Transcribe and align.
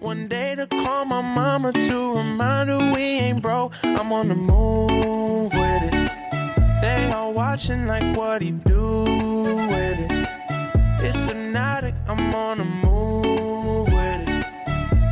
One 0.00 0.28
day 0.28 0.54
to 0.54 0.66
call 0.66 1.06
my 1.06 1.22
mama 1.22 1.72
to 1.72 2.16
remind 2.16 2.68
her 2.68 2.92
we 2.92 3.02
ain't 3.02 3.40
broke. 3.40 3.72
I'm 3.82 4.12
on 4.12 4.28
the 4.28 4.34
move 4.34 5.52
with 5.52 5.82
it. 5.84 6.10
They 6.82 7.10
all 7.12 7.32
watching 7.32 7.86
like 7.86 8.14
what 8.16 8.42
he 8.42 8.50
do 8.50 9.04
with 9.04 9.98
it. 9.98 10.28
It's 11.00 11.26
hypnotic, 11.26 11.94
I'm 12.06 12.34
on 12.34 12.58
the 12.58 12.64
move 12.64 13.88
with 13.88 14.28
it. 14.28 14.46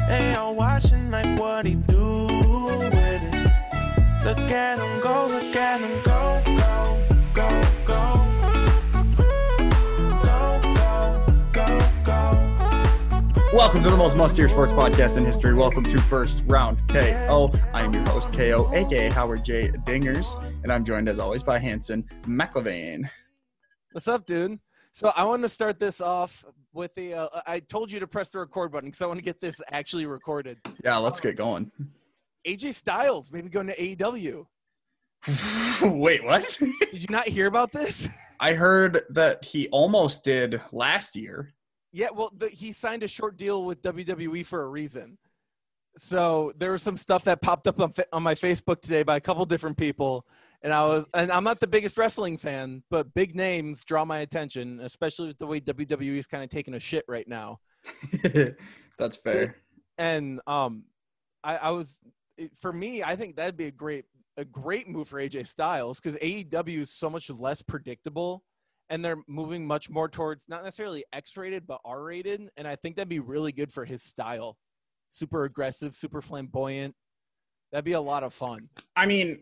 They 0.08 0.34
all 0.34 0.54
watching 0.54 1.10
like 1.10 1.38
what 1.38 1.64
he 1.64 1.76
do 1.76 2.26
with 2.26 3.22
it. 3.22 3.34
Look 4.24 4.38
at 4.38 4.78
him 4.78 5.00
go, 5.00 5.26
look 5.28 5.56
at 5.56 5.80
him 5.80 6.02
go, 6.02 6.13
Welcome 13.54 13.84
to 13.84 13.90
the 13.90 13.96
most 13.96 14.16
must-hear 14.16 14.48
sports 14.48 14.72
podcast 14.72 15.16
in 15.16 15.24
history. 15.24 15.54
Welcome 15.54 15.84
to 15.84 16.00
First 16.00 16.42
Round 16.48 16.76
KO. 16.88 17.52
I 17.72 17.84
am 17.84 17.94
your 17.94 18.02
host, 18.02 18.32
KO, 18.32 18.68
aka 18.74 19.08
Howard 19.10 19.44
J. 19.44 19.68
Dingers, 19.86 20.34
and 20.64 20.72
I'm 20.72 20.84
joined 20.84 21.08
as 21.08 21.20
always 21.20 21.44
by 21.44 21.60
Hanson 21.60 22.04
McLevain. 22.24 23.08
What's 23.92 24.08
up, 24.08 24.26
dude? 24.26 24.58
So 24.90 25.12
I 25.16 25.24
want 25.24 25.44
to 25.44 25.48
start 25.48 25.78
this 25.78 26.00
off 26.00 26.44
with 26.72 26.96
the. 26.96 27.14
Uh, 27.14 27.28
I 27.46 27.60
told 27.60 27.92
you 27.92 28.00
to 28.00 28.08
press 28.08 28.30
the 28.30 28.40
record 28.40 28.72
button 28.72 28.88
because 28.88 29.02
I 29.02 29.06
want 29.06 29.20
to 29.20 29.24
get 29.24 29.40
this 29.40 29.60
actually 29.70 30.06
recorded. 30.06 30.58
Yeah, 30.82 30.96
let's 30.96 31.20
get 31.20 31.36
going. 31.36 31.70
AJ 32.48 32.74
Styles 32.74 33.30
maybe 33.30 33.50
going 33.50 33.68
to 33.68 33.76
AEW. 33.76 34.46
Wait, 35.96 36.24
what? 36.24 36.58
Did 36.58 37.02
you 37.02 37.06
not 37.08 37.28
hear 37.28 37.46
about 37.46 37.70
this? 37.70 38.08
I 38.40 38.54
heard 38.54 39.02
that 39.10 39.44
he 39.44 39.68
almost 39.68 40.24
did 40.24 40.60
last 40.72 41.14
year. 41.14 41.54
Yeah, 41.94 42.08
well, 42.14 42.32
the, 42.36 42.48
he 42.48 42.72
signed 42.72 43.02
a 43.04 43.08
short 43.08 43.36
deal 43.36 43.64
with 43.64 43.80
WWE 43.82 44.44
for 44.44 44.64
a 44.64 44.68
reason. 44.68 45.16
So 45.96 46.52
there 46.58 46.72
was 46.72 46.82
some 46.82 46.96
stuff 46.96 47.22
that 47.24 47.40
popped 47.40 47.68
up 47.68 47.80
on, 47.80 47.92
fa- 47.92 48.06
on 48.12 48.22
my 48.22 48.34
Facebook 48.34 48.80
today 48.82 49.04
by 49.04 49.16
a 49.16 49.20
couple 49.20 49.44
different 49.46 49.76
people, 49.78 50.26
and 50.62 50.72
I 50.72 50.84
was, 50.84 51.06
and 51.14 51.30
I'm 51.30 51.44
not 51.44 51.60
the 51.60 51.68
biggest 51.68 51.96
wrestling 51.96 52.36
fan, 52.36 52.82
but 52.90 53.14
big 53.14 53.36
names 53.36 53.84
draw 53.84 54.04
my 54.04 54.18
attention, 54.18 54.80
especially 54.80 55.28
with 55.28 55.38
the 55.38 55.46
way 55.46 55.60
WWE 55.60 56.16
is 56.16 56.26
kind 56.26 56.42
of 56.42 56.50
taking 56.50 56.74
a 56.74 56.80
shit 56.80 57.04
right 57.06 57.28
now. 57.28 57.60
That's 58.98 59.16
fair. 59.16 59.56
and 59.98 60.40
um 60.46 60.84
i 61.42 61.56
i 61.56 61.70
was 61.70 62.00
it, 62.36 62.50
for 62.60 62.72
me 62.72 63.02
i 63.02 63.14
think 63.14 63.36
that'd 63.36 63.56
be 63.56 63.66
a 63.66 63.70
great 63.70 64.04
a 64.36 64.44
great 64.44 64.88
move 64.88 65.08
for 65.08 65.20
aj 65.20 65.46
styles 65.46 66.00
because 66.00 66.18
aew 66.20 66.82
is 66.82 66.90
so 66.90 67.08
much 67.08 67.30
less 67.30 67.62
predictable 67.62 68.42
and 68.90 69.04
they're 69.04 69.22
moving 69.26 69.66
much 69.66 69.88
more 69.90 70.08
towards 70.08 70.48
not 70.48 70.62
necessarily 70.62 71.04
x-rated 71.12 71.66
but 71.66 71.80
r-rated 71.84 72.48
and 72.56 72.68
i 72.68 72.76
think 72.76 72.96
that'd 72.96 73.08
be 73.08 73.20
really 73.20 73.52
good 73.52 73.72
for 73.72 73.84
his 73.84 74.02
style 74.02 74.56
super 75.10 75.44
aggressive 75.44 75.94
super 75.94 76.20
flamboyant 76.20 76.94
that'd 77.72 77.84
be 77.84 77.92
a 77.92 78.00
lot 78.00 78.22
of 78.22 78.34
fun 78.34 78.68
I 78.96 79.06
mean, 79.06 79.40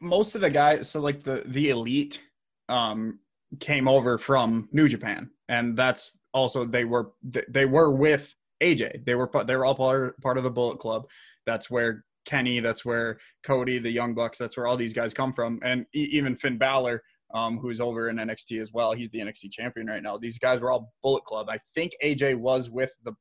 most 0.00 0.34
of 0.34 0.40
the 0.40 0.50
guys, 0.50 0.90
so 0.90 1.00
like 1.00 1.22
the 1.22 1.42
the 1.46 1.70
elite, 1.70 2.20
um, 2.68 3.20
came 3.60 3.88
over 3.88 4.18
from 4.18 4.68
New 4.72 4.88
Japan, 4.88 5.30
and 5.48 5.76
that's 5.76 6.18
also 6.34 6.64
they 6.64 6.84
were 6.84 7.12
they 7.22 7.66
were 7.66 7.90
with 7.90 8.34
AJ. 8.62 9.04
They 9.04 9.14
were 9.14 9.30
they 9.46 9.56
were 9.56 9.64
all 9.64 9.74
part 9.74 10.20
part 10.20 10.38
of 10.38 10.44
the 10.44 10.50
Bullet 10.50 10.78
Club. 10.78 11.08
That's 11.46 11.70
where 11.70 12.04
Kenny, 12.24 12.60
that's 12.60 12.84
where 12.84 13.18
Cody, 13.44 13.78
the 13.78 13.90
Young 13.90 14.14
Bucks, 14.14 14.38
that's 14.38 14.56
where 14.56 14.66
all 14.66 14.76
these 14.76 14.94
guys 14.94 15.14
come 15.14 15.32
from, 15.32 15.60
and 15.62 15.86
even 15.92 16.36
Finn 16.36 16.58
Balor. 16.58 17.02
Um, 17.34 17.58
who's 17.58 17.80
over 17.80 18.08
in 18.08 18.16
NXT 18.16 18.60
as 18.60 18.72
well? 18.72 18.92
He's 18.92 19.10
the 19.10 19.20
NXT 19.20 19.52
champion 19.52 19.86
right 19.86 20.02
now. 20.02 20.18
These 20.18 20.38
guys 20.38 20.60
were 20.60 20.70
all 20.70 20.92
Bullet 21.02 21.24
Club. 21.24 21.48
I 21.48 21.58
think 21.74 21.92
AJ 22.02 22.36
was 22.36 22.70
with 22.70 22.94
the 23.04 23.12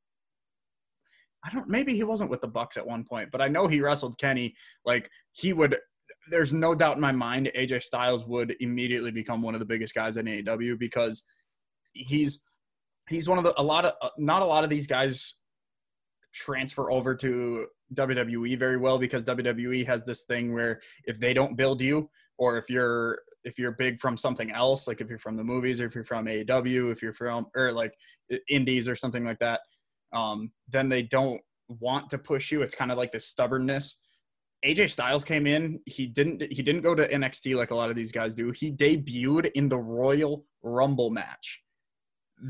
I 1.43 1.49
don't 1.51 1.69
maybe 1.69 1.95
he 1.95 2.03
wasn't 2.03 2.29
with 2.29 2.41
the 2.41 2.47
Bucks 2.47 2.77
at 2.77 2.85
one 2.85 3.03
point, 3.03 3.29
but 3.31 3.41
I 3.41 3.47
know 3.47 3.67
he 3.67 3.81
wrestled 3.81 4.17
Kenny. 4.19 4.53
Like 4.85 5.09
he 5.31 5.53
would 5.53 5.75
there's 6.29 6.53
no 6.53 6.75
doubt 6.75 6.95
in 6.95 7.01
my 7.01 7.11
mind 7.11 7.51
AJ 7.57 7.83
Styles 7.83 8.25
would 8.25 8.55
immediately 8.59 9.11
become 9.11 9.41
one 9.41 9.55
of 9.55 9.59
the 9.59 9.65
biggest 9.65 9.95
guys 9.95 10.17
in 10.17 10.25
AEW 10.25 10.77
because 10.77 11.23
he's 11.93 12.41
he's 13.09 13.27
one 13.27 13.37
of 13.37 13.43
the 13.43 13.59
a 13.59 13.63
lot 13.63 13.85
of 13.85 13.93
uh, 14.01 14.09
not 14.17 14.41
a 14.41 14.45
lot 14.45 14.63
of 14.63 14.69
these 14.69 14.87
guys 14.87 15.35
transfer 16.33 16.91
over 16.91 17.15
to 17.15 17.67
WWE 17.95 18.57
very 18.57 18.77
well 18.77 18.97
because 18.97 19.25
WWE 19.25 19.85
has 19.85 20.05
this 20.05 20.23
thing 20.23 20.53
where 20.53 20.79
if 21.05 21.19
they 21.19 21.33
don't 21.33 21.57
build 21.57 21.81
you 21.81 22.09
or 22.37 22.57
if 22.57 22.69
you're 22.69 23.19
if 23.43 23.57
you're 23.57 23.71
big 23.71 23.99
from 23.99 24.15
something 24.15 24.51
else 24.51 24.87
like 24.87 25.01
if 25.01 25.09
you're 25.09 25.19
from 25.19 25.35
the 25.35 25.43
movies 25.43 25.81
or 25.81 25.85
if 25.85 25.95
you're 25.95 26.03
from 26.03 26.25
AEW 26.25 26.91
if 26.91 27.01
you're 27.01 27.13
from 27.13 27.47
or 27.55 27.71
like 27.71 27.93
indies 28.49 28.87
or 28.87 28.95
something 28.95 29.25
like 29.25 29.39
that 29.39 29.61
um, 30.13 30.51
then 30.69 30.89
they 30.89 31.03
don't 31.03 31.41
want 31.79 32.09
to 32.09 32.17
push 32.17 32.51
you. 32.51 32.61
It's 32.61 32.75
kind 32.75 32.91
of 32.91 32.97
like 32.97 33.11
this 33.11 33.27
stubbornness. 33.27 33.99
AJ 34.65 34.91
Styles 34.91 35.23
came 35.23 35.47
in. 35.47 35.79
He 35.85 36.05
didn't. 36.05 36.51
He 36.51 36.61
didn't 36.61 36.81
go 36.81 36.93
to 36.93 37.07
NXT 37.07 37.55
like 37.55 37.71
a 37.71 37.75
lot 37.75 37.89
of 37.89 37.95
these 37.95 38.11
guys 38.11 38.35
do. 38.35 38.51
He 38.51 38.71
debuted 38.71 39.51
in 39.55 39.69
the 39.69 39.77
Royal 39.77 40.45
Rumble 40.61 41.09
match. 41.09 41.63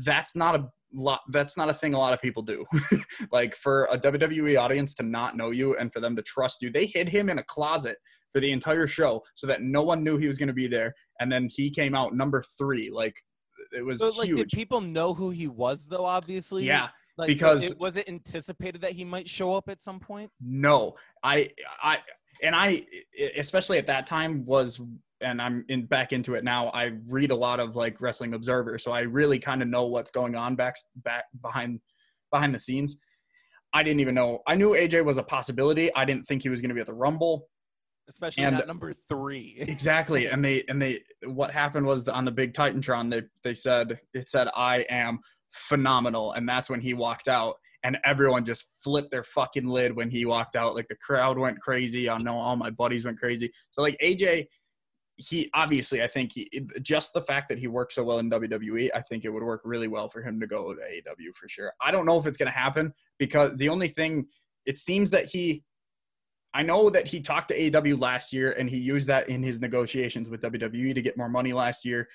That's 0.04 0.36
not 0.36 0.56
a 0.56 0.68
lot. 0.92 1.20
That's 1.30 1.56
not 1.56 1.70
a 1.70 1.74
thing 1.74 1.94
a 1.94 1.98
lot 1.98 2.12
of 2.12 2.20
people 2.20 2.42
do. 2.42 2.66
like 3.32 3.54
for 3.54 3.84
a 3.84 3.98
WWE 3.98 4.60
audience 4.60 4.94
to 4.96 5.02
not 5.02 5.36
know 5.36 5.50
you 5.50 5.76
and 5.76 5.92
for 5.92 6.00
them 6.00 6.14
to 6.16 6.22
trust 6.22 6.60
you, 6.60 6.70
they 6.70 6.84
hid 6.84 7.08
him 7.08 7.30
in 7.30 7.38
a 7.38 7.44
closet 7.44 7.96
for 8.32 8.40
the 8.40 8.50
entire 8.50 8.86
show 8.86 9.22
so 9.34 9.46
that 9.46 9.62
no 9.62 9.82
one 9.82 10.02
knew 10.02 10.16
he 10.16 10.26
was 10.26 10.38
going 10.38 10.48
to 10.48 10.54
be 10.54 10.66
there. 10.66 10.94
And 11.20 11.30
then 11.30 11.48
he 11.50 11.70
came 11.70 11.94
out 11.94 12.14
number 12.14 12.42
three. 12.58 12.90
Like 12.90 13.22
it 13.72 13.84
was 13.84 13.98
so 13.98 14.10
like 14.10 14.26
huge. 14.26 14.38
did 14.38 14.48
people 14.48 14.80
know 14.80 15.14
who 15.14 15.30
he 15.30 15.46
was 15.46 15.86
though 15.86 16.04
obviously 16.04 16.64
yeah, 16.64 16.88
like, 17.16 17.28
so 17.28 17.34
because- 17.34 17.72
it, 17.72 17.78
was 17.78 17.96
it 17.96 18.08
anticipated 18.08 18.80
that 18.82 18.92
he 18.92 19.04
might 19.04 19.28
show 19.28 19.54
up 19.54 19.68
at 19.68 19.80
some 19.80 20.00
point 20.00 20.30
No, 20.40 20.94
I, 21.22 21.50
I, 21.82 21.98
and 22.42 22.56
I, 22.56 22.84
especially 23.36 23.78
at 23.78 23.86
that 23.86 24.06
time 24.06 24.44
was, 24.44 24.80
and 25.20 25.40
I'm 25.40 25.64
in 25.68 25.86
back 25.86 26.12
into 26.12 26.34
it 26.34 26.42
now. 26.42 26.68
I 26.70 26.92
read 27.06 27.30
a 27.30 27.36
lot 27.36 27.60
of 27.60 27.76
like 27.76 28.00
Wrestling 28.00 28.34
Observer, 28.34 28.78
so 28.78 28.90
I 28.90 29.00
really 29.00 29.38
kind 29.38 29.62
of 29.62 29.68
know 29.68 29.86
what's 29.86 30.10
going 30.10 30.34
on 30.34 30.56
back, 30.56 30.74
back 30.96 31.26
behind, 31.40 31.80
behind 32.32 32.52
the 32.52 32.58
scenes. 32.58 32.96
I 33.72 33.84
didn't 33.84 34.00
even 34.00 34.16
know. 34.16 34.40
I 34.46 34.56
knew 34.56 34.70
AJ 34.70 35.04
was 35.04 35.18
a 35.18 35.22
possibility. 35.22 35.94
I 35.94 36.04
didn't 36.04 36.26
think 36.26 36.42
he 36.42 36.48
was 36.48 36.60
going 36.60 36.70
to 36.70 36.74
be 36.74 36.80
at 36.80 36.86
the 36.86 36.94
Rumble. 36.94 37.48
Especially 38.12 38.44
And- 38.44 38.62
number 38.66 38.92
three 39.08 39.56
Exactly, 39.76 40.26
and 40.26 40.44
they 40.44 40.62
and 40.68 40.80
they 40.80 41.00
what 41.24 41.50
happened 41.50 41.86
was 41.86 42.06
on 42.08 42.24
the 42.24 42.30
big 42.30 42.52
Titantron 42.52 43.10
they 43.10 43.22
they 43.42 43.54
said 43.54 43.98
it 44.12 44.28
said 44.30 44.48
I 44.54 44.84
am 44.90 45.18
phenomenal, 45.52 46.32
and 46.32 46.48
that's 46.48 46.68
when 46.70 46.80
he 46.80 46.92
walked 46.94 47.28
out, 47.28 47.56
and 47.82 47.98
everyone 48.04 48.44
just 48.44 48.70
flipped 48.84 49.10
their 49.10 49.24
fucking 49.24 49.66
lid 49.66 49.96
when 49.96 50.10
he 50.10 50.24
walked 50.26 50.56
out. 50.56 50.74
Like 50.74 50.88
the 50.88 50.96
crowd 50.96 51.38
went 51.38 51.60
crazy. 51.60 52.08
I 52.10 52.18
know 52.18 52.36
all 52.36 52.56
my 52.56 52.70
buddies 52.70 53.04
went 53.04 53.18
crazy. 53.18 53.50
So 53.70 53.80
like 53.82 53.96
AJ, 54.02 54.46
he 55.16 55.50
obviously 55.54 56.02
I 56.02 56.06
think 56.08 56.32
he 56.34 56.48
just 56.82 57.12
the 57.14 57.22
fact 57.22 57.48
that 57.48 57.58
he 57.58 57.66
works 57.66 57.94
so 57.94 58.04
well 58.04 58.18
in 58.18 58.30
WWE, 58.30 58.90
I 58.94 59.00
think 59.02 59.24
it 59.24 59.30
would 59.30 59.42
work 59.42 59.62
really 59.64 59.88
well 59.88 60.08
for 60.08 60.22
him 60.22 60.38
to 60.40 60.46
go 60.46 60.74
to 60.74 60.80
AEW 60.80 61.34
for 61.34 61.48
sure. 61.48 61.72
I 61.80 61.90
don't 61.90 62.06
know 62.06 62.18
if 62.18 62.26
it's 62.26 62.36
gonna 62.36 62.50
happen 62.50 62.92
because 63.18 63.56
the 63.56 63.68
only 63.70 63.88
thing 63.88 64.26
it 64.66 64.78
seems 64.78 65.10
that 65.10 65.26
he 65.26 65.62
I 66.54 66.62
know 66.62 66.90
that 66.90 67.06
he 67.06 67.20
talked 67.20 67.48
to 67.48 67.58
AEW 67.58 68.00
last 68.00 68.32
year 68.32 68.52
and 68.52 68.68
he 68.68 68.76
used 68.76 69.08
that 69.08 69.28
in 69.28 69.42
his 69.42 69.60
negotiations 69.60 70.28
with 70.28 70.42
WWE 70.42 70.94
to 70.94 71.02
get 71.02 71.16
more 71.16 71.28
money 71.28 71.52
last 71.52 71.84
year. 71.84 72.08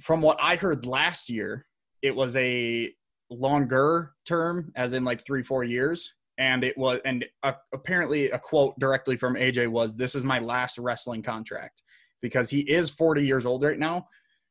From 0.00 0.20
what 0.20 0.38
I 0.40 0.56
heard 0.56 0.86
last 0.86 1.28
year, 1.28 1.66
it 2.02 2.14
was 2.16 2.34
a 2.36 2.92
longer 3.30 4.12
term, 4.26 4.72
as 4.74 4.94
in 4.94 5.04
like 5.04 5.24
three, 5.24 5.42
four 5.42 5.62
years. 5.62 6.14
And 6.38 6.64
it 6.64 6.76
was, 6.76 6.98
and 7.04 7.24
uh, 7.42 7.52
apparently 7.72 8.30
a 8.30 8.38
quote 8.38 8.78
directly 8.80 9.16
from 9.16 9.36
AJ 9.36 9.68
was, 9.68 9.94
This 9.94 10.14
is 10.14 10.24
my 10.24 10.40
last 10.40 10.78
wrestling 10.78 11.22
contract 11.22 11.82
because 12.22 12.50
he 12.50 12.60
is 12.60 12.90
40 12.90 13.24
years 13.24 13.46
old 13.46 13.62
right 13.62 13.78
now. 13.78 14.06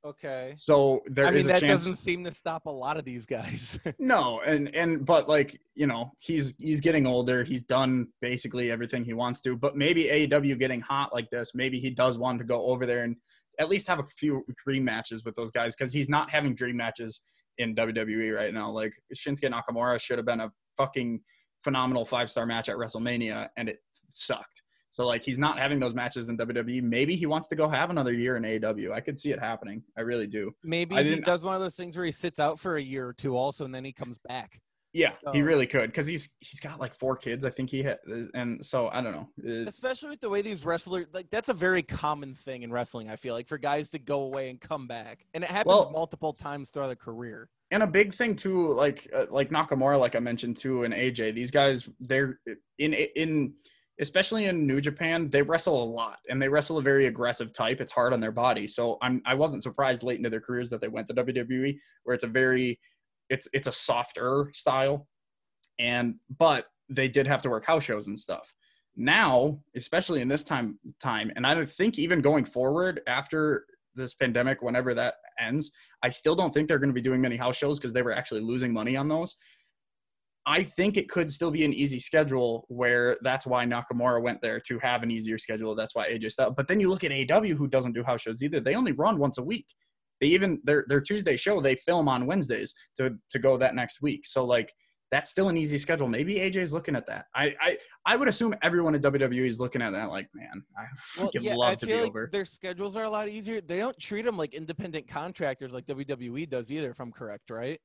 Okay 0.05 0.53
So 0.55 1.01
there 1.05 1.27
i 1.27 1.31
is 1.31 1.45
a 1.45 1.49
that 1.49 1.59
chance. 1.61 1.83
doesn't 1.83 1.97
seem 1.97 2.23
to 2.23 2.31
stop 2.31 2.65
a 2.65 2.69
lot 2.71 2.97
of 2.97 3.05
these 3.05 3.25
guys 3.25 3.79
No, 3.99 4.41
and 4.41 4.73
and 4.75 5.05
but 5.05 5.27
like 5.29 5.59
you 5.75 5.87
know, 5.87 6.11
he's 6.19 6.55
he's 6.57 6.81
getting 6.81 7.05
older. 7.07 7.43
He's 7.43 7.63
done 7.63 8.07
basically 8.21 8.71
everything 8.71 9.03
he 9.05 9.13
wants 9.13 9.41
to. 9.41 9.55
But 9.55 9.75
maybe 9.75 10.05
AEW 10.05 10.59
getting 10.59 10.81
hot 10.81 11.13
like 11.13 11.29
this, 11.29 11.53
maybe 11.55 11.79
he 11.79 11.89
does 11.89 12.17
want 12.17 12.39
to 12.39 12.45
go 12.45 12.65
over 12.67 12.85
there 12.85 13.03
and 13.03 13.15
at 13.59 13.69
least 13.69 13.87
have 13.87 13.99
a 13.99 14.03
few 14.17 14.43
dream 14.63 14.83
matches 14.83 15.23
with 15.23 15.35
those 15.35 15.51
guys 15.51 15.75
because 15.75 15.93
he's 15.93 16.09
not 16.09 16.29
having 16.29 16.55
dream 16.55 16.77
matches 16.77 17.21
in 17.57 17.75
WWE 17.75 18.35
right 18.35 18.53
now. 18.53 18.69
Like 18.69 18.93
Shinsuke 19.15 19.51
Nakamura 19.51 19.99
should 19.99 20.17
have 20.17 20.25
been 20.25 20.41
a 20.41 20.51
fucking 20.77 21.21
phenomenal 21.63 22.05
five 22.05 22.29
star 22.29 22.45
match 22.45 22.69
at 22.69 22.75
WrestleMania, 22.75 23.49
and 23.57 23.69
it 23.69 23.77
sucked. 24.09 24.61
So 24.91 25.07
like 25.07 25.23
he's 25.23 25.37
not 25.39 25.57
having 25.57 25.79
those 25.79 25.95
matches 25.95 26.29
in 26.29 26.37
WWE. 26.37 26.83
Maybe 26.83 27.15
he 27.15 27.25
wants 27.25 27.49
to 27.49 27.55
go 27.55 27.67
have 27.67 27.89
another 27.89 28.13
year 28.13 28.35
in 28.37 28.43
AEW. 28.43 28.91
I 28.91 28.99
could 28.99 29.17
see 29.17 29.31
it 29.31 29.39
happening. 29.39 29.81
I 29.97 30.01
really 30.01 30.27
do. 30.27 30.51
maybe 30.63 30.95
he 31.01 31.19
does 31.21 31.43
one 31.43 31.55
of 31.55 31.61
those 31.61 31.75
things 31.75 31.95
where 31.97 32.05
he 32.05 32.11
sits 32.11 32.39
out 32.39 32.59
for 32.59 32.75
a 32.77 32.81
year 32.81 33.07
or 33.07 33.13
two 33.13 33.35
also 33.35 33.65
and 33.65 33.73
then 33.73 33.85
he 33.85 33.93
comes 33.93 34.17
back 34.27 34.59
Yeah, 34.93 35.13
he 35.31 35.41
really 35.41 35.65
could 35.65 35.87
because 35.89 36.05
he's 36.07 36.35
he's 36.41 36.59
got 36.59 36.77
like 36.79 36.93
four 36.93 37.15
kids. 37.15 37.45
I 37.45 37.49
think 37.49 37.69
he 37.69 37.81
had, 37.83 37.99
and 38.33 38.63
so 38.65 38.89
I 38.89 38.99
don't 39.01 39.13
know. 39.13 39.29
Uh, 39.47 39.65
Especially 39.69 40.09
with 40.09 40.19
the 40.19 40.29
way 40.29 40.41
these 40.41 40.65
wrestlers 40.65 41.05
like 41.13 41.29
that's 41.29 41.47
a 41.47 41.53
very 41.53 41.81
common 41.83 42.33
thing 42.33 42.63
in 42.63 42.71
wrestling, 42.73 43.09
I 43.09 43.15
feel 43.15 43.33
like, 43.33 43.47
for 43.47 43.57
guys 43.57 43.89
to 43.91 43.99
go 43.99 44.23
away 44.23 44.49
and 44.49 44.59
come 44.59 44.87
back. 44.87 45.25
And 45.33 45.45
it 45.45 45.49
happens 45.49 45.67
Well- 45.67 45.91
multiple 45.93 46.33
times 46.33 46.69
throughout 46.71 46.87
their 46.87 46.97
career. 46.97 47.49
and 47.71 47.81
a 47.83 47.87
big 47.87 48.13
thing 48.13 48.35
too, 48.35 48.73
like 48.73 49.09
uh, 49.15 49.27
like 49.29 49.49
Nakamura, 49.49 49.97
like 49.97 50.17
I 50.17 50.19
mentioned 50.19 50.57
too, 50.57 50.83
and 50.83 50.93
AJ. 50.93 51.35
These 51.35 51.51
guys, 51.51 51.87
they're 52.01 52.41
in 52.77 52.93
in 52.93 53.53
especially 54.01 54.47
in 54.47 54.65
New 54.65 54.81
Japan, 54.81 55.29
they 55.29 55.43
wrestle 55.43 55.83
a 55.83 55.85
lot 55.85 56.17
and 56.27 56.41
they 56.41 56.49
wrestle 56.49 56.79
a 56.79 56.81
very 56.81 57.05
aggressive 57.05 57.53
type. 57.53 57.79
It's 57.79 57.91
hard 57.91 58.13
on 58.13 58.19
their 58.19 58.31
body, 58.31 58.67
so 58.67 58.97
I'm 59.01 59.21
I 59.25 59.35
wasn't 59.35 59.63
surprised 59.63 60.03
late 60.03 60.17
into 60.17 60.29
their 60.29 60.41
careers 60.41 60.69
that 60.71 60.81
they 60.81 60.87
went 60.87 61.07
to 61.07 61.13
WWE, 61.13 61.77
where 62.03 62.15
it's 62.15 62.23
a 62.23 62.27
very 62.27 62.79
it's 63.29 63.47
it's 63.53 63.67
a 63.67 63.71
softer 63.71 64.49
style, 64.53 65.07
and 65.79 66.15
but 66.37 66.65
they 66.89 67.07
did 67.07 67.27
have 67.27 67.41
to 67.43 67.49
work 67.49 67.65
house 67.65 67.83
shows 67.83 68.07
and 68.07 68.19
stuff. 68.19 68.53
Now, 68.97 69.61
especially 69.75 70.21
in 70.21 70.27
this 70.27 70.43
time 70.43 70.79
time, 70.99 71.31
and 71.35 71.45
I 71.45 71.53
don't 71.53 71.69
think 71.69 71.99
even 71.99 72.21
going 72.21 72.43
forward 72.43 73.01
after 73.07 73.65
this 73.93 74.13
pandemic, 74.13 74.61
whenever 74.61 74.93
that 74.95 75.15
ends, 75.39 75.71
I 76.01 76.09
still 76.09 76.35
don't 76.35 76.53
think 76.53 76.67
they're 76.67 76.79
going 76.79 76.89
to 76.89 76.93
be 76.93 77.01
doing 77.01 77.21
many 77.21 77.35
house 77.35 77.57
shows 77.57 77.79
because 77.79 77.93
they 77.93 78.01
were 78.01 78.13
actually 78.13 78.41
losing 78.41 78.73
money 78.73 78.97
on 78.97 79.07
those. 79.07 79.35
I 80.45 80.63
think 80.63 80.97
it 80.97 81.07
could 81.07 81.31
still 81.31 81.51
be 81.51 81.63
an 81.65 81.73
easy 81.73 81.99
schedule 81.99 82.65
where 82.67 83.15
that's 83.21 83.45
why 83.45 83.63
Nakamura 83.65 84.21
went 84.21 84.41
there 84.41 84.59
to 84.61 84.79
have 84.79 85.03
an 85.03 85.11
easier 85.11 85.37
schedule. 85.37 85.75
That's 85.75 85.93
why 85.93 86.11
AJ 86.11 86.31
Styles. 86.31 86.53
But 86.57 86.67
then 86.67 86.79
you 86.79 86.89
look 86.89 87.03
at 87.03 87.11
AW 87.11 87.53
who 87.55 87.67
doesn't 87.67 87.93
do 87.93 88.03
house 88.03 88.21
shows 88.21 88.41
either. 88.41 88.59
They 88.59 88.75
only 88.75 88.91
run 88.91 89.19
once 89.19 89.37
a 89.37 89.43
week. 89.43 89.67
They 90.19 90.27
even 90.27 90.59
their 90.63 90.85
their 90.87 91.01
Tuesday 91.01 91.37
show 91.37 91.61
they 91.61 91.75
film 91.75 92.07
on 92.07 92.25
Wednesdays 92.25 92.73
to 92.97 93.17
to 93.29 93.39
go 93.39 93.57
that 93.57 93.75
next 93.75 94.01
week. 94.01 94.25
So 94.25 94.45
like 94.45 94.73
that's 95.11 95.29
still 95.29 95.49
an 95.49 95.57
easy 95.57 95.77
schedule. 95.77 96.07
Maybe 96.07 96.35
AJ's 96.35 96.71
looking 96.73 96.95
at 96.95 97.05
that. 97.07 97.25
I 97.35 97.53
I, 97.59 97.77
I 98.05 98.15
would 98.15 98.27
assume 98.27 98.55
everyone 98.63 98.95
at 98.95 99.01
WWE 99.01 99.45
is 99.45 99.59
looking 99.59 99.81
at 99.81 99.91
that 99.91 100.09
like, 100.09 100.29
man, 100.33 100.63
I 100.77 100.81
Well, 101.17 101.27
fucking 101.27 101.43
yeah, 101.43 101.53
I 101.53 101.55
love 101.55 101.77
to 101.79 101.85
be 101.85 101.95
like 101.95 102.09
over. 102.09 102.29
their 102.31 102.45
schedules 102.45 102.95
are 102.95 103.03
a 103.03 103.09
lot 103.09 103.29
easier. 103.29 103.61
They 103.61 103.77
don't 103.77 103.97
treat 103.99 104.25
them 104.25 104.37
like 104.37 104.55
independent 104.55 105.07
contractors 105.07 105.71
like 105.71 105.85
WWE 105.85 106.49
does 106.49 106.71
either, 106.71 106.91
if 106.91 106.99
I'm 106.99 107.11
correct, 107.11 107.49
right? 107.51 107.79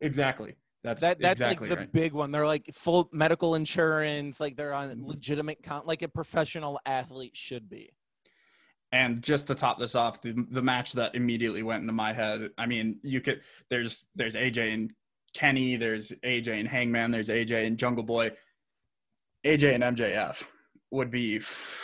Exactly. 0.00 0.54
That's 0.84 1.00
That 1.00 1.18
that's 1.18 1.40
exactly 1.40 1.68
like 1.70 1.76
the 1.78 1.80
right. 1.84 1.92
big 1.92 2.12
one. 2.12 2.30
They're 2.30 2.46
like 2.46 2.70
full 2.74 3.08
medical 3.10 3.54
insurance, 3.54 4.38
like 4.38 4.54
they're 4.54 4.74
on 4.74 4.90
Mhm. 4.90 5.06
legitimate 5.06 5.62
con- 5.62 5.86
like 5.86 6.02
a 6.02 6.08
professional 6.08 6.78
athlete 6.84 7.34
should 7.34 7.68
be. 7.70 7.90
And 8.92 9.22
just 9.22 9.46
to 9.48 9.54
top 9.54 9.78
this 9.78 9.94
off, 9.96 10.20
the, 10.20 10.34
the 10.50 10.62
match 10.62 10.92
that 10.92 11.14
immediately 11.14 11.62
went 11.62 11.80
into 11.80 11.94
my 11.94 12.12
head. 12.12 12.50
I 12.58 12.66
mean, 12.66 13.00
you 13.02 13.22
could 13.22 13.40
there's 13.70 14.08
there's 14.14 14.34
AJ 14.34 14.74
and 14.74 14.92
Kenny, 15.32 15.76
there's 15.76 16.12
AJ 16.22 16.60
and 16.60 16.68
Hangman, 16.68 17.10
there's 17.10 17.30
AJ 17.30 17.66
and 17.66 17.78
Jungle 17.78 18.04
Boy. 18.04 18.30
AJ 19.44 19.74
and 19.74 19.82
MJF 19.96 20.46
would 20.94 21.10
be 21.10 21.40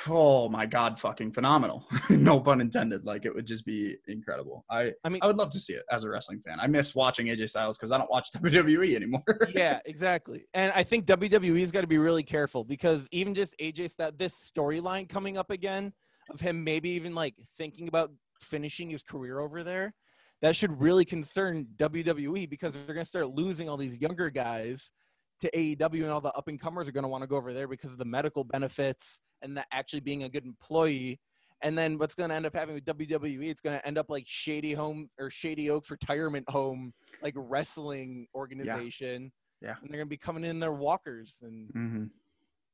oh 0.09 0.49
my 0.49 0.67
god, 0.67 0.99
fucking 0.99 1.33
phenomenal. 1.33 1.87
no 2.11 2.41
pun 2.41 2.61
intended. 2.61 3.05
Like 3.05 3.25
it 3.25 3.35
would 3.35 3.47
just 3.47 3.67
be 3.67 3.97
incredible. 4.09 4.65
I 4.71 4.93
I 5.05 5.09
mean, 5.09 5.21
I 5.23 5.27
would 5.27 5.37
love 5.37 5.51
to 5.51 5.61
see 5.61 5.75
it 5.75 5.83
as 5.91 6.05
a 6.05 6.11
wrestling 6.11 6.41
fan. 6.47 6.59
I 6.61 6.67
miss 6.67 6.95
watching 6.95 7.27
AJ 7.27 7.51
Styles 7.51 7.77
because 7.77 7.93
I 7.93 7.99
don't 7.99 8.11
watch 8.11 8.31
WWE 8.37 8.95
anymore. 8.95 9.25
yeah, 9.55 9.81
exactly. 9.85 10.47
And 10.55 10.73
I 10.75 10.83
think 10.83 11.07
WWE's 11.07 11.71
got 11.71 11.83
to 11.83 11.87
be 11.87 11.99
really 11.99 12.23
careful 12.23 12.65
because 12.65 13.09
even 13.11 13.35
just 13.35 13.55
AJ 13.61 13.97
that 13.97 14.19
this 14.19 14.51
storyline 14.51 15.09
coming 15.09 15.37
up 15.37 15.51
again 15.51 15.93
of 16.31 16.41
him 16.41 16.63
maybe 16.63 16.91
even 16.91 17.15
like 17.15 17.35
thinking 17.57 17.89
about 17.89 18.11
finishing 18.41 18.91
his 18.91 19.03
career 19.03 19.41
over 19.41 19.63
there, 19.63 19.95
that 20.43 20.57
should 20.57 20.81
really 20.81 21.05
concern 21.05 21.67
WWE 21.77 22.49
because 22.49 22.75
they're 22.75 22.95
going 22.95 23.05
to 23.05 23.09
start 23.09 23.29
losing 23.31 23.69
all 23.69 23.77
these 23.77 24.01
younger 24.01 24.31
guys 24.31 24.93
to 25.41 25.51
AEW 25.51 26.03
and 26.03 26.11
all 26.11 26.21
the 26.21 26.33
up 26.33 26.49
and 26.49 26.61
comers 26.61 26.89
are 26.89 26.93
going 26.93 27.03
to 27.05 27.09
want 27.09 27.23
to 27.23 27.29
go 27.29 27.37
over 27.37 27.53
there 27.53 27.69
because 27.69 27.93
of 27.93 27.99
the 27.99 28.05
medical 28.05 28.45
benefits 28.45 29.21
and 29.43 29.57
that 29.57 29.67
actually 29.73 30.01
being 30.01 30.25
a 30.25 30.29
good 30.29 30.45
employee. 30.45 31.19
And 31.63 31.77
then 31.77 31.99
what's 31.99 32.15
going 32.15 32.31
to 32.31 32.37
end 32.37 32.47
up 32.47 32.55
happening 32.55 32.77
with 32.77 32.85
WWE? 32.87 33.49
It's 33.51 33.61
going 33.61 33.79
to 33.79 33.87
end 33.87 33.99
up 33.99 34.07
like 34.09 34.25
Shady 34.27 34.73
Home 34.73 35.11
or 35.19 35.31
Shady 35.31 35.69
Oaks 35.71 35.91
Retirement 35.91 36.49
Home, 36.49 36.93
like 37.23 37.35
wrestling 37.37 38.27
organization. 38.35 39.31
Yeah. 39.61 39.75
And 39.81 39.91
they're 39.91 39.99
going 39.99 40.07
to 40.07 40.11
be 40.11 40.17
coming 40.17 40.45
in 40.45 40.59
their 40.59 40.73
walkers 40.73 41.43
and 41.43 41.69
hmm 41.71 42.05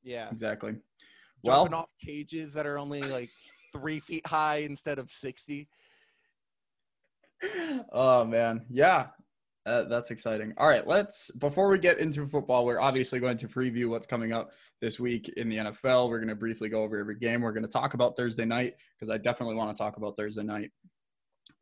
yeah, 0.04 0.30
Exactly. 0.30 0.76
jumping 1.44 1.72
Well, 1.72 1.80
off 1.80 1.92
cages 2.00 2.52
that 2.52 2.64
are 2.64 2.78
only 2.78 3.00
like 3.00 3.28
three 3.72 3.98
feet 3.98 4.24
high 4.24 4.58
instead 4.58 5.00
of 5.00 5.10
60. 5.10 5.68
oh 7.92 8.24
man 8.24 8.64
yeah 8.70 9.08
uh, 9.66 9.82
that's 9.84 10.10
exciting. 10.10 10.54
All 10.56 10.68
right 10.68 10.86
let's 10.86 11.30
before 11.32 11.68
we 11.68 11.78
get 11.78 11.98
into 11.98 12.26
football 12.26 12.64
we're 12.64 12.80
obviously 12.80 13.18
going 13.18 13.36
to 13.38 13.48
preview 13.48 13.88
what's 13.88 14.06
coming 14.06 14.32
up 14.32 14.52
this 14.80 15.00
week 15.00 15.28
in 15.36 15.48
the 15.48 15.56
nfl 15.56 16.08
we're 16.08 16.18
going 16.18 16.28
to 16.28 16.34
briefly 16.34 16.68
go 16.68 16.82
over 16.82 16.98
every 16.98 17.16
game. 17.16 17.40
We're 17.40 17.52
going 17.52 17.64
to 17.64 17.68
talk 17.68 17.94
about 17.94 18.16
thursday 18.16 18.44
night 18.44 18.74
because 18.96 19.10
i 19.10 19.18
definitely 19.18 19.56
want 19.56 19.76
to 19.76 19.82
talk 19.82 19.96
about 19.96 20.16
thursday 20.16 20.44
night. 20.44 20.70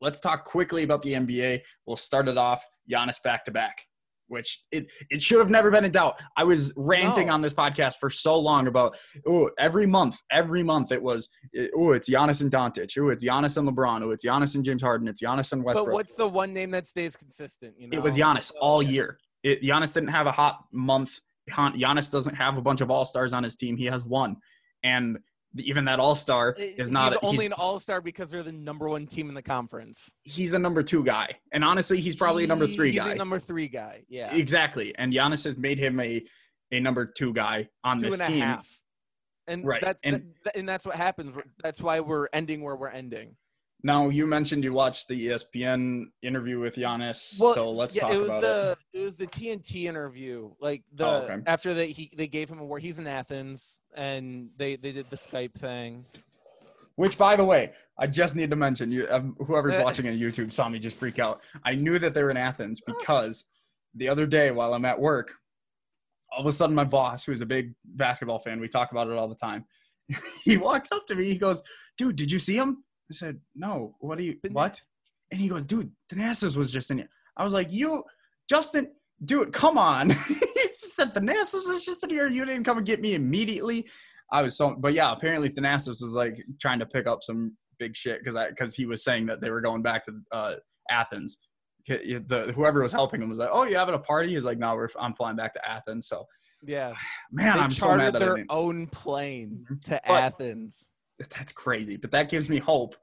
Let's 0.01 0.21
talk 0.21 0.45
quickly 0.45 0.83
about 0.83 1.03
the 1.03 1.15
nba 1.15 1.61
we'll 1.87 1.97
start 1.97 2.29
it 2.29 2.39
off 2.39 2.65
Giannis 2.91 3.23
back 3.23 3.45
to 3.47 3.51
back 3.51 3.87
which 4.29 4.63
it, 4.73 4.91
it 5.11 5.23
should 5.23 5.39
have 5.39 5.51
never 5.51 5.71
been 5.71 5.85
in 5.85 5.93
doubt. 5.93 6.21
I 6.37 6.45
was 6.45 6.73
ranting 6.77 7.27
No. 7.29 7.35
on 7.35 7.43
this 7.43 7.53
podcast 7.53 7.97
for 8.01 8.11
so 8.11 8.39
long 8.39 8.67
about 8.67 8.97
oh 9.27 9.51
every 9.59 9.87
month, 9.87 10.21
every 10.31 10.63
month 10.63 10.93
it 10.93 11.03
was 11.03 11.29
oh 11.77 11.93
it's 11.93 12.09
Giannis 12.09 12.43
and 12.43 12.51
Doncic, 12.51 12.97
oh 12.99 13.11
it's 13.11 13.25
Giannis 13.25 13.57
and 13.57 13.69
LeBron, 13.69 14.03
oh 14.03 14.11
it's 14.11 14.25
Giannis 14.25 14.55
and 14.55 14.65
James 14.65 14.83
Harden, 14.83 15.09
it's 15.09 15.23
Giannis 15.23 15.53
and 15.53 15.63
Westbrook. 15.63 15.87
But 15.89 15.95
what's 15.95 16.15
the 16.15 16.29
one 16.29 16.53
name 16.53 16.71
that 16.73 16.87
stays 16.87 17.17
consistent? 17.17 17.75
You 17.79 17.89
know, 17.89 17.97
It 17.99 18.03
was 18.03 18.17
Giannis 18.17 18.53
all 18.61 18.83
year. 18.83 19.19
It, 19.43 19.63
Giannis 19.63 19.93
didn't 19.95 20.09
have 20.11 20.27
a 20.27 20.33
hot 20.33 20.59
month. 20.73 21.21
Giannis 21.51 22.11
doesn't 22.11 22.35
have 22.35 22.57
a 22.57 22.63
bunch 22.63 22.81
of 22.81 22.91
all 22.91 23.05
stars 23.05 23.35
on 23.35 23.43
his 23.43 23.55
team. 23.57 23.77
He 23.77 23.85
has 23.87 24.05
one, 24.05 24.37
and 24.83 25.19
even 25.57 25.85
that 25.85 26.01
all 26.01 26.15
star 26.15 26.55
eh, 26.59 26.73
is 26.79 26.91
not. 26.91 27.13
he's 27.13 27.23
only 27.23 27.37
he's, 27.37 27.47
an 27.47 27.53
all-star 27.55 28.01
because 28.01 28.31
they're 28.31 28.43
the 28.43 28.53
number 28.53 28.89
one 28.89 29.07
team 29.07 29.29
in 29.29 29.35
the 29.35 29.43
conference. 29.43 30.13
he's 30.23 30.53
a 30.53 30.59
number 30.59 30.83
two 30.83 31.05
guy, 31.05 31.29
and 31.53 31.65
honestly, 31.65 32.01
he's 32.01 32.17
probably 32.17 32.45
a 32.45 32.47
number 32.47 32.67
three 32.67 32.91
he's 32.91 33.01
guy. 33.01 33.13
a 33.13 33.15
number 33.15 33.39
three 33.39 33.69
guy. 33.69 34.03
Yeah, 34.09 34.35
Exactly, 34.35 34.95
and 34.97 35.13
Giannis 35.13 35.45
has 35.45 35.57
made 35.57 35.79
him 35.79 36.01
a 36.01 36.23
a 36.73 36.81
number 36.81 37.07
two 37.07 37.33
guy 37.33 37.69
on 37.85 37.99
two 38.01 38.11
this 38.11 38.19
and 38.19 38.29
a 38.29 38.33
team. 38.33 38.41
half. 38.41 38.69
And 39.47 39.65
Right, 39.65 39.83
That, 39.83 39.99
and- 40.03 40.35
that- 40.45 40.57
and 40.57 40.67
that's 40.69 40.87
what 40.87 40.97
happens. 40.97 41.35
That's 41.63 41.81
why 41.83 42.01
we're 42.01 42.27
ending 42.33 42.63
where 42.63 42.75
we're 42.77 42.89
ending. 42.89 43.37
Now 43.85 44.09
you 44.09 44.27
mentioned 44.27 44.65
you 44.65 44.73
watched 44.73 45.09
the 45.09 45.29
ESPN 45.29 46.07
interview 46.23 46.59
with 46.59 46.77
Giannis, 46.77 47.17
so 47.17 47.69
let's 47.69 47.95
yeah, 47.95 48.05
talk 48.05 48.13
it 48.13 48.19
was 48.19 48.29
about 48.29 48.41
the 48.41 48.79
it. 48.95 49.03
was 49.03 49.15
the 49.15 49.27
TNT 49.27 49.85
interview, 49.85 50.51
like 50.59 50.83
the 50.95 51.07
Oh, 51.07 51.17
okay. 51.25 51.43
after 51.47 51.75
they 51.75 51.89
he 51.89 52.11
they 52.17 52.27
gave 52.27 52.49
him 52.49 52.61
a 52.61 52.65
word. 52.65 52.81
He's 52.81 52.99
in 52.99 53.07
Athens, 53.07 53.81
and 53.95 54.49
they 54.57 54.77
they 54.77 54.91
did 54.91 55.11
the 55.11 55.17
Skype 55.17 55.53
thing. 55.53 56.07
Which, 56.97 57.19
by 57.19 57.37
the 57.37 57.45
way, 57.45 57.73
I 57.99 58.07
just 58.07 58.37
need 58.37 58.49
to 58.51 58.57
mention 58.57 58.91
you. 58.91 59.07
Um, 59.11 59.37
whoever's 59.47 59.79
watching 59.85 60.09
on 60.09 60.15
YouTube 60.15 60.51
saw 60.51 60.67
me 60.71 60.79
just 60.79 60.97
freak 60.97 61.19
out. 61.19 61.43
I 61.63 61.75
knew 61.75 61.99
that 61.99 62.15
they 62.15 62.23
were 62.23 62.31
in 62.31 62.39
Athens 62.39 62.81
because 62.87 63.45
the 63.95 64.09
other 64.09 64.25
day 64.25 64.51
while 64.51 64.73
I'm 64.73 64.87
at 64.87 64.99
work, 64.99 65.33
all 66.33 66.41
of 66.41 66.47
a 66.47 66.53
sudden 66.53 66.75
my 66.75 66.85
boss, 66.85 67.25
who's 67.25 67.43
a 67.43 67.47
big 67.47 67.75
basketball 67.85 68.39
fan, 68.39 68.61
we 68.61 68.69
talk 68.69 68.93
about 68.93 69.09
it 69.09 69.13
all 69.19 69.29
the 69.29 69.35
time. 69.35 69.67
he 70.45 70.57
walks 70.57 70.91
up 70.91 71.07
to 71.09 71.15
me. 71.15 71.25
He 71.25 71.37
goes, 71.37 71.63
"Dude, 71.99 72.17
did 72.17 72.33
you 72.33 72.39
see 72.39 72.57
him?" 72.57 72.84
I 73.11 73.15
said, 73.15 73.41
"No. 73.55 73.95
What 74.01 74.19
do 74.19 74.25
you? 74.25 74.37
The 74.43 74.51
what?" 74.51 74.81
And 75.31 75.41
he 75.41 75.49
goes, 75.49 75.63
"Dude, 75.63 75.91
Thanasis 76.13 76.57
was 76.57 76.73
just 76.73 76.91
in 76.91 76.99
here." 76.99 77.11
I 77.37 77.45
was 77.45 77.53
like, 77.53 77.71
"You, 77.73 78.05
Justin, 78.49 78.93
dude, 79.25 79.53
come 79.53 79.79
on." 79.79 80.11
he 80.11 80.17
said 80.75 81.13
Thanasis 81.15 81.69
was 81.69 81.85
just 81.85 82.03
in 82.05 82.11
here. 82.11 82.29
You 82.29 82.45
didn't 82.45 82.65
come 82.65 82.79
and 82.79 82.87
get 82.87 83.01
me 83.01 83.15
immediately. 83.15 83.87
I 84.33 84.43
was 84.43 84.57
so, 84.57 84.75
but 84.79 84.95
yeah, 84.95 85.13
apparently 85.13 85.51
Thanasis 85.51 86.01
was 86.03 86.15
like 86.15 86.43
trying 86.61 86.79
to 86.79 86.87
pick 86.87 87.07
up 87.07 87.23
some 87.23 87.57
big 87.79 87.95
shit 87.97 88.21
because 88.21 88.37
I 88.37 88.49
because 88.49 88.75
he 88.75 88.87
was 88.87 89.05
saying 89.05 89.27
that 89.27 89.41
they 89.41 89.51
were 89.51 89.61
going 89.61 89.83
back 89.83 90.05
to 90.05 90.13
uh, 90.33 90.55
Athens. 90.91 91.39
The 91.87 92.53
whoever 92.55 92.81
was 92.83 92.93
helping 92.93 93.21
him 93.23 93.29
was 93.29 93.37
like, 93.39 93.51
"Oh, 93.53 93.65
you 93.65 93.77
having 93.77 93.95
a 93.95 93.99
party?" 93.99 94.31
He's 94.31 94.45
like, 94.47 94.59
"No, 94.59 94.75
we're, 94.75 94.89
I'm 94.99 95.13
flying 95.15 95.37
back 95.37 95.53
to 95.55 95.69
Athens." 95.69 96.09
So, 96.09 96.25
Yeah, 96.63 96.95
man, 97.33 97.57
they 97.57 97.63
I'm 97.63 97.71
so 97.71 97.95
mad 97.97 98.15
that 98.15 98.21
their 98.21 98.45
own 98.49 98.87
plane 98.87 99.67
Mhm. 99.71 99.85
to 99.85 100.01
But- 100.07 100.23
Athens. 100.23 100.91
That's 101.31 101.53
crazy 101.53 101.97
but 101.97 102.11
that 102.11 102.29
gives 102.29 102.49
me 102.49 102.59
hope 102.59 102.97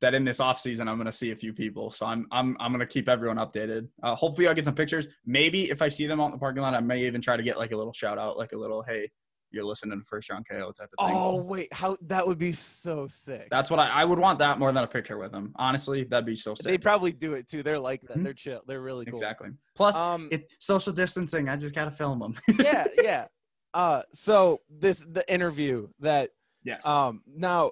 that 0.00 0.14
in 0.14 0.24
this 0.24 0.38
off 0.40 0.58
season 0.60 0.86
i'm 0.88 0.96
going 0.96 1.06
to 1.06 1.12
see 1.12 1.30
a 1.30 1.36
few 1.36 1.52
people 1.52 1.90
so 1.90 2.04
i'm 2.06 2.26
i'm, 2.30 2.56
I'm 2.60 2.70
going 2.72 2.80
to 2.80 2.86
keep 2.86 3.08
everyone 3.08 3.38
updated 3.38 3.88
uh, 4.02 4.14
hopefully 4.14 4.46
i'll 4.48 4.54
get 4.54 4.64
some 4.66 4.74
pictures 4.74 5.08
maybe 5.24 5.70
if 5.70 5.80
i 5.80 5.88
see 5.88 6.06
them 6.06 6.20
out 6.20 6.26
in 6.26 6.32
the 6.32 6.38
parking 6.38 6.62
lot 6.62 6.74
i 6.74 6.80
may 6.80 7.04
even 7.06 7.20
try 7.22 7.36
to 7.36 7.42
get 7.42 7.56
like 7.58 7.72
a 7.72 7.76
little 7.76 7.92
shout 7.92 8.18
out 8.18 8.36
like 8.36 8.52
a 8.52 8.56
little 8.56 8.82
hey 8.82 9.08
you're 9.50 9.64
listening 9.64 9.96
to 10.00 10.04
first 10.06 10.28
round 10.30 10.44
ko 10.50 10.72
type 10.72 10.88
of 10.98 11.06
thing 11.06 11.16
Oh 11.16 11.42
wait, 11.44 11.72
how 11.72 11.96
that 12.08 12.26
would 12.26 12.38
be 12.38 12.50
so 12.50 13.06
sick. 13.06 13.46
that's 13.52 13.70
what 13.70 13.78
I, 13.78 13.88
I 13.88 14.04
would 14.04 14.18
want 14.18 14.40
that 14.40 14.58
more 14.58 14.72
than 14.72 14.82
a 14.82 14.86
picture 14.88 15.16
with 15.16 15.30
them 15.30 15.52
honestly 15.56 16.02
that'd 16.02 16.26
be 16.26 16.34
so 16.34 16.56
sick. 16.56 16.66
they 16.66 16.76
probably 16.76 17.12
do 17.12 17.34
it 17.34 17.46
too. 17.48 17.62
They're 17.62 17.78
like 17.78 18.00
that. 18.08 18.16
Mhm. 18.18 18.24
They're 18.24 18.32
chill. 18.34 18.62
They're 18.66 18.80
really 18.82 19.04
cool. 19.04 19.14
exactly 19.14 19.50
plus 19.76 19.96
Um, 20.00 20.28
it 20.32 20.52
social 20.58 20.92
distancing 20.92 21.48
i 21.48 21.54
just 21.56 21.72
gotta 21.74 21.92
film 21.92 22.18
them 22.18 22.34
yeah, 22.58 22.84
yeah. 23.00 23.26
Uh, 23.72 24.02
so 24.12 24.58
this 24.68 25.06
the 25.08 25.24
interview 25.32 25.86
that 26.00 26.30
yes 26.64 26.86
um 26.86 27.22
now 27.26 27.70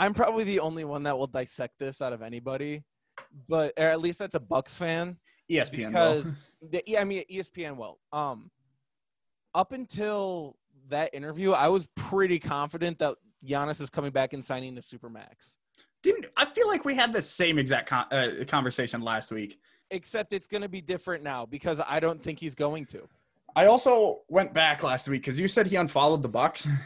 I'm 0.00 0.14
probably 0.14 0.44
the 0.44 0.60
only 0.60 0.84
one 0.84 1.02
that 1.02 1.16
will 1.16 1.26
dissect 1.26 1.78
this 1.78 2.00
out 2.00 2.14
of 2.14 2.22
anybody, 2.22 2.82
but 3.46 3.74
or 3.76 3.84
at 3.84 4.00
least 4.00 4.18
that's 4.18 4.34
a 4.34 4.40
Bucks 4.40 4.78
fan. 4.78 5.18
ESPN. 5.50 5.88
because 5.88 6.38
the, 6.70 6.82
yeah, 6.86 7.02
I 7.02 7.04
mean 7.04 7.22
ESPN 7.30 7.76
will. 7.76 7.98
Um, 8.10 8.50
up 9.54 9.72
until 9.72 10.56
that 10.88 11.12
interview, 11.12 11.52
I 11.52 11.68
was 11.68 11.86
pretty 11.96 12.38
confident 12.38 12.98
that 13.00 13.16
Giannis 13.46 13.78
is 13.80 13.90
coming 13.90 14.10
back 14.10 14.32
and 14.32 14.42
signing 14.42 14.74
the 14.74 14.80
supermax. 14.80 15.56
didn't 16.02 16.26
I 16.34 16.46
feel 16.46 16.66
like 16.66 16.86
we 16.86 16.94
had 16.94 17.12
the 17.12 17.20
same 17.20 17.58
exact 17.58 17.90
con- 17.90 18.10
uh, 18.10 18.44
conversation 18.46 19.02
last 19.02 19.30
week. 19.30 19.58
Except 19.90 20.32
it's 20.32 20.46
going 20.46 20.62
to 20.62 20.68
be 20.68 20.80
different 20.80 21.22
now 21.22 21.44
because 21.44 21.78
I 21.86 22.00
don't 22.00 22.22
think 22.22 22.38
he's 22.38 22.54
going 22.54 22.86
to. 22.86 23.06
I 23.54 23.66
also 23.66 24.20
went 24.28 24.54
back 24.54 24.82
last 24.82 25.10
week 25.10 25.22
because 25.22 25.38
you 25.38 25.46
said 25.46 25.66
he 25.66 25.76
unfollowed 25.76 26.22
the 26.22 26.28
Bucks. 26.28 26.66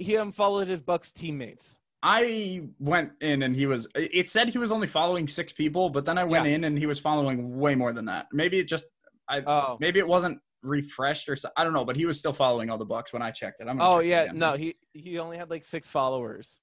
He- 0.00 0.16
unfollowed 0.16 0.68
his 0.68 0.82
Bucks 0.82 1.10
teammates. 1.10 1.78
I 2.02 2.68
went 2.80 3.12
in 3.20 3.42
and 3.42 3.54
he 3.54 3.66
was. 3.66 3.86
It 3.94 4.28
said 4.28 4.48
he 4.48 4.58
was 4.58 4.72
only 4.72 4.88
following 4.88 5.28
six 5.28 5.52
people, 5.52 5.88
but 5.90 6.04
then 6.04 6.18
I 6.18 6.24
went 6.24 6.46
Yeah. 6.46 6.54
in 6.54 6.64
and 6.64 6.76
he 6.78 6.86
was 6.86 6.98
following 6.98 7.58
way 7.58 7.74
more 7.76 7.92
than 7.92 8.06
that. 8.06 8.26
Maybe 8.32 8.58
it 8.58 8.68
just. 8.68 8.86
I 9.28 9.40
Oh, 9.46 9.76
maybe 9.80 10.00
it 10.00 10.08
wasn't 10.08 10.40
refreshed 10.62 11.28
or 11.28 11.36
so, 11.36 11.48
I 11.56 11.62
don't 11.64 11.72
know, 11.72 11.84
but 11.84 11.96
he 11.96 12.06
was 12.06 12.18
still 12.18 12.32
following 12.32 12.70
all 12.70 12.78
the 12.78 12.84
Bucks 12.84 13.12
when 13.12 13.22
I 13.22 13.30
checked 13.30 13.60
it. 13.60 13.68
I'm 13.68 13.80
oh 13.80 13.98
it 13.98 14.06
yeah, 14.06 14.22
again. 14.22 14.38
no, 14.38 14.54
he 14.54 14.74
he 14.94 15.18
only 15.20 15.36
had 15.38 15.48
like 15.50 15.64
six 15.64 15.90
followers. 15.92 16.60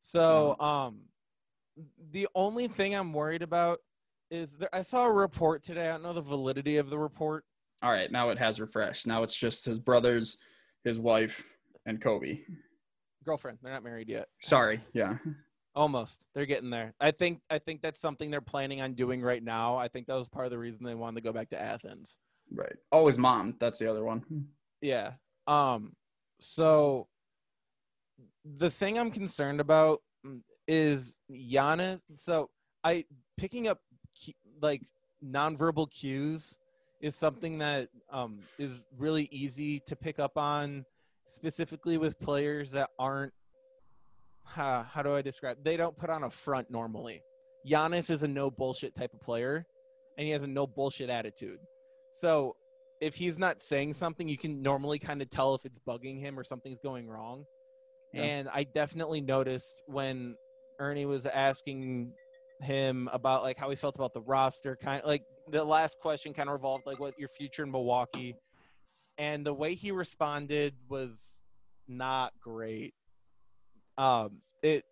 So 0.00 0.58
um, 0.60 1.00
the 2.10 2.28
only 2.34 2.68
thing 2.68 2.94
I'm 2.94 3.12
worried 3.12 3.42
about 3.42 3.80
is 4.30 4.56
there, 4.56 4.68
I 4.72 4.82
saw 4.82 5.06
a 5.06 5.12
report 5.12 5.62
today. 5.62 5.88
I 5.88 5.92
don't 5.92 6.02
know 6.02 6.12
the 6.12 6.20
validity 6.22 6.76
of 6.76 6.90
the 6.90 6.98
report. 6.98 7.44
All 7.82 7.90
right, 7.90 8.10
now 8.10 8.30
it 8.30 8.38
has 8.38 8.60
refreshed. 8.60 9.06
Now 9.06 9.22
it's 9.22 9.36
just 9.36 9.64
his 9.64 9.78
brothers, 9.78 10.38
his 10.84 10.98
wife, 10.98 11.44
and 11.86 12.00
Kobe. 12.00 12.40
Girlfriend, 13.24 13.58
they're 13.62 13.72
not 13.72 13.84
married 13.84 14.08
yet. 14.08 14.28
Sorry, 14.42 14.80
yeah. 14.92 15.16
Almost. 15.74 16.26
They're 16.34 16.46
getting 16.46 16.70
there. 16.70 16.94
I 17.00 17.10
think 17.10 17.40
I 17.50 17.58
think 17.58 17.82
that's 17.82 18.00
something 18.00 18.30
they're 18.30 18.40
planning 18.40 18.80
on 18.80 18.94
doing 18.94 19.22
right 19.22 19.42
now. 19.42 19.76
I 19.76 19.88
think 19.88 20.06
that 20.06 20.14
was 20.16 20.28
part 20.28 20.44
of 20.44 20.52
the 20.52 20.58
reason 20.58 20.84
they 20.84 20.94
wanted 20.94 21.16
to 21.16 21.22
go 21.22 21.32
back 21.32 21.50
to 21.50 21.60
Athens. 21.60 22.16
Right. 22.52 22.76
Oh, 22.92 23.06
his 23.06 23.18
mom. 23.18 23.56
That's 23.58 23.78
the 23.78 23.90
other 23.90 24.04
one. 24.04 24.22
Yeah. 24.80 25.12
Um 25.46 25.94
so 26.38 27.08
the 28.44 28.70
thing 28.70 28.98
I'm 28.98 29.10
concerned 29.10 29.60
about 29.60 30.00
is 30.68 31.18
Giannis. 31.32 32.02
So 32.16 32.50
I 32.84 33.04
picking 33.36 33.66
up 33.66 33.80
like 34.60 34.82
nonverbal 35.24 35.90
cues 35.90 36.56
is 37.00 37.16
something 37.16 37.58
that 37.58 37.88
um 38.10 38.38
is 38.58 38.84
really 38.96 39.28
easy 39.32 39.80
to 39.86 39.96
pick 39.96 40.20
up 40.20 40.38
on 40.38 40.84
specifically 41.28 41.98
with 41.98 42.18
players 42.18 42.72
that 42.72 42.90
aren't 42.98 43.32
how, 44.44 44.82
how 44.82 45.02
do 45.02 45.14
I 45.14 45.22
describe? 45.22 45.58
They 45.62 45.76
don't 45.76 45.96
put 45.96 46.10
on 46.10 46.24
a 46.24 46.30
front 46.30 46.70
normally. 46.70 47.22
Giannis 47.68 48.10
is 48.10 48.22
a 48.22 48.28
no 48.28 48.50
bullshit 48.50 48.94
type 48.94 49.14
of 49.14 49.20
player 49.20 49.64
and 50.18 50.26
he 50.26 50.32
has 50.32 50.42
a 50.42 50.46
no 50.46 50.66
bullshit 50.66 51.10
attitude. 51.10 51.58
So 52.12 52.56
if 53.00 53.14
he's 53.14 53.38
not 53.38 53.62
saying 53.62 53.94
something, 53.94 54.28
you 54.28 54.38
can 54.38 54.62
normally 54.62 54.98
kind 54.98 55.22
of 55.22 55.30
tell 55.30 55.54
if 55.54 55.64
it's 55.64 55.78
bugging 55.78 56.20
him 56.20 56.38
or 56.38 56.44
something's 56.44 56.78
going 56.78 57.08
wrong. 57.08 57.44
Yeah. 58.12 58.22
And 58.22 58.48
I 58.52 58.64
definitely 58.64 59.20
noticed 59.20 59.82
when 59.86 60.36
Ernie 60.78 61.06
was 61.06 61.26
asking 61.26 62.12
him 62.60 63.08
about 63.12 63.42
like 63.42 63.58
how 63.58 63.70
he 63.70 63.76
felt 63.76 63.96
about 63.96 64.14
the 64.14 64.22
roster, 64.22 64.76
kind 64.76 65.02
of 65.02 65.08
like 65.08 65.22
the 65.50 65.64
last 65.64 65.98
question 66.00 66.32
kind 66.32 66.48
of 66.48 66.52
revolved 66.52 66.86
like 66.86 67.00
what 67.00 67.18
your 67.18 67.28
future 67.28 67.64
in 67.64 67.70
Milwaukee, 67.70 68.36
and 69.18 69.44
the 69.44 69.54
way 69.54 69.74
he 69.74 69.92
responded 69.92 70.74
was 70.88 71.42
not 71.88 72.32
great. 72.40 72.94
Um, 73.98 74.42
it 74.62 74.84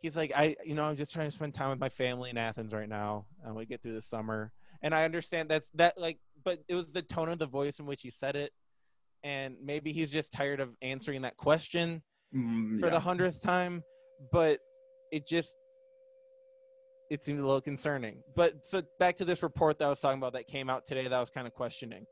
he's 0.00 0.16
like 0.16 0.32
I 0.36 0.56
you 0.64 0.74
know 0.74 0.84
I'm 0.84 0.96
just 0.96 1.12
trying 1.12 1.28
to 1.28 1.34
spend 1.34 1.54
time 1.54 1.70
with 1.70 1.78
my 1.80 1.88
family 1.88 2.30
in 2.30 2.38
Athens 2.38 2.72
right 2.72 2.88
now, 2.88 3.26
and 3.44 3.54
we 3.54 3.66
get 3.66 3.82
through 3.82 3.94
the 3.94 4.02
summer 4.02 4.52
and 4.82 4.94
I 4.94 5.04
understand 5.04 5.48
that's 5.48 5.70
that 5.74 5.96
like, 5.96 6.18
but 6.44 6.58
it 6.68 6.74
was 6.74 6.92
the 6.92 7.02
tone 7.02 7.28
of 7.28 7.38
the 7.38 7.46
voice 7.46 7.78
in 7.78 7.86
which 7.86 8.02
he 8.02 8.10
said 8.10 8.36
it, 8.36 8.50
and 9.22 9.56
maybe 9.62 9.92
he's 9.92 10.10
just 10.10 10.32
tired 10.32 10.60
of 10.60 10.70
answering 10.82 11.22
that 11.22 11.36
question 11.36 12.02
Mm, 12.34 12.80
for 12.80 12.86
yeah. 12.86 12.92
the 12.92 13.00
hundredth 13.00 13.42
time, 13.42 13.82
but 14.32 14.58
it 15.12 15.28
just 15.28 15.54
it 17.10 17.22
seemed 17.22 17.40
a 17.40 17.42
little 17.44 17.60
concerning. 17.60 18.22
But 18.34 18.66
so 18.66 18.82
back 18.98 19.16
to 19.16 19.26
this 19.26 19.42
report 19.42 19.78
that 19.78 19.84
I 19.84 19.88
was 19.90 20.00
talking 20.00 20.16
about 20.18 20.32
that 20.32 20.46
came 20.46 20.70
out 20.70 20.86
today 20.86 21.02
that 21.02 21.12
I 21.12 21.20
was 21.20 21.28
kind 21.28 21.46
of 21.46 21.52
questioning. 21.52 22.06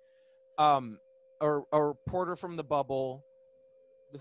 Um, 0.59 0.99
a, 1.41 1.61
a 1.73 1.83
reporter 1.85 2.37
from 2.37 2.57
the 2.57 2.65
bubble 2.65 3.25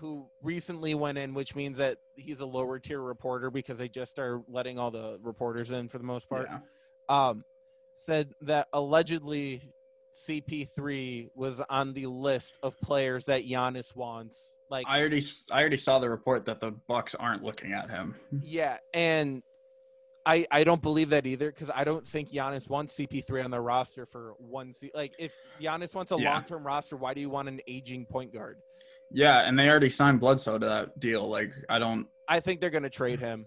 who 0.00 0.28
recently 0.42 0.94
went 0.94 1.18
in, 1.18 1.34
which 1.34 1.54
means 1.56 1.76
that 1.78 1.96
he's 2.14 2.40
a 2.40 2.46
lower 2.46 2.78
tier 2.78 3.02
reporter 3.02 3.50
because 3.50 3.76
they 3.78 3.88
just 3.88 4.18
are 4.18 4.40
letting 4.48 4.78
all 4.78 4.90
the 4.90 5.18
reporters 5.22 5.70
in 5.72 5.88
for 5.88 5.98
the 5.98 6.04
most 6.04 6.28
part 6.28 6.48
Yeah. 6.48 6.58
um, 7.08 7.42
said 7.96 8.30
that 8.42 8.68
allegedly 8.72 9.72
CP3 10.14 11.28
was 11.34 11.60
on 11.70 11.92
the 11.92 12.06
list 12.06 12.56
of 12.62 12.78
players 12.80 13.26
that 13.26 13.44
Giannis 13.44 13.94
wants. 13.94 14.58
Like, 14.70 14.86
I 14.88 14.98
already 15.00 15.22
I 15.52 15.60
already 15.60 15.76
saw 15.76 15.98
the 15.98 16.08
report 16.10 16.44
that 16.46 16.60
the 16.60 16.70
Bucks 16.88 17.14
aren't 17.14 17.42
looking 17.42 17.72
at 17.72 17.90
him. 17.90 18.14
yeah, 18.42 18.78
and 18.94 19.42
I 20.30 20.46
I 20.50 20.64
don't 20.64 20.80
believe 20.82 21.10
that 21.10 21.26
either 21.26 21.50
because 21.50 21.70
I 21.74 21.82
don't 21.84 22.06
think 22.06 22.30
Giannis 22.30 22.68
wants 22.70 22.94
CP3 22.96 23.44
on 23.44 23.50
the 23.50 23.60
roster 23.60 24.06
for 24.06 24.34
one 24.38 24.72
se- 24.72 24.92
Like, 24.94 25.12
if 25.18 25.34
Giannis 25.60 25.94
wants 25.94 26.12
a 26.12 26.16
Yeah. 26.18 26.34
long 26.34 26.44
term 26.44 26.64
roster, 26.64 26.96
why 26.96 27.14
do 27.14 27.20
you 27.20 27.30
want 27.30 27.48
an 27.48 27.60
aging 27.66 28.06
point 28.06 28.32
guard? 28.32 28.58
Yeah, 29.10 29.40
and 29.40 29.58
they 29.58 29.68
already 29.68 29.90
signed 29.90 30.20
Bledsoe 30.20 30.58
to 30.58 30.66
that 30.66 31.00
deal. 31.00 31.28
Like 31.28 31.50
I 31.68 31.78
don't 31.78 32.06
I 32.28 32.38
think 32.40 32.60
they're 32.60 32.70
going 32.70 32.84
to 32.84 32.90
trade 32.90 33.18
him. 33.18 33.46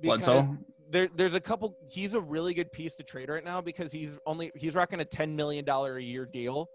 Bledsoe. 0.00 0.56
There, 0.90 1.08
there's 1.14 1.34
a 1.34 1.40
couple. 1.40 1.76
He's 1.88 2.14
a 2.14 2.20
really 2.20 2.52
good 2.52 2.70
piece 2.72 2.96
to 2.96 3.04
trade 3.04 3.30
right 3.30 3.44
now 3.44 3.60
because 3.62 3.92
he's 3.92 4.18
only 4.26 4.50
he's 4.56 4.74
rocking 4.74 5.00
a 5.00 5.04
ten 5.04 5.34
million 5.36 5.64
dollar 5.64 5.96
a 5.96 6.02
year 6.02 6.26
deal, 6.26 6.68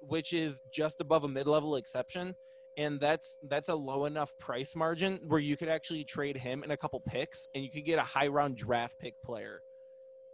which 0.00 0.32
is 0.32 0.60
just 0.72 1.00
above 1.00 1.24
a 1.24 1.28
mid 1.28 1.46
level 1.46 1.76
exception, 1.76 2.34
and 2.76 3.00
that's 3.00 3.38
that's 3.48 3.68
a 3.68 3.74
low 3.74 4.04
enough 4.04 4.36
price 4.38 4.74
margin 4.76 5.20
where 5.28 5.40
you 5.40 5.56
could 5.56 5.68
actually 5.68 6.04
trade 6.04 6.36
him 6.36 6.62
and 6.62 6.72
a 6.72 6.76
couple 6.76 7.00
picks, 7.00 7.46
and 7.54 7.64
you 7.64 7.70
could 7.70 7.84
get 7.84 7.98
a 7.98 8.02
high 8.02 8.28
round 8.28 8.56
draft 8.56 8.98
pick 9.00 9.14
player 9.24 9.60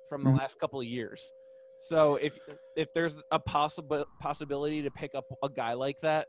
from 0.08 0.24
the 0.24 0.30
Mhm. 0.30 0.38
last 0.38 0.58
couple 0.58 0.80
of 0.80 0.86
years. 0.86 1.30
So 1.78 2.16
if 2.16 2.38
if 2.76 2.92
there's 2.94 3.22
a 3.30 3.38
possible 3.38 4.04
possibility 4.20 4.82
to 4.82 4.90
pick 4.90 5.14
up 5.14 5.24
a 5.42 5.48
guy 5.48 5.72
like 5.74 6.00
that, 6.00 6.26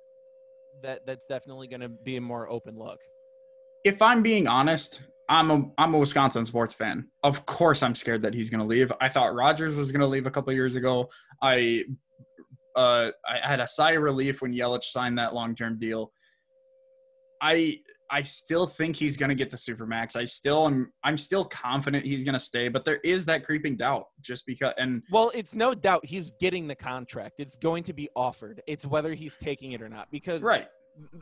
that 0.82 1.06
that's 1.06 1.26
definitely 1.28 1.68
going 1.68 1.82
to 1.82 1.90
be 1.90 2.16
a 2.18 2.22
more 2.22 2.50
open 2.50 2.78
look. 2.78 3.00
if 3.86 4.02
I'm 4.02 4.22
being 4.24 4.48
honest, 4.48 5.02
I'm 5.28 5.52
a 5.52 5.70
I'm 5.78 5.94
a 5.94 5.98
Wisconsin 6.00 6.46
sports 6.46 6.74
fan. 6.74 7.10
Of 7.22 7.46
course, 7.46 7.84
I'm 7.84 7.96
scared 7.96 8.22
that 8.22 8.34
he's 8.34 8.50
going 8.50 8.62
to 8.62 8.66
leave. 8.68 8.92
I 9.02 9.10
thought 9.10 9.36
Rodgers 9.36 9.76
was 9.76 9.92
going 9.92 10.00
to 10.02 10.08
leave 10.08 10.26
a 10.26 10.32
couple 10.32 10.54
years 10.54 10.76
ago. 10.78 11.10
I 11.42 11.84
uh 12.76 13.12
I 13.28 13.48
had 13.48 13.60
a 13.60 13.68
sigh 13.68 13.92
of 13.92 14.04
relief 14.04 14.42
when 14.42 14.54
Yelich 14.54 14.84
signed 14.86 15.18
that 15.18 15.34
long 15.34 15.56
term 15.56 15.78
deal. 15.78 16.12
I 17.42 17.80
I 18.14 18.22
still 18.22 18.68
think 18.68 18.96
he's 18.96 19.18
going 19.18 19.30
to 19.30 19.36
get 19.36 19.50
the 19.50 19.58
supermax. 19.58 20.16
I 20.16 20.26
still 20.26 20.68
am 20.68 20.92
I'm 21.04 21.18
still 21.18 21.46
confident 21.46 22.06
he's 22.06 22.24
going 22.24 22.34
to 22.34 22.40
stay, 22.40 22.68
but 22.68 22.86
there 22.86 22.98
is 22.98 23.26
that 23.26 23.44
creeping 23.44 23.76
doubt 23.76 24.06
just 24.22 24.46
because 24.46 24.74
and 24.78 25.02
Well, 25.12 25.32
it's 25.34 25.56
no 25.56 25.74
doubt 25.74 26.06
he's 26.06 26.32
getting 26.40 26.68
the 26.68 26.76
contract. 26.76 27.36
It's 27.40 27.56
going 27.56 27.84
to 27.86 27.94
be 27.94 28.10
offered. 28.16 28.62
It's 28.68 28.86
whether 28.86 29.14
he's 29.14 29.36
taking 29.38 29.72
it 29.72 29.82
or 29.82 29.90
not 29.90 30.12
because 30.12 30.44
right. 30.44 30.68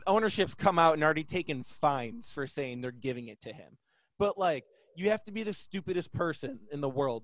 ownership's 0.06 0.54
come 0.54 0.78
out 0.78 0.94
and 0.94 1.02
already 1.02 1.24
taken 1.24 1.62
fines 1.62 2.30
for 2.30 2.46
saying 2.46 2.82
they're 2.82 2.92
giving 2.92 3.28
it 3.28 3.40
to 3.42 3.52
him. 3.52 3.78
But 4.18 4.36
like, 4.36 4.64
you 4.94 5.08
have 5.08 5.24
to 5.24 5.32
be 5.32 5.42
the 5.42 5.54
stupidest 5.54 6.12
person 6.12 6.60
in 6.72 6.82
the 6.82 6.90
world 6.90 7.22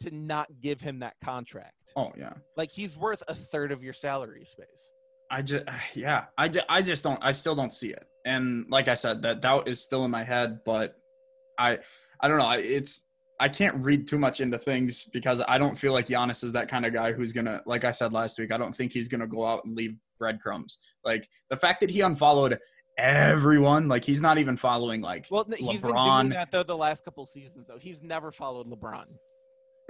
to 0.00 0.14
not 0.14 0.48
give 0.60 0.80
him 0.80 0.98
that 1.00 1.14
contract. 1.24 1.92
Oh 1.96 2.12
yeah. 2.18 2.32
Like 2.56 2.70
he's 2.70 2.96
worth 2.96 3.22
a 3.28 3.34
third 3.34 3.72
of 3.72 3.82
your 3.82 3.92
salary 3.92 4.44
space. 4.44 4.92
I 5.30 5.42
just 5.42 5.64
yeah, 5.94 6.24
I, 6.38 6.48
ju- 6.48 6.60
I 6.68 6.82
just 6.82 7.02
don't 7.04 7.18
I 7.22 7.32
still 7.32 7.54
don't 7.54 7.72
see 7.72 7.90
it. 7.90 8.04
And 8.24 8.66
like 8.70 8.88
I 8.88 8.94
said, 8.94 9.22
that 9.22 9.40
doubt 9.40 9.68
is 9.68 9.80
still 9.82 10.04
in 10.04 10.10
my 10.10 10.24
head, 10.24 10.60
but 10.64 10.96
I 11.58 11.78
I 12.20 12.28
don't 12.28 12.38
know, 12.38 12.44
I- 12.46 12.58
it's 12.58 13.04
I 13.38 13.48
can't 13.50 13.76
read 13.84 14.08
too 14.08 14.18
much 14.18 14.40
into 14.40 14.58
things 14.58 15.04
because 15.04 15.42
I 15.46 15.58
don't 15.58 15.78
feel 15.78 15.92
like 15.92 16.06
Giannis 16.06 16.42
is 16.42 16.52
that 16.52 16.68
kind 16.68 16.86
of 16.86 16.92
guy 16.94 17.12
who's 17.12 17.32
gonna 17.32 17.62
like 17.66 17.84
I 17.84 17.92
said 17.92 18.12
last 18.12 18.38
week, 18.38 18.52
I 18.52 18.58
don't 18.58 18.74
think 18.74 18.92
he's 18.92 19.08
gonna 19.08 19.26
go 19.26 19.44
out 19.46 19.64
and 19.64 19.74
leave 19.76 19.96
breadcrumbs. 20.18 20.78
Like 21.04 21.28
the 21.50 21.56
fact 21.56 21.80
that 21.80 21.90
he 21.90 22.00
unfollowed 22.00 22.58
everyone, 22.98 23.88
like 23.88 24.04
he's 24.04 24.20
not 24.22 24.38
even 24.38 24.56
following 24.56 25.00
like 25.02 25.26
Well, 25.30 25.44
n- 25.46 25.56
he's 25.58 25.82
been 25.82 25.94
doing 25.94 26.28
that 26.30 26.50
though 26.50 26.62
the 26.62 26.76
last 26.76 27.04
couple 27.04 27.26
seasons 27.26 27.66
though. 27.68 27.78
He's 27.78 28.02
never 28.02 28.32
followed 28.32 28.66
LeBron. 28.68 29.04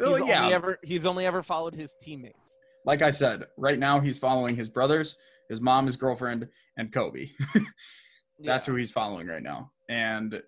Oh, 0.01 0.15
he's 0.15 0.23
Oh, 0.23 0.27
yeah. 0.27 0.43
only 0.43 0.55
ever 0.55 0.79
he's 0.83 1.07
only 1.07 1.27
ever 1.27 1.43
followed 1.43 1.75
his 1.75 1.95
teammates. 2.03 2.59
like 2.85 3.03
I 3.03 3.11
said, 3.11 3.45
right 3.57 3.79
now 3.79 3.99
he's 4.01 4.19
following 4.19 4.55
his 4.57 4.69
brothers, 4.69 5.17
his 5.49 5.61
mom, 5.61 5.87
his 5.87 5.97
girlfriend, 5.97 6.49
and 6.77 6.93
Kobe. 6.93 7.31
That's 7.55 8.67
Yeah. 8.67 8.73
who 8.73 8.77
he's 8.77 8.91
following 8.91 9.27
right 9.27 9.43
now. 9.43 9.71
And 9.89 10.41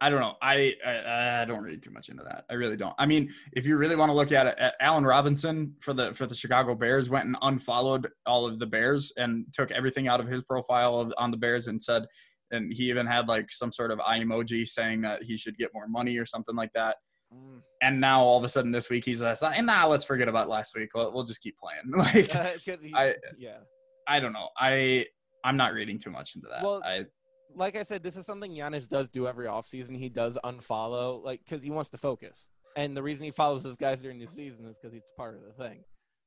I 0.00 0.10
don't 0.10 0.18
know. 0.20 0.34
I, 0.42 0.74
I 0.84 1.42
I 1.42 1.44
don't 1.44 1.62
read 1.62 1.80
too 1.80 1.92
much 1.92 2.08
into 2.08 2.24
that. 2.24 2.44
I 2.50 2.54
really 2.54 2.76
don't. 2.76 2.94
I 2.98 3.06
mean, 3.06 3.32
if 3.52 3.66
you 3.66 3.76
really 3.76 3.94
want 3.94 4.08
to 4.10 4.14
look 4.14 4.32
at 4.32 4.48
it, 4.48 4.56
at 4.58 4.74
Allen 4.80 5.04
Robinson 5.04 5.76
for 5.80 5.92
the 5.94 6.12
for 6.12 6.26
the 6.26 6.34
Chicago 6.34 6.74
Bears 6.74 7.08
went 7.08 7.26
and 7.26 7.36
unfollowed 7.40 8.08
all 8.26 8.44
of 8.46 8.58
the 8.58 8.66
Bears 8.66 9.12
and 9.16 9.44
took 9.52 9.70
everything 9.70 10.08
out 10.08 10.18
of 10.18 10.26
his 10.26 10.42
profile 10.42 10.98
of, 10.98 11.12
on 11.18 11.30
the 11.30 11.36
Bears 11.36 11.68
and 11.68 11.80
said, 11.80 12.06
and 12.50 12.72
he 12.72 12.88
even 12.88 13.06
had 13.06 13.28
like 13.28 13.52
some 13.52 13.70
sort 13.70 13.92
of 13.92 14.00
eye 14.00 14.18
emoji 14.18 14.66
saying 14.66 15.02
that 15.02 15.22
he 15.22 15.36
should 15.36 15.56
get 15.56 15.70
more 15.72 15.86
money 15.86 16.18
or 16.18 16.26
something 16.26 16.56
like 16.56 16.72
that. 16.74 16.96
Mm. 17.34 17.60
And 17.80 18.00
now 18.00 18.20
all 18.22 18.38
of 18.38 18.44
a 18.44 18.48
sudden 18.48 18.70
this 18.70 18.88
week 18.90 19.04
he's 19.04 19.20
like, 19.20 19.38
and 19.42 19.66
nah, 19.66 19.86
let's 19.86 20.04
forget 20.04 20.28
about 20.28 20.48
last 20.48 20.76
week. 20.76 20.90
We'll, 20.94 21.12
we'll 21.12 21.24
just 21.24 21.42
keep 21.42 21.56
playing. 21.58 21.82
Like 21.96 22.34
Uh, 22.34 22.98
I- 22.98 23.16
yeah. 23.38 23.58
I 24.06 24.20
don't 24.20 24.32
know. 24.32 24.48
I 24.58 25.06
I'm 25.44 25.56
not 25.56 25.72
reading 25.72 25.98
too 25.98 26.10
much 26.10 26.34
into 26.36 26.48
that. 26.48 26.62
Well, 26.62 26.82
I 26.84 27.06
like 27.54 27.76
I 27.76 27.82
said, 27.82 28.02
this 28.02 28.16
is 28.16 28.26
something 28.26 28.52
Giannis 28.52 28.88
does 28.88 29.08
do 29.08 29.26
every 29.26 29.46
offseason. 29.46 29.96
He 29.96 30.08
does 30.08 30.38
unfollow, 30.44 31.22
like, 31.22 31.40
because 31.44 31.62
he 31.62 31.70
wants 31.70 31.90
to 31.90 31.98
focus. 31.98 32.48
And 32.76 32.96
the 32.96 33.02
reason 33.02 33.24
he 33.24 33.30
follows 33.30 33.62
those 33.62 33.76
guys 33.76 34.00
during 34.00 34.18
the 34.18 34.26
season 34.26 34.66
is 34.66 34.78
because 34.78 34.96
it's 34.96 35.12
part 35.12 35.34
of 35.36 35.42
the 35.44 35.52
thing. 35.62 35.84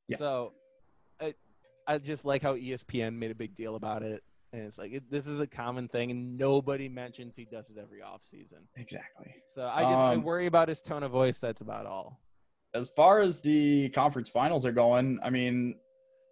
Yeah. 0.07 0.17
So, 0.17 0.53
I, 1.19 1.33
I 1.87 1.97
just 1.97 2.25
like 2.25 2.43
how 2.43 2.55
ESPN 2.55 3.15
made 3.17 3.31
a 3.31 3.35
big 3.35 3.55
deal 3.55 3.75
about 3.75 4.03
it. 4.03 4.23
And 4.55 4.65
it's 4.65 4.77
like, 4.77 4.93
it, 4.93 5.11
this 5.11 5.27
is 5.27 5.41
a 5.41 5.47
common 5.47 5.89
thing, 5.89 6.11
and 6.11 6.37
nobody 6.37 6.87
mentions 6.87 7.35
he 7.35 7.43
does 7.45 7.69
it 7.69 7.77
every 7.77 7.99
offseason. 7.99 8.63
exactly. 8.77 9.35
So 9.45 9.63
I 9.65 9.81
just 9.81 9.95
I 9.95 10.13
Um, 10.13 10.23
worry 10.23 10.45
about 10.45 10.69
his 10.69 10.81
tone 10.81 11.03
of 11.03 11.11
voice. 11.11 11.39
That's 11.39 11.59
about 11.61 11.85
all. 11.85 12.21
As 12.73 12.89
far 12.89 13.19
as 13.19 13.41
the 13.41 13.89
conference 13.89 14.29
finals 14.29 14.65
are 14.65 14.71
going, 14.71 15.19
I 15.21 15.29
mean, 15.29 15.75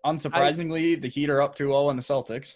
unsurprisingly, 0.06 1.02
the 1.02 1.10
Heat 1.10 1.30
are 1.30 1.42
up 1.42 1.56
2-0 1.56 1.90
on 1.90 1.96
the 1.98 2.02
Celtics. 2.02 2.56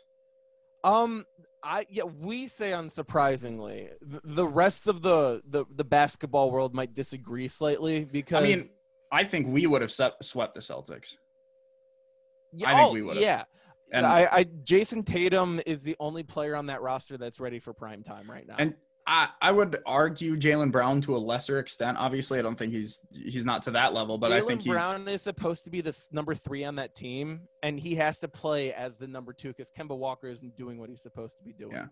Um, 0.84 1.26
I 1.64 1.86
yeah, 1.90 2.04
we 2.04 2.48
say 2.48 2.72
unsurprisingly, 2.72 3.90
the, 4.02 4.22
the 4.24 4.48
rest 4.48 4.88
of 4.88 5.02
the, 5.02 5.42
the 5.50 5.66
the 5.76 5.84
basketball 5.84 6.52
world 6.52 6.74
might 6.74 6.94
disagree 6.94 7.48
slightly 7.50 8.06
because 8.06 8.44
I 8.44 8.48
mean, 8.48 8.70
I 9.12 9.24
think 9.26 9.48
we 9.48 9.68
would 9.68 9.82
have 9.82 9.92
set, 9.92 10.14
swept 10.24 10.56
the 10.56 10.62
Celtics. 10.62 11.16
yeah, 12.54 12.70
I 12.70 12.76
think 12.76 12.90
oh, 12.90 12.94
we 12.94 13.02
would've. 13.02 13.24
Yeah, 13.24 13.44
And 13.94 14.06
I, 14.06 14.28
I 14.32 14.44
Jayson 14.44 15.06
Tatum 15.06 15.62
is 15.66 15.84
the 15.84 15.96
only 16.00 16.24
player 16.24 16.56
on 16.56 16.66
that 16.68 16.82
roster 16.82 17.18
that's 17.18 17.40
ready 17.40 17.60
for 17.60 17.74
prime 17.74 18.04
time 18.04 18.30
right 18.30 18.46
now. 18.48 18.56
And 18.60 18.76
I, 19.08 19.30
I 19.42 19.52
would 19.52 19.78
argue 19.86 20.36
Jaylen 20.36 20.70
Brown 20.70 21.00
to 21.02 21.16
a 21.16 21.18
lesser 21.18 21.60
extent. 21.60 21.98
Obviously, 21.98 22.40
I 22.40 22.42
don't 22.42 22.58
think 22.58 22.74
he's 22.74 23.02
he's 23.14 23.46
not 23.46 23.64
to 23.64 23.72
that 23.72 23.94
level, 23.94 24.18
but 24.18 24.34
I 24.34 24.42
think 24.42 24.62
he's 24.62 24.74
Brown 24.74 25.08
is 25.08 25.22
supposed 25.22 25.64
to 25.64 25.70
be 25.70 25.80
the 25.80 25.98
number 26.12 26.36
three 26.36 26.66
on 26.66 26.76
that 26.76 26.94
team, 26.94 27.40
and 27.64 27.80
he 27.80 27.96
has 27.96 28.20
to 28.20 28.28
play 28.28 28.74
as 28.74 28.98
the 28.98 29.08
number 29.08 29.32
two 29.32 29.50
because 29.50 29.72
Kemba 29.72 29.98
Walker 29.98 30.28
isn't 30.28 30.58
doing 30.58 30.78
what 30.78 30.90
he's 30.90 31.02
supposed 31.02 31.38
to 31.38 31.44
be 31.46 31.54
doing. 31.54 31.72
Yeah. 31.72 31.86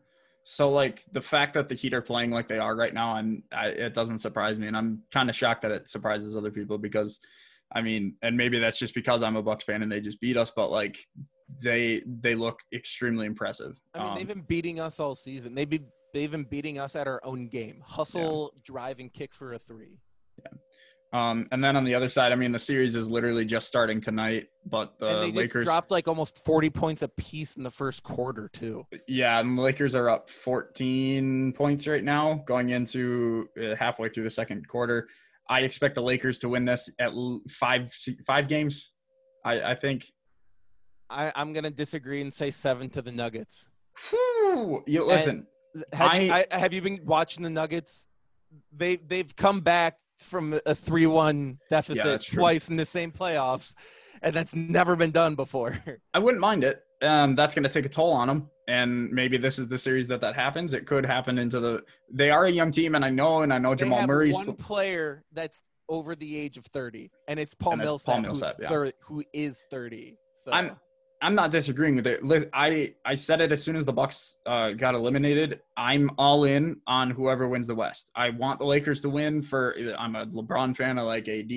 so 0.43 0.69
like 0.69 1.03
the 1.13 1.21
fact 1.21 1.53
that 1.53 1.69
the 1.69 1.75
Heat 1.75 1.93
are 1.93 2.01
playing 2.01 2.31
like 2.31 2.49
they 2.49 2.59
are 2.59 2.75
right 2.75 2.93
now, 2.93 3.15
and 3.15 3.43
I, 3.49 3.67
it 3.67 3.93
doesn't 3.93 4.19
surprise 4.19 4.59
me, 4.59 4.67
and 4.67 4.75
I'm 4.75 5.01
kind 5.13 5.29
of 5.29 5.37
shocked 5.37 5.61
that 5.61 5.71
it 5.71 5.87
surprises 5.87 6.35
other 6.35 6.51
people 6.51 6.77
because, 6.77 7.21
I 7.73 7.81
mean, 7.81 8.15
and 8.23 8.35
maybe 8.35 8.59
that's 8.59 8.77
just 8.77 8.93
because 8.93 9.23
I'm 9.23 9.37
a 9.37 9.41
Bucks 9.41 9.63
fan 9.63 9.83
and 9.83 9.91
they 9.91 10.01
just 10.01 10.19
beat 10.19 10.35
us, 10.35 10.51
but 10.51 10.69
like 10.69 10.97
they 11.63 12.01
they 12.05 12.35
look 12.35 12.59
extremely 12.73 13.25
impressive. 13.25 13.79
I 13.93 13.99
mean, 13.99 14.07
Um, 14.07 14.17
they've 14.17 14.27
been 14.27 14.41
beating 14.41 14.79
us 14.79 14.99
all 14.99 15.15
season. 15.15 15.53
They've 15.55 15.69
been 15.69 15.85
they've 16.13 16.31
been 16.31 16.43
beating 16.43 16.79
us 16.79 16.95
at 16.95 17.07
our 17.07 17.21
own 17.23 17.47
game. 17.47 17.81
Hustle, 17.85 18.53
drive, 18.63 18.99
and 18.99 19.11
kick 19.13 19.33
for 19.33 19.53
a 19.53 19.59
three. 19.59 19.99
um, 21.13 21.47
and 21.51 21.63
then 21.63 21.75
on 21.75 21.83
the 21.83 21.93
other 21.93 22.09
side, 22.09 22.31
I 22.31 22.35
mean, 22.35 22.51
the 22.51 22.59
series 22.59 22.95
is 22.95 23.09
literally 23.09 23.45
just 23.45 23.67
starting 23.67 24.01
tonight, 24.01 24.47
but 24.65 24.97
the 24.99 25.07
and 25.07 25.23
they 25.23 25.27
just 25.27 25.37
Lakers 25.37 25.65
dropped 25.65 25.91
like 25.91 26.07
almost 26.07 26.43
forty 26.43 26.69
points 26.69 27.03
a 27.03 27.07
piece 27.09 27.57
in 27.57 27.63
the 27.63 27.71
first 27.71 28.01
quarter 28.03 28.49
too. 28.51 28.85
Yeah, 29.07 29.39
and 29.39 29.57
the 29.57 29.61
Lakers 29.61 29.93
are 29.95 30.09
up 30.09 30.29
14 30.29 31.53
points 31.53 31.87
right 31.87 32.03
now, 32.03 32.43
going 32.45 32.69
into 32.71 33.47
uh, 33.61 33.75
halfway 33.75 34.09
through 34.09 34.23
the 34.23 34.29
second 34.31 34.67
quarter. 34.67 35.07
I 35.47 35.59
expect 35.61 35.95
the 35.95 36.01
Lakers 36.01 36.39
to 36.39 36.49
win 36.49 36.65
this 36.65 36.89
at 36.99 37.11
five 37.51 37.93
five 38.25 38.47
games. 38.47 38.91
I, 39.45 39.61
I 39.71 39.75
think. 39.75 40.05
I, 41.15 41.31
I'm 41.35 41.53
gonna 41.53 41.71
disagree 41.71 42.21
and 42.21 42.33
say 42.33 42.51
seven 42.51 42.89
to 42.91 43.01
the 43.01 43.11
Nuggets. 43.11 43.69
Whew, 44.09 44.83
you 44.85 45.07
listen. 45.07 45.47
Have, 45.93 46.21
you, 46.21 46.31
I- 46.31 46.45
I, 46.51 46.57
have 46.57 46.73
you 46.73 46.81
been 46.81 46.99
watching 47.05 47.43
the 47.43 47.49
Nuggets? 47.49 48.07
They 48.75 48.97
they've 48.97 49.33
come 49.35 49.61
back 49.61 49.97
from 50.19 50.59
a 50.65 50.75
three-one 50.75 51.59
deficit 51.69 52.21
true. 52.21 52.39
twice 52.39 52.69
in 52.69 52.75
the 52.75 52.85
same 52.85 53.11
playoffs, 53.11 53.73
and 54.21 54.35
that's 54.35 54.53
never 54.53 54.95
been 54.95 55.11
done 55.11 55.35
before. 55.35 55.77
I 56.13 56.19
wouldn't 56.19 56.41
mind 56.41 56.63
it. 56.63 56.81
Um, 57.01 57.35
that's 57.35 57.53
going 57.53 57.63
to 57.63 57.69
take 57.69 57.85
a 57.85 57.89
toll 57.89 58.13
on 58.13 58.27
them, 58.27 58.49
and 58.67 59.11
maybe 59.11 59.37
this 59.37 59.59
is 59.59 59.67
the 59.67 59.77
series 59.77 60.07
that 60.07 60.21
that 60.21 60.35
happens. 60.35 60.73
It 60.73 60.85
could 60.85 61.05
happen 61.05 61.37
into 61.37 61.59
the. 61.59 61.83
They 62.09 62.29
are 62.29 62.45
a 62.45 62.51
young 62.51 62.71
team, 62.71 62.95
and 62.95 63.03
I 63.03 63.09
know, 63.09 63.41
and 63.41 63.53
I 63.53 63.57
know 63.57 63.71
they 63.71 63.83
Jamal 63.83 64.07
Murray's. 64.07 64.33
one 64.33 64.53
player 64.53 65.23
that's 65.33 65.61
over 65.89 66.15
the 66.15 66.37
age 66.37 66.57
of 66.57 66.65
30, 66.65 67.11
and 67.27 67.39
it's 67.39 67.53
Paul 67.53 67.73
And 67.73 67.81
Millsap, 67.83 68.13
Paul 68.13 68.21
Millsap, 68.21 68.55
yeah. 68.59 68.69
thir- 68.69 68.91
who 69.01 69.23
is 69.33 69.63
30. 69.69 70.17
So 70.35 70.51
I'm- 70.51 70.77
I'm 71.25 71.33
not 71.33 71.49
disagreeing 71.49 71.95
with 71.95 72.05
it. 72.05 72.49
I 72.53 72.93
I 73.03 73.15
said 73.15 73.41
it 73.41 73.51
as 73.51 73.63
soon 73.63 73.75
as 73.75 73.83
the 73.83 73.91
Bucks 73.91 74.37
uh, 74.45 74.73
got 74.73 74.93
eliminated. 74.93 75.59
I'm 75.75 76.11
all 76.19 76.43
in 76.43 76.79
on 76.85 77.09
whoever 77.09 77.47
wins 77.47 77.65
the 77.65 77.73
West. 77.73 78.11
I 78.15 78.29
want 78.29 78.59
the 78.59 78.65
Lakers 78.65 79.01
to 79.01 79.09
win. 79.09 79.41
For 79.41 79.75
I'm 79.97 80.15
a 80.15 80.27
LeBron 80.27 80.77
fan. 80.77 80.99
I 80.99 81.01
like 81.01 81.27
AD. 81.27 81.51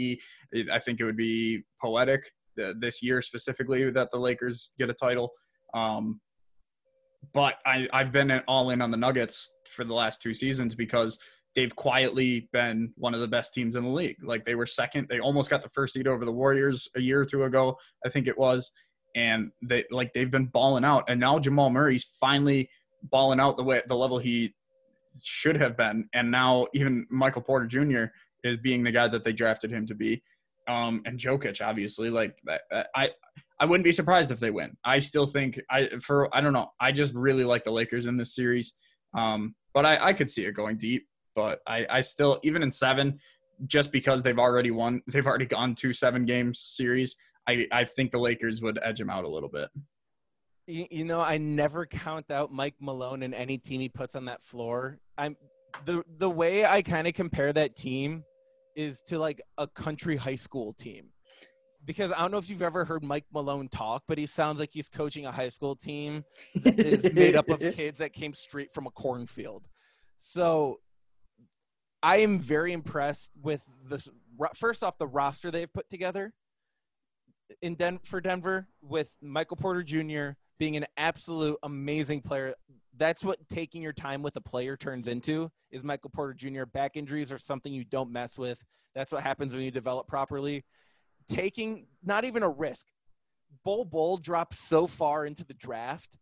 I 0.72 0.78
think 0.78 1.00
it 1.00 1.04
would 1.04 1.18
be 1.18 1.64
poetic 1.83 2.22
this 2.57 3.02
year 3.02 3.20
specifically 3.20 3.90
that 3.90 4.11
the 4.11 4.16
Lakers 4.16 4.70
get 4.78 4.88
a 4.88 4.94
title. 4.94 5.33
Um, 5.74 6.18
but 7.35 7.57
I 7.66 7.87
I've 7.92 8.11
been 8.11 8.31
all 8.48 8.70
in 8.70 8.81
on 8.81 8.90
the 8.90 8.96
Nuggets 8.96 9.54
for 9.68 9.85
the 9.85 9.92
last 9.92 10.22
two 10.22 10.33
seasons 10.33 10.74
because 10.74 11.18
they've 11.54 11.76
quietly 11.76 12.48
been 12.54 12.90
one 12.96 13.12
of 13.12 13.20
the 13.20 13.28
best 13.28 13.52
teams 13.52 13.76
in 13.76 13.85
the 13.85 13.90
league. 13.90 14.16
Like 14.22 14.46
they 14.46 14.54
were 14.54 14.64
second. 14.64 15.09
They 15.11 15.20
almost 15.20 15.50
got 15.50 15.61
the 15.61 15.68
first 15.68 15.92
seed 15.92 16.09
over 16.09 16.24
the 16.24 16.33
Warriors 16.33 16.88
a 16.96 17.00
year 17.00 17.20
or 17.20 17.26
two 17.26 17.44
ago. 17.44 17.76
I 18.07 18.09
think 18.09 18.28
it 18.28 18.38
was 18.38 18.70
and 19.18 19.50
they 19.61 19.85
like 19.90 20.14
they've 20.14 20.31
been 20.31 20.46
balling 20.46 20.85
out 20.85 21.04
and 21.09 21.18
now 21.18 21.40
Jamal 21.40 21.70
Murray's 21.70 22.04
finally 22.20 22.70
balling 23.02 23.40
out 23.40 23.57
the 23.57 23.64
way 23.64 23.83
the 23.88 23.96
level 23.96 24.18
he 24.18 24.54
should 25.20 25.57
have 25.57 25.76
been 25.76 26.09
and 26.14 26.31
now 26.31 26.66
even 26.72 27.04
Michael 27.11 27.42
Porter 27.42 27.66
Jr. 27.66 28.04
is 28.44 28.57
being 28.57 28.85
the 28.85 28.92
guy 28.92 29.09
that 29.09 29.24
they 29.24 29.33
drafted 29.33 29.72
him 29.72 29.87
to 29.88 29.94
be 29.94 30.22
um 30.68 31.02
and 31.04 31.18
Jokic 31.18 31.66
obviously 31.66 32.11
like 32.11 32.38
I 32.94 33.11
I 33.61 33.64
wouldn't 33.64 33.85
be 33.85 33.90
surprised 33.90 34.31
if 34.31 34.38
they 34.38 34.52
win. 34.52 34.76
I 34.85 35.00
still 35.00 35.26
think 35.26 35.61
I 35.68 35.88
for 36.00 36.35
I 36.35 36.40
don't 36.40 36.52
know. 36.52 36.70
I 36.81 36.92
just 36.92 37.12
really 37.12 37.42
like 37.42 37.64
the 37.64 37.72
Lakers 37.72 38.07
in 38.07 38.16
this 38.16 38.37
series. 38.37 38.76
Um 39.14 39.57
but 39.74 39.85
I 39.85 39.98
I 40.07 40.12
could 40.12 40.31
see 40.31 40.44
it 40.44 40.52
going 40.52 40.76
deep, 40.76 41.09
but 41.35 41.59
I 41.66 41.87
I 41.90 42.00
still 42.02 42.38
even 42.44 42.62
in 42.62 42.70
7 42.70 43.18
just 43.66 43.90
because 43.90 44.22
they've 44.22 44.38
already 44.38 44.70
won, 44.70 45.02
they've 45.09 45.26
already 45.26 45.46
gone 45.46 45.74
two 45.74 45.92
seven 45.92 46.24
game 46.24 46.54
series. 46.54 47.16
I, 47.48 47.66
I 47.72 47.84
think 47.84 48.12
the 48.12 48.18
Lakers 48.18 48.61
would 48.61 48.78
edge 48.82 49.00
him 49.00 49.08
out 49.08 49.24
a 49.24 49.28
little 49.28 49.48
bit. 49.48 49.70
You, 50.66 50.87
you 50.90 51.04
know, 51.06 51.22
I 51.22 51.38
never 51.38 51.87
count 51.87 52.30
out 52.30 52.52
Mike 52.52 52.74
Malone 52.78 53.22
in 53.22 53.32
any 53.32 53.56
team 53.56 53.80
he 53.80 53.88
puts 53.88 54.14
on 54.14 54.26
that 54.26 54.42
floor. 54.42 54.98
I'm 55.16 55.34
the 55.87 56.02
the 56.18 56.28
way 56.28 56.66
I 56.66 56.82
kind 56.82 57.06
of 57.06 57.14
compare 57.14 57.52
that 57.54 57.74
team 57.74 58.22
is 58.76 59.00
to 59.02 59.18
like 59.18 59.40
a 59.56 59.66
country 59.66 60.14
high 60.14 60.37
school 60.37 60.74
team. 60.74 61.06
Because 61.87 62.12
I 62.12 62.18
don't 62.18 62.32
know 62.32 62.38
if 62.38 62.50
you've 62.50 62.61
ever 62.61 62.84
heard 62.84 63.02
Mike 63.02 63.24
Malone 63.32 63.68
talk, 63.68 64.02
but 64.06 64.18
he 64.18 64.26
sounds 64.26 64.61
like 64.61 64.68
he's 64.70 64.90
coaching 64.90 65.24
a 65.24 65.32
high 65.32 65.48
school 65.48 65.74
team 65.74 66.22
that 66.62 66.78
is 66.80 67.11
made 67.14 67.34
up 67.34 67.48
of 67.48 67.61
kids 67.74 67.98
that 68.00 68.12
came 68.12 68.34
straight 68.34 68.70
from 68.72 68.87
a 68.87 68.90
cornfield. 68.90 69.66
So 70.18 70.80
I 72.02 72.18
am 72.18 72.38
very 72.38 72.72
impressed 72.72 73.30
with 73.40 73.64
the 73.87 74.06
first 74.54 74.82
off 74.82 74.98
the 74.98 75.06
roster 75.06 75.50
they've 75.50 75.72
put 75.72 75.88
together 75.88 76.34
in 77.62 77.74
Den- 77.74 78.00
for 78.02 78.20
Denver 78.20 78.68
with 78.82 79.14
Michael 79.20 79.56
Porter 79.56 79.82
Jr. 79.82 80.30
being 80.58 80.76
an 80.76 80.87
absolute 80.96 81.56
amazing 81.62 82.22
player. 82.22 82.54
That's 82.96 83.24
what 83.24 83.38
taking 83.48 83.82
your 83.82 83.92
time 83.92 84.22
with 84.22 84.37
a 84.37 84.40
player 84.40 84.76
turns 84.76 85.06
into 85.06 85.50
is 85.70 85.84
Michael 85.84 86.11
Porter 86.11 86.34
Jr. 86.34 86.64
Back 86.64 86.96
injuries 86.96 87.30
are 87.30 87.38
something 87.38 87.72
you 87.72 87.84
don't 87.84 88.11
mess 88.11 88.38
with. 88.38 88.62
That's 88.94 89.12
what 89.12 89.22
happens 89.22 89.54
when 89.54 89.62
you 89.62 89.70
develop 89.70 90.08
properly. 90.08 90.64
Taking 91.28 91.87
not 92.02 92.24
even 92.24 92.42
a 92.42 92.48
risk. 92.48 92.87
Bull 93.64 93.84
Bull 93.84 94.16
dropped 94.16 94.54
so 94.54 94.87
far 94.87 95.26
into 95.26 95.44
the 95.44 95.54
draft 95.54 96.16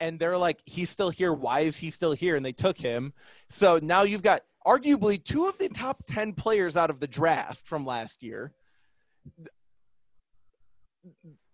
and 0.00 0.18
they're 0.18 0.38
like, 0.38 0.60
he's 0.66 0.90
still 0.90 1.10
here. 1.10 1.32
Why 1.32 1.60
is 1.60 1.76
he 1.76 1.90
still 1.90 2.12
here? 2.12 2.34
And 2.34 2.44
they 2.44 2.52
took 2.52 2.76
him. 2.76 3.12
So 3.50 3.78
now 3.82 4.02
you've 4.02 4.22
got 4.22 4.42
arguably 4.66 5.22
two 5.22 5.46
of 5.46 5.58
the 5.58 5.68
top 5.68 6.04
10 6.06 6.34
players 6.34 6.76
out 6.76 6.90
of 6.90 7.00
the 7.00 7.06
draft 7.06 7.66
from 7.66 7.86
last 7.86 8.22
year 8.22 8.52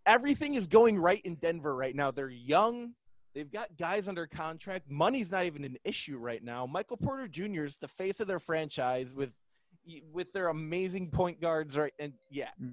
everything 0.06 0.54
is 0.54 0.66
going 0.66 0.98
right 0.98 1.20
in 1.24 1.34
Denver 1.36 1.76
right 1.76 1.94
now. 1.94 2.10
They're 2.10 2.28
young. 2.30 2.94
They've 3.34 3.50
got 3.50 3.76
guys 3.76 4.08
under 4.08 4.26
contract. 4.26 4.90
Money's 4.90 5.30
not 5.30 5.44
even 5.44 5.64
an 5.64 5.76
issue 5.84 6.16
right 6.18 6.42
now. 6.42 6.66
Michael 6.66 6.96
Porter 6.96 7.28
Jr. 7.28 7.64
is 7.64 7.78
the 7.78 7.88
face 7.88 8.20
of 8.20 8.26
their 8.26 8.40
franchise 8.40 9.14
with 9.14 9.32
with 10.12 10.32
their 10.32 10.48
amazing 10.48 11.10
point 11.10 11.40
guards 11.40 11.76
right 11.78 11.92
and 11.98 12.12
yeah. 12.30 12.48
Mm-hmm. 12.60 12.72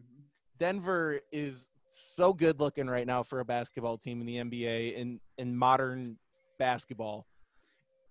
Denver 0.57 1.19
is 1.31 1.69
so 1.91 2.33
good 2.33 2.59
looking 2.59 2.87
right 2.87 3.05
now 3.07 3.23
for 3.23 3.39
a 3.41 3.45
basketball 3.45 3.97
team 3.97 4.19
in 4.21 4.25
the 4.25 4.37
NBA 4.37 4.99
and 4.99 5.19
in 5.37 5.55
modern 5.55 6.17
basketball. 6.59 7.25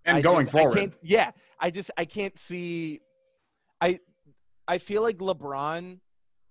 And 0.04 0.18
I 0.18 0.20
going 0.20 0.44
just- 0.46 0.54
I 0.56 0.60
forward, 0.60 0.78
can't- 0.78 0.94
yeah, 1.02 1.30
I 1.58 1.70
just 1.70 1.90
I 1.96 2.04
can't 2.04 2.38
see. 2.38 3.00
I 3.80 3.98
I 4.68 4.78
feel 4.78 5.02
like 5.02 5.18
LeBron. 5.18 5.98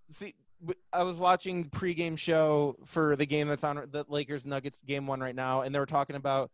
See, 0.10 0.26
w- 0.26 0.43
I 0.92 1.04
was 1.04 1.18
watching 1.18 1.64
the 1.64 1.70
pregame 1.70 2.18
show 2.18 2.76
for 2.86 3.16
the 3.16 3.26
game 3.26 3.48
that's 3.48 3.64
on 3.64 3.88
the 3.92 4.06
Lakers 4.08 4.46
Nuggets 4.46 4.82
game 4.86 5.08
one 5.08 5.20
right 5.20 5.36
now, 5.36 5.62
and 5.62 5.74
they 5.74 5.80
were 5.80 5.86
talking 5.86 6.16
about 6.16 6.52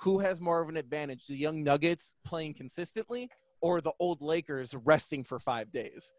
who 0.00 0.18
has 0.18 0.40
more 0.40 0.60
of 0.60 0.68
an 0.68 0.76
advantage: 0.76 1.26
the 1.26 1.36
young 1.36 1.62
Nuggets 1.62 2.14
playing 2.24 2.54
consistently, 2.54 3.30
or 3.60 3.80
the 3.80 3.92
old 4.00 4.20
Lakers 4.20 4.74
resting 4.84 5.24
for 5.24 5.38
five 5.38 5.72
days. 5.72 6.12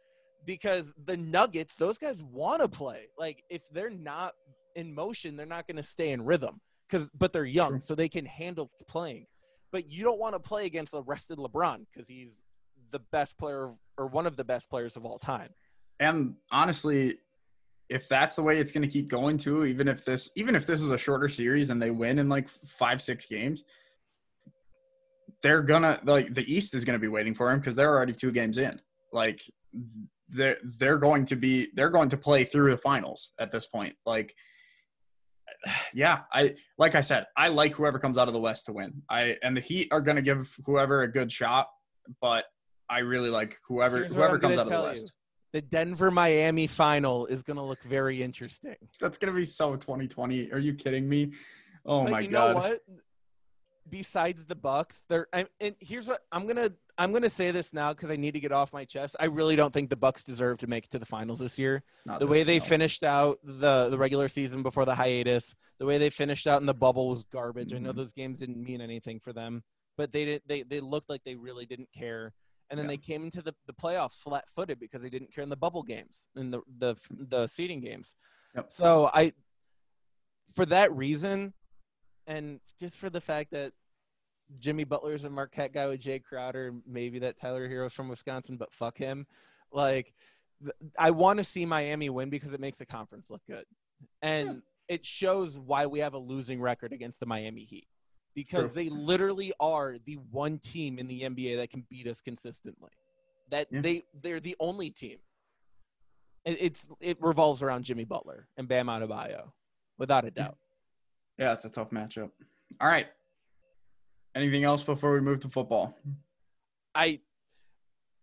Because 0.46 0.94
the 1.06 1.18
Nuggets, 1.18 1.76
those 1.76 1.98
guys 1.98 2.24
want 2.24 2.62
to 2.62 2.68
play. 2.68 3.08
Like 3.18 3.44
if 3.50 3.62
they're 3.72 3.90
not 3.90 4.34
in 4.76 4.94
motion, 4.94 5.38
they're 5.38 5.46
not 5.46 5.68
going 5.68 5.78
to 5.78 5.84
stay 5.84 6.12
in 6.12 6.24
rhythm. 6.24 6.60
Because 6.90 7.10
but 7.18 7.34
they're 7.34 7.46
young, 7.46 7.80
so 7.80 7.96
they 7.96 8.10
can 8.10 8.26
handle 8.26 8.72
playing. 8.88 9.26
But 9.72 9.92
you 9.92 10.04
don't 10.04 10.20
want 10.20 10.34
to 10.34 10.40
play 10.40 10.66
against 10.66 10.94
a 10.94 11.02
rested 11.02 11.38
LeBron 11.38 11.86
because 11.92 12.08
he's 12.08 12.44
the 12.92 13.00
best 13.12 13.38
player 13.38 13.74
or 13.98 14.08
one 14.08 14.28
of 14.28 14.38
the 14.38 14.44
best 14.44 14.70
players 14.70 14.96
of 14.96 15.06
all 15.06 15.18
time. 15.18 15.50
And 16.04 16.36
honestly, 16.52 17.20
if 17.88 18.10
that's 18.10 18.36
the 18.36 18.44
way 18.44 18.58
it's 18.58 18.74
going 18.74 18.82
to 18.82 18.90
keep 18.90 19.08
going 19.08 19.38
too, 19.38 19.64
even 19.64 19.88
if 19.88 20.04
this 20.04 20.30
even 20.36 20.54
if 20.54 20.68
this 20.68 20.82
is 20.82 20.92
a 20.92 20.98
shorter 20.98 21.30
series 21.30 21.70
and 21.70 21.82
they 21.82 21.92
win 21.92 22.20
in 22.20 22.28
like 22.28 22.50
five 22.50 23.02
six 23.02 23.26
games, 23.26 23.64
they're 25.42 25.62
gonna 25.62 26.02
like 26.04 26.34
the 26.34 26.54
East 26.54 26.76
is 26.76 26.84
going 26.84 27.00
to 27.00 27.02
be 27.02 27.08
waiting 27.08 27.34
for 27.34 27.50
him 27.50 27.60
because 27.60 27.74
they're 27.74 27.96
already 27.96 28.12
two 28.12 28.34
games 28.34 28.58
in. 28.58 28.82
Like 29.14 29.42
they're 30.28 30.58
they're 30.78 30.98
going 30.98 31.24
to 31.26 31.38
be 31.38 31.70
they're 31.74 31.90
going 31.90 32.10
to 32.10 32.18
play 32.18 32.44
through 32.44 32.72
the 32.72 32.78
finals 32.78 33.32
at 33.40 33.54
this 33.54 33.66
point. 33.66 33.96
Like 34.06 34.36
yeah, 35.94 36.24
I 36.34 36.56
like 36.78 36.96
I 36.96 37.02
said, 37.02 37.28
I 37.38 37.48
like 37.48 37.76
whoever 37.76 37.98
comes 37.98 38.18
out 38.18 38.28
of 38.28 38.34
the 38.34 38.42
West 38.42 38.66
to 38.66 38.74
win. 38.74 39.04
I 39.10 39.38
and 39.42 39.56
the 39.56 39.62
Heat 39.62 39.88
are 39.94 40.02
going 40.02 40.18
to 40.18 40.22
give 40.22 40.54
whoever 40.66 41.04
a 41.04 41.08
good 41.08 41.32
shot, 41.32 41.70
but 42.20 42.44
I 42.90 43.00
really 43.00 43.30
like 43.30 43.58
whoever 43.70 44.00
Here's 44.00 44.14
whoever 44.14 44.38
comes 44.38 44.58
out 44.58 44.68
of 44.68 44.74
the 44.74 44.82
West. 44.82 45.14
The 45.54 45.62
Denver 45.62 46.10
Miami 46.10 46.66
final 46.66 47.28
is 47.28 47.44
going 47.44 47.58
to 47.58 47.64
look 47.64 47.84
very 47.84 48.22
interesting. 48.24 48.76
That's 49.00 49.20
gonna 49.20 49.34
be 49.34 49.46
so 49.46 49.76
2020. 49.76 50.52
Are 50.52 50.58
you 50.58 50.74
kidding 50.74 51.08
me? 51.08 51.32
Oh 51.86 52.04
but 52.04 52.12
my 52.12 52.20
you 52.22 52.28
god. 52.30 52.56
know 52.56 52.60
what? 52.62 52.80
Besides 53.90 54.46
the 54.46 54.56
Bucks, 54.56 55.04
there 55.10 55.28
and 55.32 55.76
here's 55.80 56.08
what 56.08 56.22
I'm 56.32 56.48
gonna 56.48 56.72
I'm 56.98 57.12
gonna 57.12 57.30
say 57.30 57.52
this 57.52 57.72
now 57.74 57.94
because 57.94 58.10
I 58.10 58.16
need 58.16 58.34
to 58.34 58.40
get 58.40 58.52
off 58.54 58.74
my 58.74 58.86
chest. 58.86 59.16
I 59.20 59.26
really 59.26 59.56
don't 59.56 59.72
think 59.74 59.90
the 59.92 59.96
Bucks 59.98 60.24
deserve 60.24 60.58
to 60.60 60.68
make 60.68 60.86
it 60.86 60.92
to 60.92 61.00
the 61.00 61.06
finals 61.06 61.38
this 61.40 61.60
year. 61.60 61.84
Not 62.06 62.20
The 62.20 62.26
this- 62.26 62.32
way 62.32 62.44
they 62.44 62.60
no. 62.60 62.66
finished 62.66 63.04
out 63.04 63.38
the 63.44 63.90
the 63.90 63.98
regular 63.98 64.30
season 64.30 64.64
before 64.64 64.86
the 64.86 64.96
hiatus, 64.96 65.54
the 65.78 65.86
way 65.86 65.98
they 66.00 66.10
finished 66.10 66.48
out 66.48 66.62
in 66.62 66.66
the 66.66 66.74
bubble 66.74 67.10
was 67.10 67.26
garbage. 67.26 67.74
I 67.74 67.78
know 67.78 67.92
Mhm. 67.92 67.98
those 67.98 68.14
games 68.14 68.40
didn't 68.40 68.64
mean 68.64 68.80
anything 68.82 69.20
for 69.20 69.34
them, 69.34 69.64
but 69.98 70.12
they 70.12 70.26
did 70.26 70.42
they 70.48 70.64
they 70.64 70.80
looked 70.80 71.10
like 71.10 71.24
they 71.26 71.36
really 71.36 71.66
didn't 71.68 71.90
care. 71.94 72.34
And 72.74 72.80
then 72.80 72.86
Yeah. 72.86 72.94
they 72.94 72.98
came 72.98 73.24
into 73.24 73.44
the, 73.44 73.54
the 73.68 73.74
playoffs 73.74 74.24
flat 74.24 74.50
footed 74.50 74.80
because 74.80 75.04
they 75.04 75.10
didn't 75.12 75.32
care 75.32 75.44
in 75.44 75.50
the 75.50 75.56
bubble 75.56 75.84
games 75.84 76.28
in 76.36 76.50
the 76.50 76.62
the 76.80 76.96
the 77.12 77.46
seeding 77.46 77.80
games. 77.80 78.16
Yep. 78.56 78.72
So 78.72 79.12
I 79.14 79.32
for 80.56 80.66
that 80.66 80.92
reason, 80.92 81.54
and 82.26 82.60
just 82.80 82.98
for 82.98 83.12
the 83.12 83.22
fact 83.22 83.52
that 83.52 83.74
Jimmy 84.60 84.86
Butler's 84.86 85.24
a 85.24 85.30
Marquette 85.30 85.72
guy 85.72 85.86
with 85.86 86.02
Jae 86.02 86.24
Crowder, 86.24 86.74
maybe 86.88 87.20
that 87.20 87.40
Tyler 87.40 87.70
Herro's 87.70 87.94
from 87.94 88.10
Wisconsin, 88.10 88.58
but 88.58 88.74
fuck 88.74 88.98
him. 88.98 89.28
Like, 89.72 90.12
I 90.98 91.12
want 91.12 91.38
to 91.38 91.44
see 91.44 91.68
Miami 91.68 92.10
win 92.10 92.32
because 92.32 92.54
it 92.54 92.60
makes 92.60 92.80
the 92.80 92.88
conference 92.88 93.30
look 93.30 93.44
good, 93.48 93.66
and 94.24 94.64
it 94.88 95.06
shows 95.06 95.60
why 95.60 95.86
we 95.86 96.00
have 96.00 96.16
a 96.16 96.18
losing 96.20 96.60
record 96.60 96.92
against 96.92 97.20
the 97.20 97.28
Miami 97.28 97.66
Heat 97.66 97.86
because 98.36 98.74
True. 98.74 98.84
they 98.84 98.90
literally 98.90 99.54
are 99.60 99.98
the 100.06 100.16
one 100.32 100.58
team 100.60 101.00
in 101.00 101.08
the 101.08 101.22
NBA 101.22 101.58
that 101.58 101.70
can 101.70 101.86
beat 101.90 102.08
us 102.08 102.22
consistently. 102.22 102.92
That 103.52 103.68
Yeah. 103.72 103.82
they 103.82 104.04
they're 104.22 104.40
the 104.40 104.56
only 104.60 104.90
team. 104.90 105.18
It, 106.46 106.58
it's 106.60 106.88
it 107.00 107.18
revolves 107.22 107.62
around 107.62 107.84
Jimmy 107.86 108.06
Butler 108.06 108.48
and 108.58 108.68
Bam 108.68 108.88
Adebayo, 108.88 109.52
without 109.98 110.26
a 110.26 110.32
doubt. 110.32 110.58
Yeah, 111.38 111.54
it's 111.54 111.66
a 111.66 111.70
tough 111.70 111.90
matchup. 111.92 112.32
All 112.82 112.88
right. 112.88 113.08
Anything 114.36 114.64
else 114.64 114.82
before 114.84 115.14
we 115.14 115.22
move 115.22 115.40
to 115.42 115.50
football? 115.50 115.96
I 116.96 117.20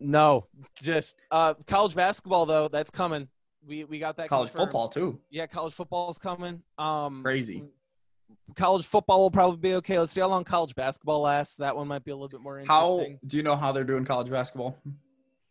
no, 0.00 0.46
just 0.80 1.16
uh 1.30 1.54
college 1.66 1.94
basketball 1.94 2.46
though, 2.46 2.68
that's 2.68 2.90
coming. 2.90 3.28
We 3.66 3.84
we 3.84 3.98
got 3.98 4.16
that 4.16 4.28
College 4.28 4.50
confirmed. 4.50 4.68
football 4.68 4.88
too. 4.88 5.20
Yeah, 5.30 5.46
college 5.46 5.74
football 5.74 6.10
is 6.10 6.18
coming. 6.18 6.62
Um 6.78 7.22
Crazy. 7.22 7.64
College 8.56 8.84
football 8.84 9.20
will 9.20 9.30
probably 9.30 9.58
be 9.58 9.74
okay. 9.76 9.98
Let's 9.98 10.12
see 10.12 10.20
how 10.20 10.28
long 10.28 10.44
college 10.44 10.74
basketball 10.74 11.20
lasts. 11.20 11.56
That 11.56 11.76
one 11.76 11.86
might 11.88 12.04
be 12.04 12.10
a 12.10 12.14
little 12.14 12.28
bit 12.28 12.40
more 12.40 12.58
interesting. 12.58 13.12
How 13.22 13.26
do 13.26 13.36
you 13.36 13.42
know 13.42 13.56
how 13.56 13.70
they're 13.72 13.84
doing 13.84 14.04
college 14.04 14.28
basketball? 14.30 14.76
they- 14.84 14.88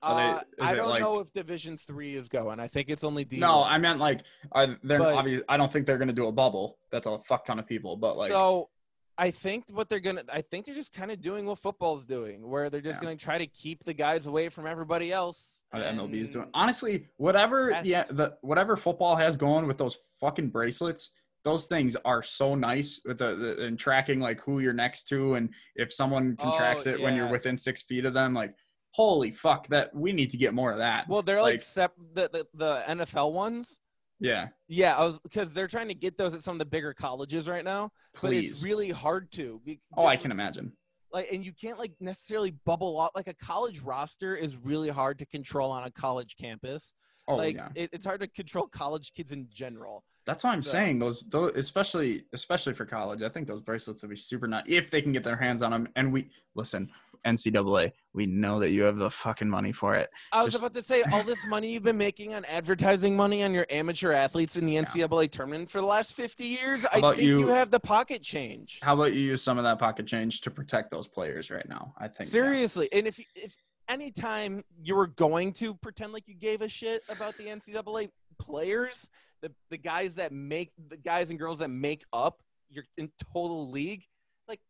Uh, 0.02 0.42
I 0.62 0.76
don't 0.76 0.90
like- 0.90 1.02
know 1.02 1.20
if 1.20 1.32
Division 1.34 1.78
Three 1.78 2.16
is 2.16 2.30
going. 2.30 2.60
I 2.60 2.68
think 2.68 2.90
it's 2.90 3.04
only 3.04 3.26
D. 3.26 3.38
No, 3.38 3.64
I 3.64 3.78
meant 3.78 4.00
like 4.00 4.22
are 4.52 4.78
they're 4.84 5.00
But- 5.00 5.14
obvious. 5.16 5.44
I 5.50 5.58
don't 5.58 5.72
think 5.72 5.86
they're 5.86 5.98
gonna 5.98 6.14
do 6.14 6.28
a 6.28 6.32
bubble. 6.32 6.78
That's 6.92 7.06
a 7.08 7.20
fuck 7.20 7.46
ton 7.46 7.60
of 7.60 7.66
people. 7.68 7.96
But 7.98 8.16
like, 8.18 8.32
so 8.32 8.70
I 9.18 9.32
think 9.32 9.66
what 9.72 9.90
they're 9.90 10.00
gonna 10.00 10.24
I 10.32 10.42
think 10.42 10.66
they're 10.66 10.76
just 10.76 10.94
kind 10.94 11.12
of 11.12 11.22
doing 11.22 11.46
what 11.46 11.60
football's 11.60 12.06
doing, 12.06 12.48
where 12.50 12.70
they're 12.70 12.80
just 12.80 13.00
Yeah. 13.02 13.08
gonna 13.08 13.18
try 13.18 13.38
to 13.40 13.48
keep 13.48 13.84
the 13.84 13.94
guys 13.94 14.26
away 14.26 14.48
from 14.50 14.66
everybody 14.68 15.12
else. 15.12 15.64
the 15.74 15.80
MLB 15.80 16.20
is 16.22 16.30
doing. 16.30 16.50
Honestly, 16.54 17.08
whatever 17.18 17.72
the, 17.84 18.06
the 18.10 18.38
whatever 18.42 18.76
football 18.78 19.16
has 19.18 19.36
going 19.38 19.68
with 19.68 19.78
those 19.78 19.96
fucking 20.22 20.50
bracelets, 20.50 21.12
those 21.50 21.66
things 21.66 21.96
are 22.06 22.22
so 22.24 22.56
nice 22.56 23.02
with 23.06 23.18
the, 23.18 23.36
the 23.36 23.66
and 23.66 23.78
tracking 23.80 24.20
like 24.20 24.40
who 24.42 24.60
you're 24.60 24.74
next 24.86 25.06
to 25.10 25.36
and 25.36 25.50
if 25.76 25.92
someone 25.94 26.36
contracts 26.36 26.86
Oh, 26.88 26.92
it 26.92 27.02
when 27.02 27.16
you're 27.16 27.30
within 27.32 27.58
six 27.58 27.82
feet 27.84 28.06
of 28.06 28.14
them, 28.14 28.34
like 28.34 28.54
holy 28.92 29.32
fuck, 29.32 29.68
that 29.68 29.94
we 29.94 30.12
need 30.12 30.30
to 30.32 30.38
get 30.38 30.54
more 30.54 30.72
of 30.72 30.78
that. 30.80 31.08
Well, 31.08 31.22
they're 31.22 31.42
like, 31.42 31.54
Like- 31.56 31.62
sep- 31.62 31.94
the, 32.14 32.30
the 32.34 32.46
the 32.56 32.84
NFL 32.88 33.34
ones. 33.34 33.80
yeah, 34.20 34.48
Yeah, 34.68 34.98
I 34.98 35.04
was 35.06 35.20
because 35.20 35.54
they're 35.54 35.68
trying 35.68 35.88
to 35.88 35.94
get 35.94 36.18
those 36.18 36.34
at 36.36 36.44
some 36.44 36.56
of 36.56 36.60
the 36.60 36.66
bigger 36.66 36.94
colleges 36.94 37.48
right 37.48 37.64
now, 37.64 37.92
but 38.22 38.34
it's 38.34 38.64
really 38.64 38.90
hard 38.90 39.32
to. 39.34 39.62
Be, 39.66 39.80
oh, 39.98 40.06
I 40.06 40.18
can 40.18 40.32
imagine. 40.32 40.74
like, 41.14 41.28
and 41.32 41.46
you 41.46 41.54
can't 41.54 41.80
like 41.80 41.94
necessarily 42.00 42.52
bubble 42.66 43.00
out. 43.00 43.16
Like 43.16 43.28
a 43.28 43.34
college 43.36 43.80
roster 43.80 44.36
is 44.36 44.58
really 44.58 44.90
hard 44.90 45.18
to 45.20 45.26
control 45.26 45.72
on 45.72 45.84
a 45.86 45.92
college 45.92 46.36
campus. 46.40 46.94
Oh 47.30 47.36
like 47.36 47.56
yeah, 47.56 47.70
it, 47.76 47.90
it's 47.94 48.06
hard 48.06 48.22
to 48.22 48.28
control 48.28 48.68
college 48.68 49.14
kids 49.14 49.32
in 49.32 49.48
general. 49.52 50.04
that's 50.26 50.44
what 50.44 50.52
I'm 50.52 50.62
so- 50.62 50.72
saying. 50.72 51.00
Those, 51.00 51.22
those, 51.30 51.52
especially, 51.56 52.24
especially 52.34 52.74
for 52.74 52.86
college, 52.86 53.22
I 53.24 53.30
think 53.30 53.48
those 53.48 53.62
bracelets 53.62 54.02
would 54.02 54.10
be 54.10 54.16
super 54.16 54.48
nice 54.48 54.64
if 54.68 54.90
they 54.92 55.02
can 55.02 55.12
get 55.12 55.24
their 55.24 55.36
hands 55.38 55.62
on 55.62 55.72
them. 55.72 55.88
And 55.96 56.12
we 56.14 56.30
listen, 56.56 56.90
NCAA, 57.26 57.92
we 58.14 58.26
know 58.26 58.60
that 58.60 58.72
you 58.72 58.84
have 58.84 58.96
the 58.98 59.10
fucking 59.10 59.50
money 59.50 59.72
for 59.72 59.96
it. 59.96 60.10
I 60.32 60.44
was 60.44 60.54
Just- 60.54 60.64
about 60.64 60.74
to 60.76 60.82
say 60.82 61.04
all 61.12 61.24
this 61.24 61.46
money 61.48 61.72
you've 61.74 61.84
been 61.84 61.98
making 61.98 62.34
on 62.34 62.46
advertising 62.46 63.16
money 63.16 63.44
on 63.44 63.54
your 63.54 63.66
amateur 63.70 64.12
athletes 64.12 64.56
in 64.56 64.66
the 64.66 64.76
NCAA 64.76 65.30
tournament 65.32 65.70
for 65.70 65.82
the 65.82 65.88
last 65.88 66.14
50 66.14 66.46
years. 66.46 66.86
I 66.86 67.02
think 67.02 67.18
you, 67.18 67.42
you- 67.42 67.48
have 67.48 67.72
the 67.72 67.80
pocket 67.80 68.22
change. 68.24 68.80
How 68.82 68.94
about 68.94 69.14
you 69.14 69.22
use 69.22 69.42
some 69.42 69.58
of 69.58 69.64
that 69.66 69.80
pocket 69.80 70.08
change 70.08 70.42
to 70.42 70.52
protect 70.52 70.92
those 70.92 71.08
players 71.08 71.50
right 71.52 71.68
now? 71.68 71.94
I 71.98 72.08
think 72.08 72.22
yeah. 72.22 72.26
Seriously, 72.26 72.88
and 72.94 73.06
if 73.08 73.20
if 73.36 73.56
anytime 73.90 74.64
you 74.82 74.96
were 74.96 75.08
going 75.08 75.52
to 75.54 75.74
pretend 75.76 76.14
like 76.14 76.28
you 76.28 76.36
gave 76.36 76.62
a 76.62 76.70
shit 76.70 77.04
about 77.10 77.36
the 77.38 77.46
NCAA 77.46 78.10
players, 78.38 79.10
the 79.42 79.52
the 79.70 79.78
guys 79.78 80.16
that 80.16 80.32
make 80.32 80.72
the 80.88 80.98
guys 80.98 81.30
and 81.32 81.40
girls 81.40 81.60
that 81.60 81.70
make 81.70 82.06
up 82.14 82.42
your 82.70 82.86
in 82.98 83.12
total 83.34 83.70
league, 83.70 84.04
like 84.48 84.62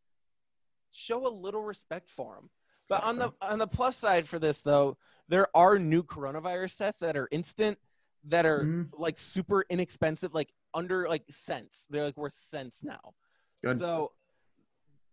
show 0.92 1.28
a 1.28 1.30
little 1.30 1.64
respect 1.64 2.10
for 2.10 2.36
them. 2.36 2.50
But 2.88 3.04
on 3.04 3.18
the 3.18 3.32
on 3.42 3.60
the 3.60 3.68
plus 3.68 3.96
side 3.98 4.28
for 4.28 4.40
this 4.40 4.62
though, 4.62 4.98
there 5.28 5.48
are 5.56 5.78
new 5.78 6.02
coronavirus 6.02 6.78
tests 6.78 7.02
that 7.02 7.16
are 7.18 7.28
instant, 7.32 7.78
that 8.24 8.46
are 8.46 8.64
Mhm. 8.64 8.90
like 8.98 9.20
super 9.20 9.64
inexpensive, 9.70 10.34
like 10.34 10.52
under 10.74 11.08
like 11.08 11.24
cents. 11.30 11.88
They're 11.90 12.06
like 12.06 12.18
worth 12.18 12.34
cents 12.34 12.84
now. 12.84 13.14
Good. 13.64 13.78
So 13.78 14.14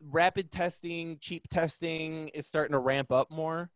rapid 0.00 0.52
testing, 0.52 1.18
cheap 1.18 1.48
testing 1.48 2.28
is 2.28 2.46
starting 2.46 2.72
to 2.72 2.78
ramp 2.78 3.10
up 3.10 3.30
more. 3.30 3.70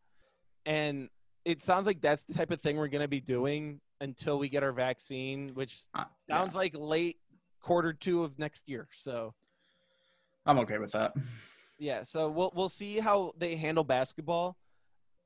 And 0.67 1.09
it 1.45 1.63
sounds 1.63 1.87
like 1.87 2.01
that's 2.01 2.25
the 2.25 2.35
type 2.35 2.51
of 2.51 2.61
thing 2.61 2.77
we're 2.77 2.89
going 2.89 3.03
to 3.03 3.09
be 3.09 3.21
doing 3.21 3.81
until 4.01 4.39
we 4.39 4.49
get 4.49 4.63
our 4.63 4.73
vaccine, 4.73 5.51
which 5.55 5.79
Uh, 5.95 6.05
yeah, 6.29 6.37
sounds 6.39 6.55
like 6.55 6.75
late 6.77 7.19
quarter 7.61 7.93
two 7.93 8.25
of 8.25 8.39
next 8.39 8.69
year. 8.69 8.89
So, 8.93 9.35
I'm 10.47 10.59
okay 10.61 10.79
with 10.79 10.93
that. 10.93 11.15
yeah, 11.79 12.03
so 12.03 12.31
we'll 12.31 12.53
we'll 12.55 12.69
see 12.69 12.99
how 12.99 13.33
they 13.37 13.57
handle 13.57 13.85
basketball. 13.85 14.57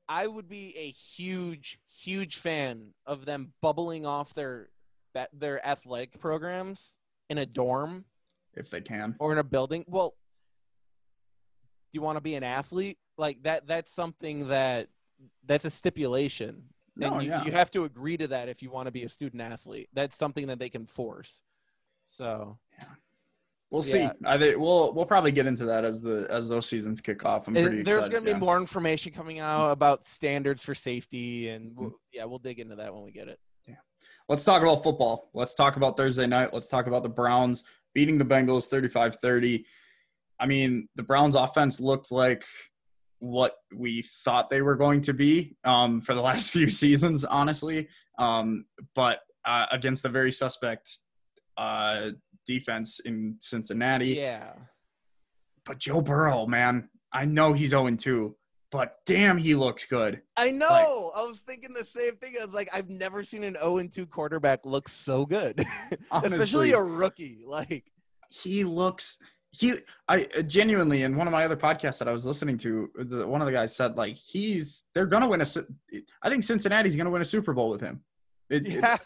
I 0.07 0.27
would 0.27 0.47
be 0.47 0.75
a 0.77 0.89
huge 0.91 1.79
huge 1.89 2.37
fan 2.37 2.93
of 3.05 3.25
them 3.25 3.53
bubbling 3.61 4.05
off 4.05 4.33
their 4.33 4.69
their 5.33 5.65
athletic 5.65 6.19
programs 6.19 6.97
in 7.29 7.37
a 7.37 7.45
dorm 7.45 8.05
If 8.53 8.69
they 8.69 8.81
can. 8.81 9.15
or 9.19 9.31
in 9.31 9.37
a 9.37 9.43
building. 9.43 9.85
Well, 9.87 10.09
do 11.91 11.97
you 11.97 12.01
want 12.01 12.17
to 12.17 12.21
be 12.21 12.35
an 12.35 12.43
athlete? 12.43 12.97
Like 13.17 13.41
that 13.43 13.65
that's 13.67 13.91
something 13.93 14.49
that 14.49 14.89
that's 15.45 15.65
a 15.65 15.69
stipulation. 15.69 16.63
No, 16.95 17.07
and 17.07 17.15
oh, 17.15 17.19
you, 17.19 17.29
yeah. 17.29 17.43
you 17.45 17.51
have 17.51 17.71
to 17.71 17.83
agree 17.83 18.17
to 18.17 18.27
that 18.27 18.47
if 18.47 18.61
you 18.61 18.71
want 18.71 18.85
to 18.85 18.91
be 18.91 19.03
a 19.03 19.09
student 19.09 19.41
athlete. 19.41 19.89
That's 19.93 20.17
something 20.17 20.47
that 20.47 20.59
they 20.59 20.69
can 20.69 20.85
force. 20.85 21.41
So 22.05 22.57
We'll 23.71 23.81
see. 23.81 24.07
I 24.23 24.37
think 24.37 24.57
we'll 24.57 24.93
we'll 24.93 25.05
probably 25.05 25.31
get 25.31 25.47
into 25.47 25.65
that 25.65 25.83
as 25.83 25.99
the 25.99 26.27
as 26.29 26.47
those 26.47 26.65
seasons 26.65 27.01
kick 27.01 27.25
off. 27.25 27.47
I'm 27.47 27.57
And 27.57 27.65
pretty 27.67 27.83
there's 27.83 28.05
excited. 28.05 28.11
going 28.11 28.23
to 28.23 28.33
be 28.33 28.39
yeah. 28.39 28.45
more 28.45 28.57
information 28.57 29.11
coming 29.11 29.39
out 29.39 29.71
about 29.71 30.05
standards 30.05 30.63
for 30.63 30.75
safety, 30.75 31.49
and 31.49 31.75
we'll, 31.75 31.91
yeah, 32.13 32.25
we'll 32.25 32.39
dig 32.39 32.59
into 32.59 32.75
that 32.75 32.93
when 32.93 33.03
we 33.03 33.11
get 33.11 33.27
it. 33.27 33.39
Yeah, 33.67 33.75
Let's 34.29 34.43
talk 34.43 34.61
about 34.61 34.83
football. 34.83 35.29
Let's 35.33 35.55
talk 35.55 35.77
about 35.77 35.97
Thursday 35.97 36.27
night. 36.27 36.53
Let's 36.53 36.69
talk 36.69 36.87
about 36.87 37.03
the 37.03 37.09
Browns 37.09 37.63
beating 37.93 38.17
the 38.17 38.25
Bengals 38.25 38.69
35-30. 38.69 39.65
I 40.39 40.45
mean, 40.45 40.87
the 40.95 41.03
Browns 41.03 41.35
offense 41.35 41.79
looked 41.79 42.11
like 42.11 42.45
what 43.25 43.55
we 43.75 44.03
thought 44.23 44.49
they 44.49 44.61
were 44.61 44.75
going 44.75 45.01
to 45.01 45.13
be 45.13 45.55
um, 45.63 45.99
for 46.01 46.13
the 46.13 46.21
last 46.29 46.51
few 46.51 46.69
seasons, 46.69 47.25
honestly. 47.25 47.87
Um, 48.19 48.65
but 48.93 49.19
uh, 49.43 49.65
against 49.71 50.03
the 50.03 50.09
very 50.09 50.31
suspect 50.31 50.99
uh, 51.57 52.09
defense 52.45 52.99
in 52.99 53.37
Cincinnati. 53.41 54.09
Yeah. 54.09 54.53
But 55.65 55.79
Joe 55.79 56.01
Burrow, 56.01 56.45
man, 56.45 56.89
I 57.11 57.25
know 57.25 57.53
he's 57.53 57.71
0 57.71 57.89
2, 57.89 58.35
but 58.71 58.97
damn, 59.07 59.37
he 59.37 59.55
looks 59.55 59.85
good. 59.85 60.21
I 60.37 60.51
know. 60.51 61.11
I 61.15 61.23
was 61.23 61.39
thinking 61.47 61.73
the 61.73 61.85
same 61.85 62.17
thing. 62.17 62.35
I 62.39 62.45
was 62.45 62.53
like, 62.53 62.69
I've 62.73 62.89
never 62.89 63.23
seen 63.23 63.43
an 63.43 63.55
0 63.55 63.87
2 63.87 64.05
quarterback 64.05 64.65
look 64.65 64.87
so 64.87 65.25
good, 65.25 65.65
Honestly. 66.11 66.37
especially 66.37 66.71
a 66.73 66.81
rookie. 66.81 67.43
Like, 67.45 67.85
he 68.29 68.63
looks 68.63 69.17
he 69.57 69.73
i 70.07 70.27
uh, 70.37 70.41
genuinely 70.41 71.03
in 71.03 71.15
one 71.15 71.27
of 71.27 71.31
my 71.31 71.45
other 71.45 71.55
podcasts 71.57 71.99
that 71.99 72.07
i 72.07 72.11
was 72.11 72.25
listening 72.25 72.57
to 72.57 72.89
one 73.25 73.41
of 73.41 73.45
the 73.45 73.51
guys 73.53 73.75
said 73.75 73.95
like 73.97 74.15
he's 74.15 74.85
they're 74.93 75.05
gonna 75.05 75.27
win 75.27 75.41
a 75.41 75.45
i 76.21 76.29
think 76.29 76.43
cincinnati's 76.43 76.95
gonna 76.95 77.09
win 77.09 77.21
a 77.21 77.25
super 77.25 77.53
bowl 77.53 77.69
with 77.69 77.81
him 77.81 78.01
It- 78.49 78.67
it- 78.67 78.73
yeah. 78.73 78.97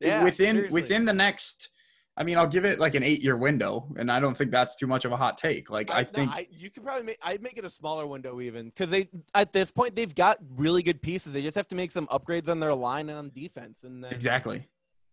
Yeah. 0.00 0.22
within 0.24 0.56
seriously. 0.56 0.80
within 0.80 1.04
the 1.04 1.12
next 1.12 1.70
i 2.16 2.22
mean 2.22 2.38
i'll 2.38 2.46
give 2.46 2.64
it 2.64 2.78
like 2.78 2.94
an 2.94 3.02
eight 3.02 3.20
year 3.22 3.36
window 3.36 3.88
and 3.98 4.10
i 4.12 4.20
don't 4.20 4.36
think 4.36 4.50
that's 4.52 4.76
too 4.76 4.86
much 4.86 5.04
of 5.04 5.10
a 5.12 5.16
hot 5.16 5.36
take 5.38 5.70
like 5.70 5.90
i, 5.90 6.02
no, 6.02 6.04
think 6.08 6.30
I, 6.30 6.46
you 6.52 6.70
could 6.70 6.84
probably 6.84 7.02
make. 7.04 7.18
I'd 7.22 7.42
make 7.42 7.58
it 7.58 7.64
a 7.64 7.70
smaller 7.70 8.06
window 8.06 8.40
even 8.40 8.66
because 8.66 8.90
they 8.90 9.08
at 9.34 9.52
this 9.52 9.70
point 9.72 9.96
they've 9.96 10.14
got 10.14 10.38
really 10.56 10.82
good 10.84 11.02
pieces. 11.02 11.32
They 11.32 11.42
just 11.42 11.56
have 11.56 11.68
to 11.68 11.76
make 11.76 11.90
some 11.90 12.06
upgrades 12.08 12.48
on 12.48 12.60
their 12.60 12.74
line 12.74 13.08
and 13.08 13.18
on 13.18 13.30
defense, 13.34 13.82
and 13.84 14.02
then 14.04 14.12
exactly 14.12 14.68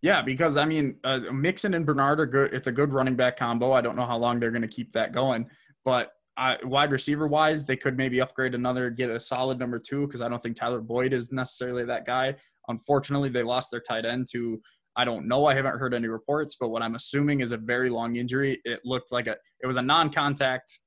yeah 0.06 0.22
because 0.22 0.56
i 0.56 0.63
mean 0.63 0.98
uh, 1.04 1.20
mixon 1.34 1.74
and 1.74 1.84
bernard 1.86 2.20
are 2.20 2.28
good 2.28 2.54
it's 2.54 2.68
a 2.68 2.72
good 2.72 2.94
running 2.94 3.15
back 3.15 3.36
combo 3.38 3.72
i 3.72 3.82
don't 3.82 3.96
know 3.96 4.06
how 4.06 4.18
long 4.18 4.39
they're 4.39 4.52
gonna 4.52 4.68
keep 4.68 4.91
that 4.94 5.12
going 5.12 5.50
but 5.84 6.12
uh, 6.38 6.56
wide 6.63 6.91
receiver 6.91 7.28
wise 7.28 7.65
they 7.65 7.76
could 7.76 7.98
maybe 7.98 8.22
upgrade 8.22 8.54
another 8.54 8.91
get 8.91 9.10
a 9.10 9.20
solid 9.20 9.58
number 9.58 9.80
two 9.80 10.06
because 10.06 10.22
i 10.22 10.30
don't 10.30 10.44
think 10.44 10.56
tyler 10.56 10.80
boyd 10.80 11.12
is 11.12 11.32
necessarily 11.32 11.84
that 11.84 12.06
guy. 12.06 12.36
Unfortunately 12.68 13.30
they 13.30 13.44
lost 13.44 13.72
their 13.72 13.80
tight 13.80 14.06
end 14.06 14.28
to 14.32 14.62
i 14.96 15.04
don't 15.06 15.28
know 15.28 15.46
i 15.46 15.56
haven't 15.56 15.78
heard 15.80 15.94
any 15.94 16.08
reports 16.08 16.56
but 16.60 16.70
what 16.70 16.84
i'm 16.84 16.96
assuming 16.96 17.39
is 17.41 17.52
a 17.52 17.58
very 17.58 17.89
long 17.89 18.15
injury. 18.15 18.60
It 18.63 18.82
looked 18.86 19.12
like 19.12 19.28
a 19.28 19.36
it 19.62 19.68
was 19.68 19.78
a 19.78 19.82
non-contact 19.82 20.80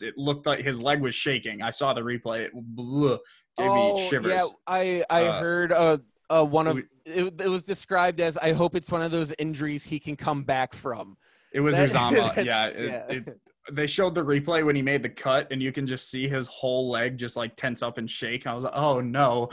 it 0.00 0.14
looked 0.16 0.46
like 0.46 0.60
his 0.60 0.78
leg 0.78 1.00
was 1.00 1.14
shaking. 1.14 1.62
I 1.62 1.70
saw 1.70 1.94
the 1.94 2.02
replay 2.02 2.40
it 2.40 2.52
blew, 2.54 3.18
gave 3.56 3.72
me 3.72 4.08
shivers 4.10 4.42
Oh, 4.42 4.60
Yeah, 4.68 4.74
I 4.74 5.04
I 5.08 5.24
Uh, 5.24 5.40
heard 5.40 5.72
uh, 5.72 5.98
uh 6.28 6.44
one 6.44 6.66
of 6.66 6.76
it, 7.06 7.40
it 7.40 7.48
was 7.48 7.62
described 7.62 8.20
as 8.20 8.36
I 8.36 8.52
hope 8.52 8.74
it's 8.74 8.90
one 8.90 9.02
of 9.02 9.10
those 9.10 9.32
injuries 9.38 9.84
he 9.84 9.98
can 9.98 10.16
come 10.16 10.42
back 10.42 10.74
from. 10.74 11.16
it 11.52 11.60
was 11.60 11.76
That- 11.76 11.90
Uzomah. 11.90 12.44
yeah, 12.44 12.66
it, 12.66 12.84
yeah. 12.84 13.04
it, 13.08 13.40
they 13.72 13.86
showed 13.86 14.14
the 14.14 14.24
replay 14.24 14.64
when 14.64 14.76
he 14.76 14.82
made 14.82 15.02
the 15.02 15.08
cut 15.08 15.48
and 15.50 15.62
you 15.62 15.72
can 15.72 15.86
just 15.86 16.10
see 16.10 16.28
his 16.28 16.46
whole 16.46 16.88
leg 16.88 17.16
just 17.16 17.36
like 17.36 17.56
tense 17.56 17.82
up 17.82 17.98
and 17.98 18.08
shake 18.08 18.44
and 18.44 18.52
i 18.52 18.54
was 18.54 18.62
like 18.62 18.76
oh 18.76 19.00
no 19.00 19.48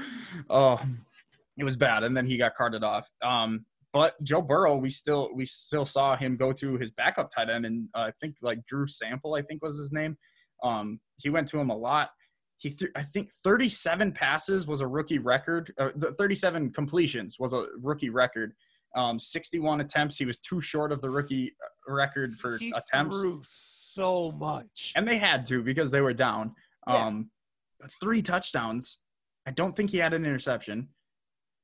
oh 0.51 0.79
it 1.57 1.63
was 1.63 1.75
bad 1.75 2.03
and 2.03 2.15
then 2.15 2.25
he 2.27 2.37
got 2.37 2.53
carted 2.55 2.83
off 2.83 3.09
um 3.23 3.65
but 3.91 4.13
joe 4.23 4.39
burrow 4.39 4.75
we 4.75 4.89
still 4.89 5.29
we 5.33 5.43
still 5.45 5.83
saw 5.83 6.15
him 6.15 6.37
go 6.37 6.53
to 6.53 6.77
his 6.77 6.91
backup 6.91 7.31
tight 7.33 7.49
end 7.49 7.65
and 7.65 7.87
uh, 7.95 8.01
i 8.01 8.11
think 8.21 8.35
like 8.43 8.63
drew 8.67 8.85
sample 8.85 9.33
i 9.33 9.41
think 9.41 9.63
was 9.63 9.77
his 9.79 9.91
name 9.91 10.15
um 10.61 10.99
he 11.17 11.31
went 11.31 11.47
to 11.47 11.59
him 11.59 11.71
a 11.71 11.75
lot 11.75 12.11
he 12.63 12.69
threw 12.71 12.89
i 12.95 13.03
think 13.03 13.31
37 13.31 14.11
passes 14.11 14.65
was 14.65 14.81
a 14.81 14.87
rookie 14.87 15.19
record 15.19 15.71
uh, 15.77 15.89
the 15.95 16.11
37 16.13 16.71
completions 16.71 17.37
was 17.37 17.53
a 17.53 17.65
rookie 17.81 18.09
record 18.09 18.53
um 18.95 19.19
61 19.19 19.81
attempts 19.81 20.17
he 20.17 20.25
was 20.25 20.39
too 20.39 20.59
short 20.59 20.91
of 20.91 21.01
the 21.01 21.09
rookie 21.09 21.55
uh, 21.63 21.93
record 21.93 22.33
for 22.33 22.57
he 22.57 22.73
attempts 22.75 23.19
threw 23.19 23.41
so 23.93 24.31
much. 24.31 24.93
and 24.95 25.07
they 25.07 25.17
had 25.17 25.45
to 25.45 25.63
because 25.63 25.91
they 25.91 26.01
were 26.01 26.13
down. 26.13 26.55
Yeah. 26.87 27.05
Um, 27.05 27.29
but 27.79 27.91
three 28.01 28.21
touchdowns. 28.21 28.99
I 29.47 29.51
don't 29.51 29.75
think 29.75 29.89
he 29.89 29.97
had 29.97 30.13
an 30.13 30.25
interception, 30.25 30.89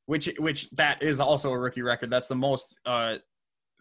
which 0.06 0.30
which 0.38 0.70
that 0.72 1.02
is 1.02 1.20
also 1.20 1.52
a 1.52 1.58
rookie 1.58 1.82
record. 1.82 2.10
That's 2.10 2.28
the 2.28 2.36
most. 2.36 2.78
Uh, 2.86 3.18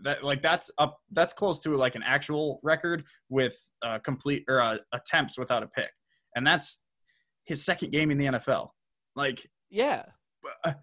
that 0.04 0.24
like 0.24 0.42
that's 0.42 0.70
up. 0.78 0.98
That's 1.10 1.34
close 1.34 1.60
to 1.60 1.76
like 1.76 1.96
an 1.96 2.02
actual 2.04 2.60
record 2.62 3.04
with 3.28 3.56
uh, 3.82 3.98
complete 3.98 4.44
or 4.48 4.60
uh, 4.60 4.78
attempts 4.92 5.36
without 5.36 5.62
a 5.62 5.66
pick, 5.66 5.90
and 6.36 6.46
that's 6.46 6.84
his 7.48 7.64
second 7.64 7.90
game 7.90 8.10
in 8.10 8.18
the 8.18 8.26
NFL. 8.26 8.70
Like, 9.16 9.50
Yeah. 9.70 10.04
uh, 10.64 10.74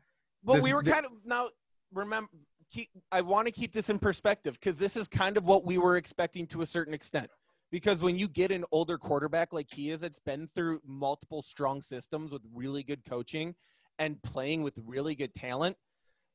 But 0.43 0.55
this- 0.55 0.63
we 0.63 0.73
were 0.73 0.83
kind 0.83 1.05
of 1.05 1.11
now 1.23 1.49
remember 1.91 2.29
keep 2.69 2.89
I 3.11 3.21
want 3.21 3.47
to 3.47 3.51
keep 3.53 3.71
this 3.71 3.89
in 3.89 3.99
perspective 3.99 4.55
because 4.55 4.77
this 4.77 4.97
is 4.97 5.07
kind 5.07 5.37
of 5.37 5.45
what 5.45 5.63
we 5.65 5.77
were 5.77 5.95
expecting 5.97 6.47
to 6.47 6.61
a 6.61 6.65
certain 6.65 6.93
extent. 6.93 7.29
Because 7.71 8.01
when 8.01 8.17
you 8.17 8.27
get 8.27 8.51
an 8.51 8.65
older 8.71 8.97
quarterback 8.97 9.53
like 9.53 9.67
he 9.71 9.91
is, 9.91 10.01
it's 10.03 10.19
been 10.19 10.47
through 10.55 10.81
multiple 10.85 11.41
strong 11.41 11.81
systems 11.81 12.31
with 12.31 12.41
really 12.53 12.83
good 12.83 13.03
coaching 13.05 13.55
and 13.99 14.21
playing 14.23 14.63
with 14.63 14.73
really 14.83 15.13
good 15.15 15.33
talent, 15.35 15.77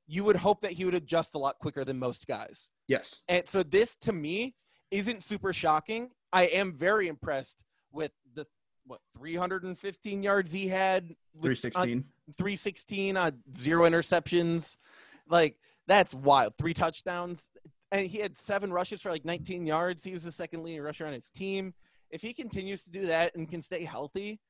you 0.07 0.23
would 0.25 0.37
hope 0.37 0.61
that 0.63 0.73
he 0.73 0.85
would 0.85 0.95
adjust 0.95 1.35
a 1.35 1.39
lot 1.39 1.59
quicker 1.59 1.85
than 1.85 1.99
most 1.99 2.27
guys. 2.27 2.71
yes, 2.89 3.23
And 3.29 3.49
so 3.49 3.63
this 3.63 3.97
to 4.03 4.13
me 4.13 4.55
isn't 4.91 5.23
super 5.23 5.53
shocking. 5.53 6.11
I 6.33 6.47
am 6.47 6.73
very 6.73 7.07
impressed 7.09 7.65
with 7.93 8.13
the 8.35 8.47
what 8.91 9.01
315 9.17 10.23
yards 10.23 10.51
he 10.53 10.67
had 10.67 11.15
with- 11.35 11.45
uh, 11.45 11.47
three 11.47 11.47
on- 11.77 12.05
316 12.37 13.17
on 13.17 13.43
zero 13.55 13.89
interceptions. 13.89 14.77
Like 15.29 15.59
that's 15.87 16.13
wild. 16.13 16.55
Three 16.59 16.75
touchdowns. 16.75 17.49
And 17.93 18.07
he 18.07 18.19
had 18.19 18.39
seven 18.39 18.73
rushes 18.73 19.01
for 19.03 19.11
like 19.11 19.25
19 19.25 19.67
yards. 19.67 20.05
He 20.05 20.13
was 20.13 20.23
the 20.25 20.33
second 20.33 20.63
leading 20.65 20.83
rusher 20.83 21.07
on 21.07 21.13
his 21.13 21.31
team. 21.31 21.73
If 22.11 22.21
he 22.21 22.33
continues 22.33 22.83
to 22.85 22.91
do 22.91 23.07
that 23.07 23.35
and 23.37 23.49
can 23.49 23.63
stay 23.63 23.85
healthy, 23.85 24.41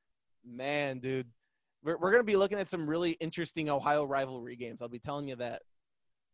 man, 0.43 0.99
dude, 0.99 1.27
we're, 1.83 1.97
we're 1.97 2.11
going 2.11 2.21
to 2.21 2.31
be 2.31 2.35
looking 2.35 2.59
at 2.59 2.67
some 2.67 2.87
really 2.87 3.11
interesting 3.13 3.69
Ohio 3.69 4.05
rivalry 4.05 4.55
games. 4.55 4.81
I'll 4.81 4.89
be 4.89 4.99
telling 4.99 5.27
you 5.27 5.35
that. 5.37 5.61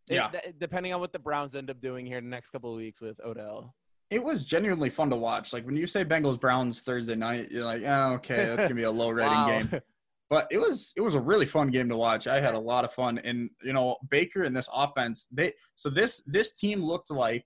Yeah. 0.09 0.29
that- 0.31 0.59
depending 0.59 0.93
on 0.93 1.01
what 1.01 1.11
the 1.11 1.19
Browns 1.19 1.55
end 1.55 1.69
up 1.69 1.81
doing 1.81 2.05
here 2.05 2.17
in 2.17 2.23
the 2.25 2.29
next 2.29 2.49
couple 2.51 2.71
of 2.71 2.77
weeks 2.77 3.01
with 3.01 3.19
Odell. 3.25 3.75
It 4.09 4.23
was 4.23 4.45
genuinely 4.45 4.89
fun 4.89 5.09
to 5.09 5.15
watch. 5.17 5.51
Like 5.53 5.65
when 5.65 5.75
you 5.75 5.87
say 5.87 6.05
Bengals 6.05 6.39
Browns 6.39 6.81
Thursday 6.81 7.15
night, 7.15 7.51
you're 7.51 7.65
like, 7.65 7.83
oh, 7.85 8.13
okay, 8.13 8.45
that's 8.45 8.63
gonna 8.63 8.75
be 8.75 8.83
a 8.83 8.91
low 8.91 9.09
rating 9.09 9.31
Wow. 9.33 9.47
game. 9.47 9.81
but 10.29 10.47
it 10.51 10.59
was 10.59 10.93
it 10.95 11.01
was 11.01 11.15
a 11.15 11.19
really 11.19 11.45
fun 11.45 11.69
game 11.69 11.89
to 11.89 11.97
watch. 11.97 12.27
I 12.27 12.39
had 12.39 12.53
a 12.53 12.59
lot 12.59 12.85
of 12.85 12.93
fun, 12.93 13.17
and 13.19 13.49
you 13.63 13.73
know 13.73 13.97
Baker 14.09 14.43
and 14.43 14.55
this 14.55 14.69
offense. 14.73 15.27
They 15.31 15.53
so 15.75 15.89
this 15.89 16.23
this 16.25 16.53
team 16.55 16.81
looked 16.81 17.11
like 17.11 17.45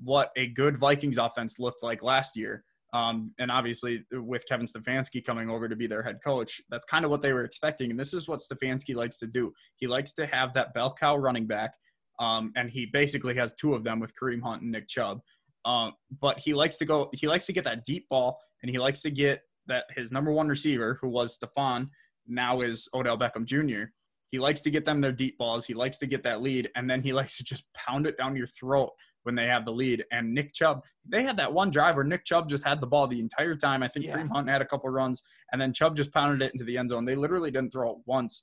what 0.00 0.30
a 0.36 0.48
good 0.48 0.76
Vikings 0.78 1.18
offense 1.18 1.58
looked 1.58 1.82
like 1.82 2.02
last 2.02 2.36
year. 2.36 2.64
Um, 2.92 3.32
and 3.40 3.50
obviously 3.50 4.04
with 4.12 4.46
Kevin 4.48 4.66
Stefanski 4.66 5.24
coming 5.24 5.50
over 5.50 5.68
to 5.68 5.74
be 5.74 5.88
their 5.88 6.02
head 6.02 6.18
coach, 6.22 6.60
that's 6.70 6.84
kind 6.84 7.04
of 7.04 7.10
what 7.10 7.22
they 7.22 7.32
were 7.32 7.42
expecting. 7.42 7.90
And 7.90 7.98
this 7.98 8.14
is 8.14 8.28
what 8.28 8.38
Stefanski 8.38 8.94
likes 8.94 9.18
to 9.18 9.26
do. 9.26 9.52
He 9.74 9.88
likes 9.88 10.12
to 10.14 10.26
have 10.26 10.54
that 10.54 10.74
bell 10.74 10.94
cow 10.94 11.16
running 11.16 11.46
back, 11.48 11.72
um, 12.20 12.52
and 12.54 12.70
he 12.70 12.86
basically 12.86 13.34
has 13.34 13.52
two 13.54 13.74
of 13.74 13.82
them 13.82 13.98
with 13.98 14.12
Kareem 14.14 14.42
Hunt 14.42 14.62
and 14.62 14.70
Nick 14.70 14.86
Chubb. 14.88 15.20
Um, 15.64 15.92
but 16.20 16.38
he 16.38 16.54
likes 16.54 16.78
to 16.78 16.84
go. 16.84 17.10
He 17.12 17.26
likes 17.26 17.46
to 17.46 17.52
get 17.52 17.64
that 17.64 17.84
deep 17.84 18.08
ball, 18.08 18.38
and 18.62 18.70
he 18.70 18.78
likes 18.78 19.02
to 19.02 19.10
get 19.10 19.42
that 19.66 19.84
his 19.90 20.12
number 20.12 20.30
one 20.32 20.48
receiver, 20.48 20.98
who 21.00 21.08
was 21.08 21.38
Stefon, 21.38 21.88
now 22.26 22.60
is 22.60 22.88
Odell 22.94 23.18
Beckham 23.18 23.44
Jr. 23.44 23.90
He 24.30 24.38
likes 24.38 24.60
to 24.62 24.70
get 24.70 24.84
them 24.84 25.00
their 25.00 25.12
deep 25.12 25.38
balls. 25.38 25.64
He 25.64 25.74
likes 25.74 25.96
to 25.98 26.06
get 26.06 26.22
that 26.24 26.42
lead, 26.42 26.70
and 26.76 26.88
then 26.90 27.02
he 27.02 27.12
likes 27.20 27.36
to 27.38 27.44
just 27.44 27.64
pound 27.74 28.06
it 28.06 28.18
down 28.18 28.36
your 28.36 28.46
throat 28.46 28.90
when 29.22 29.34
they 29.34 29.46
have 29.46 29.64
the 29.64 29.72
lead. 29.72 30.04
And 30.12 30.34
Nick 30.34 30.52
Chubb, 30.52 30.84
they 31.08 31.22
had 31.22 31.38
that 31.38 31.52
one 31.52 31.70
drive 31.70 31.94
where 31.96 32.04
Nick 32.04 32.24
Chubb 32.26 32.48
just 32.48 32.64
had 32.64 32.80
the 32.80 32.86
ball 32.86 33.06
the 33.06 33.20
entire 33.20 33.56
time. 33.56 33.82
I 33.82 33.88
think 33.88 34.04
Yeah. 34.04 34.18
Kareem 34.18 34.30
Hunt 34.30 34.50
had 34.50 34.60
a 34.60 34.66
couple 34.66 34.90
runs, 34.90 35.22
and 35.52 35.60
then 35.60 35.72
Chubb 35.72 35.96
just 35.96 36.12
pounded 36.12 36.42
it 36.42 36.52
into 36.52 36.64
the 36.64 36.76
end 36.76 36.90
zone. 36.90 37.04
They 37.04 37.16
literally 37.16 37.50
didn't 37.50 37.72
throw 37.72 37.92
it 37.92 37.98
once. 38.06 38.42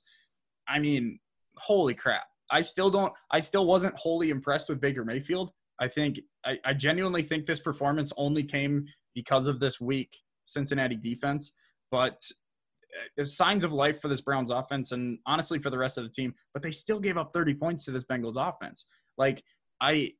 I 0.66 0.78
mean, 0.80 1.20
holy 1.56 1.94
crap! 1.94 2.24
I 2.50 2.62
still 2.62 2.90
don't. 2.90 3.12
I 3.30 3.38
still 3.38 3.66
wasn't 3.66 3.94
wholly 3.96 4.30
impressed 4.30 4.68
with 4.68 4.80
Baker 4.80 5.04
Mayfield. 5.04 5.52
I 5.82 5.88
think 5.88 6.20
I, 6.44 6.58
I 6.64 6.74
genuinely 6.74 7.24
think 7.24 7.44
this 7.44 7.58
performance 7.58 8.12
only 8.16 8.44
came 8.44 8.86
because 9.16 9.48
of 9.48 9.58
this 9.58 9.80
weak 9.80 10.16
Cincinnati 10.44 10.94
defense. 10.94 11.50
But 11.90 12.22
uh, 12.94 13.08
there's 13.16 13.36
signs 13.36 13.64
of 13.64 13.72
life 13.72 14.00
for 14.00 14.06
this 14.06 14.20
Browns 14.20 14.52
offense 14.52 14.92
and 14.92 15.18
honestly 15.26 15.58
for 15.58 15.70
the 15.70 15.78
rest 15.78 15.98
of 15.98 16.04
the 16.04 16.10
team. 16.10 16.34
But 16.54 16.62
they 16.62 16.70
still 16.70 17.00
gave 17.00 17.18
up 17.18 17.32
30 17.32 17.54
points 17.54 17.84
to 17.86 17.90
this 17.90 18.04
Bengals 18.04 18.36
offense. 18.36 18.86
Like 19.18 19.42
I 19.80 20.12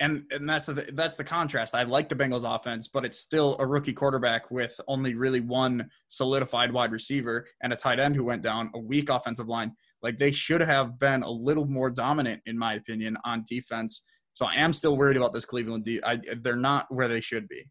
and 0.00 0.22
and 0.30 0.48
that's 0.48 0.66
the 0.66 0.88
that's 0.94 1.18
the 1.18 1.24
contrast. 1.24 1.74
I 1.74 1.82
like 1.82 2.08
the 2.08 2.14
Bengals 2.14 2.44
offense, 2.44 2.88
but 2.88 3.04
it's 3.04 3.18
still 3.18 3.56
a 3.58 3.66
rookie 3.66 3.92
quarterback 3.92 4.50
with 4.50 4.80
only 4.88 5.14
really 5.14 5.40
one 5.40 5.90
solidified 6.08 6.72
wide 6.72 6.92
receiver 6.92 7.46
and 7.62 7.72
a 7.72 7.76
tight 7.76 7.98
end 8.00 8.16
who 8.16 8.24
went 8.24 8.42
down, 8.42 8.70
a 8.74 8.78
weak 8.78 9.10
offensive 9.10 9.48
line. 9.48 9.72
Like 10.02 10.18
they 10.18 10.30
should 10.30 10.60
have 10.60 10.98
been 10.98 11.22
a 11.22 11.30
little 11.30 11.66
more 11.66 11.90
dominant, 11.90 12.40
in 12.46 12.56
my 12.56 12.74
opinion, 12.74 13.18
on 13.24 13.44
defense. 13.46 14.02
So 14.38 14.46
I 14.46 14.54
am 14.54 14.72
still 14.72 14.96
worried 14.96 15.16
about 15.16 15.34
this 15.34 15.44
Cleveland. 15.44 15.84
De- 15.84 16.00
I, 16.04 16.20
they're 16.42 16.54
not 16.54 16.86
where 16.94 17.08
they 17.08 17.20
should 17.20 17.48
be. 17.48 17.64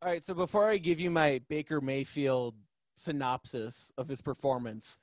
All 0.00 0.08
right, 0.08 0.24
so 0.24 0.34
before 0.34 0.70
I 0.70 0.76
give 0.76 1.00
you 1.00 1.10
my 1.10 1.40
Baker 1.48 1.80
Mayfield 1.80 2.54
synopsis 2.94 3.90
of 3.98 4.06
his 4.06 4.20
performance, 4.20 5.00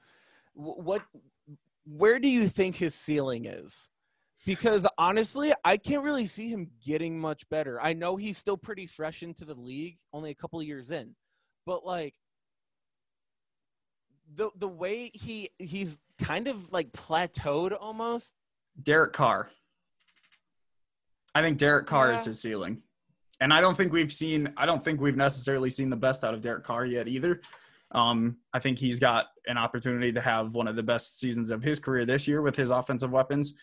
what 0.54 1.02
where 1.86 2.20
do 2.20 2.30
you 2.30 2.48
think 2.48 2.78
his 2.78 2.96
ceiling 2.96 3.48
is? 3.48 3.90
Because 4.46 4.88
honestly, 4.98 5.52
I 5.66 5.76
can't 5.76 6.06
really 6.06 6.26
see 6.26 6.48
him 6.48 6.72
getting 6.86 7.20
much 7.20 7.50
better. 7.50 7.82
I 7.82 7.92
know 7.92 8.16
he's 8.16 8.38
still 8.38 8.56
pretty 8.56 8.88
fresh 8.88 9.24
into 9.24 9.44
the 9.44 9.56
league, 9.56 9.98
only 10.14 10.32
a 10.32 10.36
couple 10.36 10.58
of 10.58 10.66
years 10.66 10.90
in. 10.90 11.18
But 11.66 11.86
like 11.86 12.14
the 14.36 14.52
the 14.56 14.70
way 14.70 15.12
he 15.14 15.50
he's 15.60 16.00
kind 16.18 16.48
of 16.48 16.72
like 16.72 16.94
plateaued 16.94 17.76
almost. 17.78 18.36
Derek 18.82 19.12
Carr. 19.12 19.50
I 21.38 21.42
think 21.44 21.60
Derek 21.60 21.86
Carr 21.86 22.14
is 22.14 22.26
his 22.26 22.42
ceiling. 22.42 22.82
And 23.42 23.54
I 23.54 23.62
don't 23.62 23.78
think 23.78 23.94
we've 23.94 24.12
seen 24.12 24.52
I 24.58 24.66
don't 24.66 24.84
think 24.84 25.00
we've 25.00 25.16
necessarily 25.16 25.70
seen 25.70 25.92
the 25.92 25.96
best 25.96 26.24
out 26.24 26.34
of 26.34 26.42
Derek 26.42 26.64
Carr 26.64 26.84
yet 26.84 27.08
either. 27.08 27.42
Um, 27.92 28.38
I 28.56 28.60
think 28.60 28.80
he's 28.80 28.98
got 28.98 29.28
an 29.46 29.56
opportunity 29.56 30.12
to 30.14 30.20
have 30.20 30.56
one 30.56 30.68
of 30.68 30.76
the 30.76 30.82
best 30.82 31.20
seasons 31.20 31.52
of 31.52 31.62
his 31.62 31.80
career 31.80 32.06
this 32.06 32.28
year 32.28 32.42
with 32.42 32.56
his 32.56 32.72
offensive 32.72 33.12
weapons. 33.12 33.54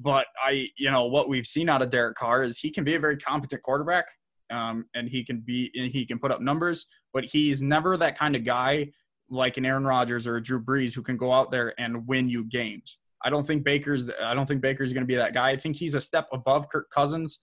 But 0.00 0.26
I, 0.44 0.68
you 0.76 0.90
know, 0.90 1.04
what 1.04 1.28
we've 1.28 1.46
seen 1.46 1.68
out 1.68 1.80
of 1.80 1.90
Derek 1.90 2.16
Carr 2.16 2.42
is 2.42 2.58
he 2.58 2.70
can 2.70 2.82
be 2.82 2.96
a 2.96 3.00
very 3.00 3.16
competent 3.16 3.62
quarterback, 3.62 4.06
um, 4.50 4.86
and 4.94 5.08
he 5.08 5.24
can 5.24 5.42
be 5.42 5.70
and 5.76 5.92
he 5.92 6.04
can 6.06 6.18
put 6.18 6.32
up 6.32 6.40
numbers, 6.40 6.86
but 7.14 7.24
he's 7.24 7.62
never 7.62 7.96
that 7.96 8.18
kind 8.18 8.34
of 8.34 8.42
guy 8.42 8.90
like 9.30 9.58
an 9.58 9.64
Aaron 9.64 9.86
Rodgers 9.86 10.26
or 10.26 10.38
a 10.38 10.42
Drew 10.42 10.60
Brees 10.60 10.92
who 10.92 11.02
can 11.02 11.16
go 11.16 11.32
out 11.32 11.52
there 11.52 11.72
and 11.78 12.04
win 12.08 12.28
you 12.28 12.42
games. 12.42 12.98
I 13.24 13.30
don't 13.30 13.46
think 13.46 13.64
Baker's. 13.64 14.10
I 14.22 14.34
don't 14.34 14.46
think 14.46 14.60
Baker's 14.60 14.92
going 14.92 15.02
to 15.02 15.06
be 15.06 15.16
that 15.16 15.34
guy. 15.34 15.50
I 15.50 15.56
think 15.56 15.76
he's 15.76 15.94
a 15.94 16.00
step 16.00 16.28
above 16.32 16.68
Kirk 16.68 16.90
Cousins. 16.90 17.38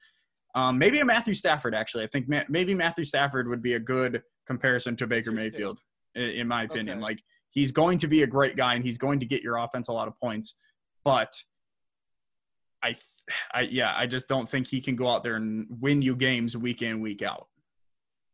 Um, 0.55 0.77
maybe 0.77 0.99
a 0.99 1.05
Matthew 1.05 1.33
Stafford. 1.33 1.73
Actually, 1.73 2.03
I 2.03 2.07
think 2.07 2.29
ma- 2.29 2.43
maybe 2.47 2.73
Matthew 2.75 3.05
Stafford 3.05 3.47
would 3.49 3.62
be 3.63 3.73
a 3.73 3.79
good 3.79 4.21
comparison 4.45 4.95
to 4.97 5.07
Baker 5.07 5.31
Mayfield, 5.31 5.79
i- 6.15 6.19
in 6.19 6.47
my 6.47 6.63
opinion. 6.63 6.97
Okay. 6.97 7.01
Like 7.03 7.23
he's 7.49 7.71
going 7.71 7.97
to 7.99 8.07
be 8.07 8.21
a 8.23 8.27
great 8.27 8.55
guy 8.55 8.75
and 8.75 8.83
he's 8.83 8.97
going 8.97 9.19
to 9.21 9.25
get 9.25 9.41
your 9.41 9.57
offense 9.57 9.88
a 9.88 9.93
lot 9.93 10.07
of 10.07 10.19
points, 10.19 10.57
but 11.03 11.33
I, 12.83 12.95
I 13.53 13.62
yeah, 13.62 13.93
I 13.95 14.05
just 14.07 14.27
don't 14.27 14.47
think 14.49 14.67
he 14.67 14.81
can 14.81 14.95
go 14.95 15.09
out 15.09 15.23
there 15.23 15.36
and 15.38 15.65
win 15.79 16.01
you 16.01 16.15
games 16.15 16.57
week 16.57 16.81
in 16.81 16.99
week 16.99 17.21
out. 17.21 17.47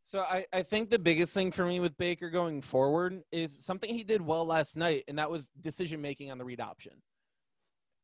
So 0.03 0.21
I, 0.21 0.45
I 0.51 0.63
think 0.63 0.89
the 0.89 0.97
biggest 0.97 1.33
thing 1.35 1.51
for 1.51 1.65
me 1.65 1.79
with 1.79 1.95
Baker 1.97 2.29
going 2.31 2.61
forward 2.61 3.21
is 3.31 3.63
something 3.63 3.93
he 3.93 4.03
did 4.03 4.21
well 4.21 4.43
last 4.45 4.75
night, 4.75 5.03
and 5.07 5.19
that 5.19 5.29
was 5.29 5.49
decision 5.61 6.01
making 6.01 6.31
on 6.31 6.37
the 6.39 6.43
read 6.45 6.59
option. 6.59 6.93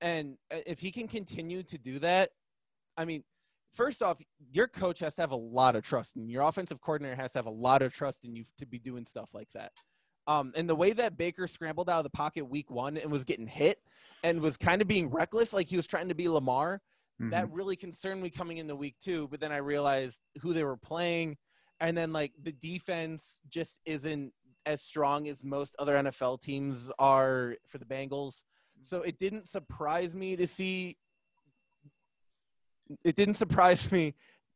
And 0.01 0.37
uh, 0.51 0.57
if 0.65 0.79
he 0.79 0.91
can 0.91 1.07
continue 1.07 1.63
to 1.63 1.77
do 1.77 1.99
that, 1.99 2.29
I 2.97 3.05
mean, 3.05 3.23
first 3.73 4.01
off, 4.01 4.21
your 4.51 4.67
coach 4.67 4.99
has 4.99 5.15
to 5.15 5.21
have 5.21 5.31
a 5.31 5.35
lot 5.35 5.75
of 5.75 5.83
trust, 5.83 6.15
and 6.15 6.29
your 6.29 6.43
offensive 6.43 6.81
coordinator 6.81 7.15
has 7.15 7.33
to 7.33 7.39
have 7.39 7.45
a 7.45 7.51
lot 7.51 7.81
of 7.81 7.93
trust 7.93 8.23
in 8.23 8.35
you 8.35 8.43
to 8.57 8.65
be 8.65 8.79
doing 8.79 9.05
stuff 9.05 9.31
like 9.33 9.49
that. 9.53 9.71
Um, 10.27 10.53
and 10.55 10.67
the 10.67 10.75
way 10.75 10.91
that 10.93 11.17
Baker 11.17 11.47
scrambled 11.47 11.89
out 11.89 11.99
of 11.99 12.03
the 12.03 12.09
pocket 12.09 12.45
week 12.45 12.71
one 12.71 12.97
and 12.97 13.11
was 13.11 13.23
getting 13.23 13.47
hit 13.47 13.77
and 14.23 14.41
was 14.41 14.57
kind 14.57 14.81
of 14.81 14.87
being 14.87 15.09
reckless, 15.09 15.53
like 15.53 15.67
he 15.67 15.75
was 15.75 15.85
trying 15.85 16.07
to 16.07 16.15
be 16.15 16.27
Lamar, 16.27 16.81
that 17.29 17.51
really 17.51 17.75
concerned 17.75 18.21
me 18.21 18.29
coming 18.29 18.57
into 18.57 18.75
week 18.75 18.95
two. 19.01 19.27
But 19.27 19.39
then 19.39 19.51
I 19.51 19.57
realized 19.57 20.19
who 20.41 20.51
they 20.51 20.63
were 20.63 20.77
playing, 20.77 21.37
and 21.79 21.95
then 21.97 22.11
like 22.11 22.33
the 22.41 22.51
defense 22.53 23.39
just 23.49 23.77
isn't 23.85 24.33
as 24.65 24.81
strong 24.81 25.27
as 25.27 25.43
most 25.43 25.75
other 25.77 25.95
NFL 25.95 26.41
teams 26.41 26.91
are 26.97 27.55
for 27.67 27.77
the 27.77 27.85
Bengals. 27.85 28.43
So 28.81 29.01
it 29.01 29.17
didn't 29.19 29.47
surprise 29.47 30.15
me 30.15 30.35
to 30.35 30.47
see. 30.47 30.97
It 33.03 33.15
didn't 33.15 33.35
surprise 33.35 33.91
me 33.91 34.13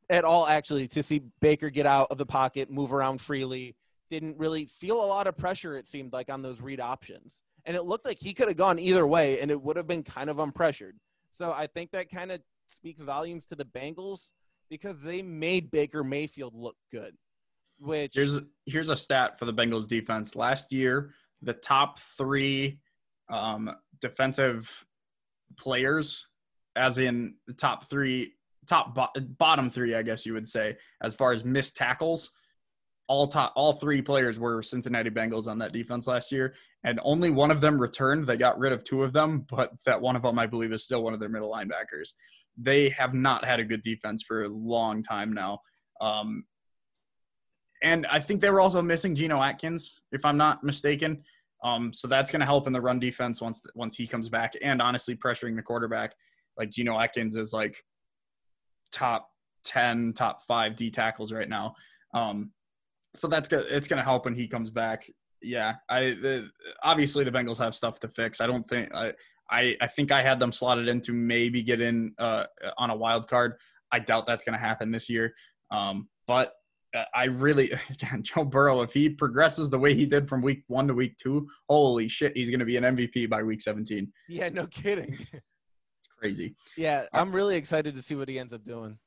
at 0.10 0.24
all, 0.24 0.48
actually, 0.48 0.88
to 0.90 1.04
see 1.04 1.22
Baker 1.40 1.70
get 1.70 1.86
out 1.86 2.08
of 2.12 2.18
the 2.18 2.26
pocket, 2.26 2.70
move 2.70 2.94
around 2.94 3.22
freely. 3.22 3.76
Didn't 4.10 4.38
really 4.38 4.66
feel 4.66 5.04
a 5.04 5.06
lot 5.06 5.28
of 5.28 5.38
pressure, 5.38 5.78
it 5.78 5.88
seemed 5.88 6.14
like, 6.14 6.32
on 6.32 6.42
those 6.42 6.62
read 6.62 6.80
options. 6.80 7.44
And 7.66 7.76
it 7.76 7.84
looked 7.84 8.06
like 8.06 8.18
he 8.20 8.34
could 8.34 8.48
have 8.48 8.58
gone 8.58 8.80
either 8.80 9.06
way, 9.06 9.40
and 9.40 9.52
it 9.52 9.62
would 9.62 9.78
have 9.78 9.88
been 9.88 10.04
kind 10.04 10.30
of 10.30 10.38
unpressured. 10.38 10.94
So 11.32 11.52
I 11.52 11.68
think 11.68 11.92
that 11.92 12.10
kind 12.10 12.32
of 12.32 12.42
speaks 12.68 13.02
volumes 13.02 13.46
to 13.48 13.56
the 13.56 13.66
Bengals 13.66 14.32
because 14.70 15.02
they 15.02 15.22
made 15.22 15.72
Baker 15.72 16.04
Mayfield 16.04 16.56
look 16.56 16.76
good. 16.92 17.16
Which 17.80 18.14
Here's 18.16 18.42
here's 18.66 18.90
a 18.90 18.96
stat 18.96 19.40
for 19.40 19.46
the 19.46 19.54
Bengals 19.54 19.88
defense. 19.88 20.36
Last 20.36 20.74
year, 20.74 21.14
the 21.42 21.54
top 21.54 22.00
three 22.18 22.80
um, 23.30 23.74
defensive 24.02 24.86
players, 25.58 26.28
as 26.76 26.98
in 26.98 27.36
the 27.48 27.54
top 27.54 27.86
three, 27.90 28.34
top 28.68 28.96
bo- 28.96 29.22
bottom 29.38 29.70
three, 29.70 29.96
I 29.96 30.02
guess 30.02 30.26
you 30.26 30.34
would 30.34 30.48
say, 30.48 30.78
as 31.02 31.16
far 31.16 31.32
as 31.32 31.44
missed 31.44 31.76
tackles, 31.76 32.32
all 33.08 33.28
top 33.28 33.52
all 33.56 33.74
three 33.74 34.02
players 34.02 34.40
were 34.40 34.62
Cincinnati 34.62 35.10
Bengals 35.10 35.48
on 35.48 35.58
that 35.58 35.74
defense 35.74 36.06
last 36.08 36.32
year, 36.32 36.54
and 36.84 37.00
only 37.04 37.32
one 37.32 37.50
of 37.50 37.60
them 37.60 37.82
returned. 37.82 38.28
They 38.28 38.38
got 38.38 38.60
rid 38.60 38.72
of 38.72 38.84
two 38.84 39.04
of 39.04 39.14
them, 39.14 39.46
but 39.50 39.72
that 39.86 40.00
one 40.00 40.16
of 40.16 40.22
them, 40.22 40.38
I 40.38 40.46
believe, 40.46 40.72
is 40.72 40.86
still 40.86 41.04
one 41.04 41.14
of 41.14 41.20
their 41.20 41.28
middle 41.28 41.52
linebackers. 41.52 42.14
They 42.56 42.90
have 42.90 43.14
not 43.14 43.44
had 43.44 43.60
a 43.60 43.66
good 43.66 43.82
defense 43.82 44.24
for 44.24 44.44
a 44.44 44.50
long 44.50 45.02
time 45.02 45.34
now. 45.34 45.60
Um, 46.00 46.46
and 47.82 48.06
I 48.08 48.20
think 48.20 48.42
they 48.42 48.50
were 48.52 48.62
also 48.62 48.82
missing 48.82 49.16
Geno 49.16 49.42
Atkins, 49.42 50.02
if 50.12 50.24
I'm 50.24 50.38
not 50.38 50.64
mistaken. 50.64 51.24
Um, 51.64 51.92
so 51.94 52.08
that's 52.08 52.32
going 52.32 52.40
to 52.40 52.46
help 52.46 52.68
in 52.68 52.74
the 52.74 52.82
run 52.82 53.00
defense 53.00 53.42
once 53.42 53.62
once 53.76 53.96
he 53.96 54.08
comes 54.08 54.30
back, 54.30 54.54
and 54.62 54.82
honestly, 54.82 55.16
pressuring 55.16 55.56
the 55.56 55.62
quarterback. 55.62 56.16
Like 56.58 56.72
Geno 56.72 57.00
Atkins 57.00 57.36
is 57.36 57.54
like 57.54 57.84
top 58.92 59.30
ten, 59.64 60.14
top 60.14 60.44
five 60.48 60.76
D 60.76 60.90
tackles 60.90 61.32
right 61.32 61.50
now. 61.50 61.76
Um, 62.14 62.52
so 63.16 63.28
that's 63.28 63.50
good. 63.50 63.66
It's 63.70 63.88
going 63.88 63.98
to 63.98 64.04
help 64.04 64.26
when 64.26 64.36
he 64.36 64.48
comes 64.48 64.70
back. 64.70 65.10
Yeah, 65.42 65.76
I 65.90 66.02
the, 66.22 66.50
obviously 66.84 67.24
the 67.24 67.32
Bengals 67.32 67.60
have 67.60 67.76
stuff 67.76 68.00
to 68.02 68.08
fix. 68.10 68.42
I 68.42 68.48
don't 68.48 68.68
think 68.68 68.94
I 68.94 69.14
I, 69.50 69.76
I 69.82 69.88
think 69.88 70.12
I 70.12 70.22
had 70.22 70.40
them 70.40 70.52
slotted 70.52 70.88
in 70.88 71.02
to 71.02 71.14
maybe 71.14 71.64
get 71.64 71.82
in 71.82 72.14
uh, 72.20 72.46
on 72.78 72.90
a 72.90 72.96
wild 72.96 73.28
card. 73.28 73.56
I 73.92 74.00
doubt 74.00 74.28
that's 74.28 74.44
going 74.44 74.54
to 74.54 74.60
happen 74.60 74.92
this 74.92 75.10
year. 75.10 75.34
Um, 75.72 76.08
but 76.28 76.54
Uh, 76.96 77.04
I 77.14 77.26
really, 77.26 77.72
again, 77.90 78.24
Joe 78.24 78.44
Burrow, 78.44 78.82
if 78.82 78.94
he 78.94 79.10
progresses 79.10 79.70
the 79.70 79.80
way 79.80 79.94
he 79.94 80.06
did 80.06 80.28
from 80.28 80.42
week 80.42 80.64
one 80.68 80.88
to 80.88 80.94
week 80.94 81.18
two, 81.18 81.48
holy 81.70 82.08
shit, 82.08 82.36
he's 82.36 82.50
going 82.50 82.60
to 82.60 82.66
be 82.66 82.78
an 82.78 82.84
MVP 82.84 83.30
by 83.30 83.44
week 83.44 83.62
17. 83.62 84.12
yeah, 84.28 84.50
no 84.50 84.68
kidding. 84.68 85.18
It's 86.02 86.22
crazy. 86.22 86.56
yeah, 86.76 87.06
uh, 87.14 87.20
I'm 87.20 87.32
really 87.32 87.56
excited 87.56 87.96
to 87.96 88.02
see 88.02 88.14
what 88.14 88.28
he 88.28 88.38
ends 88.40 88.54
up 88.54 88.66
doing. 88.66 88.98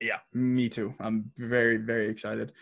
Yeah, 0.00 0.18
me 0.32 0.68
too. 0.68 0.92
I'm 0.98 1.30
very, 1.38 1.76
very 1.76 2.08
excited. 2.08 2.52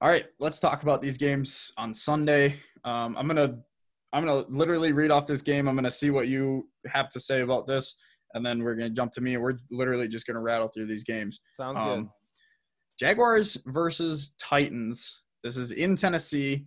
All 0.00 0.08
right, 0.08 0.24
let's 0.38 0.58
talk 0.58 0.82
about 0.82 1.02
these 1.02 1.18
games 1.18 1.70
on 1.76 1.92
Sunday. 1.92 2.56
Um, 2.84 3.16
I'm 3.18 3.26
gonna, 3.26 3.58
I'm 4.14 4.24
gonna 4.24 4.46
literally 4.48 4.92
read 4.92 5.10
off 5.10 5.26
this 5.26 5.42
game. 5.42 5.68
I'm 5.68 5.74
gonna 5.74 5.90
see 5.90 6.08
what 6.08 6.28
you 6.28 6.68
have 6.86 7.10
to 7.10 7.20
say 7.20 7.42
about 7.42 7.66
this, 7.66 7.94
and 8.32 8.44
then 8.44 8.64
we're 8.64 8.74
gonna 8.74 8.88
jump 8.88 9.12
to 9.12 9.20
me. 9.20 9.36
We're 9.36 9.58
literally 9.70 10.08
just 10.08 10.26
gonna 10.26 10.40
rattle 10.40 10.68
through 10.68 10.86
these 10.86 11.04
games. 11.04 11.40
Sounds 11.58 11.76
um, 11.78 12.00
good. 12.00 12.08
Jaguars 13.00 13.56
versus 13.64 14.34
Titans. 14.38 15.22
This 15.42 15.56
is 15.56 15.72
in 15.72 15.96
Tennessee. 15.96 16.66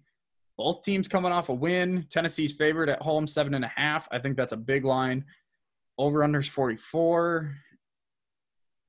Both 0.58 0.82
teams 0.82 1.08
coming 1.08 1.32
off 1.32 1.50
a 1.50 1.54
win. 1.54 2.08
Tennessee's 2.10 2.52
favored 2.52 2.89
at 2.89 3.04
home, 3.04 3.28
seven 3.28 3.54
and 3.54 3.63
a 3.63 3.72
half. 3.76 4.08
I 4.12 4.17
think 4.17 4.36
that's 4.36 4.52
a 4.52 4.58
big 4.58 4.84
line. 4.84 5.26
Over 6.00 6.22
unders 6.22 6.50
44. 6.50 7.54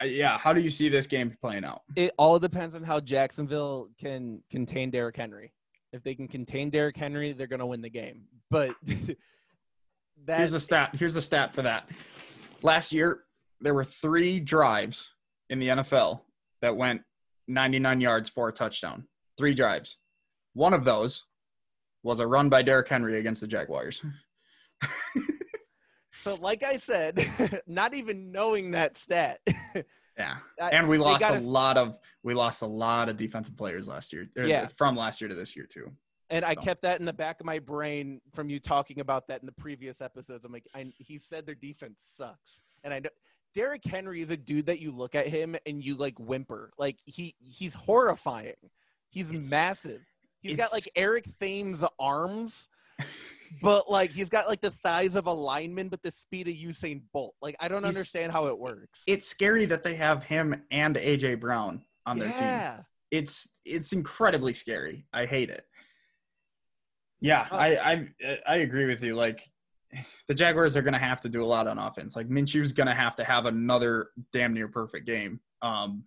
Uh, 0.03 0.07
Yeah, 0.07 0.39
how 0.39 0.55
do 0.55 0.63
you 0.63 0.71
see 0.71 0.89
this 0.89 1.07
game 1.07 1.37
playing 1.39 1.67
out? 1.67 1.83
It 1.97 2.15
all 2.17 2.39
depends 2.39 2.75
on 2.75 2.83
how 2.83 2.99
Jacksonville 2.99 3.91
can 4.01 4.43
contain 4.51 4.91
Derrick 4.91 5.17
Henry. 5.17 5.53
If 5.93 6.03
they 6.03 6.15
can 6.15 6.29
contain 6.29 6.71
Derrick 6.71 6.97
Henry, 6.97 7.35
they're 7.35 7.47
going 7.47 7.61
to 7.61 7.67
win 7.67 7.83
the 7.83 7.91
game. 7.91 8.23
But 8.51 8.75
that 8.87 10.39
Here's 10.39 10.55
a 10.55 10.61
stat. 10.61 10.95
Here's 10.95 11.17
a 11.17 11.23
stat 11.23 11.53
for 11.53 11.61
that. 11.61 11.91
Last 12.63 12.91
year, 12.91 13.25
there 13.61 13.75
were 13.75 13.85
three 13.85 14.41
drives 14.41 15.13
in 15.51 15.59
the 15.59 15.69
NFL 15.69 16.23
that 16.63 16.75
went 16.75 17.03
99 17.49 18.01
yards 18.01 18.29
for 18.29 18.49
a 18.49 18.53
touchdown. 18.53 19.07
Three 19.37 19.55
drives. 19.55 19.99
One 20.55 20.73
of 20.73 20.85
those 20.85 21.25
was 22.03 22.21
a 22.21 22.27
run 22.27 22.49
by 22.49 22.63
Derrick 22.63 22.89
Henry 22.89 23.19
against 23.19 23.41
the 23.41 23.47
Jaguars. 23.47 24.03
so, 26.13 26.37
like 26.37 26.63
I 26.63 26.77
said, 26.77 27.21
not 27.67 27.95
even 27.95 28.31
knowing 28.33 28.71
that 28.73 28.97
stat, 28.97 29.41
Yeah, 30.17 30.37
and 30.61 30.87
we 30.89 30.97
lost 30.97 31.25
a 31.25 31.29
gotta- 31.29 31.51
lot 31.51 31.77
of 31.77 31.99
we 32.23 32.35
lost 32.35 32.63
a 32.63 32.67
lot 32.67 33.09
of 33.09 33.17
defensive 33.17 33.57
players 33.57 33.89
last 33.89 34.13
year. 34.13 34.29
Yeah. 34.37 34.69
from 34.79 34.95
last 34.97 35.21
year 35.21 35.27
to 35.29 35.35
this 35.35 35.57
year 35.57 35.67
too. 35.67 35.91
and 36.31 36.45
I 36.45 36.55
So. 36.55 36.61
kept 36.61 36.83
that 36.83 37.01
in 37.01 37.05
the 37.07 37.13
back 37.13 37.41
of 37.41 37.47
my 37.47 37.59
brain 37.59 38.21
from 38.33 38.49
you 38.49 38.61
talking 38.61 39.01
about 39.01 39.27
that 39.27 39.41
in 39.41 39.47
the 39.47 39.53
previous 39.53 40.01
episodes. 40.01 40.45
I'm 40.45 40.53
like, 40.53 40.69
I, 40.73 40.93
he 40.99 41.19
said 41.19 41.47
their 41.47 41.57
defense 41.57 41.99
sucks, 42.17 42.61
and 42.85 42.95
I 42.95 43.01
know 43.01 43.11
Derrick 43.55 43.85
Henry 43.85 44.21
is 44.21 44.31
a 44.31 44.37
dude 44.37 44.67
that 44.67 44.81
you 44.81 44.91
look 44.91 45.15
at 45.15 45.27
him 45.27 45.57
and 45.67 45.83
you 45.85 45.95
like 45.95 46.19
whimper. 46.19 46.71
Like 46.79 46.99
he 47.05 47.35
he's 47.39 47.75
horrifying. 47.75 48.55
He's 49.11 49.31
It's- 49.31 49.51
massive. 49.51 50.01
He's 50.41 50.57
got 50.59 50.73
like 50.75 50.87
Eric 50.95 51.25
Thames 51.41 51.83
arms, 51.99 52.69
but 53.63 53.89
like 53.91 54.11
he's 54.11 54.29
got 54.29 54.47
like 54.47 54.61
the 54.61 54.73
thighs 54.85 55.15
of 55.17 55.27
a 55.27 55.33
lineman, 55.33 55.89
but 55.89 56.03
the 56.03 56.11
speed 56.11 56.49
of 56.49 56.55
Usain 56.55 57.01
Bolt. 57.15 57.35
Like 57.41 57.57
I 57.61 57.69
don't 57.69 57.87
understand 57.87 58.31
how 58.31 58.47
it 58.49 58.59
works. 58.59 59.05
It's 59.07 59.27
scary 59.27 59.65
that 59.67 59.83
they 59.83 59.95
have 59.95 60.23
him 60.23 60.63
and 60.71 60.97
AJ 60.97 61.41
Brown 61.41 61.83
on 62.05 62.19
their 62.19 62.29
team. 62.29 62.43
yeah. 62.43 62.81
It's 63.11 63.49
it's 63.65 63.95
incredibly 63.95 64.53
scary. 64.53 65.07
I 65.15 65.25
hate 65.25 65.49
it. 65.49 65.65
Yeah, 67.21 67.47
Uh, 67.51 67.57
I 67.57 67.93
I 67.93 68.39
I 68.47 68.57
agree 68.57 68.85
with 68.85 69.03
you. 69.03 69.15
Like 69.17 69.49
the 70.29 70.35
Jaguars 70.35 70.77
are 70.77 70.83
going 70.83 70.95
to 70.95 70.99
have 70.99 71.21
to 71.23 71.29
do 71.29 71.43
a 71.43 71.47
lot 71.47 71.67
on 71.67 71.79
offense. 71.79 72.17
Like 72.17 72.29
Minshew's 72.29 72.73
going 72.73 72.87
to 72.87 72.95
have 72.95 73.17
to 73.17 73.25
have 73.25 73.47
another 73.47 74.09
damn 74.33 74.55
near 74.55 74.69
perfect 74.69 75.07
game. 75.07 75.41
Um, 75.63 76.05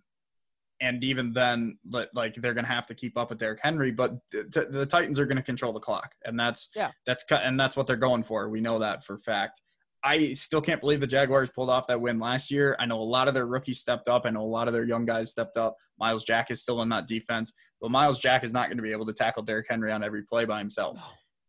and 0.80 1.02
even 1.02 1.32
then, 1.32 1.76
like 1.90 2.34
they're 2.34 2.54
going 2.54 2.64
to 2.64 2.70
have 2.70 2.86
to 2.86 2.94
keep 2.94 3.18
up 3.18 3.30
with 3.30 3.38
Derrick 3.38 3.58
Henry. 3.62 3.90
But 3.90 4.12
th- 4.30 4.50
th- 4.52 4.68
the 4.70 4.86
Titans 4.86 5.18
are 5.18 5.26
going 5.26 5.36
to 5.36 5.42
control 5.42 5.72
the 5.72 5.80
clock, 5.80 6.12
and 6.24 6.38
that's 6.38 6.68
Yeah. 6.76 6.92
that's 7.04 7.24
and 7.30 7.58
that's 7.58 7.76
what 7.76 7.88
they're 7.88 7.96
going 7.96 8.22
for. 8.22 8.48
We 8.48 8.60
know 8.60 8.78
that 8.78 9.04
for 9.04 9.14
a 9.14 9.18
fact. 9.18 9.60
I 10.04 10.34
still 10.34 10.60
can't 10.60 10.80
believe 10.80 11.00
the 11.00 11.08
Jaguars 11.08 11.50
pulled 11.50 11.70
off 11.70 11.88
that 11.88 12.00
win 12.00 12.20
last 12.20 12.52
year. 12.52 12.76
I 12.78 12.86
know 12.86 13.00
a 13.00 13.02
lot 13.02 13.26
of 13.26 13.34
their 13.34 13.46
rookies 13.46 13.80
stepped 13.80 14.06
up. 14.06 14.22
I 14.24 14.30
know 14.30 14.42
a 14.42 14.46
lot 14.46 14.68
of 14.68 14.72
their 14.72 14.84
young 14.84 15.04
guys 15.04 15.32
stepped 15.32 15.56
up. 15.56 15.76
Myles 15.98 16.22
Jack 16.22 16.52
is 16.52 16.62
still 16.62 16.80
in 16.82 16.88
that 16.90 17.08
defense, 17.08 17.52
but 17.80 17.90
Myles 17.90 18.20
Jack 18.20 18.44
is 18.44 18.52
not 18.52 18.68
going 18.68 18.76
to 18.76 18.82
be 18.84 18.92
able 18.92 19.06
to 19.06 19.12
tackle 19.12 19.42
Derrick 19.42 19.66
Henry 19.68 19.90
on 19.90 20.04
every 20.04 20.22
play 20.22 20.44
by 20.44 20.60
himself. 20.60 20.96
No. 20.96 21.02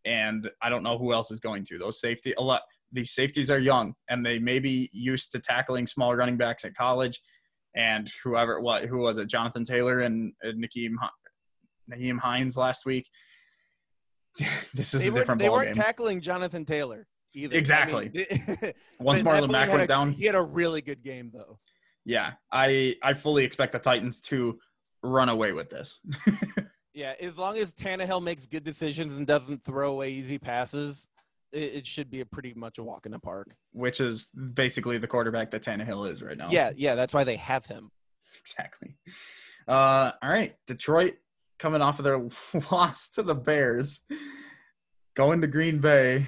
And 0.06 0.50
I 0.62 0.70
don't 0.70 0.84
know 0.84 0.97
who 0.97 1.14
else 1.14 1.32
is 1.32 1.39
going 1.39 1.64
to. 1.66 1.78
Those 1.78 2.00
safety 2.00 2.34
a 2.38 2.41
lot. 2.41 2.62
These 2.91 3.12
safeties 3.12 3.52
are 3.52 3.60
young, 3.60 3.93
and 4.10 4.26
they 4.26 4.39
may 4.39 4.60
be 4.60 4.89
used 4.91 5.32
to 5.34 5.39
tackling 5.39 5.86
small 5.86 6.16
running 6.16 6.38
backs 6.38 6.66
at 6.66 6.76
college. 6.76 7.20
And 7.76 8.10
whoever, 8.24 8.60
what, 8.62 8.84
who 8.86 8.97
was 8.97 9.20
it? 9.20 9.28
Jonathan 9.30 9.64
Taylor 9.64 10.00
and 10.00 10.34
uh, 10.43 10.50
Nakeem, 10.50 10.93
Naheem 11.91 12.18
Hines 12.18 12.58
last 12.58 12.86
week. 12.86 13.08
this 14.74 14.93
is 14.93 15.02
They, 15.02 15.08
a 15.10 15.12
different 15.12 15.39
they 15.41 15.50
weren't 15.50 15.76
tackling 15.76 16.22
Jonathan 16.22 16.66
Taylor 16.66 17.08
either. 17.36 17.56
Exactly. 17.56 18.10
I 18.32 18.58
mean, 18.62 18.74
Once 19.00 19.22
Marlon 19.24 19.52
Mack 19.52 19.70
went 19.70 19.84
a- 19.84 19.88
down, 19.88 20.12
He 20.12 20.26
had 20.26 20.36
a 20.36 20.41
really 20.41 20.82
good 20.82 21.04
game 21.04 21.30
though. 21.34 21.60
yeah, 22.06 22.34
I 22.52 22.95
I 23.04 23.14
fully 23.14 23.43
expect 23.43 23.74
the 23.74 23.80
Titans 23.80 24.20
to 24.22 24.58
run 25.04 25.30
away 25.30 25.52
with 25.52 25.70
this. 25.70 26.00
Yeah, 26.94 27.14
as 27.20 27.38
long 27.38 27.58
as 27.58 27.74
Tannehill 27.74 28.24
makes 28.24 28.46
good 28.46 28.64
decisions 28.64 29.18
and 29.18 29.28
doesn't 29.28 29.64
throw 29.64 29.92
away 29.92 30.10
easy 30.12 30.38
passes, 30.40 31.08
it, 31.52 31.76
it 31.76 31.88
should 31.88 32.10
be 32.10 32.22
a 32.22 32.26
pretty 32.26 32.54
much 32.56 32.78
a 32.80 32.84
walk 32.84 33.06
in 33.06 33.12
the 33.12 33.20
park. 33.20 33.56
which 33.72 34.00
is 34.00 34.28
basically 34.54 34.98
the 34.98 35.08
quarterback 35.08 35.52
that 35.52 35.64
Tannehill 35.64 36.10
is 36.10 36.22
right 36.22 36.38
now. 36.38 36.50
Yeah, 36.50 36.72
yeah, 36.76 36.96
that's 36.96 37.14
why 37.14 37.24
they 37.24 37.36
have 37.38 37.66
him. 37.66 37.92
exactly. 38.40 38.98
Uh, 39.68 40.12
all 40.22 40.30
right, 40.30 40.56
Detroit 40.68 41.16
coming 41.60 41.82
off 41.82 42.00
of 42.00 42.06
their 42.06 42.20
loss 42.72 43.10
to 43.10 43.24
the 43.24 43.36
Bears, 43.36 44.00
going 45.16 45.42
to 45.42 45.48
Green 45.48 45.80
Bay. 45.80 46.26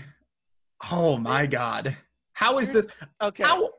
Oh 0.91 1.18
my 1.18 1.47
God, 1.47 1.95
how 2.34 2.59
is 2.59 2.72
this? 2.72 2.86
Okay. 3.22 3.43
how 3.43 3.70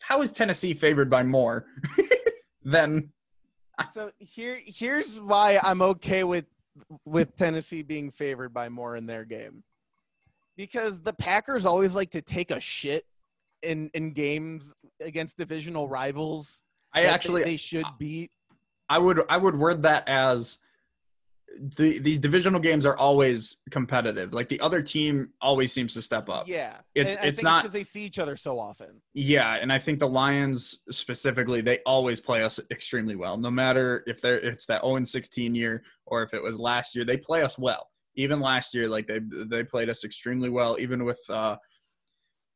how 0.00 0.22
is 0.22 0.32
Tennessee 0.32 0.74
favored 0.74 1.10
by 1.10 1.22
more 1.22 1.66
than 2.64 3.12
So 3.92 4.10
here 4.18 4.60
here's 4.64 5.20
why 5.20 5.58
I'm 5.62 5.82
okay 5.82 6.24
with 6.24 6.46
with 7.04 7.36
Tennessee 7.36 7.82
being 7.82 8.10
favored 8.10 8.52
by 8.52 8.68
more 8.68 8.96
in 8.96 9.06
their 9.06 9.24
game. 9.24 9.62
Because 10.56 11.00
the 11.00 11.12
Packers 11.12 11.64
always 11.64 11.94
like 11.94 12.10
to 12.10 12.22
take 12.22 12.50
a 12.50 12.60
shit 12.60 13.04
in 13.62 13.90
in 13.94 14.12
games 14.12 14.74
against 15.00 15.36
divisional 15.36 15.88
rivals. 15.88 16.62
I 16.92 17.02
that 17.02 17.06
they- 17.08 17.14
actually 17.14 17.44
they 17.44 17.56
should 17.56 17.86
beat. 17.98 18.30
I 18.88 18.98
would 18.98 19.20
I 19.28 19.36
would 19.36 19.56
word 19.56 19.82
that 19.82 20.08
as 20.08 20.58
the 21.58 21.98
these 21.98 22.18
divisional 22.18 22.60
games 22.60 22.86
are 22.86 22.96
always 22.96 23.56
competitive. 23.70 24.32
Like 24.32 24.48
the 24.48 24.60
other 24.60 24.80
team 24.82 25.30
always 25.40 25.72
seems 25.72 25.94
to 25.94 26.02
step 26.02 26.28
up. 26.28 26.46
Yeah. 26.48 26.78
It's- 26.94 27.16
it's 27.22 27.42
not- 27.42 27.62
because 27.62 27.72
they 27.72 27.82
see 27.84 28.04
each 28.04 28.18
other 28.18 28.36
so 28.36 28.58
often. 28.58 29.02
Yeah, 29.14 29.54
and 29.60 29.72
I 29.72 29.78
think 29.78 29.98
the 29.98 30.08
Lions 30.08 30.82
specifically, 30.90 31.60
they 31.60 31.78
always 31.84 32.20
play 32.20 32.44
us 32.44 32.60
extremely 32.70 33.16
well. 33.16 33.36
No 33.36 33.50
matter 33.50 34.04
if 34.06 34.20
they're 34.20 34.38
it's 34.38 34.66
that 34.66 34.82
0 34.82 35.02
16 35.04 35.54
year 35.54 35.82
or 36.06 36.22
if 36.22 36.34
it 36.34 36.42
was 36.42 36.58
last 36.58 36.94
year, 36.94 37.04
they 37.04 37.16
play 37.16 37.42
us 37.42 37.58
well. 37.58 37.88
Even 38.14 38.40
last 38.40 38.72
year, 38.74 38.88
like 38.88 39.06
they 39.08 39.20
they 39.20 39.64
played 39.64 39.88
us 39.90 40.04
extremely 40.04 40.50
well, 40.50 40.76
even 40.78 41.04
with 41.04 41.20
uh, 41.28 41.56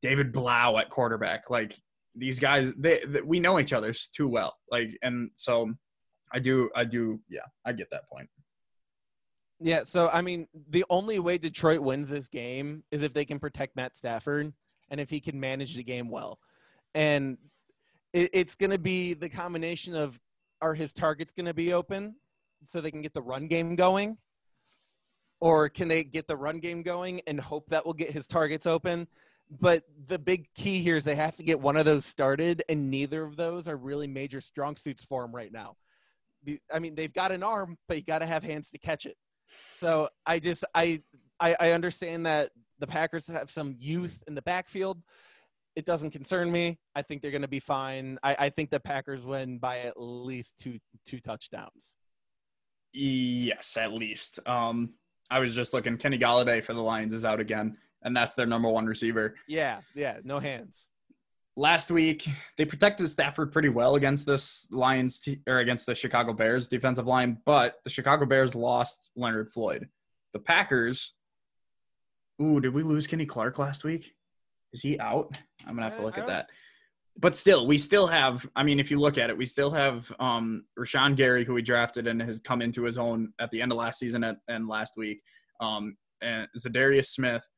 David 0.03 0.33
Blough 0.33 0.79
at 0.79 0.91
quarterback. 0.91 1.51
Like 1.51 1.77
these 2.15 2.39
guys, 2.39 2.73
they, 2.75 3.01
they 3.07 3.23
we 3.23 3.41
know 3.41 3.59
each 3.59 3.73
other 3.73 3.93
too 3.93 4.29
well. 4.29 4.57
Like, 4.71 4.97
and 5.03 5.31
so 5.37 5.73
I 6.33 6.39
do, 6.39 6.71
I 6.77 6.85
do, 6.85 7.21
yeah, 7.29 7.47
I 7.65 7.73
get 7.73 7.89
that 7.91 8.09
point. 8.09 8.29
Yeah, 9.61 9.85
so 9.85 10.09
I 10.13 10.21
mean, 10.21 10.47
the 10.71 10.85
only 10.91 11.19
way 11.19 11.39
Detroit 11.39 11.81
wins 11.81 12.09
this 12.09 12.29
game 12.29 12.83
is 12.91 13.03
if 13.03 13.13
they 13.13 13.25
can 13.25 13.39
protect 13.39 13.77
Matt 13.77 13.97
Stafford 13.97 14.53
and 14.91 15.01
if 15.01 15.09
he 15.11 15.21
can 15.21 15.39
manage 15.39 15.75
the 15.75 15.85
game 15.85 16.11
well. 16.11 16.39
And 16.95 17.39
it, 18.13 18.31
it's 18.33 18.55
going 18.55 18.71
to 18.71 18.79
be 18.79 19.15
the 19.15 19.29
combination 19.29 19.95
of 19.95 20.19
are 20.61 20.75
his 20.75 20.93
targets 20.93 21.33
going 21.33 21.47
to 21.47 21.55
be 21.55 21.73
open 21.73 22.17
so 22.67 22.81
they 22.81 22.91
can 22.91 23.03
get 23.03 23.15
the 23.15 23.23
run 23.23 23.47
game 23.47 23.77
going? 23.77 24.17
Or 25.41 25.69
can 25.69 25.89
they 25.89 26.05
get 26.05 26.27
the 26.27 26.37
run 26.37 26.59
game 26.59 26.83
going 26.83 27.21
and 27.27 27.39
hope 27.39 27.69
that 27.69 27.85
will 27.85 27.93
get 27.93 28.11
his 28.11 28.27
targets 28.27 28.67
open? 28.67 29.07
But 29.61 29.83
the 30.07 30.19
big 30.19 30.49
key 30.55 30.81
here 30.81 30.97
is 30.97 31.05
they 31.05 31.17
have 31.17 31.37
to 31.37 31.43
get 31.43 31.61
one 31.61 31.77
of 31.77 31.85
those 31.85 32.07
started, 32.07 32.63
and 32.69 32.91
neither 32.91 33.25
of 33.25 33.37
those 33.37 33.69
are 33.69 33.77
really 33.77 34.07
major 34.07 34.41
strong 34.41 34.75
suits 34.77 35.05
for 35.05 35.25
him 35.25 35.35
right 35.35 35.53
now. 35.53 35.77
I 36.73 36.79
mean, 36.79 36.95
they've 36.95 37.13
got 37.13 37.31
an 37.31 37.43
arm, 37.43 37.77
but 37.89 37.99
you 37.99 38.03
got 38.05 38.21
to 38.21 38.27
have 38.27 38.43
hands 38.43 38.71
to 38.71 38.79
catch 38.79 39.05
it. 39.07 39.17
So 39.79 40.09
I 40.27 40.39
just 40.39 40.65
I, 40.75 41.03
I 41.41 41.57
I 41.61 41.71
understand 41.73 42.27
that 42.27 42.51
the 42.79 42.87
Packers 42.87 43.27
have 43.29 43.51
some 43.51 43.77
youth 43.79 44.23
in 44.27 44.35
the 44.35 44.43
backfield. 44.43 45.03
It 45.77 45.87
doesn't 45.87 46.11
concern 46.11 46.53
me. 46.53 46.79
I 46.95 47.03
think 47.03 47.21
they're 47.21 47.33
going 47.33 47.43
to 47.43 47.49
be 47.49 47.61
fine. 47.61 48.19
I, 48.23 48.37
I 48.39 48.51
think 48.51 48.71
the 48.71 48.79
Packers 48.79 49.27
win 49.27 49.59
by 49.59 49.81
at 49.81 49.95
least 49.97 50.55
two 50.59 50.79
two 51.05 51.21
touchdowns. 51.21 51.97
Yes, 52.93 53.77
at 53.77 53.93
least. 53.93 54.39
Um, 54.47 54.95
I 55.31 55.41
was 55.41 55.55
just 55.55 55.75
looking. 55.75 55.97
Kenny 55.97 56.19
Golladay 56.19 56.63
for 56.63 56.75
the 56.75 56.83
Lions 56.83 57.13
is 57.13 57.25
out 57.25 57.41
again, 57.41 57.77
and 58.03 58.17
that's 58.17 58.35
their 58.35 58.47
number 58.47 58.69
one 58.69 58.87
receiver. 58.87 59.35
Yeah, 59.49 59.81
yeah, 59.95 60.19
no 60.23 60.39
hands. 60.39 60.89
Last 61.57 61.91
week 61.91 62.29
they 62.57 62.65
protected 62.65 63.09
Stafford 63.09 63.53
pretty 63.53 63.69
well 63.69 63.95
against 63.95 64.27
this 64.27 64.67
Lions 64.73 65.21
te- 65.21 65.41
or 65.47 65.59
against 65.59 65.87
the 65.87 65.95
Chicago 65.95 66.33
Bears 66.33 66.69
defensive 66.69 67.07
line, 67.07 67.39
but 67.47 67.77
the 67.85 67.91
Chicago 67.91 68.27
Bears 68.27 68.55
lost 68.55 69.11
Leonard 69.17 69.51
Floyd. 69.51 69.89
The 70.33 70.41
Packers. 70.41 71.15
Ooh, 72.43 72.61
did 72.61 72.75
we 72.75 72.83
lose 72.83 73.07
Kenny 73.07 73.27
Clark 73.27 73.59
last 73.59 73.85
week? 73.85 74.15
Is 74.73 74.83
he 74.83 74.99
out? 74.99 75.39
I'm 75.65 75.77
gonna 75.77 75.87
have 75.87 75.97
to 75.97 76.03
look 76.03 76.19
at 76.19 76.27
that. 76.27 76.51
But 77.17 77.37
still, 77.37 77.69
we 77.69 77.79
still 77.79 78.09
have. 78.09 78.45
I 78.57 78.65
mean, 78.65 78.81
if 78.81 78.91
you 78.91 78.99
look 78.99 79.19
at 79.19 79.31
it, 79.31 79.39
we 79.39 79.47
still 79.47 79.71
have 79.71 80.13
um, 80.19 80.65
Rashan 80.77 81.15
Gary, 81.15 81.45
who 81.45 81.55
we 81.55 81.63
drafted 81.63 82.09
and 82.09 82.21
has 82.21 82.41
come 82.41 82.61
into 82.61 82.83
his 82.83 82.99
own 82.99 83.33
at 83.39 83.53
the 83.53 83.63
end 83.63 83.71
of 83.71 83.79
last 83.79 84.01
season 84.01 84.25
and, 84.25 84.37
and 84.49 84.67
last 84.67 84.95
week. 84.97 85.23
Um, 85.61 85.97
and 86.21 86.49
Za'Darius 86.59 87.07
Smith, 87.07 87.49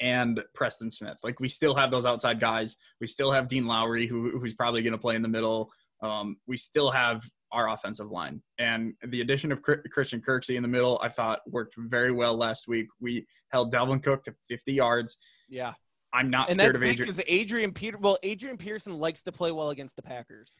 and 0.00 0.42
Preston 0.54 0.90
Smith. 0.90 1.18
Like 1.22 1.40
we 1.40 1.48
still 1.48 1.74
have 1.74 1.90
those 1.90 2.06
outside 2.06 2.40
guys. 2.40 2.76
We 3.00 3.06
still 3.06 3.32
have 3.32 3.48
Dean 3.48 3.66
Lowry, 3.66 4.06
who 4.06 4.38
who's 4.38 4.54
probably 4.54 4.82
going 4.82 4.92
to 4.92 4.98
play 4.98 5.14
in 5.14 5.22
the 5.22 5.28
middle. 5.28 5.70
Um, 6.02 6.36
we 6.46 6.56
still 6.56 6.90
have 6.90 7.22
our 7.50 7.70
offensive 7.70 8.10
line, 8.10 8.42
and 8.58 8.94
the 9.06 9.20
addition 9.20 9.50
of 9.52 9.62
Christian 9.62 10.20
Kirksey 10.20 10.56
in 10.56 10.62
the 10.62 10.68
middle, 10.68 11.00
I 11.02 11.08
thought 11.08 11.40
worked 11.46 11.74
very 11.76 12.12
well 12.12 12.36
last 12.36 12.68
week. 12.68 12.88
We 13.00 13.26
held 13.50 13.72
Dalvin 13.72 14.02
Cook 14.02 14.24
to 14.24 14.34
50 14.48 14.72
yards. 14.72 15.16
Yeah, 15.48 15.72
I'm 16.12 16.30
not 16.30 16.48
and 16.48 16.58
scared 16.58 16.76
of 16.76 16.82
Adrian. 16.82 17.08
because 17.08 17.24
Adrian 17.26 17.72
Peter. 17.72 17.98
Well, 17.98 18.18
Adrian 18.22 18.58
Peterson 18.58 18.98
likes 18.98 19.22
to 19.22 19.32
play 19.32 19.50
well 19.50 19.70
against 19.70 19.96
the 19.96 20.02
Packers, 20.02 20.58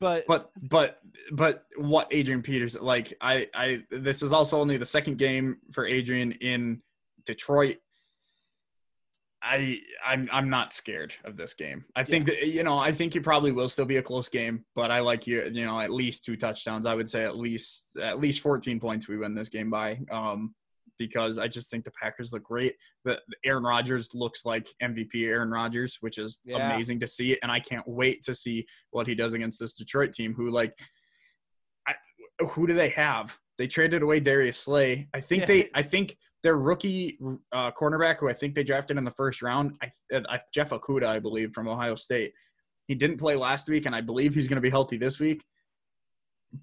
but 0.00 0.24
But 0.26 0.50
but 0.62 1.00
but 1.32 1.64
what 1.76 2.08
Adrian 2.10 2.42
Peters 2.42 2.80
like? 2.80 3.14
I 3.20 3.48
I 3.54 3.84
this 3.90 4.22
is 4.22 4.32
also 4.32 4.60
only 4.60 4.76
the 4.76 4.84
second 4.84 5.16
game 5.18 5.58
for 5.72 5.86
Adrian 5.86 6.32
in 6.32 6.82
Detroit. 7.26 7.76
I 9.42 9.80
I'm 10.04 10.28
I'm 10.32 10.50
not 10.50 10.72
scared 10.72 11.14
of 11.24 11.36
this 11.36 11.54
game. 11.54 11.84
I 11.94 12.02
think 12.04 12.26
that 12.26 12.46
you 12.48 12.62
know 12.64 12.78
I 12.78 12.90
think 12.90 13.14
it 13.14 13.22
probably 13.22 13.52
will 13.52 13.68
still 13.68 13.84
be 13.84 13.98
a 13.98 14.02
close 14.02 14.28
game, 14.28 14.64
but 14.74 14.90
I 14.90 15.00
like 15.00 15.26
you 15.26 15.42
you 15.52 15.64
know 15.64 15.78
at 15.80 15.90
least 15.92 16.24
two 16.24 16.36
touchdowns. 16.36 16.86
I 16.86 16.94
would 16.94 17.08
say 17.08 17.22
at 17.24 17.36
least 17.36 17.96
at 18.02 18.18
least 18.18 18.40
14 18.40 18.80
points 18.80 19.06
we 19.08 19.18
win 19.18 19.34
this 19.34 19.48
game 19.48 19.70
by. 19.70 20.00
Um, 20.10 20.54
because 20.98 21.38
I 21.38 21.46
just 21.46 21.70
think 21.70 21.84
the 21.84 21.90
Packers 21.90 22.32
look 22.32 22.42
great. 22.44 22.74
The 23.04 23.20
Aaron 23.44 23.64
Rodgers 23.64 24.14
looks 24.14 24.46
like 24.46 24.66
MVP 24.82 25.26
Aaron 25.26 25.50
Rodgers, 25.50 25.98
which 26.00 26.16
is 26.16 26.40
Yeah. 26.46 26.72
amazing 26.72 27.00
to 27.00 27.06
see, 27.06 27.38
and 27.42 27.52
I 27.52 27.60
can't 27.60 27.86
wait 27.86 28.22
to 28.24 28.34
see 28.34 28.66
what 28.92 29.06
he 29.06 29.14
does 29.14 29.34
against 29.34 29.60
this 29.60 29.74
Detroit 29.74 30.14
team. 30.14 30.32
Who 30.32 30.50
like, 30.50 30.72
I, 31.86 31.94
who 32.48 32.66
do 32.66 32.72
they 32.72 32.88
have? 32.90 33.38
They 33.58 33.66
traded 33.66 34.00
away 34.00 34.20
Darius 34.20 34.56
Slay. 34.58 35.06
I 35.12 35.20
think 35.20 35.42
Yeah. 35.42 35.46
they. 35.46 35.68
I 35.74 35.82
think 35.82 36.16
their 36.42 36.56
rookie 36.56 37.18
uh, 37.52 37.70
cornerback, 37.72 38.18
who 38.20 38.28
I 38.28 38.32
think 38.32 38.54
they 38.54 38.62
drafted 38.62 38.96
in 38.98 39.04
the 39.04 39.10
first 39.10 39.42
round, 39.42 39.72
I, 39.82 39.90
I, 40.28 40.40
Jeff 40.52 40.70
Okudah, 40.70 41.06
I 41.06 41.18
believe, 41.18 41.52
from 41.52 41.68
Ohio 41.68 41.94
State. 41.96 42.32
He 42.86 42.94
didn't 42.94 43.18
play 43.18 43.34
last 43.36 43.68
week, 43.68 43.86
and 43.86 43.94
I 43.96 44.00
believe 44.00 44.34
he's 44.34 44.48
going 44.48 44.56
to 44.56 44.60
be 44.62 44.70
healthy 44.70 44.96
this 44.96 45.18
week. 45.18 45.42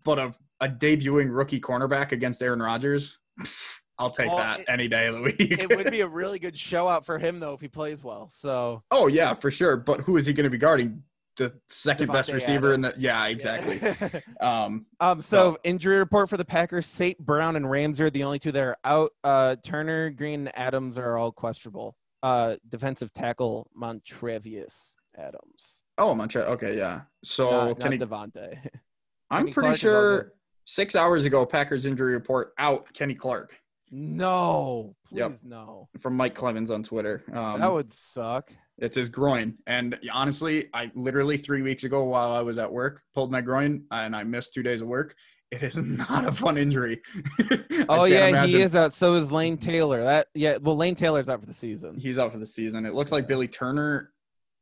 But 0.06 0.20
a, 0.20 0.34
a 0.62 0.70
debuting 0.70 1.36
rookie 1.36 1.60
cornerback 1.60 2.12
against 2.14 2.42
Aaron 2.42 2.62
Rodgers, 2.62 3.18
I'll 4.00 4.10
take 4.10 4.28
Well, 4.30 4.38
that 4.38 4.62
it- 4.62 4.66
any 4.70 4.88
day 4.88 5.08
of 5.08 5.16
the 5.16 5.22
week. 5.22 5.36
it 5.40 5.76
would 5.76 5.92
be 5.92 6.02
a 6.02 6.08
really 6.22 6.40
good 6.40 6.58
show 6.58 6.88
out 6.88 7.06
for 7.06 7.18
him 7.20 7.40
though 7.40 7.54
if 7.54 7.60
he 7.62 7.68
plays 7.68 8.04
well. 8.04 8.30
So 8.32 8.84
oh 8.90 9.08
yeah, 9.08 9.34
for 9.34 9.52
sure. 9.52 9.78
But 9.78 10.02
who 10.02 10.18
is 10.18 10.26
he 10.26 10.34
going 10.34 10.46
to 10.46 10.50
be 10.50 10.58
guarding? 10.58 11.04
The 11.36 11.54
second 11.68 12.12
best 12.12 12.30
Devontae 12.30 12.34
receiver 12.34 12.74
in 12.74 12.82
the 12.82 12.94
yeah, 12.98 13.26
exactly. 13.26 13.80
Yeah. 13.82 14.20
Um, 14.42 14.86
um. 15.00 15.22
So 15.22 15.58
injury 15.64 15.98
report 15.98 16.30
for 16.30 16.38
the 16.38 16.46
Packers: 16.46 16.86
Sate, 16.86 17.18
Brown, 17.18 17.56
and 17.56 17.70
Ramsey 17.70 18.04
are 18.04 18.10
the 18.10 18.24
only 18.24 18.40
two 18.40 18.52
that 18.52 18.64
are 18.64 18.78
out. 18.84 19.12
Uh, 19.24 19.56
Turner, 19.64 20.10
Green, 20.10 20.42
and 20.42 20.58
Adams 20.58 20.98
are 20.98 21.18
all 21.18 21.32
questionable. 21.32 21.96
Uh, 22.22 22.56
defensive 22.70 23.12
tackle 23.14 23.70
Montravius 23.80 24.96
Adams. 25.18 25.84
Oh, 25.98 26.14
Montre. 26.14 26.42
Okay, 26.44 26.78
yeah. 26.78 27.02
So 27.24 27.50
not, 27.50 27.80
Kenny, 27.80 27.98
not 27.98 28.10
Davante. 28.10 28.68
I'm 29.32 29.46
Kenny 29.46 29.54
pretty 29.54 29.68
Clark 29.68 29.78
sure 29.78 30.34
six 30.66 30.96
hours 30.96 31.26
ago, 31.26 31.46
Packers 31.46 31.86
injury 31.86 32.14
report 32.14 32.54
out. 32.58 32.94
Kenny 32.94 33.16
Clark 33.16 33.58
no, 33.96 34.96
please 35.08 35.20
Yep. 35.20 35.38
no. 35.44 35.88
from 36.00 36.18
Mike 36.18 36.34
Clemens 36.34 36.72
on 36.72 36.82
Twitter. 36.82 37.24
Um, 37.32 37.60
that 37.60 37.72
would 37.72 37.94
suck. 37.94 38.52
It's 38.80 38.98
his 38.98 39.10
groin. 39.10 39.58
And 39.68 39.98
honestly, 40.12 40.68
I 40.74 40.92
literally 40.96 41.38
three 41.38 41.62
weeks 41.62 41.84
ago 41.84 42.04
while 42.04 42.32
I 42.32 42.42
was 42.42 42.58
at 42.58 42.72
work 42.72 43.02
pulled 43.14 43.32
my 43.32 43.42
groin 43.42 43.86
and 43.92 44.16
I 44.16 44.24
missed 44.24 44.54
two 44.54 44.64
days 44.64 44.82
of 44.82 44.88
work. 44.88 45.16
It 45.52 45.62
is 45.62 45.78
not 45.84 46.26
a 46.26 46.32
fun 46.32 46.58
injury. 46.58 47.02
Oh 47.90 48.06
yeah, 48.06 48.28
imagine- 48.28 48.56
he 48.56 48.62
is 48.62 48.76
out. 48.76 48.94
So 48.94 49.16
is 49.16 49.32
Lane 49.32 49.58
Taylor. 49.58 50.04
That 50.04 50.28
yeah. 50.34 50.58
Well, 50.62 50.78
Lane 50.78 50.96
Taylor's 50.96 51.28
out 51.28 51.42
for 51.42 51.46
the 51.46 51.54
season. 51.54 51.98
He's 51.98 52.18
out 52.18 52.32
for 52.32 52.38
the 52.38 52.46
season. 52.46 52.86
It 52.86 52.94
looks 52.94 53.12
like 53.12 53.28
Billy 53.28 53.48
Turner 53.48 54.12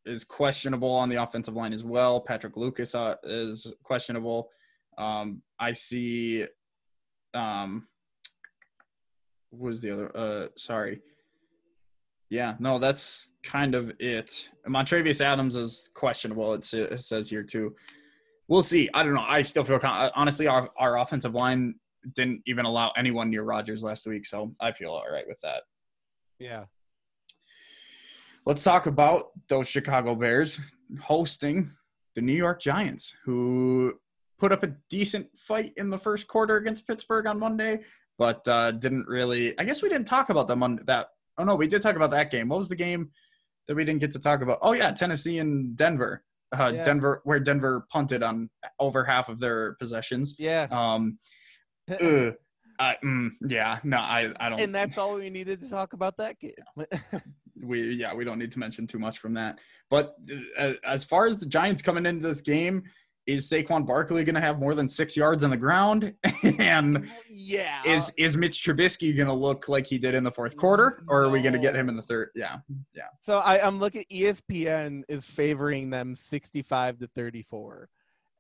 is 0.06 0.24
questionable 0.24 0.90
on 0.90 1.08
the 1.08 1.22
offensive 1.22 1.56
line 1.56 1.72
as 1.72 1.84
well. 1.84 2.20
Patrick 2.20 2.58
Lucas 2.58 2.96
uh, 2.96 3.16
is 3.24 3.72
questionable. 3.84 4.50
Um, 4.98 5.44
I 5.60 5.74
see. 5.74 6.46
Um, 7.36 7.88
was 9.52 9.80
the 9.82 9.92
other? 9.92 10.18
Uh, 10.18 10.48
sorry. 10.56 11.02
Yeah, 12.32 12.56
no, 12.60 12.80
that's 12.80 13.34
kind 13.44 13.76
of 13.76 13.92
it. 14.00 14.48
Montravius 14.66 15.20
Adams 15.20 15.58
is 15.58 15.92
questionable. 15.94 16.54
It's, 16.54 16.74
it 16.74 16.98
says 17.02 17.30
here 17.30 17.44
too. 17.44 17.76
We'll 18.48 18.62
see. 18.62 18.90
I 18.94 19.04
don't 19.04 19.14
know. 19.14 19.26
I 19.28 19.42
still 19.42 19.66
feel 19.66 19.80
con- 19.80 20.12
honestly 20.16 20.48
our 20.48 20.70
our 20.78 20.98
offensive 20.98 21.36
line 21.36 21.76
didn't 22.16 22.42
even 22.46 22.66
allow 22.66 22.92
anyone 22.96 23.30
near 23.30 23.44
Rodgers 23.44 23.84
last 23.84 24.08
week, 24.08 24.26
so 24.26 24.56
I 24.62 24.72
feel 24.72 24.92
all 24.92 25.04
right 25.12 25.28
with 25.28 25.42
that. 25.42 25.64
Yeah. 26.40 26.66
Let's 28.46 28.64
talk 28.64 28.86
about 28.86 29.26
those 29.50 29.68
Chicago 29.68 30.16
Bears 30.16 30.58
hosting 31.02 31.70
the 32.16 32.22
New 32.22 32.34
York 32.34 32.62
Giants, 32.62 33.14
who 33.26 33.94
put 34.40 34.54
up 34.54 34.64
a 34.64 34.74
decent 34.90 35.28
fight 35.38 35.74
in 35.76 35.90
the 35.90 35.98
first 35.98 36.28
quarter 36.28 36.56
against 36.56 36.88
Pittsburgh 36.88 37.28
on 37.28 37.38
Monday, 37.40 37.82
but 38.18 38.48
uh, 38.48 38.72
didn't 38.72 39.06
really. 39.08 39.58
I 39.60 39.66
guess 39.66 39.84
we 39.84 39.90
didn't 39.90 40.08
talk 40.08 40.30
about 40.30 40.48
them 40.48 40.64
on 40.64 40.80
that. 40.86 41.08
Oh 41.42 41.44
no, 41.44 41.56
we 41.56 41.66
did 41.68 41.82
talk 41.82 41.96
about 41.96 42.12
that 42.12 42.30
game. 42.30 42.50
What 42.50 42.58
was 42.58 42.70
the 42.70 42.76
game 42.76 43.10
that 43.68 43.74
we 43.76 43.84
didn't 43.84 44.00
get 44.00 44.12
to 44.12 44.20
talk 44.20 44.42
about? 44.42 44.60
Oh 44.62 44.74
yeah, 44.74 44.92
Tennessee 44.92 45.40
and 45.40 45.76
Denver. 45.76 46.24
Uh, 46.56 46.72
Yeah. 46.76 46.86
Denver, 46.86 47.22
where 47.24 47.40
Denver 47.40 47.88
punted 47.90 48.22
on 48.22 48.52
over 48.80 49.04
half 49.04 49.28
of 49.28 49.40
their 49.40 49.74
possessions. 49.74 50.36
Yeah. 50.38 50.68
Um, 50.70 51.18
ugh, 51.90 52.36
I, 52.78 52.98
mm, 53.04 53.30
yeah, 53.48 53.80
no, 53.84 53.98
I, 53.98 54.32
I 54.40 54.50
don't. 54.50 54.60
and 54.60 54.76
that's 54.76 55.00
all 55.00 55.16
we 55.16 55.32
needed 55.32 55.62
to 55.62 55.70
talk 55.70 55.94
about 55.94 56.18
that 56.18 56.38
game. 56.40 56.52
we 57.64 57.94
yeah 57.94 58.14
we 58.14 58.24
don't 58.24 58.40
need 58.40 58.52
to 58.52 58.58
mention 58.60 58.88
too 58.88 58.98
much 58.98 59.20
from 59.20 59.34
that 59.34 59.60
but 59.92 60.16
uh, 60.58 60.74
as 60.84 61.04
far 61.06 61.28
as 61.28 61.38
the 61.38 61.46
giants 61.46 61.82
coming 61.82 62.08
into 62.08 62.28
this 62.28 62.42
game 62.42 62.82
is 63.28 63.48
Saquon 63.50 63.86
Barkley 63.86 64.24
going 64.24 64.36
to 64.36 64.42
have 64.42 64.60
more 64.60 64.74
than 64.74 64.88
six 64.88 65.16
yards 65.16 65.44
on 65.44 65.52
the 65.52 65.58
ground 65.58 66.14
and 66.60 67.08
yeah. 67.30 67.82
is 67.86 68.12
is 68.18 68.36
Mitch 68.36 68.64
Trubisky 68.64 69.16
going 69.16 69.28
to 69.28 69.34
look 69.34 69.70
like 69.70 69.86
he 69.86 69.98
did 69.98 70.16
in 70.16 70.24
the 70.24 70.32
fourth 70.32 70.58
quarter 70.58 71.04
or 71.08 71.24
are 71.24 71.30
we 71.30 71.42
going 71.42 71.54
to 71.54 71.60
get 71.60 71.76
him 71.76 71.90
in 71.90 71.96
the 71.96 72.02
third 72.02 72.30
yeah 72.36 72.58
yeah. 72.94 73.04
So 73.22 73.38
I, 73.38 73.66
I'm 73.66 73.78
looking. 73.78 74.04
ESPN 74.12 75.04
is 75.08 75.26
favoring 75.26 75.90
them 75.90 76.16
65 76.16 77.00
to 77.00 77.08
34, 77.08 77.90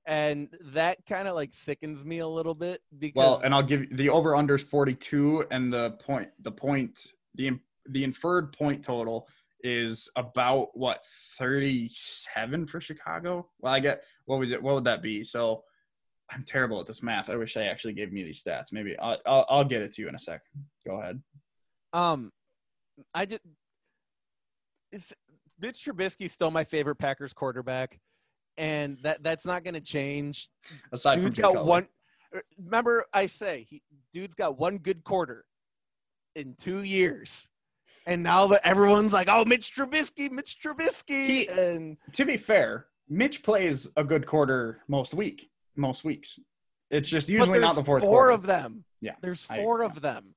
and 0.05 0.49
that 0.73 0.97
kind 1.07 1.27
of 1.27 1.35
like 1.35 1.53
sickens 1.53 2.05
me 2.05 2.19
a 2.19 2.27
little 2.27 2.55
bit 2.55 2.81
because 2.97 3.15
well 3.15 3.41
and 3.43 3.53
I'll 3.53 3.63
give 3.63 3.81
you 3.81 3.87
the 3.91 4.09
over 4.09 4.31
unders 4.31 4.63
42 4.63 5.45
and 5.51 5.71
the 5.71 5.91
point 5.91 6.29
the 6.41 6.51
point 6.51 6.99
the 7.35 7.59
the 7.87 8.03
inferred 8.03 8.53
point 8.53 8.83
total 8.83 9.27
is 9.63 10.09
about 10.15 10.69
what 10.73 11.03
37 11.37 12.67
for 12.67 12.81
Chicago. 12.81 13.47
Well, 13.59 13.73
I 13.73 13.79
get 13.79 14.03
what 14.25 14.39
was 14.39 14.51
it? 14.51 14.61
What 14.61 14.75
would 14.75 14.83
that 14.85 15.01
be? 15.01 15.23
So 15.23 15.63
I'm 16.31 16.43
terrible 16.43 16.79
at 16.79 16.87
this 16.87 17.03
math. 17.03 17.29
I 17.29 17.35
wish 17.35 17.53
they 17.53 17.67
actually 17.67 17.93
gave 17.93 18.11
me 18.11 18.23
these 18.23 18.43
stats. 18.43 18.71
Maybe 18.71 18.97
I'll 18.97 19.17
I'll, 19.25 19.45
I'll 19.49 19.63
get 19.63 19.81
it 19.81 19.93
to 19.93 20.01
you 20.01 20.09
in 20.09 20.15
a 20.15 20.19
second. 20.19 20.65
Go 20.85 20.99
ahead. 21.01 21.21
um, 21.93 22.31
I 23.13 23.25
did. 23.25 23.41
it's 24.91 25.13
Mitch 25.59 25.85
Trubisky's 25.85 26.31
still 26.31 26.51
my 26.51 26.63
favorite 26.63 26.95
Packers 26.95 27.33
quarterback, 27.33 27.99
and 28.57 28.97
that 28.99 29.21
that's 29.23 29.45
not 29.45 29.63
going 29.63 29.75
to 29.75 29.81
change. 29.81 30.49
Aside 30.91 31.19
Dude's 31.19 31.35
from 31.35 31.53
got 31.53 31.65
one. 31.65 31.87
er, 32.35 32.41
Remember, 32.57 33.05
I 33.13 33.27
say 33.27 33.67
he, 33.69 33.81
dude's 34.13 34.35
got 34.35 34.57
one 34.57 34.77
good 34.77 35.03
quarter 35.03 35.45
in 36.35 36.55
two 36.55 36.83
years, 36.83 37.49
and 38.05 38.23
now 38.23 38.47
that 38.47 38.61
everyone's 38.65 39.13
like, 39.13 39.27
"Oh, 39.29 39.45
Mitch 39.45 39.73
Trubisky, 39.75 40.29
Mitch 40.31 40.57
Trubisky," 40.63 41.25
He- 41.27 41.47
and 41.47 41.97
To 42.13 42.25
be 42.25 42.37
fair, 42.37 42.87
Mitch 43.07 43.43
plays 43.43 43.89
a 43.95 44.03
good 44.03 44.25
quarter 44.25 44.81
most 44.87 45.13
week, 45.13 45.49
most 45.75 46.03
weeks. 46.03 46.39
It's 46.89 47.09
just 47.09 47.29
usually 47.29 47.59
not 47.59 47.75
the 47.75 47.83
fourth 47.83 48.03
four 48.03 48.11
quarter. 48.11 48.31
of 48.31 48.45
them. 48.45 48.83
Yeah, 49.01 49.15
there's 49.21 49.49
I- 49.49 49.57
four 49.57 49.83
of 49.83 50.01
them, 50.01 50.35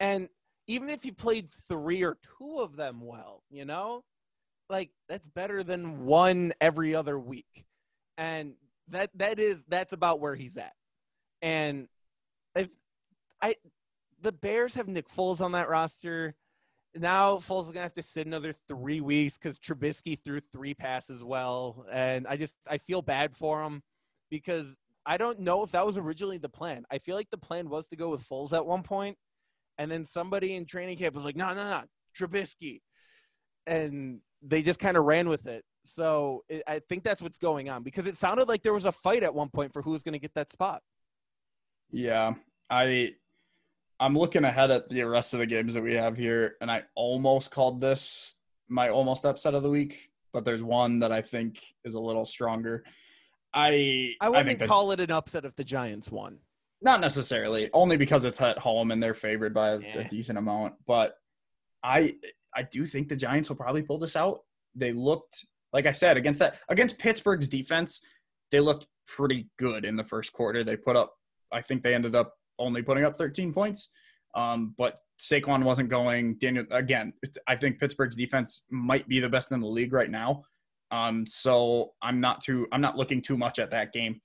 and 0.00 0.28
even 0.66 0.88
if 0.88 1.04
you 1.04 1.12
played 1.12 1.50
three 1.68 2.02
or 2.04 2.18
two 2.38 2.58
of 2.58 2.76
them 2.76 3.00
well, 3.00 3.42
you 3.50 3.64
know, 3.64 4.04
like 4.68 4.90
that's 5.08 5.28
better 5.28 5.62
than 5.62 6.04
one 6.04 6.52
every 6.60 6.94
other 6.94 7.18
week, 7.18 7.64
and 8.18 8.54
that 8.88 9.10
that 9.14 9.38
is 9.38 9.64
that's 9.68 9.92
about 9.92 10.20
where 10.20 10.34
he's 10.34 10.56
at. 10.56 10.74
And 11.42 11.88
if 12.54 12.68
I, 13.42 13.56
the 14.20 14.32
Bears 14.32 14.74
have 14.74 14.88
Nick 14.88 15.08
Foles 15.08 15.40
on 15.40 15.52
that 15.52 15.68
roster. 15.68 16.34
Now 16.98 17.36
Foles 17.36 17.64
is 17.64 17.70
gonna 17.70 17.82
have 17.82 17.94
to 17.94 18.02
sit 18.02 18.26
another 18.26 18.54
three 18.68 19.00
weeks 19.00 19.38
because 19.38 19.58
Trubisky 19.58 20.18
threw 20.22 20.40
three 20.40 20.74
passes 20.74 21.22
well, 21.22 21.86
and 21.90 22.26
I 22.26 22.36
just 22.36 22.54
I 22.68 22.78
feel 22.78 23.02
bad 23.02 23.36
for 23.36 23.62
him 23.62 23.82
because 24.30 24.78
I 25.04 25.16
don't 25.16 25.40
know 25.40 25.62
if 25.62 25.72
that 25.72 25.86
was 25.86 25.98
originally 25.98 26.38
the 26.38 26.48
plan. 26.48 26.84
I 26.90 26.98
feel 26.98 27.16
like 27.16 27.30
the 27.30 27.38
plan 27.38 27.68
was 27.68 27.86
to 27.88 27.96
go 27.96 28.08
with 28.08 28.26
Foles 28.26 28.52
at 28.52 28.66
one 28.66 28.82
point, 28.82 29.16
and 29.78 29.90
then 29.90 30.04
somebody 30.04 30.54
in 30.54 30.66
training 30.66 30.98
camp 30.98 31.14
was 31.14 31.24
like, 31.24 31.36
"No, 31.36 31.48
no, 31.54 31.64
no, 31.64 31.82
Trubisky," 32.18 32.80
and 33.66 34.20
they 34.42 34.62
just 34.62 34.80
kind 34.80 34.96
of 34.96 35.04
ran 35.04 35.28
with 35.28 35.46
it. 35.46 35.64
So 35.84 36.44
it, 36.48 36.62
I 36.66 36.80
think 36.80 37.04
that's 37.04 37.22
what's 37.22 37.38
going 37.38 37.68
on 37.68 37.82
because 37.82 38.06
it 38.06 38.16
sounded 38.16 38.48
like 38.48 38.62
there 38.62 38.72
was 38.72 38.84
a 38.84 38.92
fight 38.92 39.22
at 39.22 39.34
one 39.34 39.48
point 39.48 39.72
for 39.72 39.82
who 39.82 39.92
was 39.92 40.02
going 40.02 40.14
to 40.14 40.18
get 40.18 40.34
that 40.34 40.52
spot. 40.52 40.82
Yeah, 41.90 42.34
I 42.68 43.14
I'm 43.98 44.16
looking 44.16 44.44
ahead 44.44 44.70
at 44.70 44.88
the 44.88 45.02
rest 45.04 45.32
of 45.34 45.40
the 45.40 45.46
games 45.46 45.74
that 45.74 45.82
we 45.82 45.94
have 45.94 46.16
here, 46.16 46.56
and 46.60 46.70
I 46.70 46.84
almost 46.94 47.50
called 47.50 47.80
this 47.80 48.36
my 48.68 48.88
almost 48.90 49.24
upset 49.24 49.54
of 49.54 49.62
the 49.62 49.70
week, 49.70 50.10
but 50.32 50.44
there's 50.44 50.62
one 50.62 50.98
that 50.98 51.12
I 51.12 51.22
think 51.22 51.62
is 51.84 51.94
a 51.94 52.00
little 52.00 52.24
stronger. 52.24 52.84
I 53.54 54.14
I 54.20 54.28
wouldn't 54.28 54.58
think 54.58 54.68
call 54.68 54.90
it 54.92 55.00
an 55.00 55.10
upset 55.10 55.44
if 55.44 55.54
the 55.56 55.64
Giants 55.64 56.10
won. 56.10 56.38
not 56.82 57.00
necessarily, 57.00 57.70
only 57.72 57.96
because 57.96 58.24
it's 58.24 58.40
at 58.40 58.58
home 58.58 58.90
and 58.90 59.02
they're 59.02 59.14
favored 59.14 59.54
by 59.54 59.70
a, 59.70 59.78
Eh. 59.80 60.00
a 60.00 60.08
decent 60.08 60.38
amount. 60.38 60.74
But 60.86 61.16
I 61.82 62.16
I 62.54 62.62
do 62.64 62.84
think 62.86 63.08
the 63.08 63.16
Giants 63.16 63.48
will 63.48 63.56
probably 63.56 63.82
pull 63.82 63.98
this 63.98 64.16
out. 64.16 64.40
They 64.74 64.92
looked 64.92 65.46
like 65.72 65.86
I 65.86 65.92
said 65.92 66.16
against 66.16 66.40
that 66.40 66.58
against 66.68 66.98
Pittsburgh's 66.98 67.48
defense, 67.48 68.00
they 68.50 68.60
looked 68.60 68.86
pretty 69.06 69.48
good 69.58 69.84
in 69.84 69.96
the 69.96 70.04
first 70.04 70.32
quarter. 70.32 70.64
They 70.64 70.76
put 70.76 70.96
up 70.96 71.14
I 71.52 71.62
think 71.62 71.82
they 71.82 71.94
ended 71.94 72.14
up 72.14 72.34
only 72.58 72.82
putting 72.82 73.04
up 73.04 73.16
13 73.16 73.52
points. 73.52 73.90
Um, 74.34 74.74
but 74.76 74.98
Saquon 75.18 75.64
wasn't 75.64 75.88
going. 75.88 76.34
Daniel 76.34 76.66
again. 76.70 77.12
I 77.46 77.56
think 77.56 77.78
Pittsburgh's 77.78 78.16
defense 78.16 78.62
might 78.70 79.08
be 79.08 79.20
the 79.20 79.28
best 79.28 79.50
in 79.52 79.60
the 79.60 79.66
league 79.66 79.92
right 79.92 80.10
now. 80.10 80.44
Um, 80.90 81.26
so 81.26 81.92
I'm 82.02 82.20
not 82.20 82.42
too. 82.42 82.66
I'm 82.72 82.80
not 82.80 82.96
looking 82.96 83.22
too 83.22 83.36
much 83.36 83.58
at 83.58 83.70
that 83.70 83.92
game. 83.92 84.20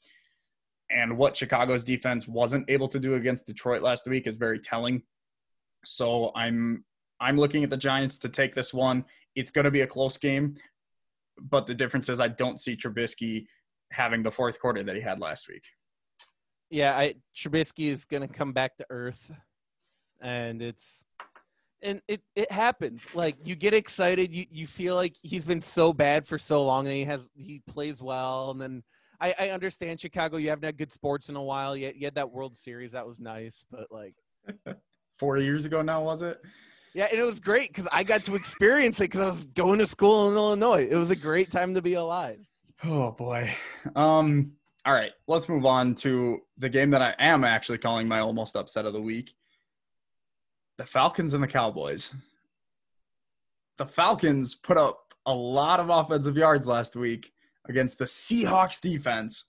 And 0.89 1.17
what 1.17 1.37
Chicago's 1.37 1.85
defense 1.85 2.27
wasn't 2.27 2.69
able 2.69 2.89
to 2.89 2.99
do 2.99 3.15
against 3.15 3.47
Detroit 3.47 3.81
last 3.81 4.05
week 4.05 4.27
is 4.27 4.35
very 4.35 4.59
telling. 4.59 5.01
So 5.85 6.31
I'm 6.35 6.83
I'm 7.19 7.37
looking 7.37 7.63
at 7.63 7.69
the 7.69 7.77
Giants 7.77 8.17
to 8.19 8.29
take 8.29 8.53
this 8.53 8.73
one. 8.73 9.05
It's 9.35 9.51
going 9.51 9.65
to 9.65 9.71
be 9.71 9.81
a 9.81 9.87
close 9.87 10.17
game, 10.17 10.55
but 11.39 11.67
the 11.67 11.73
difference 11.73 12.09
is 12.09 12.19
I 12.19 12.27
don't 12.27 12.59
see 12.59 12.75
Trubisky 12.75 13.45
having 13.91 14.23
the 14.23 14.31
fourth 14.31 14.59
quarter 14.59 14.83
that 14.83 14.95
he 14.95 15.01
had 15.01 15.19
last 15.19 15.47
week. 15.47 15.63
Yeah, 16.71 16.97
I 16.97 17.15
Trubisky 17.35 17.87
is 17.87 18.05
going 18.05 18.27
to 18.27 18.33
come 18.33 18.53
back 18.53 18.77
to 18.77 18.85
earth, 18.89 19.31
and 20.21 20.61
it's 20.61 21.05
and 21.83 22.01
it 22.07 22.21
it 22.35 22.51
happens. 22.51 23.05
Like 23.13 23.35
you 23.45 23.55
get 23.55 23.73
excited, 23.73 24.33
you 24.33 24.45
you 24.49 24.65
feel 24.65 24.95
like 24.95 25.15
he's 25.21 25.45
been 25.45 25.61
so 25.61 25.91
bad 25.91 26.25
for 26.27 26.39
so 26.39 26.65
long, 26.65 26.87
and 26.87 26.95
he 26.95 27.03
has 27.03 27.27
he 27.35 27.61
plays 27.67 28.01
well, 28.01 28.51
and 28.51 28.59
then. 28.59 28.83
I, 29.23 29.35
I 29.39 29.49
understand 29.49 29.99
Chicago. 29.99 30.37
You 30.37 30.49
haven't 30.49 30.65
had 30.65 30.77
good 30.77 30.91
sports 30.91 31.29
in 31.29 31.35
a 31.35 31.43
while. 31.43 31.77
You 31.77 31.85
had, 31.85 31.95
you 31.95 32.05
had 32.05 32.15
that 32.15 32.31
World 32.31 32.57
Series. 32.57 32.93
That 32.93 33.05
was 33.05 33.19
nice. 33.19 33.63
But, 33.69 33.85
like, 33.91 34.15
Four 35.15 35.37
years 35.37 35.65
ago 35.65 35.83
now, 35.83 36.01
was 36.01 36.23
it? 36.23 36.41
yeah, 36.95 37.07
and 37.11 37.19
it 37.19 37.23
was 37.23 37.39
great 37.39 37.67
because 37.67 37.87
I 37.91 38.03
got 38.03 38.23
to 38.23 38.33
experience 38.33 38.99
it 38.99 39.11
because 39.11 39.19
I 39.19 39.29
was 39.29 39.45
going 39.45 39.77
to 39.77 39.85
school 39.85 40.29
in 40.29 40.35
Illinois. 40.35 40.87
It 40.89 40.95
was 40.95 41.11
a 41.11 41.15
great 41.15 41.51
time 41.51 41.75
to 41.75 41.83
be 41.83 41.93
alive. 41.93 42.39
Oh 42.83 43.11
boy. 43.11 43.53
Um. 43.95 44.53
All 44.85 44.93
right. 44.93 45.11
Let's 45.27 45.47
move 45.47 45.65
on 45.65 45.95
to 45.95 46.41
the 46.57 46.69
game 46.69 46.89
that 46.91 47.01
I 47.01 47.15
am 47.19 47.43
actually 47.43 47.77
calling 47.77 48.07
my 48.07 48.19
almost 48.19 48.55
upset 48.55 48.85
of 48.85 48.93
the 48.93 49.01
week. 49.01 49.33
The 50.77 50.85
Falcons 50.85 51.33
and 51.33 51.43
the 51.43 51.47
Cowboys. 51.47 52.15
The 53.77 53.85
Falcons 53.85 54.55
put 54.55 54.77
up 54.77 55.13
a 55.25 55.33
lot 55.33 55.79
of 55.79 55.89
offensive 55.89 56.35
yards 56.35 56.67
last 56.67 56.95
week 56.95 57.31
against 57.69 57.99
the 57.99 58.05
Seahawks 58.05 58.81
defense. 58.81 59.45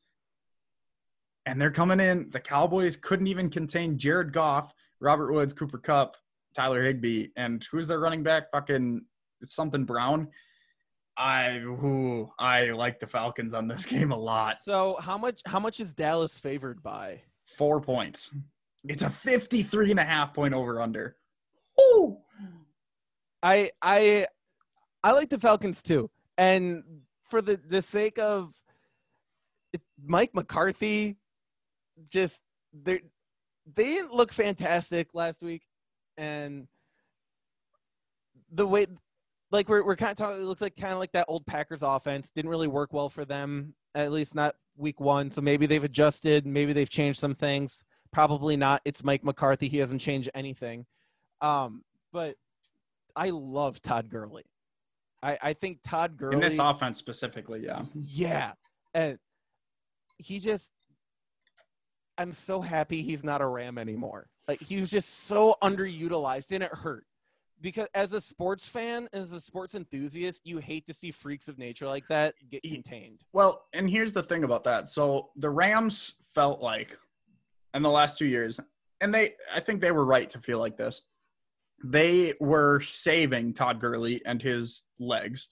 And 1.47 1.61
they're 1.61 1.71
coming 1.71 2.01
in. 2.01 2.29
The 2.31 2.41
Cowboys 2.41 2.97
couldn't 2.97 3.27
even 3.27 3.49
contain 3.49 3.99
Jared 3.99 4.33
Goff, 4.33 4.73
Robert 5.01 5.33
Woods, 5.33 5.55
Cooper 5.55 5.79
Kupp, 5.79 6.17
Tyler 6.55 6.85
Higbee, 6.85 7.29
and 7.37 7.67
who's 7.71 7.89
their 7.89 7.99
running 7.99 8.23
back? 8.23 8.51
Fucking 8.53 9.05
something 9.43 9.85
Brown. 9.85 10.29
I 11.17 11.59
who 11.59 12.31
I 12.39 12.71
like 12.71 13.01
the 13.01 13.07
Falcons 13.07 13.55
on 13.55 13.69
this 13.69 13.87
game 13.95 14.13
a 14.13 14.17
lot. 14.17 14.59
So 14.59 14.97
how 15.01 15.19
much 15.19 15.41
how 15.47 15.61
much 15.61 15.81
is 15.81 15.93
Dallas 15.93 16.39
favored 16.39 16.83
by? 16.83 17.21
Four 17.57 17.81
points. 17.81 18.35
It's 18.85 19.03
a 19.03 19.11
53 19.11 19.93
and 19.93 20.01
a 20.01 20.05
half 20.05 20.35
point 20.35 20.55
over 20.55 20.81
under. 20.81 21.17
Woo! 21.77 22.19
I 23.43 23.71
I 23.81 24.27
I 25.03 25.13
like 25.13 25.31
the 25.31 25.39
Falcons 25.39 25.83
too. 25.83 26.11
And 26.39 26.83
for 27.31 27.43
the 27.43 27.61
the 27.69 27.83
sake 27.83 28.19
of 28.19 28.53
Mike 30.05 30.35
McCarthy 30.35 31.17
just 32.09 32.41
they 32.73 33.01
they 33.75 33.85
didn't 33.85 34.13
look 34.13 34.33
fantastic 34.33 35.09
last 35.15 35.43
week 35.43 35.63
and 36.17 36.67
the 38.51 38.67
way 38.67 38.87
like 39.53 39.69
we're 39.69 39.85
we're 39.85 39.97
kind 39.97 40.11
of 40.11 40.17
talking 40.17 40.41
it 40.41 40.45
looks 40.45 40.63
like 40.63 40.75
kind 40.77 40.93
of 40.93 40.99
like 40.99 41.13
that 41.13 41.27
old 41.29 41.47
Packers 41.47 41.83
offense 41.83 42.31
didn't 42.31 42.51
really 42.51 42.69
work 42.69 42.93
well 42.93 43.09
for 43.09 43.25
them 43.25 43.75
at 43.95 44.11
least 44.11 44.35
not 44.35 44.57
week 44.77 45.01
1 45.01 45.31
so 45.31 45.41
maybe 45.41 45.67
they've 45.67 45.85
adjusted 45.85 46.47
maybe 46.47 46.73
they've 46.73 46.91
changed 46.91 47.21
some 47.21 47.35
things 47.35 47.85
probably 48.13 48.57
not 48.57 48.81
it's 48.85 49.05
Mike 49.05 49.23
McCarthy 49.23 49.69
he 49.69 49.79
hasn't 49.79 50.01
changed 50.01 50.31
anything 50.35 50.85
um 51.41 51.83
but 52.13 52.37
I 53.15 53.31
love 53.31 53.81
Todd 53.83 54.09
Gurley. 54.09 54.45
I 55.23 55.39
I 55.43 55.53
think 55.53 55.79
Todd 55.85 56.17
Gurley 56.17 56.35
In 56.35 56.41
this 56.41 56.59
offense 56.59 56.99
specifically, 56.99 57.65
yeah. 57.65 57.83
yeah 57.95 58.53
and 58.95 59.19
he 60.19 60.39
just 60.39 60.71
i'm 62.19 62.33
so 62.33 62.61
happy 62.61 63.03
he's 63.03 63.25
not 63.25 63.41
a 63.41 63.47
ram 63.47 63.79
anymore. 63.79 64.29
Like 64.49 64.61
he 64.61 64.81
was 64.81 64.91
just 64.91 65.27
so 65.27 65.57
underutilized 65.63 66.53
and 66.53 66.63
it 66.63 66.71
hurt 66.71 67.05
because 67.63 67.87
as 67.95 68.13
a 68.13 68.21
sports 68.21 68.69
fan 68.69 69.09
as 69.13 69.33
a 69.33 69.41
sports 69.41 69.75
enthusiast 69.75 70.43
you 70.45 70.59
hate 70.59 70.85
to 70.85 70.93
see 70.93 71.11
freaks 71.11 71.49
of 71.49 71.59
nature 71.59 71.87
like 71.87 72.07
that 72.09 72.35
get 72.51 72.63
contained 72.63 73.23
Well, 73.33 73.65
and 73.73 73.89
here's 73.89 74.13
the 74.13 74.23
thing 74.23 74.45
about 74.45 74.65
that. 74.65 74.89
So 74.89 75.31
the 75.37 75.51
Rams 75.51 76.15
felt 76.35 76.61
like 76.61 76.99
in 77.75 77.83
the 77.83 77.91
last 77.91 78.19
two 78.19 78.27
years, 78.27 78.61
and 79.01 79.15
they 79.15 79.33
I 79.55 79.61
think 79.61 79.81
they 79.81 79.93
were 79.93 80.05
right 80.05 80.29
to 80.31 80.39
feel 80.39 80.59
like 80.59 80.77
this. 80.77 81.03
They 81.85 82.35
were 82.41 82.81
saving 82.81 83.55
Todd 83.55 83.81
Gurley 83.81 84.23
and 84.25 84.41
his 84.41 84.85
legs 84.99 85.49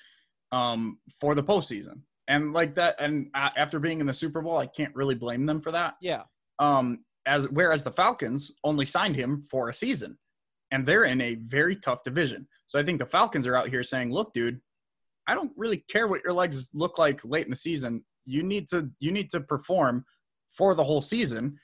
um, 0.52 0.98
for 1.20 1.34
the 1.34 1.42
postseason. 1.42 2.02
And 2.28 2.52
like 2.52 2.76
that, 2.76 3.00
and 3.00 3.28
after 3.34 3.80
being 3.80 4.00
in 4.00 4.06
the 4.06 4.14
Super 4.14 4.40
Bowl, 4.40 4.56
I 4.56 4.66
can't 4.66 4.94
really 4.94 5.16
blame 5.16 5.46
them 5.46 5.60
for 5.60 5.72
that. 5.72 5.94
yeah 6.00 6.22
Um, 6.58 7.04
as 7.26 7.48
whereas 7.48 7.82
the 7.82 7.90
Falcons 7.90 8.52
only 8.62 8.84
signed 8.84 9.16
him 9.16 9.42
for 9.42 9.68
a 9.68 9.74
season, 9.74 10.16
and 10.70 10.86
they're 10.86 11.04
in 11.04 11.20
a 11.20 11.36
very 11.36 11.76
tough 11.76 12.02
division. 12.02 12.46
So 12.66 12.78
I 12.78 12.84
think 12.84 12.98
the 12.98 13.06
Falcons 13.06 13.46
are 13.46 13.56
out 13.56 13.68
here 13.68 13.82
saying, 13.82 14.12
"Look, 14.12 14.32
dude, 14.32 14.60
I 15.26 15.34
don't 15.34 15.52
really 15.56 15.78
care 15.88 16.08
what 16.08 16.22
your 16.24 16.32
legs 16.32 16.70
look 16.74 16.98
like 16.98 17.20
late 17.24 17.44
in 17.44 17.50
the 17.50 17.56
season. 17.56 18.04
You 18.24 18.42
need 18.42 18.68
to 18.68 18.90
you 19.00 19.10
need 19.10 19.30
to 19.30 19.40
perform 19.40 20.04
for 20.50 20.74
the 20.74 20.84
whole 20.84 21.02
season, 21.02 21.58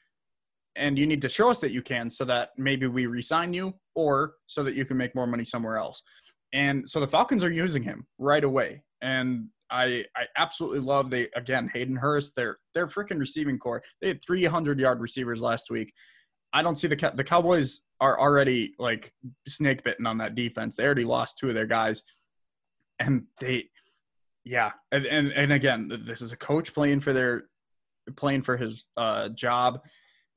and 0.75 0.99
you 0.99 1.07
need 1.07 1.23
to 1.23 1.29
show 1.29 1.51
us 1.51 1.61
that 1.61 1.73
you 1.73 1.83
can, 1.83 2.11
so 2.11 2.25
that 2.25 2.51
maybe 2.57 2.87
we 2.87 3.07
resign 3.07 3.53
you, 3.53 3.75
or 3.95 4.35
so 4.47 4.63
that 4.63 4.75
you 4.75 4.85
can 4.85 4.97
make 4.97 5.15
more 5.15 5.27
money 5.27 5.45
somewhere 5.45 5.77
else." 5.77 6.03
And 6.53 6.89
so 6.89 7.01
the 7.01 7.09
Falcons 7.09 7.45
are 7.45 7.51
using 7.51 7.83
him 7.83 8.07
right 8.19 8.45
away, 8.45 8.85
and 9.01 9.49
I 9.71 10.05
I 10.17 10.27
absolutely 10.37 10.81
love 10.81 11.11
they 11.11 11.29
again 11.35 11.71
Hayden 11.73 11.97
Hurst 11.97 12.37
their 12.37 12.59
their 12.75 12.87
freaking 12.87 13.19
receiving 13.19 13.59
core. 13.59 13.83
They 14.01 14.09
had 14.09 14.23
300 14.23 14.79
yard 14.79 15.01
receivers 15.01 15.43
last 15.43 15.71
week. 15.71 15.93
I 16.57 16.63
don't 16.63 16.77
see 16.77 16.89
the 16.89 17.13
the 17.15 17.23
Cowboys 17.23 17.85
are 18.01 18.19
already 18.19 18.75
like 18.79 19.13
snake 19.47 19.85
bitten 19.85 20.07
on 20.07 20.17
that 20.19 20.35
defense. 20.35 20.75
They 20.75 20.87
already 20.87 21.05
lost 21.05 21.37
two 21.37 21.51
of 21.51 21.55
their 21.55 21.67
guys, 21.67 22.03
and 22.99 23.25
they, 23.41 23.65
yeah, 24.43 24.71
and 24.91 25.05
and, 25.05 25.33
and 25.33 25.53
again, 25.53 25.93
this 26.07 26.23
is 26.23 26.33
a 26.33 26.37
coach 26.37 26.73
playing 26.73 27.01
for 27.01 27.13
their 27.13 27.43
playing 28.17 28.41
for 28.41 28.57
his 28.57 28.87
uh, 28.97 29.29
job 29.29 29.81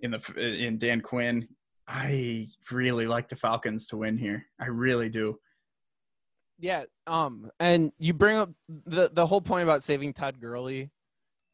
in 0.01 0.11
the 0.11 0.19
in 0.65 0.77
Dan 0.77 0.99
Quinn. 0.99 1.47
I 1.87 2.49
really 2.69 3.07
like 3.07 3.29
the 3.29 3.37
Falcons 3.37 3.87
to 3.87 3.97
win 3.97 4.17
here. 4.17 4.45
I 4.59 4.65
really 4.67 5.09
do. 5.09 5.39
yeah 6.59 6.83
um 7.07 7.49
and 7.61 7.93
you 7.97 8.13
bring 8.13 8.35
up 8.35 8.51
the 8.67 9.09
the 9.13 9.25
whole 9.25 9.41
point 9.41 9.63
about 9.63 9.83
saving 9.83 10.13
todd 10.13 10.41
Gurley 10.41 10.91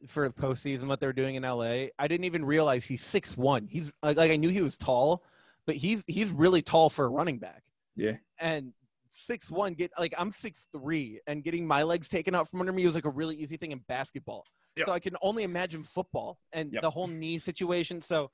for 0.06 0.28
the 0.28 0.34
postseason 0.34 0.84
what 0.84 1.00
they're 1.00 1.12
doing 1.12 1.34
in 1.34 1.42
la 1.42 1.60
i 1.62 2.08
didn't 2.08 2.24
even 2.24 2.44
realize 2.44 2.84
he's 2.84 3.04
six 3.04 3.36
one 3.36 3.66
he's 3.68 3.92
like, 4.02 4.16
like 4.16 4.30
i 4.30 4.36
knew 4.36 4.48
he 4.48 4.62
was 4.62 4.76
tall 4.76 5.22
but 5.66 5.74
he's 5.76 6.04
he's 6.06 6.30
really 6.30 6.62
tall 6.62 6.88
for 6.90 7.06
a 7.06 7.08
running 7.08 7.38
back 7.38 7.62
Yeah. 7.96 8.16
and 8.38 8.72
six 9.10 9.50
one 9.50 9.72
get 9.74 9.90
like 9.98 10.12
I'm 10.18 10.30
six 10.30 10.66
three 10.72 11.20
and 11.26 11.42
getting 11.42 11.66
my 11.66 11.82
legs 11.82 12.08
taken 12.08 12.34
out 12.34 12.48
from 12.50 12.60
under 12.60 12.72
me 12.72 12.84
was 12.84 12.94
like 12.94 13.06
a 13.06 13.10
really 13.10 13.34
easy 13.36 13.56
thing 13.56 13.72
in 13.72 13.78
basketball. 13.88 14.44
Yep. 14.76 14.86
So 14.86 14.92
I 14.92 15.00
can 15.00 15.16
only 15.22 15.42
imagine 15.44 15.82
football 15.82 16.38
and 16.52 16.70
Yep. 16.70 16.82
the 16.82 16.90
whole 16.90 17.06
knee 17.06 17.38
situation. 17.38 18.02
So 18.02 18.30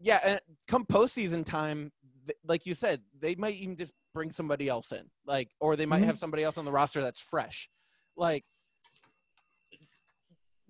yeah, 0.00 0.18
and 0.24 0.40
come 0.66 0.84
postseason 0.84 1.44
time, 1.44 1.92
th- 2.26 2.36
like 2.44 2.66
you 2.66 2.74
said, 2.74 3.02
they 3.20 3.36
might 3.36 3.54
even 3.54 3.76
just 3.76 3.92
bring 4.12 4.32
somebody 4.32 4.68
else 4.68 4.90
in, 4.92 5.04
like, 5.26 5.48
or 5.60 5.76
they 5.76 5.86
might 5.86 6.02
Mhm. 6.02 6.06
have 6.06 6.18
somebody 6.18 6.42
else 6.42 6.58
on 6.58 6.64
the 6.64 6.72
roster 6.72 7.00
that's 7.02 7.20
fresh. 7.20 7.68
Like, 8.16 8.44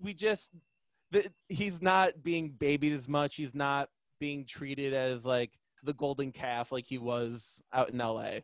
we 0.01 0.13
just 0.13 0.51
the, 1.11 1.29
he's 1.49 1.81
not 1.81 2.23
being 2.23 2.49
babied 2.49 2.93
as 2.93 3.07
much. 3.07 3.35
He's 3.35 3.55
not 3.55 3.89
being 4.19 4.45
treated 4.45 4.93
as 4.93 5.25
like 5.25 5.51
the 5.83 5.93
golden 5.93 6.31
calf 6.31 6.71
like 6.71 6.85
he 6.85 6.97
was 6.97 7.61
out 7.73 7.89
in 7.89 7.97
LA. 7.97 8.39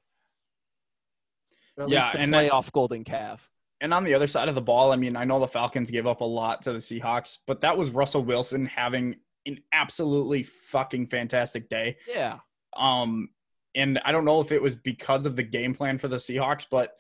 Yeah, 1.87 2.11
and 2.17 2.33
playoff 2.33 2.71
golden 2.71 3.03
calf. 3.03 3.51
And 3.79 3.93
on 3.93 4.03
the 4.03 4.15
other 4.15 4.25
side 4.25 4.49
of 4.49 4.55
the 4.55 4.61
ball, 4.61 4.91
I 4.91 4.95
mean, 4.95 5.15
I 5.15 5.23
know 5.23 5.39
the 5.39 5.47
Falcons 5.47 5.91
gave 5.91 6.07
up 6.07 6.21
a 6.21 6.25
lot 6.25 6.63
to 6.63 6.73
the 6.73 6.79
Seahawks, 6.79 7.37
but 7.45 7.61
that 7.61 7.77
was 7.77 7.91
Russell 7.91 8.23
Wilson 8.23 8.65
having 8.65 9.17
an 9.45 9.59
absolutely 9.71 10.43
fucking 10.43 11.07
fantastic 11.07 11.69
day. 11.69 11.97
Yeah. 12.07 12.39
Um, 12.75 13.29
and 13.75 13.99
I 14.03 14.11
don't 14.11 14.25
know 14.25 14.41
if 14.41 14.51
it 14.51 14.61
was 14.61 14.73
because 14.73 15.27
of 15.27 15.35
the 15.35 15.43
game 15.43 15.75
plan 15.75 15.99
for 15.99 16.07
the 16.07 16.15
Seahawks, 16.15 16.65
but 16.69 16.95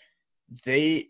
they, 0.65 1.09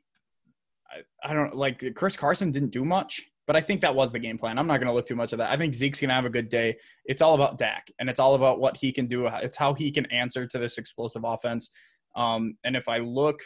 I, 0.89 1.29
I 1.31 1.33
don't 1.33 1.55
like 1.55 1.93
Chris 1.95 2.15
Carson 2.15 2.51
didn't 2.51 2.71
do 2.71 2.85
much, 2.85 3.23
but 3.47 3.55
I 3.55 3.61
think 3.61 3.81
that 3.81 3.95
was 3.95 4.11
the 4.11 4.19
game 4.19 4.37
plan. 4.37 4.59
I'm 4.59 4.67
not 4.67 4.77
going 4.77 4.87
to 4.89 4.93
look 4.93 5.07
too 5.07 5.15
much 5.15 5.31
of 5.31 5.39
that. 5.39 5.49
I 5.49 5.57
think 5.57 5.73
Zeke's 5.73 6.01
going 6.01 6.09
to 6.09 6.15
have 6.15 6.25
a 6.25 6.29
good 6.29 6.49
day. 6.49 6.77
It's 7.05 7.21
all 7.21 7.33
about 7.33 7.57
Dak, 7.57 7.89
and 7.97 8.09
it's 8.09 8.19
all 8.19 8.35
about 8.35 8.59
what 8.59 8.77
he 8.77 8.91
can 8.91 9.07
do. 9.07 9.25
It's 9.27 9.57
how 9.57 9.73
he 9.73 9.89
can 9.89 10.05
answer 10.07 10.45
to 10.45 10.59
this 10.59 10.77
explosive 10.77 11.23
offense. 11.23 11.71
Um, 12.15 12.57
and 12.63 12.75
if 12.75 12.87
I 12.89 12.97
look, 12.99 13.39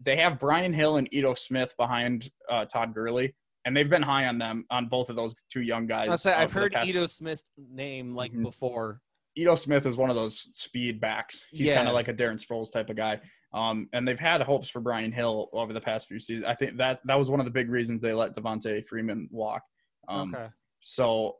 they 0.00 0.16
have 0.16 0.40
Brian 0.40 0.72
Hill 0.72 0.96
and 0.96 1.08
Ito 1.12 1.34
Smith 1.34 1.74
behind 1.76 2.30
uh, 2.50 2.64
Todd 2.64 2.94
Gurley, 2.94 3.34
and 3.64 3.76
they've 3.76 3.88
been 3.88 4.02
high 4.02 4.26
on 4.26 4.38
them 4.38 4.64
on 4.70 4.86
both 4.88 5.10
of 5.10 5.16
those 5.16 5.34
two 5.52 5.60
young 5.62 5.86
guys. 5.86 6.22
Say 6.22 6.32
I've 6.32 6.52
heard 6.52 6.72
past- 6.72 6.88
Ito 6.90 7.06
Smith's 7.06 7.50
name 7.56 8.14
like 8.14 8.32
Mhm. 8.32 8.42
before. 8.42 9.00
Ito 9.36 9.56
Smith 9.56 9.84
is 9.84 9.96
one 9.96 10.10
of 10.10 10.16
those 10.16 10.38
speed 10.56 11.00
backs. 11.00 11.44
He's 11.50 11.66
Yeah. 11.66 11.74
kind 11.76 11.88
of 11.88 11.94
like 11.94 12.08
a 12.08 12.14
Darren 12.14 12.42
Sproles 12.42 12.70
type 12.72 12.88
of 12.88 12.96
guy. 12.96 13.20
Um, 13.54 13.88
and 13.92 14.06
they've 14.06 14.18
had 14.18 14.42
hopes 14.42 14.68
for 14.68 14.80
Brian 14.80 15.12
Hill 15.12 15.48
over 15.52 15.72
the 15.72 15.80
past 15.80 16.08
few 16.08 16.18
seasons. 16.18 16.46
I 16.46 16.54
think 16.54 16.76
that 16.78 17.00
that 17.04 17.18
was 17.18 17.30
one 17.30 17.38
of 17.38 17.46
the 17.46 17.52
big 17.52 17.70
reasons 17.70 18.00
they 18.00 18.12
let 18.12 18.34
Devonta 18.34 18.84
Freeman 18.84 19.28
walk. 19.30 19.62
Um, 20.08 20.34
okay. 20.34 20.48
So 20.80 21.36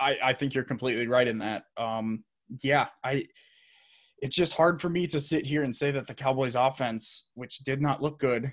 I, 0.00 0.18
I 0.22 0.32
think 0.32 0.52
you're 0.52 0.64
completely 0.64 1.06
right 1.06 1.28
in 1.28 1.38
that. 1.38 1.64
Um, 1.76 2.24
yeah, 2.62 2.88
I. 3.04 3.24
It's 4.18 4.36
just 4.36 4.52
hard 4.52 4.80
for 4.80 4.88
me 4.88 5.08
to 5.08 5.18
sit 5.18 5.44
here 5.46 5.64
and 5.64 5.74
say 5.74 5.90
that 5.90 6.06
the 6.06 6.14
Cowboys' 6.14 6.54
offense, 6.54 7.28
which 7.34 7.58
did 7.58 7.82
not 7.82 8.00
look 8.00 8.20
good, 8.20 8.52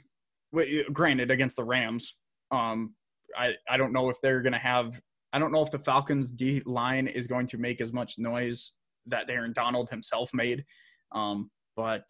granted 0.92 1.30
against 1.30 1.58
the 1.58 1.64
Rams, 1.64 2.18
um, 2.50 2.96
I 3.38 3.54
I 3.70 3.78
don't 3.78 3.94
know 3.94 4.10
if 4.10 4.18
they're 4.22 4.42
going 4.42 4.54
to 4.54 4.60
have. 4.60 5.00
I 5.32 5.38
don't 5.38 5.52
know 5.52 5.62
if 5.62 5.70
the 5.70 5.80
Falcons' 5.80 6.32
D 6.32 6.62
line 6.66 7.08
is 7.08 7.28
going 7.28 7.46
to 7.48 7.58
make 7.58 7.82
as 7.82 7.94
much 7.94 8.18
noise 8.18 8.74
that 9.08 9.30
Aaron 9.30 9.54
Donald 9.54 9.90
himself 9.90 10.32
made. 10.34 10.66
Um, 11.12 11.52
but 11.76 12.04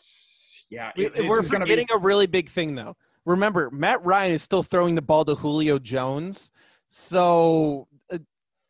yeah, 0.70 0.92
it- 0.96 1.16
we're 1.28 1.42
to 1.42 1.50
be. 1.50 1.60
forgetting 1.60 1.88
a 1.94 1.98
really 1.98 2.28
big 2.28 2.50
thing 2.50 2.76
though. 2.76 2.96
Remember, 3.26 3.70
Matt 3.72 4.04
Ryan 4.04 4.34
is 4.34 4.42
still 4.44 4.64
throwing 4.64 4.96
the 4.96 5.02
ball 5.02 5.26
to 5.26 5.36
Julio 5.36 5.78
Jones. 5.78 6.52
So, 6.88 7.88
uh, 8.12 8.18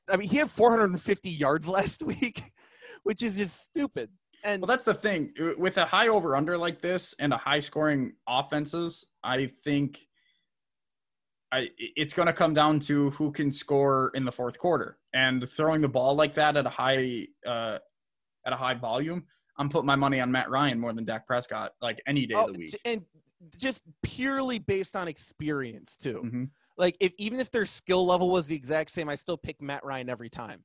I 0.10 0.18
mean, 0.18 0.28
he 0.28 0.38
had 0.38 0.50
450 0.52 1.30
yards 1.30 1.68
last 1.78 2.04
week, 2.04 2.42
which 3.04 3.22
is 3.24 3.38
just 3.38 3.62
stupid. 3.64 4.10
And 4.44 4.62
Well, 4.62 4.68
that's 4.68 4.86
the 4.86 4.94
thing 4.94 5.34
with 5.58 5.78
a 5.78 5.86
high 5.86 6.08
over 6.08 6.36
under 6.36 6.58
like 6.58 6.82
this 6.82 7.14
and 7.20 7.34
a 7.34 7.38
high 7.38 7.60
scoring 7.60 8.14
offenses. 8.28 9.06
I 9.24 9.48
think 9.48 10.08
I 11.52 11.70
it's 11.78 12.14
going 12.14 12.28
to 12.28 12.34
come 12.34 12.54
down 12.54 12.80
to 12.82 13.10
who 13.12 13.32
can 13.32 13.52
score 13.52 14.12
in 14.14 14.24
the 14.24 14.32
fourth 14.32 14.58
quarter 14.58 14.98
and 15.14 15.48
throwing 15.50 15.82
the 15.82 15.90
ball 15.90 16.16
like 16.16 16.36
that 16.36 16.56
at 16.58 16.66
a 16.66 16.70
high 16.70 17.28
uh, 17.46 17.80
at 18.46 18.54
a 18.54 18.56
high 18.56 18.76
volume. 18.76 19.26
I'm 19.60 19.70
putting 19.70 19.86
my 19.86 19.96
money 19.98 20.20
on 20.22 20.32
Matt 20.32 20.50
Ryan 20.50 20.80
more 20.80 20.94
than 20.94 21.04
Dak 21.06 21.28
Prescott 21.28 21.74
like 21.82 22.02
any 22.08 22.26
day 22.26 22.34
oh, 22.38 22.48
of 22.48 22.54
the 22.54 22.60
week. 22.60 22.80
and 22.86 23.04
just 23.58 23.84
purely 24.02 24.58
based 24.58 24.96
on 24.96 25.08
experience 25.08 25.96
too. 25.98 26.20
hmm 26.20 26.44
Like 26.78 26.96
if 27.02 27.12
even 27.18 27.40
if 27.40 27.52
their 27.52 27.66
skill 27.66 28.06
level 28.06 28.30
was 28.32 28.48
the 28.48 28.56
exact 28.56 28.90
same, 28.92 29.10
I 29.10 29.16
still 29.16 29.38
pick 29.38 29.62
Matt 29.62 29.84
Ryan 29.84 30.10
every 30.10 30.30
time. 30.30 30.64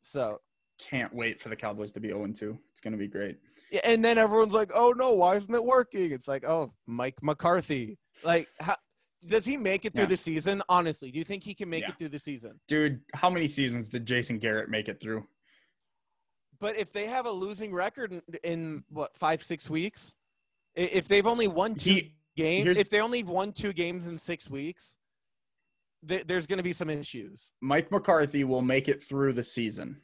So 0.00 0.40
Can't 0.78 1.14
wait 1.14 1.40
for 1.40 1.48
the 1.48 1.56
Cowboys 1.56 1.92
to 1.92 2.00
be 2.00 2.08
0 2.08 2.26
2. 2.34 2.58
It's 2.72 2.80
going 2.80 2.92
to 2.92 2.98
be 2.98 3.08
great. 3.08 3.38
yeah, 3.70 3.80
and 3.84 4.04
then 4.04 4.18
everyone's 4.18 4.52
like, 4.52 4.70
"Oh 4.74 4.92
no, 4.96 5.12
why 5.12 5.36
isn't 5.36 5.54
it 5.54 5.64
working?" 5.64 6.12
It's 6.12 6.28
like, 6.28 6.44
"Oh, 6.46 6.72
Mike 6.86 7.16
McCarthy." 7.22 7.96
Like, 8.24 8.46
how, 8.60 8.74
does 9.26 9.44
he 9.44 9.56
make 9.56 9.84
it 9.84 9.94
through 9.94 10.04
Yeah. 10.04 10.08
the 10.10 10.16
season? 10.16 10.62
Honestly, 10.68 11.10
do 11.10 11.18
you 11.18 11.24
think 11.24 11.42
he 11.44 11.54
can 11.54 11.68
make 11.70 11.82
Yeah. 11.82 11.90
it 11.90 11.98
through 11.98 12.10
the 12.10 12.18
season? 12.18 12.60
Dude, 12.68 13.00
how 13.14 13.30
many 13.30 13.46
seasons 13.48 13.88
did 13.88 14.04
Jason 14.06 14.38
Garrett 14.38 14.68
make 14.68 14.88
it 14.88 15.00
through? 15.00 15.26
But 16.60 16.76
if 16.76 16.92
they 16.92 17.06
have 17.06 17.26
a 17.26 17.30
losing 17.30 17.72
record 17.72 18.12
in, 18.12 18.22
in 18.42 18.84
what 18.90 19.16
five 19.16 19.42
six 19.42 19.68
weeks, 19.68 20.14
if 20.74 21.08
they've 21.08 21.26
only 21.26 21.48
won 21.48 21.74
two 21.74 21.90
He- 21.90 22.14
games, 22.36 22.78
if 22.78 22.90
they 22.90 23.00
only 23.00 23.22
won 23.22 23.52
two 23.52 23.72
games 23.72 24.08
in 24.08 24.18
six 24.18 24.48
weeks, 24.50 24.98
th- 26.06 26.26
there's 26.26 26.46
going 26.46 26.58
to 26.58 26.62
be 26.62 26.72
some 26.72 26.90
issues. 26.90 27.52
Mike 27.60 27.90
McCarthy 27.90 28.44
will 28.44 28.62
make 28.62 28.88
it 28.88 29.02
through 29.02 29.32
the 29.32 29.42
season. 29.42 30.00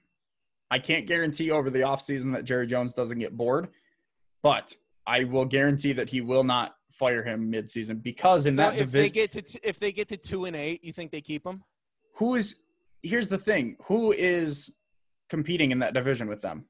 I 0.70 0.78
can't 0.78 1.06
guarantee 1.06 1.50
over 1.50 1.68
the 1.68 1.80
offseason 1.80 2.32
that 2.34 2.44
Jerry 2.44 2.66
Jones 2.66 2.94
doesn't 2.94 3.18
get 3.18 3.36
bored, 3.36 3.68
but 4.42 4.74
I 5.06 5.24
will 5.24 5.44
guarantee 5.44 5.92
that 5.92 6.08
he 6.08 6.22
will 6.22 6.44
not 6.44 6.74
fire 6.90 7.22
him 7.22 7.52
midseason 7.52 8.02
because 8.02 8.46
in 8.46 8.56
so 8.56 8.62
that 8.70 8.78
if 8.78 8.90
they 8.90 9.10
get 9.10 9.32
to 9.32 9.42
t- 9.42 9.58
if 9.62 9.78
they 9.78 9.92
get 9.92 10.08
to 10.08 10.16
two 10.16 10.44
and 10.46 10.56
eight, 10.56 10.82
you 10.84 10.92
think 10.92 11.10
they 11.10 11.20
keep 11.20 11.46
him? 11.46 11.62
who 12.14 12.34
is 12.34 12.56
here's 13.02 13.28
the 13.28 13.38
thing 13.38 13.76
who 13.84 14.12
is 14.12 14.72
competing 15.32 15.70
in 15.70 15.78
that 15.78 15.94
division 15.94 16.28
with 16.28 16.42
them? 16.42 16.66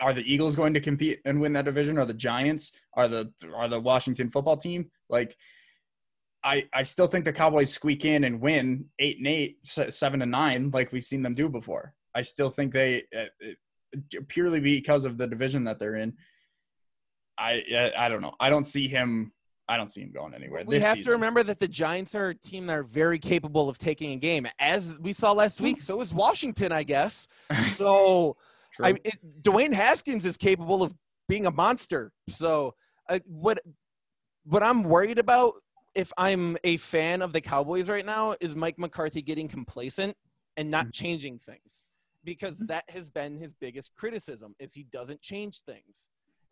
Are 0.00 0.12
the 0.12 0.32
eagles 0.32 0.54
going 0.54 0.74
to 0.74 0.80
compete 0.80 1.18
and 1.24 1.40
win 1.40 1.52
that 1.54 1.64
division? 1.64 1.98
Are 1.98 2.04
the 2.04 2.14
giants 2.14 2.70
are 2.94 3.08
the 3.08 3.32
are 3.52 3.66
the 3.66 3.80
washington 3.80 4.30
football 4.30 4.56
team? 4.56 4.90
Like 5.10 5.36
i 6.44 6.56
i 6.72 6.84
still 6.84 7.08
think 7.08 7.24
the 7.24 7.32
cowboys 7.32 7.72
squeak 7.72 8.04
in 8.04 8.22
and 8.22 8.40
win 8.40 8.84
eight 9.00 9.18
and 9.18 9.26
eight 9.26 9.56
seven 10.02 10.22
and 10.22 10.30
nine 10.30 10.70
like 10.72 10.92
we've 10.92 11.10
seen 11.12 11.22
them 11.22 11.34
do 11.34 11.48
before. 11.48 11.92
I 12.14 12.22
still 12.22 12.50
think 12.50 12.72
they 12.72 13.02
uh, 13.20 14.20
purely 14.28 14.60
because 14.60 15.04
of 15.04 15.18
the 15.18 15.26
division 15.26 15.64
that 15.64 15.80
they're 15.80 15.96
in 15.96 16.14
i 17.38 17.92
I 17.96 18.08
don't 18.08 18.22
know. 18.22 18.34
I 18.38 18.50
don't 18.50 18.64
see 18.74 18.86
him 18.88 19.32
i 19.68 19.76
don't 19.76 19.90
see 19.90 20.00
him 20.00 20.10
going 20.10 20.34
anywhere 20.34 20.64
We 20.66 20.78
have 20.80 21.02
to 21.02 21.10
remember 21.10 21.42
that 21.42 21.58
the 21.58 21.68
Giants 21.68 22.14
are 22.14 22.30
a 22.30 22.34
team 22.34 22.66
that 22.66 22.78
are 22.78 22.82
very 22.82 23.18
capable 23.18 23.68
of 23.68 23.78
taking 23.78 24.12
a 24.12 24.16
game, 24.16 24.46
as 24.58 24.98
we 25.00 25.12
saw 25.12 25.32
last 25.32 25.60
week. 25.60 25.80
So 25.80 26.00
is 26.00 26.12
Washington, 26.14 26.72
I 26.72 26.82
guess. 26.82 27.28
So 27.76 28.36
I, 28.82 28.90
it, 29.04 29.18
Dwayne 29.42 29.72
Haskins 29.72 30.24
is 30.24 30.36
capable 30.36 30.82
of 30.82 30.94
being 31.28 31.46
a 31.46 31.50
monster. 31.50 32.12
So 32.28 32.74
uh, 33.08 33.18
what 33.26 33.58
what 34.44 34.62
I'm 34.62 34.82
worried 34.82 35.18
about 35.18 35.54
if 35.94 36.12
I'm 36.16 36.56
a 36.64 36.76
fan 36.78 37.22
of 37.22 37.32
the 37.32 37.40
Cowboys 37.40 37.88
right 37.88 38.06
now 38.06 38.34
is 38.40 38.54
Mike 38.56 38.78
McCarthy 38.78 39.20
getting 39.22 39.48
complacent 39.48 40.16
and 40.56 40.70
not 40.70 40.86
Mhm. 40.86 40.92
changing 40.92 41.38
things 41.38 41.86
because 42.24 42.58
that 42.60 42.88
has 42.90 43.10
been 43.10 43.36
his 43.36 43.54
biggest 43.54 43.90
criticism 43.96 44.54
is 44.58 44.72
he 44.74 44.84
doesn't 44.84 45.20
change 45.20 45.60
things. 45.62 46.08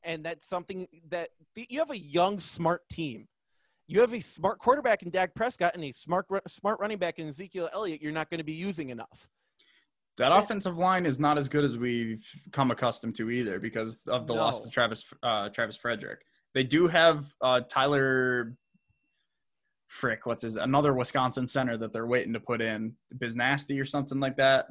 And 0.06 0.24
that's 0.24 0.48
something 0.48 0.86
that 1.08 1.30
you 1.56 1.80
have 1.80 1.90
a 1.90 1.98
young 1.98 2.38
smart 2.38 2.88
team. 2.88 3.26
You 3.88 4.00
have 4.00 4.14
a 4.14 4.20
smart 4.20 4.58
quarterback 4.60 5.02
in 5.02 5.10
Dak 5.10 5.34
Prescott 5.34 5.74
and 5.74 5.84
a 5.84 5.92
smart 5.92 6.26
smart 6.48 6.80
running 6.80 6.96
back 6.98 7.18
in 7.18 7.28
Ezekiel 7.28 7.68
Elliott 7.74 8.00
you're 8.00 8.12
not 8.12 8.30
going 8.30 8.38
to 8.38 8.44
be 8.44 8.52
using 8.52 8.90
enough. 8.90 9.28
That 10.16 10.30
Yeah. 10.30 10.38
offensive 10.42 10.78
line 10.78 11.06
is 11.06 11.18
not 11.18 11.38
as 11.38 11.48
good 11.48 11.64
as 11.64 11.76
we've 11.76 12.24
come 12.52 12.70
accustomed 12.70 13.16
to 13.16 13.30
either 13.30 13.58
because 13.60 14.02
of 14.06 14.26
the 14.26 14.32
loss 14.32 14.60
No. 14.60 14.66
to 14.66 14.70
Travis 14.70 15.04
uh, 15.22 15.48
Travis 15.50 15.76
Frederick. 15.76 16.24
They 16.54 16.64
do 16.64 16.86
have 16.86 17.32
uh, 17.40 17.60
Tyler 17.68 18.56
Frick, 19.88 20.24
what's 20.26 20.42
his 20.42 20.56
another 20.56 20.94
Wisconsin 20.94 21.46
center 21.46 21.76
that 21.76 21.92
they're 21.92 22.06
waiting 22.06 22.32
to 22.32 22.40
put 22.40 22.60
in 22.62 22.94
Biznasty 23.16 23.80
or 23.80 23.84
something 23.84 24.18
like 24.20 24.36
that. 24.36 24.66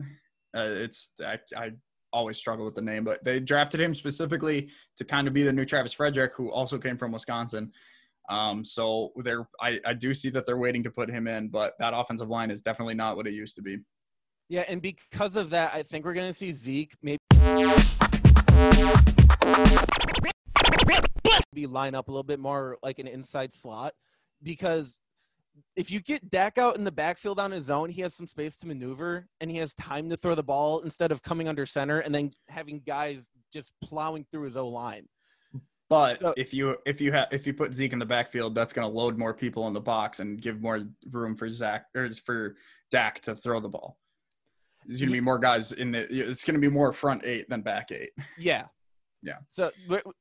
Uh, 0.56 0.72
it's 0.86 1.12
I, 1.22 1.40
I 1.56 1.72
always 2.16 2.38
struggle 2.38 2.66
with 2.66 2.76
the 2.76 2.82
name, 2.82 3.04
but 3.04 3.24
they 3.24 3.40
drafted 3.42 3.82
him 3.82 3.94
specifically 3.94 4.70
to 4.98 5.04
kind 5.04 5.28
of 5.28 5.34
be 5.34 5.44
the 5.44 5.52
new 5.52 5.66
Travis 5.66 5.92
Frederick, 5.92 6.32
who 6.36 6.50
also 6.50 6.78
came 6.78 6.98
from 6.98 7.12
Wisconsin. 7.12 7.72
Um, 8.30 8.64
so 8.64 9.12
they're 9.18 9.48
I, 9.62 9.80
I 9.86 9.94
do 9.94 10.14
see 10.14 10.30
that 10.32 10.46
they're 10.46 10.58
waiting 10.58 10.82
to 10.84 10.90
put 10.90 11.10
him 11.10 11.28
in, 11.28 11.50
but 11.50 11.74
that 11.80 11.94
offensive 11.94 12.30
line 12.30 12.50
is 12.50 12.62
definitely 12.62 12.96
not 12.96 13.18
what 13.18 13.28
it 13.28 13.34
used 13.34 13.56
to 13.58 13.62
be. 13.62 13.80
Yeah, 14.48 14.64
and 14.70 14.82
because 14.82 15.36
of 15.36 15.50
that, 15.52 15.74
I 15.74 15.84
think 15.84 16.06
we're 16.06 16.14
going 16.14 16.28
to 16.28 16.34
see 16.34 16.52
Zeke 16.52 16.94
maybe 17.04 17.18
be 21.54 21.68
line 21.68 21.96
up 21.96 22.08
a 22.08 22.12
little 22.12 22.24
bit 22.24 22.40
more 22.40 22.78
like 22.84 23.00
an 23.00 23.08
inside 23.08 23.52
slot 23.54 23.94
because 24.44 25.00
if 25.76 25.92
you 25.92 26.00
get 26.02 26.30
Dak 26.30 26.58
out 26.58 26.78
in 26.78 26.84
the 26.84 26.92
backfield 26.92 27.40
on 27.40 27.52
his 27.52 27.70
own, 27.70 27.90
he 27.90 28.02
has 28.02 28.14
some 28.14 28.28
space 28.28 28.56
to 28.58 28.68
maneuver 28.68 29.28
and 29.42 29.50
he 29.52 29.58
has 29.58 29.74
time 29.76 30.10
to 30.10 30.18
throw 30.18 30.36
the 30.36 30.44
ball 30.44 30.82
instead 30.82 31.12
of 31.12 31.22
coming 31.22 31.48
under 31.48 31.66
center 31.66 32.00
and 32.00 32.14
then 32.14 32.32
having 32.50 32.82
guys 32.86 33.30
just 33.52 33.74
plowing 33.84 34.26
through 34.32 34.44
his 34.44 34.58
O 34.58 34.68
line. 34.68 35.08
But 35.90 36.20
So- 36.20 36.34
if 36.36 36.54
you 36.54 36.78
if 36.86 37.00
you 37.00 37.12
have 37.12 37.28
if 37.32 37.46
you 37.46 37.54
put 37.54 37.74
Zeke 37.76 37.94
in 37.94 38.00
the 38.00 38.06
backfield, 38.06 38.56
that's 38.56 38.74
going 38.74 38.90
to 38.90 38.94
load 38.94 39.18
more 39.18 39.34
people 39.34 39.68
in 39.68 39.74
the 39.74 39.82
box 39.82 40.20
and 40.20 40.42
give 40.42 40.62
more 40.62 40.82
room 41.12 41.36
for 41.36 41.50
Zach 41.50 41.86
or 41.96 42.10
for 42.26 42.56
Dak 42.92 43.20
to 43.22 43.36
throw 43.36 43.60
the 43.60 43.70
ball. 43.70 43.98
There's 44.88 45.00
going 45.00 45.10
to 45.10 45.16
be 45.18 45.22
more 45.22 45.40
guys 45.40 45.72
in 45.72 45.92
the. 45.92 46.02
It's 46.30 46.46
going 46.46 46.54
to 46.56 46.60
be 46.60 46.70
more 46.70 46.94
front 46.94 47.26
eight 47.26 47.50
than 47.50 47.62
back 47.62 47.92
eight. 47.92 48.12
Yeah. 48.38 48.66
Yeah. 49.22 49.38
So 49.50 49.72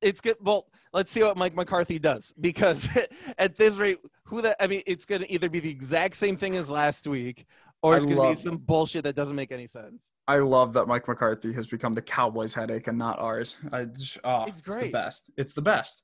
it's 0.00 0.20
good. 0.20 0.36
Well, 0.40 0.66
let's 0.92 1.10
see 1.10 1.22
what 1.22 1.36
Mike 1.36 1.54
McCarthy 1.54 1.98
does 1.98 2.32
because 2.40 2.88
at 3.38 3.56
this 3.56 3.76
rate, 3.76 3.98
who 4.24 4.40
that 4.42 4.56
I 4.60 4.66
mean, 4.66 4.82
it's 4.86 5.04
going 5.04 5.20
to 5.20 5.30
either 5.30 5.48
be 5.48 5.60
the 5.60 5.70
exact 5.70 6.16
same 6.16 6.36
thing 6.36 6.56
as 6.56 6.70
last 6.70 7.06
week, 7.06 7.46
or 7.82 7.96
it's 7.98 8.06
going 8.06 8.16
to 8.16 8.28
be 8.30 8.34
some 8.34 8.56
bullshit 8.56 9.04
that 9.04 9.14
doesn't 9.14 9.36
make 9.36 9.52
any 9.52 9.66
sense. 9.66 10.10
I 10.26 10.38
love 10.38 10.72
that 10.72 10.86
Mike 10.86 11.06
McCarthy 11.06 11.52
has 11.52 11.66
become 11.66 11.92
the 11.92 12.02
Cowboys' 12.02 12.54
headache 12.54 12.86
and 12.86 12.96
not 12.96 13.18
ours. 13.18 13.56
I, 13.72 13.84
just- 13.84 14.18
oh, 14.24 14.44
It's 14.46 14.62
the 14.62 14.90
best. 14.90 15.30
It's 15.36 15.52
the 15.52 15.62
best. 15.62 16.02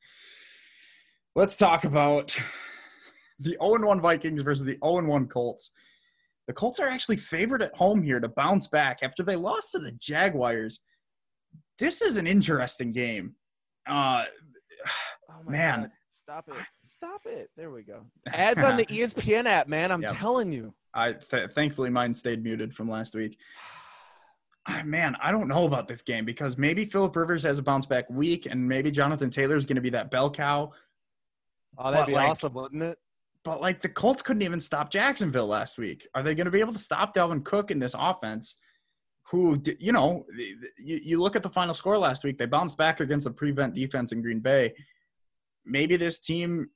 Let's 1.34 1.57
talk 1.57 1.84
about 1.84 2.36
the 3.38 3.57
0 3.62 3.86
1 3.86 4.01
Vikings 4.01 4.43
versus 4.43 4.64
the 4.64 4.78
0 4.84 5.07
1 5.07 5.28
Colts. 5.28 5.70
The 6.49 6.53
Colts 6.53 6.80
are 6.80 6.88
actually 6.88 7.16
favored 7.16 7.62
at 7.62 7.74
home 7.76 8.03
here 8.03 8.20
to 8.20 8.28
bounce 8.28 8.66
back 8.66 8.99
after 9.03 9.22
they 9.22 9.36
lost 9.36 9.72
to 9.72 9.78
the 9.78 9.93
Jaguars. 9.93 10.80
This 11.81 12.03
is 12.03 12.16
an 12.18 12.26
interesting 12.28 12.93
game. 12.93 13.35
Uh, 13.89 14.24
Oh 15.28 15.49
Man. 15.51 15.81
God. 15.83 15.91
Stop 16.12 16.49
it. 16.49 16.55
Stop 16.85 17.22
it. 17.26 17.51
There 17.57 17.70
we 17.70 17.83
go. 17.83 18.03
Ads 18.33 18.62
on 18.62 18.76
the 18.76 18.85
ESPN 18.87 19.47
app, 19.47 19.66
man. 19.68 19.91
I'm 19.91 20.03
Yep. 20.03 20.16
telling 20.16 20.53
you. 20.53 20.74
I 20.95 21.12
th- 21.14 21.51
thankfully 21.53 21.89
mine 21.91 22.12
stayed 22.14 22.43
muted 22.43 22.74
from 22.74 22.89
last 22.91 23.14
week. 23.14 23.39
Ah, 24.68 24.83
man, 24.85 25.16
I 25.22 25.31
don't 25.33 25.49
know 25.49 25.64
about 25.64 25.89
this 25.89 26.03
game 26.03 26.24
because 26.24 26.59
maybe 26.59 26.85
Philip 26.85 27.16
Rivers 27.16 27.43
has 27.45 27.59
a 27.59 27.62
bounce 27.62 27.87
back 27.87 28.09
week, 28.11 28.47
and 28.47 28.68
maybe 28.68 28.91
Jonathan 28.91 29.31
Taylor 29.31 29.57
is 29.57 29.64
going 29.66 29.76
to 29.76 29.83
be 29.83 29.91
that 29.91 30.11
bell 30.11 30.31
cow. 30.31 30.70
Oh, 31.78 31.91
that'd 31.91 32.01
But, 32.05 32.07
be 32.09 32.12
like, 32.14 32.28
awesome, 32.31 32.53
wouldn't 32.53 32.83
it? 32.83 32.99
But 33.45 33.61
like 33.62 33.81
the 33.81 33.89
Colts 33.89 34.20
couldn't 34.20 34.43
even 34.43 34.61
stop 34.61 34.91
Jacksonville 34.91 35.47
last 35.47 35.78
week. 35.78 36.07
Are 36.14 36.22
they 36.22 36.35
going 36.35 36.45
to 36.45 36.51
be 36.51 36.61
able 36.61 36.74
to 36.74 36.78
stop 36.78 37.14
Dalvin 37.14 37.43
Cook 37.45 37.70
in 37.70 37.78
this 37.78 37.95
offense? 37.99 38.57
Who 39.31 39.62
you 39.78 39.93
know, 39.93 40.26
you, 40.78 41.01
you 41.03 41.22
look 41.22 41.37
at 41.37 41.43
the 41.43 41.51
final 41.51 41.74
score 41.74 41.97
last 41.97 42.24
week. 42.24 42.37
They 42.37 42.47
bounced 42.47 42.76
back 42.76 42.99
against 42.99 43.28
a 43.28 43.31
prevent 43.31 43.74
defense 43.74 44.11
in 44.11 44.22
Green 44.22 44.41
Bay. 44.41 44.74
Maybe 45.64 45.97
this 45.97 46.18
team 46.18 46.68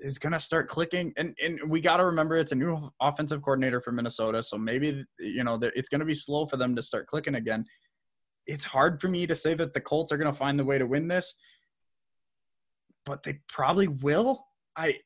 is 0.00 0.18
going 0.18 0.32
to 0.32 0.40
start 0.40 0.68
clicking, 0.68 1.12
and 1.16 1.36
and 1.42 1.58
we 1.68 1.80
got 1.80 1.96
to 1.96 2.04
remember 2.04 2.36
it's 2.36 2.52
a 2.52 2.56
new 2.56 2.90
offensive 3.00 3.42
coordinator 3.42 3.80
for 3.80 3.92
Minnesota. 3.92 4.42
So 4.42 4.56
maybe 4.56 5.04
you 5.18 5.42
know 5.42 5.58
it's 5.62 5.88
going 5.88 5.98
to 5.98 6.06
be 6.06 6.14
slow 6.14 6.46
for 6.46 6.56
them 6.56 6.76
to 6.76 6.82
start 6.82 7.06
clicking 7.08 7.34
again. 7.34 7.64
It's 8.46 8.64
hard 8.64 9.00
for 9.00 9.08
me 9.08 9.26
to 9.26 9.34
say 9.34 9.54
that 9.54 9.74
the 9.74 9.80
Colts 9.80 10.12
are 10.12 10.16
going 10.16 10.32
to 10.32 10.38
find 10.38 10.58
the 10.58 10.64
way 10.64 10.78
to 10.78 10.86
win 10.86 11.08
this, 11.08 11.34
but 13.04 13.22
they 13.22 13.40
probably 13.48 13.88
will. 13.88 14.44
I 14.76 14.98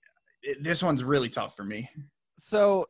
this 0.61 0.82
one's 0.82 1.03
really 1.03 1.30
tough 1.30 1.57
for 1.57 1.64
me. 1.64 1.89
So 2.39 2.87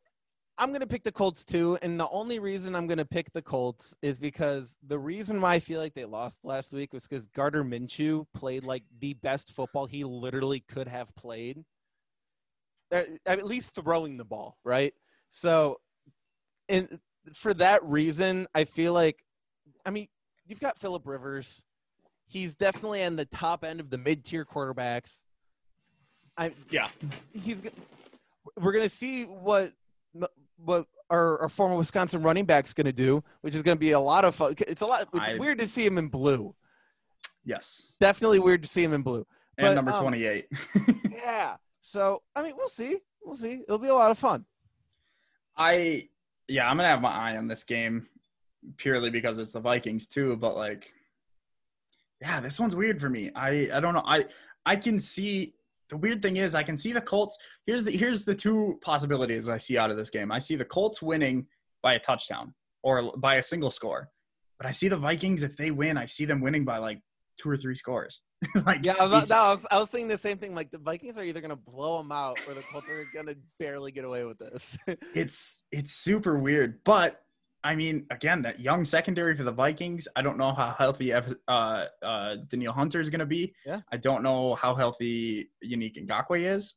I'm 0.57 0.68
going 0.68 0.80
to 0.80 0.86
pick 0.86 1.02
the 1.02 1.12
Colts 1.12 1.44
too. 1.44 1.78
And 1.82 1.98
the 1.98 2.09
only 2.11 2.38
reason 2.38 2.76
I'm 2.76 2.86
going 2.86 2.98
to 2.98 3.05
pick 3.05 3.32
the 3.32 3.42
Colts 3.42 3.94
is 4.02 4.18
because 4.18 4.78
the 4.86 4.98
reason 4.98 5.40
why 5.40 5.55
I 5.55 5.59
feel 5.61 5.80
like 5.80 5.94
they 5.94 6.05
lost 6.05 6.44
last 6.44 6.72
week 6.72 6.92
was 6.92 7.07
because 7.07 7.26
Gardner 7.28 7.64
Minshew 7.64 8.26
played 8.34 8.62
like 8.64 8.84
the 9.00 9.14
best 9.14 9.52
football 9.52 9.86
he 9.86 10.05
literally 10.05 10.61
could 10.61 10.86
have 10.86 11.14
played. 11.16 11.64
At 13.26 13.44
least 13.44 13.74
throwing 13.74 14.16
the 14.16 14.24
ball, 14.24 14.57
right? 14.62 14.92
So, 15.28 15.80
and 16.68 17.00
for 17.32 17.52
that 17.55 17.82
reason, 17.84 18.46
I 18.55 18.64
feel 18.64 18.92
like, 18.92 19.24
I 19.84 19.90
mean, 19.90 20.07
you've 20.46 20.61
got 20.61 20.78
Philip 20.78 21.05
Rivers. 21.07 21.64
He's 22.26 22.55
definitely 22.55 23.02
on 23.02 23.16
the 23.16 23.24
top 23.24 23.64
end 23.64 23.80
of 23.80 23.90
the 23.90 23.98
mid-tier 23.98 24.44
quarterbacks. 24.44 25.24
I 26.36 26.52
Yeah. 26.70 26.88
he's 27.32 27.62
we're 28.57 28.72
gonna 28.72 28.88
see 28.88 29.24
what 29.24 29.72
what 30.57 30.86
our, 31.11 31.40
our 31.40 31.48
former 31.48 31.76
Wisconsin 31.76 32.22
running 32.22 32.44
back's 32.44 32.72
gonna 32.72 32.92
do, 32.92 33.22
which 33.42 33.55
is 33.55 33.62
gonna 33.62 33.76
be 33.76 33.92
a 33.92 34.00
lot 34.00 34.24
of 34.24 34.34
fun. 34.34 34.55
It's 34.66 34.82
a 34.82 34.86
lot. 34.86 35.07
It's 35.14 35.28
I- 35.28 35.36
weird 35.38 35.59
to 35.59 35.66
see 35.66 35.84
him 35.84 35.98
in 35.98 36.09
blue. 36.09 36.55
Yes. 37.44 37.92
Definitely 38.00 38.38
weird 38.38 38.62
to 38.62 38.68
see 38.68 38.82
him 38.82 38.94
in 38.94 39.02
blue. 39.02 39.26
And 39.59 39.66
But, 39.68 39.74
number 39.74 39.92
um, 39.92 40.00
28. 40.00 40.46
Yeah. 41.12 41.57
So 41.82 42.22
I 42.34 42.42
mean, 42.42 42.55
we'll 42.57 42.68
see. 42.68 42.98
we'll 43.22 43.36
see. 43.36 43.62
It'll 43.66 43.78
be 43.78 43.88
a 43.88 43.94
lot 43.94 44.11
of 44.11 44.18
fun. 44.18 44.44
I 45.57 46.09
yeah, 46.48 46.68
I'm 46.68 46.76
gonna 46.76 46.88
have 46.88 47.00
my 47.00 47.11
eye 47.12 47.36
on 47.36 47.46
this 47.48 47.64
game 47.64 48.07
purely 48.76 49.11
because 49.11 49.38
it's 49.38 49.52
the 49.52 49.61
Vikings 49.61 50.07
too. 50.07 50.36
But 50.36 50.57
like, 50.57 50.92
yeah, 52.20 52.40
this 52.40 52.59
one's 52.59 52.74
weird 52.76 53.00
for 53.00 53.09
me. 53.11 53.30
I 53.34 53.68
I 53.72 53.80
don't 53.80 53.94
know. 53.94 54.02
I 54.05 54.24
I 54.66 54.76
can 54.76 54.98
see 54.98 55.55
the 55.95 55.99
weird 55.99 56.20
thing 56.22 56.38
is 56.38 56.57
I 56.57 56.64
can 56.64 56.76
see 56.76 56.92
the 56.92 57.01
Colts. 57.01 57.38
Here's 57.66 57.84
the 57.84 57.92
here's 57.92 58.24
the 58.24 58.34
two 58.34 58.80
possibilities 58.82 59.49
I 59.49 59.59
see 59.59 59.78
out 59.78 59.92
of 59.92 59.97
this 59.97 60.11
game. 60.11 60.32
I 60.32 60.40
see 60.40 60.57
the 60.57 60.64
Colts 60.64 61.01
winning 61.01 61.47
by 61.84 61.95
a 61.95 62.01
touchdown 62.01 62.53
or 62.82 63.12
by 63.16 63.36
a 63.36 63.42
single 63.45 63.70
score, 63.70 64.11
but 64.59 64.66
I 64.66 64.72
see 64.72 64.88
the 64.88 64.97
Vikings 64.97 65.45
if 65.45 65.57
they 65.57 65.70
win, 65.70 65.97
I 65.97 66.07
see 66.07 66.24
them 66.24 66.40
winning 66.40 66.64
by 66.64 66.78
like 66.78 67.01
two 67.38 67.49
or 67.49 67.57
three 67.57 67.76
scores. 67.76 68.22
like 68.66 68.84
Yeah, 68.84 68.97
I 68.99 69.07
was, 69.07 69.30
no, 69.30 69.36
I, 69.36 69.51
was, 69.53 69.66
I 69.70 69.78
was 69.78 69.88
thinking 69.88 70.09
the 70.09 70.18
same 70.18 70.36
thing. 70.36 70.53
Like 70.53 70.72
the 70.72 70.78
Vikings 70.78 71.16
are 71.16 71.22
either 71.22 71.40
gonna 71.40 71.55
blow 71.55 71.99
them 71.99 72.11
out, 72.11 72.38
or 72.49 72.55
the 72.55 72.64
Colts 72.72 72.90
are 72.90 73.07
gonna 73.14 73.36
barely 73.61 73.92
get 73.92 74.05
away 74.05 74.24
with 74.24 74.38
this. 74.38 74.76
it's 75.14 75.62
it's 75.70 75.92
super 75.92 76.36
weird 76.36 76.80
but 76.84 77.20
i 77.65 77.75
mean 77.75 78.07
again 78.11 78.43
that 78.43 78.61
young 78.61 78.85
secondary 78.85 79.35
for 79.35 79.43
the 79.43 79.51
vikings 79.51 80.07
i 80.15 80.23
don't 80.23 80.39
know 80.39 80.53
how 80.53 80.75
healthy 80.79 81.12
uh 81.12 81.23
uh 81.49 82.37
danielle 82.49 82.73
hunter 82.73 83.01
is 83.01 83.11
going 83.11 83.21
to 83.21 83.27
be. 83.27 83.55
Yeah. 83.67 83.81
i 83.91 83.97
don't 83.97 84.23
know 84.23 84.55
how 84.55 84.75
healthy 84.75 85.51
unique 85.61 85.99
ngakwe 86.07 86.45
is. 86.45 86.75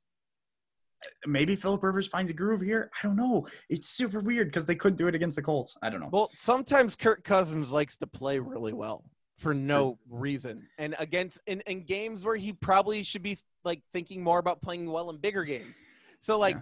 Maybe 1.28 1.56
philip 1.56 1.84
rivers 1.84 2.08
finds 2.08 2.32
a 2.32 2.34
groove 2.34 2.62
here. 2.62 2.90
I 2.98 3.06
don't 3.06 3.16
know. 3.16 3.48
It's 3.70 3.88
super 3.90 4.20
weird 4.20 4.48
because 4.48 4.66
they 4.66 4.76
couldn't 4.76 4.98
do 4.98 5.08
it 5.08 5.14
against 5.14 5.36
the 5.36 5.44
colts. 5.44 5.78
I 5.84 5.92
don't 5.92 6.00
know. 6.00 6.10
Well, 6.12 6.32
sometimes 6.36 6.96
Kirk 6.96 7.24
Cousins 7.24 7.72
likes 7.72 7.98
to 7.98 8.08
play 8.08 8.40
really 8.40 8.74
well 8.74 9.04
for 9.38 9.54
no 9.54 10.00
reason, 10.10 10.68
and 10.80 10.96
against 10.98 11.40
in, 11.46 11.62
in 11.62 11.84
games 11.84 12.26
where 12.26 12.36
he 12.36 12.52
probably 12.52 13.04
should 13.04 13.22
be 13.22 13.38
like 13.64 13.84
thinking 13.94 14.24
more 14.24 14.40
about 14.40 14.60
playing 14.62 14.90
well 14.90 15.12
in 15.12 15.18
bigger 15.18 15.44
games. 15.44 15.84
So 16.20 16.40
like. 16.40 16.58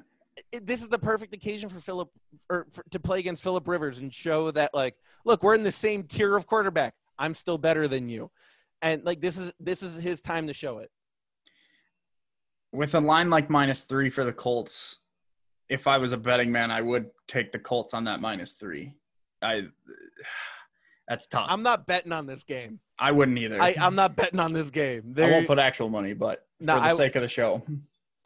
It, 0.52 0.68
this 0.68 0.82
is 0.82 0.90
the 0.90 1.00
perfect 1.00 1.34
occasion 1.34 1.70
for 1.70 1.80
Philip 1.80 2.10
or 2.50 2.68
for, 2.72 2.84
to 2.92 3.00
play 3.00 3.20
against 3.20 3.42
Philip 3.44 3.68
Rivers 3.68 4.00
and 4.00 4.14
show 4.14 4.52
that 4.52 4.74
like 4.74 4.96
look 5.24 5.44
we're 5.44 5.56
in 5.56 5.64
the 5.64 5.72
same 5.72 6.04
tier 6.04 6.36
of 6.36 6.46
quarterback. 6.46 6.94
I'm 7.18 7.34
still 7.34 7.58
better 7.58 7.88
than 7.88 8.10
you. 8.10 8.30
And 8.82 9.04
like 9.06 9.22
this 9.22 9.38
is 9.38 9.54
this 9.60 9.82
is 9.82 9.96
his 9.96 10.22
time 10.22 10.48
to 10.48 10.54
show 10.54 10.80
it. 10.80 10.90
With 12.74 12.96
a 12.96 13.00
line 13.00 13.30
like 13.30 13.50
minus 13.50 13.84
three 13.84 14.10
for 14.10 14.24
the 14.26 14.34
colts 14.34 14.98
if 15.68 15.88
i 15.88 15.98
was 15.98 16.14
a 16.14 16.18
betting 16.18 16.52
man 16.52 16.70
i 16.70 16.80
would 16.80 17.08
take 17.28 17.52
the 17.52 17.58
colts 17.58 17.94
on 17.96 18.04
that 18.04 18.22
minus 18.22 18.54
three. 18.54 18.94
I 19.42 19.64
that's 21.08 21.28
tough. 21.28 21.46
I'm 21.50 21.62
not 21.64 21.86
betting 21.88 22.12
on 22.12 22.26
this 22.26 22.44
game. 22.44 22.80
I 22.98 23.12
wouldn't 23.12 23.38
either. 23.38 23.62
I, 23.62 23.76
I'm 23.80 23.96
not 23.96 24.16
betting 24.16 24.40
on 24.40 24.54
this 24.54 24.70
game. 24.72 25.14
I 25.18 25.30
won't 25.30 25.46
put 25.48 25.60
actual 25.60 25.88
money, 25.90 26.14
but 26.14 26.46
for 26.60 26.66
No, 26.66 26.76
the 26.76 26.82
I- 26.86 26.94
sake 26.94 27.16
of 27.16 27.22
the 27.22 27.30
show, 27.30 27.62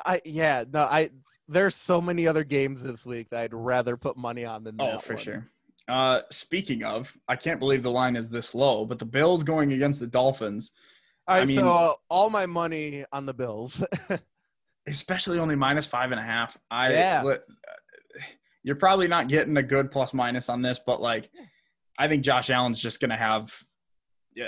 I 0.06 0.22
yeah, 0.26 0.64
no, 0.72 0.82
I 0.82 1.10
there's 1.50 1.76
so 1.76 2.00
many 2.00 2.28
other 2.28 2.44
games 2.44 2.82
this 2.84 3.06
week 3.06 3.30
that 3.32 3.42
I'd 3.42 3.54
rather 3.54 3.98
put 3.98 4.16
money 4.16 4.46
on 4.46 4.64
than 4.64 4.76
oh, 4.80 4.86
that 4.86 5.04
for 5.04 5.16
one. 5.16 5.24
sure. 5.24 5.48
Uh, 5.88 6.22
speaking 6.30 6.84
of, 6.84 7.16
I 7.28 7.36
can't 7.36 7.60
believe 7.60 7.82
the 7.82 7.92
line 7.92 8.16
is 8.16 8.30
this 8.30 8.54
low, 8.54 8.86
but 8.86 9.00
the 9.00 9.06
Bills 9.06 9.44
going 9.44 9.74
against 9.74 10.00
the 10.00 10.08
Dolphins, 10.08 10.72
All 11.28 11.36
right, 11.36 11.42
I 11.42 11.46
mean- 11.46 11.58
so 11.58 11.68
uh, 11.68 11.92
all 12.10 12.30
my 12.30 12.46
money 12.46 13.06
on 13.12 13.26
the 13.26 13.34
Bills. 13.34 13.84
especially 14.88 15.40
only 15.40 15.56
minus 15.56 15.86
five 15.86 16.12
and 16.12 16.20
a 16.20 16.24
half. 16.24 16.58
I 16.72 16.94
Yeah. 16.94 17.24
li- 17.24 17.38
you're 18.64 18.76
probably 18.76 19.08
not 19.08 19.28
getting 19.28 19.58
a 19.58 19.64
good 19.64 19.92
plus 19.92 20.14
minus 20.14 20.50
on 20.50 20.62
this, 20.62 20.80
but 20.86 21.02
like, 21.02 21.30
I 21.98 22.08
think 22.08 22.24
Josh 22.24 22.50
Allen's 22.50 22.82
just 22.82 23.02
gonna 23.02 23.18
have 23.18 23.52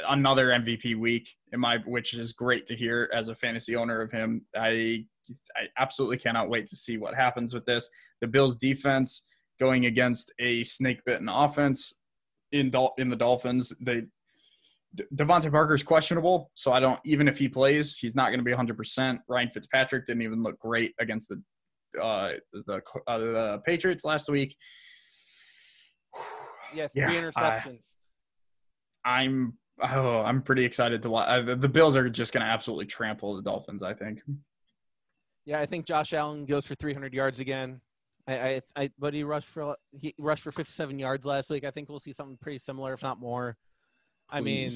another 0.07 0.47
MVP 0.47 0.95
week 0.97 1.29
in 1.51 1.59
my, 1.59 1.77
which 1.85 2.13
is 2.13 2.33
great 2.33 2.65
to 2.67 2.75
hear 2.75 3.09
as 3.13 3.29
a 3.29 3.35
fantasy 3.35 3.75
owner 3.75 4.01
of 4.01 4.11
him. 4.11 4.45
I 4.55 5.05
I 5.55 5.67
absolutely 5.81 6.17
cannot 6.17 6.49
wait 6.49 6.67
to 6.67 6.75
see 6.75 6.97
what 6.97 7.15
happens 7.15 7.53
with 7.53 7.65
this. 7.65 7.89
The 8.21 8.27
Bills 8.27 8.55
defense 8.57 9.25
going 9.59 9.85
against 9.85 10.31
a 10.39 10.63
snake 10.63 11.01
bitten 11.05 11.29
offense 11.29 11.93
in 12.51 12.69
Dol- 12.71 12.93
in 12.97 13.09
the 13.09 13.15
Dolphins. 13.15 13.73
They 13.81 14.03
D- 14.95 15.05
DeVante 15.15 15.49
Parker's 15.49 15.83
questionable, 15.83 16.51
so 16.53 16.73
I 16.73 16.79
don't 16.81 16.99
even 17.05 17.27
if 17.27 17.37
he 17.37 17.47
plays, 17.47 17.95
he's 17.97 18.13
not 18.15 18.27
going 18.27 18.39
to 18.39 18.43
be 18.43 18.51
100%. 18.51 19.19
Ryan 19.29 19.49
Fitzpatrick 19.49 20.05
didn't 20.05 20.23
even 20.23 20.43
look 20.43 20.59
great 20.59 20.93
against 20.99 21.29
the 21.29 21.41
uh, 22.01 22.33
the 22.53 22.81
uh, 23.07 23.17
the 23.17 23.61
Patriots 23.65 24.03
last 24.05 24.29
week. 24.29 24.55
yeah, 26.73 26.87
three 26.87 27.01
Yeah, 27.01 27.09
I- 27.09 27.15
interceptions. 27.15 27.95
I'm 29.03 29.57
oh, 29.81 30.19
I'm 30.19 30.41
pretty 30.41 30.63
excited 30.63 31.01
to 31.03 31.09
watch. 31.09 31.27
Uh, 31.27 31.41
the- 31.41 31.55
the 31.55 31.69
Bills 31.69 31.95
are 31.97 32.09
just 32.09 32.33
going 32.33 32.45
to 32.45 32.51
absolutely 32.51 32.85
trample 32.85 33.35
the 33.35 33.41
Dolphins. 33.41 33.83
I 33.83 33.93
think. 33.93 34.21
Yeah, 35.45 35.59
I 35.59 35.65
think 35.65 35.85
Josh 35.85 36.13
Allen 36.13 36.45
goes 36.45 36.65
for 36.67 36.75
300 36.75 37.13
yards 37.13 37.39
again. 37.39 37.81
I, 38.27 38.33
I, 38.35 38.61
I 38.83 38.89
but 38.99 39.13
he 39.13 39.23
rushed 39.23 39.47
for 39.47 39.75
he 39.91 40.13
rushed 40.19 40.43
for 40.43 40.51
57 40.51 40.99
yards 40.99 41.25
last 41.25 41.49
week. 41.49 41.63
I 41.65 41.71
think 41.71 41.89
we'll 41.89 41.99
see 41.99 42.13
something 42.13 42.37
pretty 42.37 42.59
similar, 42.59 42.93
if 42.93 43.01
not 43.01 43.19
more. 43.19 43.57
I 44.29 44.41
mean, 44.41 44.69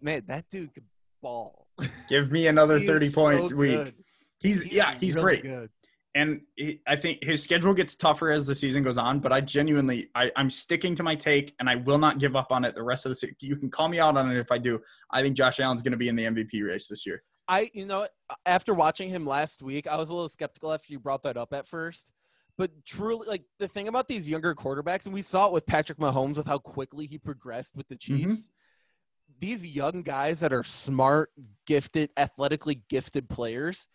man, 0.00 0.22
that 0.26 0.46
dude 0.50 0.72
could 0.74 0.84
ball. 1.22 1.66
Give 2.08 2.30
me 2.32 2.46
another 2.46 2.78
He 2.78 2.84
is 2.84 2.90
30 2.90 3.08
so 3.10 3.14
point 3.14 3.52
week. 3.56 3.70
good. 3.76 3.94
He's, 4.40 4.62
He's 4.62 4.72
yeah, 4.72 4.94
he's 4.98 5.14
really 5.16 5.40
great. 5.40 5.42
Good. 5.42 5.70
and 6.14 6.40
he, 6.56 6.80
I 6.86 6.96
think 6.96 7.22
his 7.22 7.42
schedule 7.42 7.74
gets 7.74 7.96
tougher 7.96 8.30
as 8.30 8.44
the 8.46 8.54
season 8.54 8.82
goes 8.82 8.98
on. 8.98 9.20
But 9.20 9.32
I 9.32 9.40
genuinely, 9.40 10.08
I, 10.14 10.30
I'm 10.36 10.50
sticking 10.50 10.94
to 10.96 11.02
my 11.02 11.14
take, 11.14 11.54
and 11.60 11.68
I 11.68 11.76
will 11.76 11.98
not 11.98 12.18
give 12.18 12.34
up 12.36 12.50
on 12.50 12.64
it 12.64 12.74
the 12.74 12.82
rest 12.82 13.06
of 13.06 13.10
the. 13.10 13.16
se- 13.16 13.36
You 13.40 13.56
can 13.56 13.70
call 13.70 13.88
me 13.88 13.98
out 14.00 14.16
on 14.16 14.30
it 14.30 14.38
if 14.38 14.50
I 14.50 14.58
do. 14.58 14.80
I 15.10 15.22
think 15.22 15.36
Josh 15.36 15.60
Allen's 15.60 15.82
going 15.82 15.92
to 15.92 15.98
be 15.98 16.08
in 16.08 16.16
the 16.16 16.24
MVP 16.24 16.66
race 16.66 16.86
this 16.88 17.06
year. 17.06 17.22
I, 17.48 17.70
you 17.72 17.86
know, 17.86 18.06
after 18.44 18.74
watching 18.74 19.08
him 19.08 19.26
last 19.26 19.62
week, 19.62 19.86
I 19.86 19.96
was 19.96 20.08
a 20.08 20.14
little 20.14 20.28
skeptical 20.28 20.72
after 20.72 20.92
you 20.92 20.98
brought 20.98 21.22
that 21.24 21.36
up 21.36 21.52
at 21.52 21.66
first. 21.66 22.10
But 22.58 22.70
truly, 22.84 23.28
like 23.28 23.44
the 23.58 23.68
thing 23.68 23.86
about 23.86 24.08
these 24.08 24.28
younger 24.28 24.54
quarterbacks, 24.54 25.04
and 25.04 25.14
we 25.14 25.22
saw 25.22 25.46
it 25.46 25.52
with 25.52 25.66
Patrick 25.66 25.98
Mahomes 25.98 26.36
with 26.36 26.46
how 26.46 26.58
quickly 26.58 27.06
he 27.06 27.18
progressed 27.18 27.76
with 27.76 27.86
the 27.88 27.96
Chiefs. 27.96 28.48
These 29.38 29.66
young 29.66 30.02
guys 30.02 30.40
that 30.40 30.52
are 30.54 30.64
smart, 30.64 31.30
gifted, 31.66 32.10
athletically 32.16 32.82
gifted 32.88 33.28
players 33.28 33.86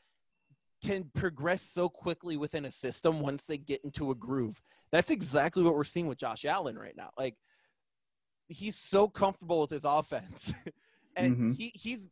can 0.84 1.10
progress 1.16 1.64
so 1.64 1.90
quickly 1.90 2.38
within 2.38 2.66
a 2.66 2.72
system 2.72 3.20
once 3.20 3.46
they 3.46 3.58
get 3.58 3.84
into 3.84 4.12
a 4.12 4.16
groove. 4.16 4.62
That's 4.92 5.10
exactly 5.10 5.64
what 5.64 5.74
we're 5.74 5.84
seeing 5.84 6.08
with 6.08 6.20
Josh 6.20 6.46
Allen 6.46 6.78
right 6.78 6.96
now. 6.96 7.10
Like 7.18 7.36
he's 8.48 8.78
so 8.78 9.08
comfortable 9.08 9.62
with 9.62 9.72
his 9.72 9.86
offense. 9.86 10.54
and 11.16 11.36
Mhm. 11.36 11.56
he, 11.56 11.72
he's 11.74 12.08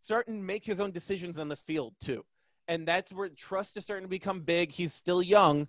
starting 0.00 0.38
to 0.38 0.42
make 0.42 0.64
his 0.64 0.80
own 0.80 0.90
decisions 0.90 1.38
on 1.38 1.48
the 1.48 1.56
field 1.56 1.94
too. 2.00 2.24
And 2.68 2.86
that's 2.86 3.12
where 3.12 3.28
trust 3.28 3.76
is 3.76 3.84
starting 3.84 4.04
to 4.04 4.10
become 4.10 4.40
big. 4.40 4.72
He's 4.72 4.94
still 4.94 5.22
young, 5.22 5.68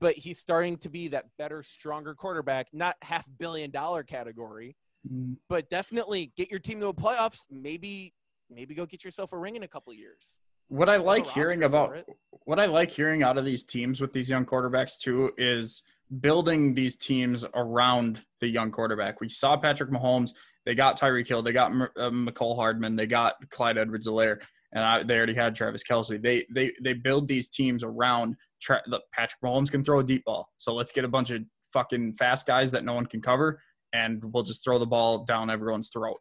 but 0.00 0.14
he's 0.14 0.38
starting 0.38 0.76
to 0.78 0.90
be 0.90 1.08
that 1.08 1.26
better, 1.38 1.62
stronger 1.62 2.14
quarterback, 2.14 2.68
not 2.72 2.96
half 3.02 3.26
billion 3.38 3.70
dollar 3.70 4.02
category, 4.02 4.76
mm. 5.10 5.36
but 5.48 5.70
definitely 5.70 6.32
get 6.36 6.50
your 6.50 6.60
team 6.60 6.80
to 6.80 6.88
a 6.88 6.94
playoffs. 6.94 7.46
Maybe, 7.50 8.14
maybe 8.50 8.74
go 8.74 8.84
get 8.84 9.04
yourself 9.04 9.32
a 9.32 9.38
ring 9.38 9.56
in 9.56 9.62
a 9.62 9.68
couple 9.68 9.92
years. 9.94 10.40
What 10.68 10.90
I 10.90 10.96
like 10.96 11.26
hearing 11.26 11.62
about 11.62 11.96
what 12.44 12.60
I 12.60 12.66
like 12.66 12.90
hearing 12.90 13.22
out 13.22 13.38
of 13.38 13.46
these 13.46 13.62
teams 13.62 14.02
with 14.02 14.12
these 14.12 14.28
young 14.28 14.44
quarterbacks 14.44 14.98
too 14.98 15.32
is 15.38 15.82
building 16.20 16.74
these 16.74 16.96
teams 16.96 17.44
around 17.54 18.22
the 18.40 18.48
young 18.48 18.70
quarterback. 18.70 19.20
We 19.20 19.28
saw 19.28 19.56
Patrick 19.56 19.90
Mahomes. 19.90 20.34
They 20.68 20.74
got 20.74 21.00
Tyreek 21.00 21.26
Hill. 21.26 21.40
They 21.40 21.52
got 21.52 21.72
uh, 21.96 22.54
Hardman. 22.54 22.94
They 22.94 23.06
got 23.06 23.36
Clyde 23.48 23.78
Edwards-Helaire, 23.78 24.42
and 24.72 24.84
I, 24.84 25.02
they 25.02 25.16
already 25.16 25.32
had 25.32 25.56
Travis 25.56 25.82
Kelce. 25.82 26.20
They 26.20 26.44
they 26.50 26.74
they 26.82 26.92
build 26.92 27.26
these 27.26 27.48
teams 27.48 27.82
around. 27.82 28.36
Tra- 28.60 28.82
look, 28.86 29.02
Patrick 29.14 29.40
Mahomes 29.42 29.70
can 29.70 29.82
throw 29.82 30.00
a 30.00 30.04
deep 30.04 30.26
ball, 30.26 30.46
so 30.58 30.74
let's 30.74 30.92
get 30.92 31.06
a 31.06 31.08
bunch 31.08 31.30
of 31.30 31.42
fucking 31.72 32.12
fast 32.12 32.46
guys 32.46 32.70
that 32.72 32.84
no 32.84 32.92
one 32.92 33.06
can 33.06 33.22
cover, 33.22 33.62
and 33.94 34.22
we'll 34.22 34.42
just 34.42 34.62
throw 34.62 34.78
the 34.78 34.84
ball 34.84 35.24
down 35.24 35.48
everyone's 35.48 35.88
throat. 35.88 36.18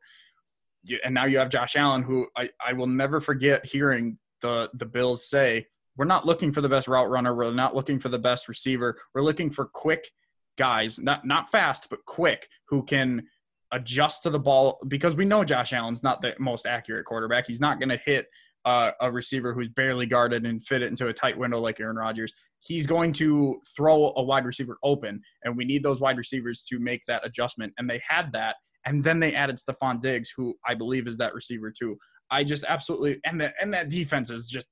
You, 0.81 0.97
and 1.03 1.13
now 1.13 1.25
you 1.25 1.39
have 1.39 1.49
Josh 1.49 1.75
Allen, 1.75 2.01
who 2.01 2.27
I, 2.37 2.49
I 2.65 2.71
will 2.71 2.87
never 2.87 3.19
forget 3.19 3.65
hearing 3.65 4.17
the 4.41 4.69
the 4.75 4.85
Bills 4.85 5.29
say, 5.29 5.67
"We're 5.97 6.05
not 6.05 6.25
looking 6.25 6.53
for 6.53 6.61
the 6.61 6.69
best 6.69 6.87
route 6.87 7.09
runner. 7.09 7.35
We're 7.35 7.51
not 7.51 7.75
looking 7.75 7.99
for 7.99 8.07
the 8.07 8.17
best 8.17 8.47
receiver. 8.47 8.97
We're 9.13 9.23
looking 9.23 9.49
for 9.49 9.65
quick 9.65 10.09
guys, 10.57 10.99
not 10.99 11.27
not 11.27 11.51
fast, 11.51 11.87
but 11.89 12.05
quick, 12.05 12.47
who 12.69 12.85
can 12.85 13.27
adjust 13.71 14.23
to 14.23 14.29
the 14.29 14.39
ball." 14.39 14.79
Because 14.87 15.15
we 15.15 15.25
know 15.25 15.43
Josh 15.43 15.73
Allen's 15.73 16.03
not 16.03 16.21
the 16.21 16.35
most 16.39 16.65
accurate 16.65 17.05
quarterback. 17.05 17.47
He's 17.47 17.61
not 17.61 17.79
going 17.79 17.89
to 17.89 17.97
hit 17.97 18.27
uh, 18.65 18.91
a 18.99 19.11
receiver 19.11 19.53
who's 19.53 19.69
barely 19.69 20.05
guarded 20.05 20.45
and 20.45 20.63
fit 20.63 20.81
it 20.81 20.89
into 20.89 21.07
a 21.07 21.13
tight 21.13 21.37
window 21.37 21.59
like 21.59 21.79
Aaron 21.79 21.95
Rodgers. 21.95 22.33
He's 22.59 22.85
going 22.85 23.13
to 23.13 23.61
throw 23.75 24.13
a 24.17 24.23
wide 24.23 24.45
receiver 24.45 24.77
open, 24.83 25.21
and 25.43 25.55
we 25.55 25.63
need 25.63 25.83
those 25.83 26.01
wide 26.01 26.17
receivers 26.17 26.63
to 26.63 26.79
make 26.79 27.01
that 27.07 27.25
adjustment. 27.25 27.73
And 27.77 27.89
they 27.89 28.01
had 28.07 28.33
that. 28.33 28.57
And 28.85 29.03
then 29.03 29.19
they 29.19 29.33
added 29.35 29.57
Stefon 29.57 30.01
Diggs, 30.01 30.33
who 30.35 30.55
I 30.65 30.73
believe 30.73 31.07
is 31.07 31.17
that 31.17 31.33
receiver 31.33 31.71
too. 31.71 31.97
I 32.29 32.43
just 32.43 32.65
absolutely 32.67 33.19
and 33.25 33.41
and 33.61 33.73
that 33.73 33.89
defense 33.89 34.31
is 34.31 34.47
just 34.47 34.67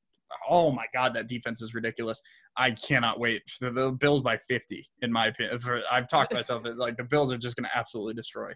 oh 0.50 0.72
my 0.72 0.86
god, 0.94 1.14
that 1.16 1.28
defense 1.28 1.62
is 1.62 1.74
ridiculous. 1.74 2.22
I 2.58 2.72
cannot 2.72 3.20
wait 3.20 3.44
for 3.50 3.70
the 3.70 3.92
Bills 3.92 4.22
by 4.22 4.38
50 4.38 4.88
in 5.02 5.12
my 5.12 5.28
opinion. 5.28 5.58
For, 5.60 5.82
I've 5.92 6.10
talked 6.10 6.34
myself 6.34 6.64
like 6.76 6.98
the 6.98 7.04
Bills 7.04 7.32
are 7.32 7.38
just 7.38 7.56
going 7.56 7.66
to 7.66 7.78
absolutely 7.78 8.14
destroy. 8.14 8.52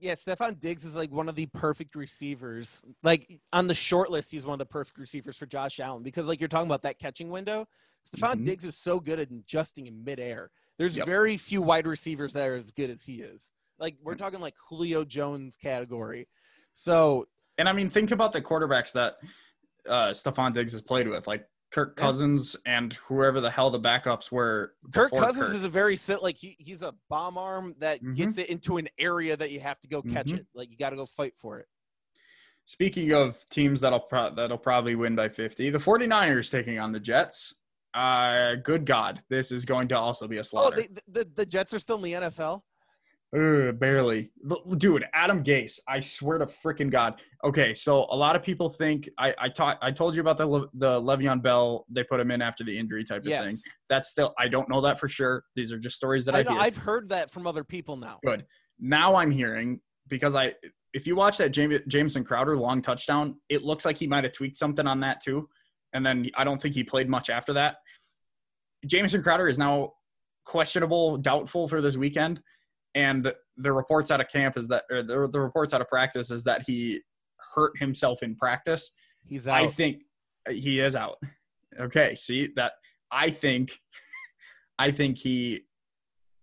Yeah, 0.00 0.14
Stefon 0.14 0.60
Diggs 0.60 0.84
is 0.84 0.94
like 0.94 1.10
one 1.10 1.28
of 1.28 1.34
the 1.34 1.46
perfect 1.46 1.94
receivers. 1.94 2.84
Like 3.02 3.40
on 3.52 3.66
the 3.66 3.74
short 3.74 4.10
list, 4.10 4.30
he's 4.30 4.46
one 4.46 4.54
of 4.54 4.58
the 4.60 4.66
perfect 4.66 4.98
receivers 4.98 5.36
for 5.36 5.46
Josh 5.46 5.80
Allen 5.80 6.02
because, 6.02 6.28
like 6.28 6.40
you're 6.40 6.48
talking 6.48 6.68
about 6.68 6.82
that 6.82 6.98
catching 6.98 7.30
window. 7.30 7.66
Stefon 8.06 8.36
Mhm. 8.36 8.44
Diggs 8.44 8.64
is 8.64 8.76
so 8.76 9.00
good 9.00 9.18
at 9.18 9.30
adjusting 9.30 9.86
in 9.86 10.04
midair. 10.04 10.50
There's 10.78 10.96
Yep. 10.96 11.06
very 11.06 11.36
few 11.36 11.60
wide 11.60 11.86
receivers 11.86 12.32
that 12.34 12.48
are 12.48 12.56
as 12.56 12.70
good 12.70 12.90
as 12.90 13.04
he 13.04 13.20
is. 13.22 13.50
Like 13.78 13.96
we're 14.00 14.14
Mm. 14.14 14.18
talking 14.18 14.40
like 14.40 14.54
Julio 14.68 15.04
Jones 15.04 15.56
category. 15.56 16.28
So 16.72 17.26
And 17.58 17.68
I 17.68 17.72
mean, 17.72 17.90
think 17.90 18.12
about 18.12 18.32
the 18.32 18.40
quarterbacks 18.40 18.92
that 18.92 19.18
uh, 19.86 20.10
Stefon 20.10 20.52
Diggs 20.52 20.72
has 20.72 20.82
played 20.82 21.08
with, 21.08 21.26
like 21.26 21.48
Kirk 21.70 21.94
Yeah. 21.96 22.02
Cousins 22.04 22.56
and 22.66 22.94
whoever 22.94 23.40
the 23.40 23.50
hell 23.50 23.70
the 23.70 23.80
backups 23.80 24.32
were. 24.32 24.74
Kirk 24.92 25.12
Cousins 25.12 25.48
Kirk. 25.48 25.54
is 25.56 25.64
a 25.64 25.68
very 25.68 25.98
like 26.22 26.36
he, 26.36 26.56
he's 26.58 26.82
a 26.82 26.94
bomb 27.10 27.36
arm 27.36 27.74
that 27.78 28.02
Mhm. 28.02 28.14
gets 28.16 28.38
it 28.38 28.48
into 28.48 28.78
an 28.78 28.88
area 28.98 29.36
that 29.36 29.50
you 29.50 29.60
have 29.60 29.78
to 29.80 29.88
go 29.88 30.00
catch 30.02 30.28
Mhm. 30.28 30.38
it. 30.38 30.46
Like 30.54 30.70
you 30.70 30.76
got 30.76 30.90
to 30.90 30.96
go 30.96 31.04
fight 31.06 31.34
for 31.36 31.58
it. 31.60 31.66
Speaking 32.64 33.12
of 33.12 33.46
teams 33.48 33.80
that'll 33.80 34.00
pro- 34.00 34.34
that'll 34.34 34.58
probably 34.58 34.94
win 34.94 35.14
by 35.16 35.28
50, 35.28 35.70
the 35.70 35.78
49ers 35.78 36.50
taking 36.50 36.78
on 36.78 36.92
the 36.92 37.00
Jets. 37.00 37.54
Uh, 37.94 38.54
good 38.56 38.84
God, 38.84 39.22
this 39.30 39.50
is 39.50 39.64
going 39.64 39.88
to 39.88 39.98
also 39.98 40.28
be 40.28 40.36
a 40.36 40.40
Oh, 40.40 40.42
slaughter. 40.42 40.76
they, 40.82 40.88
the 41.08 41.24
the 41.34 41.46
Jets 41.46 41.72
are 41.74 41.78
still 41.78 41.96
in 41.96 42.02
the 42.02 42.12
NFL. 42.14 42.62
Ugh, 43.36 43.78
barely. 43.78 44.30
Dude, 44.78 45.04
Adam 45.12 45.44
Gase, 45.44 45.80
I 45.86 46.00
swear 46.00 46.38
to 46.38 46.46
freaking 46.46 46.90
God. 46.90 47.20
Okay, 47.44 47.74
so 47.74 48.06
a 48.10 48.16
lot 48.16 48.34
of 48.34 48.42
people 48.42 48.70
think 48.70 49.08
I 49.18 49.34
I 49.38 49.48
taught 49.50 49.78
I 49.82 49.90
told 49.90 50.14
you 50.14 50.22
about 50.22 50.38
the 50.38 50.46
Le- 50.46 50.68
the 50.72 51.00
Le'Veon 51.00 51.42
Bell. 51.42 51.84
They 51.90 52.04
put 52.04 52.20
him 52.20 52.30
in 52.30 52.40
after 52.40 52.64
the 52.64 52.76
injury 52.76 53.04
type 53.04 53.26
of 53.26 53.30
thing. 53.30 53.56
That's 53.90 54.08
still 54.08 54.34
I 54.38 54.48
don't 54.48 54.68
know 54.70 54.80
that 54.80 54.98
for 54.98 55.08
sure. 55.08 55.44
These 55.56 55.72
are 55.72 55.78
just 55.78 55.96
stories 55.96 56.24
that 56.24 56.34
I, 56.34 56.40
I 56.40 56.42
know, 56.42 56.52
hear. 56.52 56.60
I've 56.60 56.76
heard 56.78 57.10
that 57.10 57.30
from 57.30 57.46
other 57.46 57.64
people 57.64 57.96
now. 57.96 58.18
Good. 58.24 58.46
Now 58.80 59.16
I'm 59.16 59.30
hearing 59.30 59.80
because 60.08 60.34
I 60.34 60.54
if 60.94 61.06
you 61.06 61.14
watch 61.14 61.36
that 61.36 61.50
James, 61.50 61.80
Jamison 61.86 62.24
Crowder 62.24 62.56
long 62.56 62.80
touchdown, 62.80 63.36
it 63.50 63.62
looks 63.62 63.84
like 63.84 63.98
he 63.98 64.06
might 64.06 64.24
have 64.24 64.32
tweaked 64.32 64.56
something 64.56 64.86
on 64.86 65.00
that 65.00 65.20
too. 65.20 65.48
And 65.92 66.04
then 66.04 66.30
I 66.34 66.44
don't 66.44 66.60
think 66.60 66.74
he 66.74 66.82
played 66.82 67.10
much 67.10 67.28
after 67.28 67.52
that. 67.54 67.76
Jamison 68.86 69.22
Crowder 69.22 69.48
is 69.48 69.58
now 69.58 69.92
questionable, 70.46 71.18
doubtful 71.18 71.68
for 71.68 71.82
this 71.82 71.96
weekend. 71.98 72.40
And 72.94 73.32
the 73.56 73.72
reports 73.72 74.10
out 74.10 74.20
of 74.20 74.28
camp 74.28 74.56
is 74.56 74.68
that, 74.68 74.84
or 74.90 75.02
the, 75.02 75.28
the 75.28 75.40
reports 75.40 75.74
out 75.74 75.80
of 75.80 75.88
practice 75.88 76.30
is 76.30 76.44
that 76.44 76.62
he 76.66 77.00
hurt 77.54 77.78
himself 77.78 78.22
in 78.22 78.34
practice. 78.34 78.90
He's 79.26 79.46
out. 79.46 79.56
I 79.56 79.66
think 79.66 80.02
he 80.48 80.80
is 80.80 80.96
out. 80.96 81.16
Okay, 81.78 82.14
see 82.14 82.50
that 82.56 82.72
I 83.10 83.30
think 83.30 83.78
I 84.78 84.90
think 84.90 85.18
he 85.18 85.62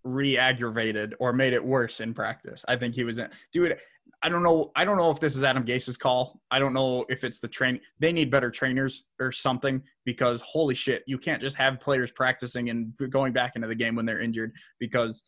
re-aggravated 0.04 1.16
or 1.20 1.34
made 1.34 1.54
it 1.54 1.64
worse 1.64 2.00
in 2.00 2.14
practice. 2.14 2.64
I 2.68 2.76
think 2.76 2.93
he 2.93 3.04
was 3.04 3.18
in 3.18 3.30
dude, 3.52 3.78
I 4.22 4.30
don't 4.30 4.43
know 4.43 4.72
I 4.76 4.86
don't 4.86 4.98
know 4.98 5.10
if 5.10 5.20
this 5.20 5.36
is 5.36 5.43
Adam 5.43 5.64
Gase's 5.64 5.98
call. 5.98 6.41
I 6.52 6.60
don't 6.60 6.74
know 6.74 7.06
if 7.10 7.24
it's 7.24 7.39
the 7.39 7.48
train 7.48 7.80
they 8.00 8.12
need 8.12 8.30
better 8.30 8.52
trainers 8.52 9.08
or 9.20 9.32
something 9.32 9.82
because 10.06 10.41
holy 10.41 10.76
shit, 10.76 11.04
you 11.08 11.18
can't 11.18 11.41
just 11.41 11.56
have 11.58 11.80
players 11.80 12.12
practicing 12.12 12.70
and 12.70 12.93
going 13.10 13.34
back 13.34 13.56
into 13.56 13.68
the 13.68 13.76
game 13.76 13.96
when 13.96 14.06
they're 14.06 14.22
injured 14.22 14.54
because 14.80 15.24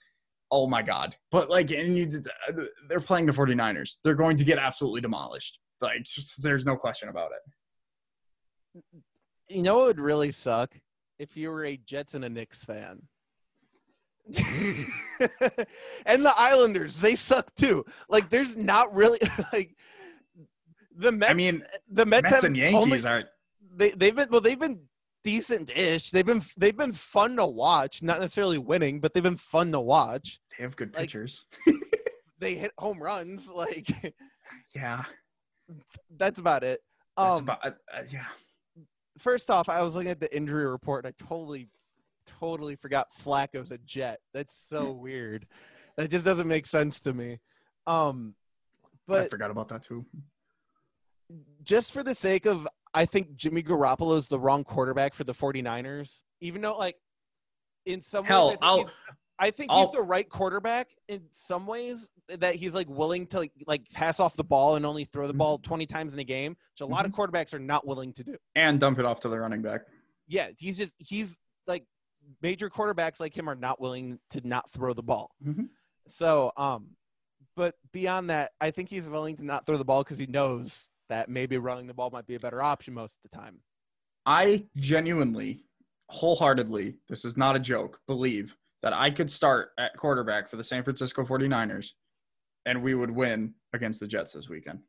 oh 0.51 0.67
my 0.67 0.81
god. 0.81 1.15
But 1.31 1.49
like 1.49 1.71
and 1.71 1.97
you 1.97 2.09
they're 2.87 2.99
playing 2.99 3.25
the 3.25 3.31
49ers. 3.31 3.97
They're 4.03 4.15
going 4.15 4.37
to 4.37 4.45
get 4.45 4.59
absolutely 4.59 5.01
demolished. 5.01 5.59
Like 5.81 6.05
there's 6.39 6.65
no 6.65 6.75
question 6.75 7.09
about 7.09 7.31
it. 7.31 8.83
you 9.49 9.61
know 9.61 9.83
it 9.83 9.87
would 9.87 9.99
really 9.99 10.31
suck 10.31 10.75
if 11.19 11.35
you 11.35 11.49
were 11.49 11.65
a 11.65 11.77
Jets 11.77 12.13
and 12.13 12.25
a 12.25 12.29
Knicks 12.29 12.63
fan. 12.63 13.01
and 16.05 16.25
the 16.25 16.33
Islanders, 16.37 16.99
they 16.99 17.15
suck 17.15 17.53
too. 17.55 17.85
Like, 18.09 18.29
there's 18.29 18.57
not 18.57 18.93
really 18.93 19.19
like 19.53 19.75
the 20.95 21.11
Mets. 21.11 21.31
I 21.31 21.33
mean, 21.33 21.63
the 21.89 22.05
Mets, 22.05 22.31
Mets 22.31 22.43
and 22.43 22.57
Yankees 22.57 23.05
only, 23.05 23.21
are 23.21 23.29
they 23.75 23.91
they've 23.91 24.15
been 24.15 24.27
well 24.29 24.41
they've 24.41 24.59
been 24.59 24.79
decent-ish. 25.32 26.11
They've 26.11 26.25
been 26.25 26.41
they've 26.55 26.75
been 26.78 26.93
fun 26.93 27.36
to 27.36 27.45
watch, 27.45 28.01
not 28.01 28.19
necessarily 28.21 28.57
winning, 28.57 29.01
but 29.01 29.13
they've 29.13 29.21
been 29.23 29.36
fun 29.36 29.71
to 29.73 29.80
watch. 29.80 30.39
they 30.57 30.63
have 30.63 30.75
good 30.78 30.93
Like- 30.93 31.03
pitchers. 31.03 31.45
They 32.39 32.53
hit 32.53 32.71
home 32.78 33.01
runs, 33.01 33.49
like 33.63 33.89
yeah, 34.75 35.03
that's 36.17 36.39
about 36.39 36.63
it. 36.63 36.82
that's 37.17 37.39
Um, 37.39 37.45
about 37.45 37.65
uh, 37.65 37.71
uh, 37.91 38.03
yeah. 38.11 38.25
first 39.17 39.49
off, 39.49 39.69
I 39.69 39.82
was 39.82 39.95
looking 39.95 40.11
at 40.11 40.19
the 40.19 40.34
injury 40.38 40.67
report 40.67 41.03
and 41.03 41.15
I 41.19 41.25
totally, 41.28 41.67
totally 42.28 42.75
forgot 42.75 43.07
Flacco's 43.11 43.71
a 43.71 43.80
Jet. 43.80 44.19
That's 44.36 44.55
so 44.55 44.91
weird. 45.03 45.47
That 45.97 46.11
just 46.11 46.25
doesn't 46.25 46.47
make 46.47 46.67
sense 46.67 46.99
to 47.01 47.13
me. 47.13 47.39
Um, 47.88 48.36
but 49.07 49.21
I 49.25 49.30
forgot 49.30 49.49
about 49.49 49.69
that 49.69 49.82
too. 49.82 50.05
just 51.63 51.91
for 51.91 52.03
the 52.03 52.13
sake 52.13 52.45
of, 52.45 52.67
I 52.97 53.05
think 53.05 53.35
Jimmy 53.35 53.61
Garoppolo 53.61 54.17
is 54.17 54.27
the 54.27 54.39
wrong 54.39 54.63
quarterback 54.63 55.13
for 55.13 55.23
the 55.23 55.33
49ers, 55.33 56.23
even 56.41 56.61
though, 56.61 56.77
like, 56.77 56.95
in 57.85 58.01
some 58.01 58.25
Hell, 58.25 58.49
ways, 58.49 58.57
I 58.61 58.75
think, 58.75 58.89
I 59.39 59.51
think 59.51 59.71
he's 59.71 59.91
the 59.91 60.01
right 60.01 60.27
quarterback 60.27 60.89
in 61.07 61.21
some 61.31 61.67
ways 61.67 62.09
that 62.27 62.55
he's 62.55 62.73
like 62.73 62.89
willing 62.89 63.27
to 63.27 63.37
like, 63.37 63.51
like 63.67 63.87
pass 63.93 64.19
off 64.19 64.35
the 64.35 64.43
ball 64.43 64.75
and 64.77 64.85
only 64.85 65.03
throw 65.05 65.27
the 65.27 65.33
Mhm. 65.33 65.37
ball 65.37 65.57
20 65.59 65.85
times 65.85 66.13
in 66.15 66.19
a 66.19 66.23
game, 66.23 66.57
which 66.73 66.81
a 66.81 66.85
lot 66.85 67.05
of 67.05 67.11
quarterbacks 67.11 67.53
are 67.53 67.59
not 67.59 67.85
willing 67.85 68.11
to 68.13 68.23
do. 68.23 68.35
And 68.55 68.79
dump 68.79 68.97
it 68.97 69.05
off 69.05 69.19
to 69.21 69.29
the 69.29 69.39
running 69.39 69.61
back. 69.61 69.81
yeah, 70.27 70.49
he's 70.57 70.75
just 70.75 70.93
he's 70.97 71.37
like 71.67 71.85
major 72.41 72.69
quarterbacks 72.69 73.19
like 73.21 73.37
him 73.37 73.47
are 73.47 73.55
not 73.55 73.79
willing 73.79 74.19
to 74.31 74.45
not 74.45 74.69
throw 74.71 74.91
the 74.93 75.03
ball. 75.03 75.29
Mhm. 75.45 75.69
So, 76.07 76.51
um, 76.57 76.97
but 77.55 77.75
beyond 77.93 78.29
that, 78.31 78.51
I 78.59 78.71
think 78.71 78.89
he's 78.89 79.07
willing 79.07 79.37
to 79.37 79.45
not 79.45 79.65
throw 79.65 79.77
the 79.77 79.85
ball 79.85 80.03
because 80.03 80.17
he 80.17 80.25
knows 80.25 80.89
that 81.10 81.30
maybe 81.30 81.58
running 81.58 81.88
the 81.88 81.93
ball 81.93 82.10
might 82.10 82.28
be 82.28 82.36
a 82.36 82.39
better 82.39 82.62
option 82.62 82.93
most 82.93 83.18
of 83.18 83.30
the 83.30 83.38
time. 83.38 83.60
I 84.26 84.66
genuinely, 84.76 85.64
wholeheartedly, 86.10 86.95
this 87.08 87.26
is 87.26 87.38
not 87.38 87.55
a 87.55 87.60
joke, 87.60 87.99
believe 88.08 88.58
that 88.84 88.93
I 88.93 89.10
could 89.10 89.32
start 89.32 89.72
at 89.78 89.95
quarterback 89.97 90.49
for 90.49 90.58
the 90.58 90.64
San 90.64 90.84
Francisco 90.84 91.24
49ers 91.24 91.91
and 92.68 92.84
we 92.84 92.93
would 92.93 93.10
win 93.10 93.55
against 93.74 93.99
the 94.01 94.08
Jets 94.08 94.34
this 94.34 94.49
weekend. 94.49 94.82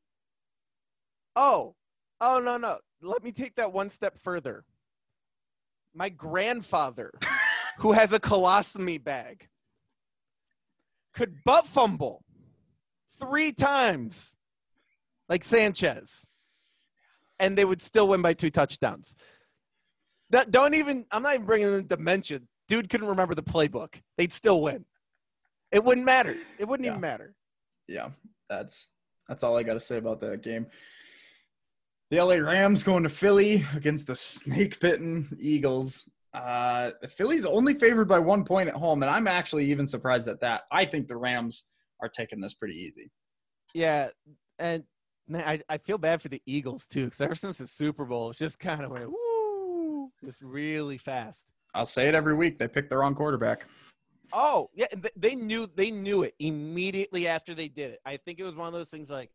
Oh, 1.36 1.76
oh 2.20 2.40
no 2.44 2.56
no, 2.58 2.76
let 3.00 3.22
me 3.22 3.30
take 3.32 3.54
that 3.54 3.72
one 3.72 3.88
step 3.88 4.18
further. 4.18 4.64
My 5.94 6.08
grandfather, 6.08 7.12
who 7.78 7.92
has 7.92 8.12
a 8.12 8.18
colostomy 8.18 9.02
bag, 9.02 9.48
could 11.14 11.36
butt 11.44 11.66
fumble 11.66 12.24
three 13.20 13.52
times, 13.52 14.34
like 15.28 15.44
Sanchez, 15.44 16.26
and 17.38 17.56
they 17.56 17.64
would 17.64 17.80
still 17.80 18.08
win 18.08 18.22
by 18.22 18.34
two 18.34 18.50
touchdowns. 18.50 19.16
That 20.30 20.50
don't 20.50 20.74
even. 20.74 21.06
I'm 21.10 21.22
not 21.22 21.34
even 21.34 21.46
bringing 21.46 21.72
in 21.72 21.86
dementia. 21.86 22.40
Dude 22.68 22.90
couldn't 22.90 23.08
remember 23.08 23.34
the 23.34 23.42
playbook. 23.42 24.00
They'd 24.18 24.32
still 24.32 24.62
win. 24.62 24.84
It 25.72 25.82
wouldn't 25.82 26.04
matter. 26.04 26.34
It 26.58 26.68
wouldn't 26.68 26.86
even 26.86 27.00
matter. 27.00 27.34
Yeah, 27.88 28.10
that's 28.48 28.90
that's 29.28 29.42
all 29.42 29.56
I 29.56 29.62
got 29.62 29.74
to 29.74 29.80
say 29.80 29.98
about 29.98 30.20
that 30.20 30.42
game. 30.42 30.66
The 32.10 32.22
LA 32.22 32.36
Rams 32.36 32.82
going 32.82 33.02
to 33.02 33.10
Philly 33.10 33.66
against 33.74 34.06
the 34.06 34.14
snake 34.14 34.80
bitten 34.80 35.36
Eagles. 35.38 36.08
Uh, 36.32 36.92
the 37.02 37.08
Philly's 37.08 37.44
only 37.44 37.74
favored 37.74 38.08
by 38.08 38.18
one 38.18 38.44
point 38.44 38.68
at 38.68 38.74
home, 38.74 39.02
and 39.02 39.10
I'm 39.10 39.26
actually 39.26 39.66
even 39.66 39.86
surprised 39.86 40.28
at 40.28 40.40
that. 40.40 40.62
I 40.70 40.84
think 40.84 41.08
the 41.08 41.16
Rams 41.16 41.64
are 42.00 42.08
taking 42.08 42.40
this 42.40 42.54
pretty 42.54 42.74
easy. 42.74 43.10
Yeah, 43.74 44.08
and 44.58 44.84
man, 45.28 45.44
I, 45.46 45.60
I 45.68 45.78
feel 45.78 45.98
bad 45.98 46.22
for 46.22 46.28
the 46.28 46.42
Eagles 46.46 46.86
too, 46.86 47.04
because 47.04 47.20
ever 47.20 47.34
since 47.34 47.58
the 47.58 47.66
Super 47.66 48.04
Bowl, 48.04 48.30
it's 48.30 48.38
just 48.38 48.58
kind 48.58 48.82
of 48.82 48.90
went 48.90 49.10
woo, 49.10 50.10
just 50.24 50.40
really 50.42 50.98
fast. 50.98 51.46
I'll 51.74 51.86
say 51.86 52.08
it 52.08 52.14
every 52.14 52.34
week. 52.34 52.58
They 52.58 52.68
picked 52.68 52.90
the 52.90 52.96
wrong 52.96 53.14
quarterback. 53.14 53.66
Oh 54.32 54.68
yeah, 54.74 54.86
they 55.16 55.34
knew 55.34 55.68
they 55.74 55.90
knew 55.90 56.22
it 56.22 56.34
immediately 56.38 57.26
after 57.28 57.54
they 57.54 57.68
did 57.68 57.92
it. 57.92 58.00
I 58.04 58.16
think 58.16 58.38
it 58.38 58.44
was 58.44 58.56
one 58.56 58.68
of 58.68 58.74
those 58.74 58.88
things 58.88 59.08
like, 59.08 59.30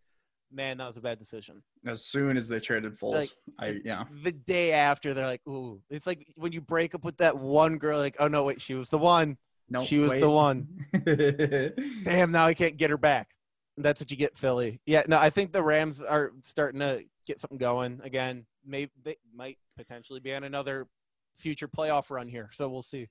man, 0.51 0.77
that 0.77 0.87
was 0.87 0.97
a 0.97 1.01
bad 1.01 1.17
decision. 1.19 1.63
As 1.85 2.05
soon 2.05 2.37
as 2.37 2.47
they 2.47 2.59
traded 2.59 2.97
Foles, 2.97 3.13
Like, 3.13 3.29
I 3.59 3.79
yeah. 3.83 4.03
The 4.23 4.31
day 4.31 4.71
after, 4.71 5.13
they're 5.13 5.25
like, 5.25 5.41
ooh, 5.47 5.81
it's 5.89 6.05
like 6.05 6.27
when 6.35 6.51
you 6.51 6.61
break 6.61 6.93
up 6.93 7.03
with 7.03 7.17
that 7.17 7.37
one 7.37 7.77
girl, 7.77 7.97
like, 7.97 8.17
oh 8.19 8.27
no, 8.27 8.43
wait, 8.43 8.61
she 8.61 8.75
was 8.75 8.89
the 8.89 8.99
one. 8.99 9.37
No, 9.69 9.81
she 9.81 9.97
was 9.97 10.11
the 10.19 10.29
one. 10.29 10.67
Damn, 12.03 12.31
now 12.31 12.45
I 12.45 12.53
can't 12.53 12.77
get 12.77 12.89
her 12.89 12.97
back. 12.97 13.29
That's 13.77 13.99
what 13.99 14.11
you 14.11 14.17
get, 14.17 14.37
Philly. 14.37 14.79
Yeah, 14.85 15.03
no, 15.07 15.17
I 15.17 15.29
think 15.29 15.51
the 15.51 15.63
Rams 15.63 16.01
are 16.01 16.31
starting 16.41 16.79
to 16.81 17.03
get 17.25 17.39
something 17.39 17.57
going 17.57 17.99
again. 18.03 18.45
Maybe 18.65 18.91
they 19.03 19.15
might 19.33 19.57
potentially 19.75 20.19
be 20.19 20.33
on 20.33 20.43
another 20.43 20.87
future 21.35 21.67
playoff 21.67 22.11
run 22.11 22.27
here. 22.27 22.49
So 22.53 22.69
we'll 22.69 22.83
see. 22.83 23.07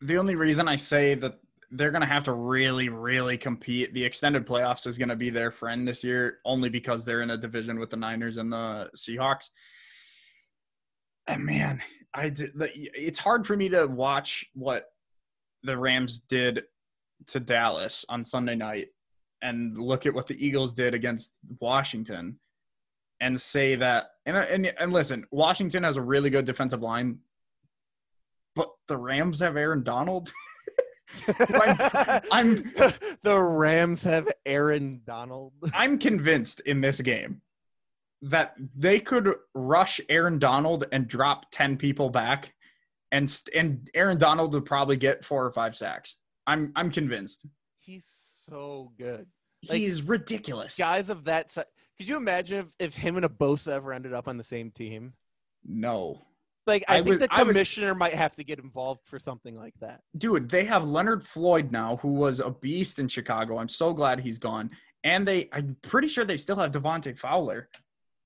the 0.00 0.18
only 0.18 0.34
reason 0.34 0.68
I 0.68 0.76
say 0.76 1.14
that 1.14 1.38
they're 1.70 1.90
going 1.90 2.02
to 2.02 2.06
have 2.06 2.24
to 2.24 2.32
really, 2.32 2.88
really 2.90 3.38
compete, 3.38 3.94
the 3.94 4.04
extended 4.04 4.46
playoffs 4.46 4.86
is 4.86 4.98
going 4.98 5.08
to 5.08 5.16
be 5.16 5.30
their 5.30 5.50
friend 5.50 5.88
this 5.88 6.04
year, 6.04 6.38
only 6.44 6.68
because 6.68 7.04
they're 7.04 7.22
in 7.22 7.30
a 7.30 7.36
division 7.36 7.78
with 7.78 7.90
the 7.90 7.96
Niners 7.96 8.36
and 8.36 8.52
the 8.52 8.90
Seahawks. 8.94 9.48
And 11.26 11.44
man, 11.44 11.80
I 12.12 12.28
did, 12.28 12.50
it's 12.54 13.18
hard 13.18 13.46
for 13.46 13.56
me 13.56 13.70
to 13.70 13.86
watch 13.86 14.44
what 14.54 14.86
the 15.62 15.78
Rams 15.78 16.18
did 16.20 16.64
to 17.28 17.40
Dallas 17.40 18.04
on 18.08 18.22
Sunday 18.22 18.56
night 18.56 18.88
and 19.42 19.76
look 19.76 20.06
at 20.06 20.14
what 20.14 20.26
the 20.26 20.44
Eagles 20.46 20.72
did 20.72 20.94
against 20.94 21.34
Washington 21.60 22.38
and 23.20 23.40
say 23.40 23.74
that 23.76 24.10
and 24.26 24.36
and 24.36 24.72
and 24.78 24.92
listen, 24.92 25.26
Washington 25.30 25.82
has 25.84 25.96
a 25.96 26.02
really 26.02 26.30
good 26.30 26.44
defensive 26.44 26.82
line, 26.82 27.18
but 28.54 28.70
the 28.88 28.96
Rams 28.96 29.40
have 29.40 29.56
Aaron 29.56 29.82
Donald. 29.82 30.32
I'm, 31.28 32.22
I'm 32.30 32.54
the 33.22 33.38
Rams 33.38 34.02
have 34.04 34.28
Aaron 34.46 35.02
Donald. 35.04 35.52
I'm 35.74 35.98
convinced 35.98 36.60
in 36.60 36.80
this 36.80 37.00
game 37.00 37.42
that 38.22 38.54
they 38.76 39.00
could 39.00 39.34
rush 39.54 40.00
Aaron 40.08 40.38
Donald 40.38 40.86
and 40.92 41.08
drop 41.08 41.46
10 41.50 41.76
people 41.76 42.08
back 42.08 42.54
and 43.12 43.42
and 43.54 43.88
Aaron 43.94 44.18
Donald 44.18 44.54
would 44.54 44.64
probably 44.64 44.96
get 44.96 45.24
four 45.24 45.44
or 45.44 45.52
five 45.52 45.76
sacks. 45.76 46.16
I'm 46.46 46.72
I'm 46.74 46.90
convinced. 46.90 47.46
He's 47.78 48.04
so 48.44 48.92
good. 48.98 49.26
Like, 49.68 49.78
He's 49.78 50.02
ridiculous. 50.02 50.76
Guys 50.76 51.10
of 51.10 51.24
that 51.24 51.50
size. 51.50 51.64
Could 51.98 52.08
you 52.08 52.16
imagine 52.16 52.60
if, 52.60 52.74
if 52.78 52.94
him 52.96 53.16
and 53.16 53.24
a 53.24 53.28
Bosa 53.28 53.68
ever 53.72 53.92
ended 53.92 54.12
up 54.12 54.26
on 54.28 54.36
the 54.36 54.44
same 54.44 54.70
team? 54.70 55.12
No. 55.64 56.22
Like 56.66 56.84
I, 56.88 56.94
I 56.94 56.96
think 56.98 57.08
was- 57.10 57.20
the 57.20 57.28
I 57.30 57.42
was- 57.42 57.54
commissioner 57.56 57.94
might 57.94 58.14
have 58.14 58.34
to 58.36 58.44
get 58.44 58.58
involved 58.58 59.02
for 59.06 59.18
something 59.18 59.56
like 59.56 59.74
that. 59.80 60.00
Dude, 60.16 60.48
they 60.48 60.64
have 60.64 60.84
Leonard 60.86 61.22
Floyd 61.24 61.70
now, 61.70 61.96
who 61.96 62.14
was 62.14 62.40
a 62.40 62.50
beast 62.50 62.98
in 62.98 63.08
Chicago. 63.08 63.58
I'm 63.58 63.68
so 63.68 63.92
glad 63.92 64.20
he's 64.20 64.38
gone. 64.38 64.70
And 65.04 65.26
they, 65.26 65.48
I'm 65.52 65.76
pretty 65.82 66.08
sure 66.08 66.24
they 66.24 66.36
still 66.36 66.56
have 66.56 66.70
Devontae 66.70 67.18
Fowler, 67.18 67.68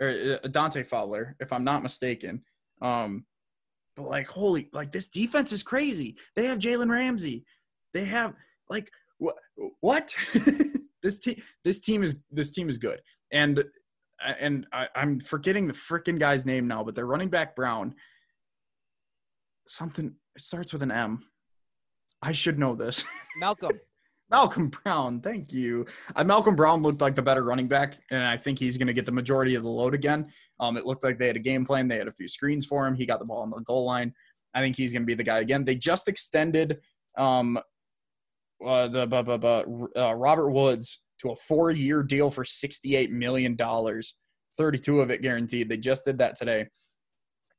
or 0.01 0.39
uh, 0.45 0.49
Dante 0.49 0.83
Fowler, 0.83 1.35
if 1.41 1.51
I'm 1.53 1.65
not 1.65 1.83
mistaken. 1.83 2.43
Um, 2.83 3.25
but 3.97 4.09
like, 4.09 4.27
holy, 4.27 4.69
like 4.75 4.93
this 4.93 5.09
defense 5.09 5.53
is 5.53 5.63
crazy. 5.63 6.19
They 6.35 6.45
have 6.47 6.59
Jalen 6.59 6.91
Ramsey. 6.91 7.47
They 7.95 8.05
have 8.05 8.35
like 8.69 8.91
what? 9.19 9.37
What? 9.81 10.15
this 11.03 11.19
team, 11.19 11.43
this 11.65 11.81
team 11.81 12.03
is 12.03 12.25
this 12.31 12.51
team 12.51 12.69
is 12.69 12.79
good. 12.79 13.01
And 13.33 13.65
and 14.41 14.67
I, 14.73 14.87
I'm 14.95 15.21
forgetting 15.21 15.67
the 15.67 15.75
freaking 15.75 16.19
guy's 16.19 16.47
name 16.47 16.67
now, 16.67 16.83
but 16.83 16.95
they're 16.95 17.07
running 17.07 17.29
back 17.29 17.55
Brown. 17.55 17.95
Something 19.67 20.15
it 20.35 20.43
starts 20.43 20.73
with 20.73 20.83
an 20.83 20.91
M. 20.91 21.25
I 22.23 22.33
should 22.33 22.59
know 22.59 22.75
this. 22.75 23.05
Malcolm. 23.39 23.81
Malcolm 24.29 24.69
Brown, 24.69 25.21
thank 25.21 25.53
you. 25.53 25.87
Uh, 26.17 26.25
Malcolm 26.25 26.57
Brown 26.57 26.83
looked 26.83 27.01
like 27.01 27.15
the 27.15 27.23
better 27.23 27.45
running 27.45 27.69
back, 27.69 27.99
and 28.11 28.25
I 28.25 28.37
think 28.37 28.59
he's 28.59 28.77
going 28.77 28.89
to 28.89 28.93
get 28.93 29.07
the 29.07 29.13
majority 29.13 29.55
of 29.55 29.63
the 29.63 29.69
load 29.69 29.95
again. 29.95 30.27
Um, 30.59 30.77
it 30.77 30.85
looked 30.85 31.05
like 31.05 31.17
they 31.19 31.29
had 31.29 31.37
a 31.37 31.41
game 31.41 31.65
plan. 31.65 31.87
They 31.87 31.99
had 31.99 32.09
a 32.09 32.13
few 32.13 32.27
screens 32.27 32.67
for 32.67 32.87
him. 32.87 32.95
He 32.95 33.07
got 33.07 33.21
the 33.21 33.25
ball 33.25 33.43
on 33.43 33.51
the 33.51 33.61
goal 33.61 33.85
line. 33.85 34.13
I 34.53 34.61
think 34.61 34.75
he's 34.75 34.91
going 34.91 35.03
to 35.03 35.07
be 35.07 35.15
the 35.15 35.23
guy 35.23 35.41
again. 35.41 35.65
They 35.65 35.77
just 35.77 36.09
extended 36.09 36.79
um, 37.17 37.59
uh, 38.65 38.89
the 38.89 39.07
bu- 39.07 39.23
bu- 39.23 39.39
bu- 39.39 39.89
uh, 39.97 40.15
Robert 40.15 40.51
Woods 40.51 41.03
to 41.21 41.31
a 41.31 41.37
four-year 41.37 42.03
deal 42.03 42.31
for 42.31 42.45
sixty-eight 42.45 43.11
million 43.11 43.57
dollars, 43.57 44.17
thirty-two 44.57 45.01
of 45.01 45.11
it 45.11 45.23
guaranteed. 45.23 45.69
They 45.69 45.77
just 45.77 46.05
did 46.05 46.19
that 46.19 46.37
today, 46.37 46.67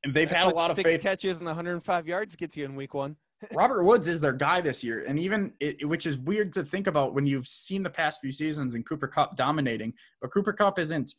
and 0.04 0.14
they've 0.14 0.30
had 0.30 0.46
a 0.46 0.54
lot 0.54 0.70
of 0.70 0.76
six 0.76 0.88
faith. 0.90 1.02
catches 1.02 1.38
and 1.38 1.46
105 1.46 2.08
yards 2.08 2.36
gets 2.36 2.56
you 2.56 2.64
in 2.64 2.74
week 2.74 2.94
one. 2.94 3.16
Robert 3.54 3.84
Woods 3.84 4.08
is 4.08 4.20
their 4.20 4.32
guy 4.32 4.60
this 4.60 4.82
year, 4.82 5.04
and 5.06 5.18
even 5.18 5.52
it, 5.60 5.88
which 5.88 6.06
is 6.06 6.16
weird 6.18 6.52
to 6.54 6.64
think 6.64 6.86
about 6.88 7.14
when 7.14 7.26
you've 7.26 7.46
seen 7.46 7.82
the 7.82 7.90
past 7.90 8.20
few 8.20 8.32
seasons 8.32 8.74
and 8.74 8.84
Cooper 8.84 9.06
Kupp 9.06 9.36
dominating, 9.36 9.92
but 10.20 10.32
Cooper 10.32 10.52
Kupp 10.52 10.78
isn't 10.78 11.14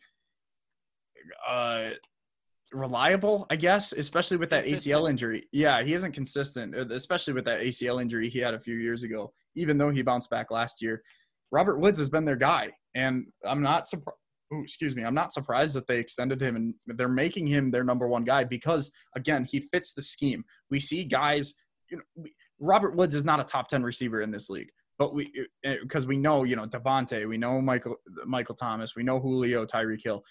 uh, 1.48 1.90
reliable, 2.72 3.46
I 3.50 3.56
guess, 3.56 3.94
especially 3.94 4.38
with 4.38 4.50
that 4.52 4.66
ACL 4.66 5.10
injury. 5.10 5.48
Yeah, 5.52 5.84
he 5.84 5.94
isn't 5.94 6.12
consistent, 6.12 6.76
uh, 6.76 6.86
especially 6.94 7.34
with 7.34 7.46
that 7.46 7.62
ACL 7.62 8.02
injury 8.02 8.30
he 8.30 8.40
had 8.40 8.54
a 8.54 8.60
few 8.60 8.76
years 8.76 9.04
ago. 9.04 9.34
Even 9.56 9.78
though 9.78 9.90
he 9.90 10.02
bounced 10.02 10.30
back 10.30 10.52
last 10.52 10.82
year, 10.82 11.02
Robert 11.52 11.80
Woods 11.80 12.00
has 12.00 12.10
been 12.10 12.26
their 12.26 12.36
guy, 12.36 12.72
and 12.96 13.26
I'm 13.46 13.62
not 13.62 13.88
surprised. 13.88 14.18
Excuse 14.52 14.96
me, 14.96 15.04
I'm 15.04 15.14
not 15.14 15.32
surprised 15.32 15.76
that 15.76 15.86
they 15.86 16.00
extended 16.00 16.42
him 16.42 16.56
and 16.56 16.74
they're 16.98 17.08
making 17.08 17.46
him 17.46 17.70
their 17.70 17.84
number 17.84 18.08
one 18.08 18.24
guy 18.24 18.44
because 18.44 18.92
again, 19.16 19.46
he 19.46 19.70
fits 19.72 19.94
the 19.94 20.02
scheme. 20.02 20.44
We 20.72 20.80
see 20.80 21.04
guys 21.04 21.54
you 21.92 21.98
know, 21.98 22.04
we, 22.16 22.34
Robert 22.60 22.96
Woods 22.96 23.16
is 23.16 23.24
not 23.24 23.40
a 23.40 23.44
top 23.44 23.68
10 23.68 23.84
receiver 23.84 24.22
in 24.22 24.32
this 24.32 24.50
league, 24.50 24.70
but 24.98 25.14
we, 25.14 25.32
because 25.64 26.06
we 26.06 26.18
know, 26.18 26.44
you 26.44 26.56
know, 26.56 26.66
Davante, 26.66 27.28
we 27.28 27.38
know 27.38 27.62
Michael, 27.62 27.96
Michael 28.26 28.56
Thomas, 28.56 28.96
we 28.96 29.04
know 29.04 29.20
Julio, 29.20 29.66
Tyreek 29.66 30.04
Hill. 30.04 30.24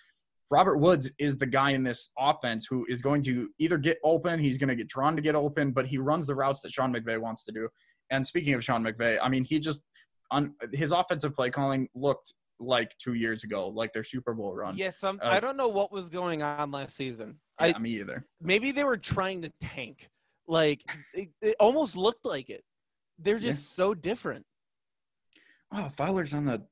Robert 0.51 0.79
Woods 0.79 1.11
is 1.19 1.37
the 1.37 1.47
guy 1.47 1.71
in 1.71 1.83
this 1.85 2.11
offense 2.19 2.67
who 2.69 2.87
is 2.89 3.03
going 3.03 3.23
to 3.23 3.51
either 3.59 3.77
get 3.77 3.99
open, 4.03 4.39
he's 4.41 4.57
going 4.57 4.69
to 4.69 4.77
get 4.77 4.89
drawn 4.89 5.15
to 5.17 5.23
get 5.23 5.35
open, 5.35 5.73
but 5.73 5.87
he 5.87 5.99
runs 5.99 6.27
the 6.27 6.35
routes 6.35 6.61
that 6.63 6.73
Sean 6.73 6.93
McVay 6.93 7.21
wants 7.21 7.45
to 7.45 7.53
do. 7.53 7.69
And 8.11 8.27
speaking 8.27 8.55
of 8.55 8.65
Sean 8.65 8.83
McVay, 8.83 9.19
I 9.23 9.29
mean, 9.29 9.45
he 9.45 9.59
just 9.59 9.83
on 10.31 10.55
his 10.73 10.93
offensive 10.93 11.35
play 11.35 11.51
calling 11.51 11.89
looked 11.95 12.33
like 12.61 12.97
two 12.99 13.15
years 13.15 13.45
ago, 13.45 13.69
like 13.69 13.93
their 13.93 14.03
Super 14.03 14.33
Bowl 14.35 14.55
run. 14.55 14.77
Yeah, 14.77 14.91
some 14.91 15.21
Uh, 15.23 15.29
I 15.29 15.41
don't 15.41 15.57
know 15.57 15.69
what 15.69 15.93
was 15.93 16.09
going 16.09 16.43
on 16.43 16.71
last 16.71 16.97
season. 16.97 17.39
Yeah, 17.61 17.73
I 17.77 17.79
me 17.79 17.91
either. 17.91 18.25
maybe 18.41 18.71
they 18.73 18.85
were 18.85 18.97
trying 18.97 19.43
to 19.43 19.53
tank. 19.61 20.09
Like 20.47 20.83
it, 21.13 21.29
it 21.43 21.57
almost 21.61 21.95
looked 21.95 22.25
like 22.25 22.49
it. 22.49 22.65
They're 23.19 23.37
Yeah. 23.37 23.51
just 23.51 23.75
so 23.77 23.93
different. 23.95 24.47
Oh, 25.71 25.91
Fowler's 25.91 26.33
on 26.33 26.47
the 26.47 26.67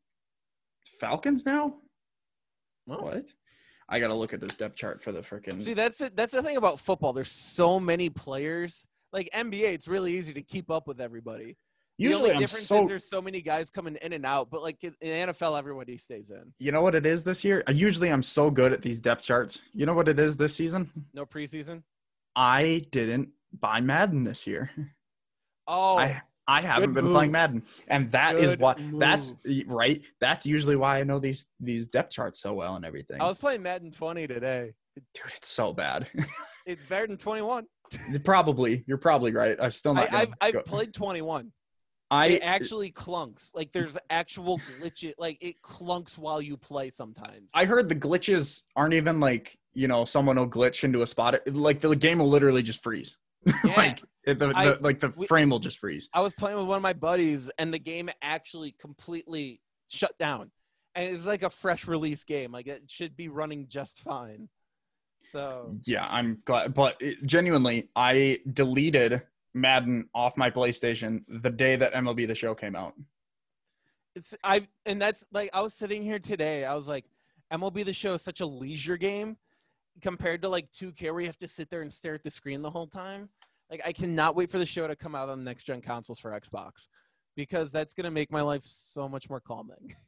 Falcons 0.99 1.45
now. 1.45 1.75
Well, 2.87 3.03
What? 3.03 3.27
I 3.89 4.01
gotta 4.01 4.15
look 4.15 4.33
at 4.33 4.41
this 4.41 4.55
depth 4.55 4.77
chart 4.77 5.03
for 5.03 5.13
the 5.13 5.21
freaking. 5.21 5.63
See, 5.63 5.75
that's 5.75 6.01
it. 6.01 6.17
That's 6.17 6.33
the 6.33 6.43
thing 6.43 6.57
about 6.57 6.81
football. 6.81 7.13
There's 7.13 7.31
so 7.31 7.79
many 7.79 8.11
players. 8.11 8.87
Like 9.13 9.31
NBA, 9.33 9.73
it's 9.73 9.89
really 9.89 10.17
easy 10.17 10.33
to 10.35 10.43
keep 10.43 10.71
up 10.71 10.89
with 10.89 11.01
everybody. 11.01 11.57
The 11.99 12.05
Usually, 12.05 12.23
only 12.25 12.35
I'm 12.35 12.41
difference 12.41 12.67
so. 12.67 12.83
is 12.83 12.89
there's 12.89 13.09
so 13.09 13.23
many 13.23 13.41
guys 13.41 13.71
coming 13.71 13.97
in 14.03 14.13
and 14.13 14.27
out. 14.27 14.51
But 14.51 14.63
like 14.63 14.83
in 14.85 14.93
NFL, 15.01 15.59
everybody 15.59 15.97
stays 15.97 16.31
in. 16.31 16.53
You 16.59 16.73
know 16.73 16.83
what 16.83 16.95
it 16.95 17.07
is 17.07 17.25
this 17.25 17.45
year? 17.45 17.63
Usually, 17.69 18.11
I'm 18.11 18.23
so 18.23 18.51
good 18.51 18.73
at 18.73 18.83
these 18.83 19.01
depth 19.01 19.23
charts. 19.25 19.63
You 19.73 19.87
know 19.87 19.95
what 19.95 20.09
it 20.09 20.19
is 20.19 20.37
this 20.37 20.55
season? 20.55 20.91
No 21.15 21.25
preseason. 21.25 21.83
I 22.35 22.85
didn't 22.91 23.31
buy 23.59 23.81
Madden 23.81 24.25
this 24.25 24.47
year. 24.47 24.71
Oh, 25.67 25.97
I 25.97 26.23
I 26.49 26.61
haven't 26.61 26.93
Good 26.93 27.03
been 27.03 27.13
playing. 27.13 27.33
Madden, 27.33 27.63
and 27.89 28.13
that 28.13 28.37
is 28.37 28.53
Good 28.53 28.61
why. 28.61 28.75
That's 28.79 29.35
right. 29.67 30.03
That's 30.21 30.47
usually 30.47 30.77
why 30.77 31.01
I 31.01 31.05
know 31.05 31.19
these 31.19 31.47
these 31.61 31.87
depth 31.87 32.13
charts 32.13 32.41
so 32.41 32.55
well 32.55 32.77
and 32.77 32.85
everything. 32.85 33.21
I 33.21 33.27
was 33.27 33.37
playing 33.37 33.63
Madden 33.63 33.91
20 33.91 34.27
today. 34.27 34.73
Dude, 34.97 35.25
it's 35.37 35.49
so 35.49 35.73
bad. 35.73 36.09
It's 36.67 36.83
better 36.89 37.07
than 37.07 37.17
21. 37.17 37.65
probably, 38.25 38.83
you're 38.89 38.99
probably 38.99 39.31
right. 39.31 39.57
I'm 39.63 39.71
still 39.71 39.95
not. 39.95 40.11
gonna 40.11 40.27
I've 40.41 40.55
I've 40.57 40.65
played 40.65 40.93
21. 40.93 41.53
I 42.11 42.27
it 42.27 42.43
actually 42.43 42.93
clunks. 42.93 43.55
Like 43.55 43.73
there's 43.73 43.97
actual 44.11 44.61
glitch. 44.81 45.13
Like 45.17 45.39
it 45.41 45.63
clunks 45.63 46.19
while 46.19 46.43
you 46.43 46.57
play 46.57 46.91
sometimes. 46.91 47.51
I 47.55 47.65
heard 47.65 47.89
the 47.89 47.95
glitches 47.95 48.63
aren't 48.75 48.95
even 48.95 49.21
like 49.21 49.57
you 49.75 49.89
know 49.89 50.05
someone 50.05 50.37
will 50.37 50.49
glitch 50.49 50.85
into 50.85 51.03
a 51.03 51.07
spot. 51.07 51.39
Like 51.49 51.81
the 51.81 51.95
game 51.95 52.19
will 52.19 52.29
literally 52.29 52.63
just 52.63 52.83
freeze. 52.83 53.17
Yeah. 53.65 53.73
like 53.77 54.03
it, 54.25 54.39
the, 54.39 54.53
I- 54.55 54.77
like 54.81 55.01
the 55.01 55.13
we- 55.17 55.27
frame 55.27 55.51
will 55.51 55.59
just 55.61 55.79
freeze. 55.79 56.09
I 56.13 56.21
was 56.21 56.35
playing 56.35 56.57
with 56.59 56.67
one 56.67 56.77
of 56.77 56.83
my 56.83 56.93
buddies, 56.93 57.51
and 57.59 57.73
the 57.73 57.79
game 57.79 58.11
actually 58.23 58.73
completely 58.73 59.61
shut 59.89 60.19
down. 60.19 60.51
And 60.95 61.15
it's 61.15 61.27
like 61.27 61.43
a 61.43 61.51
fresh 61.51 61.87
release 61.87 62.25
game. 62.25 62.53
Like 62.53 62.67
it 62.67 62.91
should 62.91 63.17
be 63.17 63.29
running 63.29 63.69
just 63.69 64.01
fine. 64.01 64.49
So 65.23 65.77
Yeah, 65.85 66.07
I'm 66.07 66.39
glad. 66.45 66.73
But 66.75 66.97
it, 67.01 67.25
genuinely, 67.27 67.91
I 67.95 68.39
deleted 68.53 69.23
Madden 69.55 70.09
off 70.15 70.37
my 70.37 70.51
PlayStation 70.51 71.23
the 71.29 71.51
day 71.51 71.77
that 71.77 71.93
MLB 71.95 72.27
The 72.27 72.35
Show 72.35 72.55
came 72.55 72.75
out. 72.77 72.95
it's 74.15 74.35
I've 74.43 74.67
and 74.87 75.01
that's 75.01 75.27
like 75.33 75.51
I 75.53 75.61
was 75.61 75.75
sitting 75.75 76.03
here 76.03 76.19
today. 76.19 76.65
I 76.65 76.75
was 76.75 76.89
like, 76.89 77.05
MLB 77.53 77.85
the 77.85 77.93
Show 77.93 78.15
is 78.15 78.23
such 78.23 78.41
a 78.41 78.47
leisure 78.47 78.97
game 78.97 79.37
compared 80.03 80.43
to 80.43 80.49
like 80.49 80.71
2K 80.73 81.13
where 81.13 81.21
you 81.21 81.27
have 81.27 81.39
to 81.39 81.49
sit 81.49 81.71
there 81.71 81.83
and 81.83 81.93
stare 81.93 82.15
at 82.15 82.23
the 82.25 82.31
screen 82.31 82.63
the 82.63 82.71
whole 82.71 82.87
time. 82.87 83.29
Like 83.71 83.83
I 83.85 83.93
cannot 83.93 84.37
wait 84.37 84.51
for 84.51 84.59
the 84.59 84.67
show 84.67 84.87
to 84.87 84.97
come 84.97 85.15
out 85.15 85.29
on 85.29 85.43
next 85.45 85.65
gen 85.65 85.81
consoles 85.81 86.21
for 86.21 86.31
Xbox 86.31 86.89
because 87.37 87.73
that's 87.73 87.95
gonna 87.95 88.11
make 88.11 88.31
my 88.31 88.43
life 88.43 88.63
so 88.65 89.09
much 89.09 89.29
more 89.29 89.41
calming. 89.41 89.95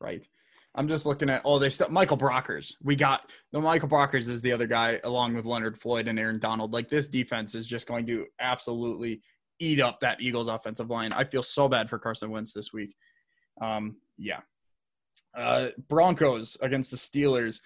Right. 0.00 0.26
I'm 0.74 0.88
just 0.88 1.04
looking 1.04 1.28
at 1.28 1.44
all 1.44 1.58
this 1.58 1.74
stuff. 1.74 1.90
Michael 1.90 2.16
Brockers. 2.16 2.74
We 2.82 2.96
got 2.96 3.30
the 3.52 3.60
Michael 3.60 3.88
Brockers 3.88 4.30
is 4.30 4.40
the 4.40 4.52
other 4.52 4.66
guy, 4.66 5.00
along 5.04 5.34
with 5.34 5.44
Leonard 5.44 5.78
Floyd 5.78 6.08
and 6.08 6.18
Aaron 6.18 6.38
Donald. 6.38 6.72
Like 6.72 6.88
this 6.88 7.08
defense 7.08 7.54
is 7.54 7.66
just 7.66 7.86
going 7.88 8.06
to 8.06 8.26
absolutely 8.40 9.20
eat 9.58 9.80
up 9.80 10.00
that 10.00 10.20
Eagles 10.20 10.48
offensive 10.48 10.88
line. 10.88 11.12
I 11.12 11.24
feel 11.24 11.42
so 11.42 11.68
bad 11.68 11.90
for 11.90 11.98
Carson 11.98 12.30
Wentz 12.30 12.52
this 12.52 12.72
week. 12.72 12.94
Um, 13.60 13.96
yeah. 14.16 14.40
Uh, 15.36 15.68
Broncos 15.88 16.56
against 16.62 16.92
the 16.92 16.96
Steelers. 16.96 17.60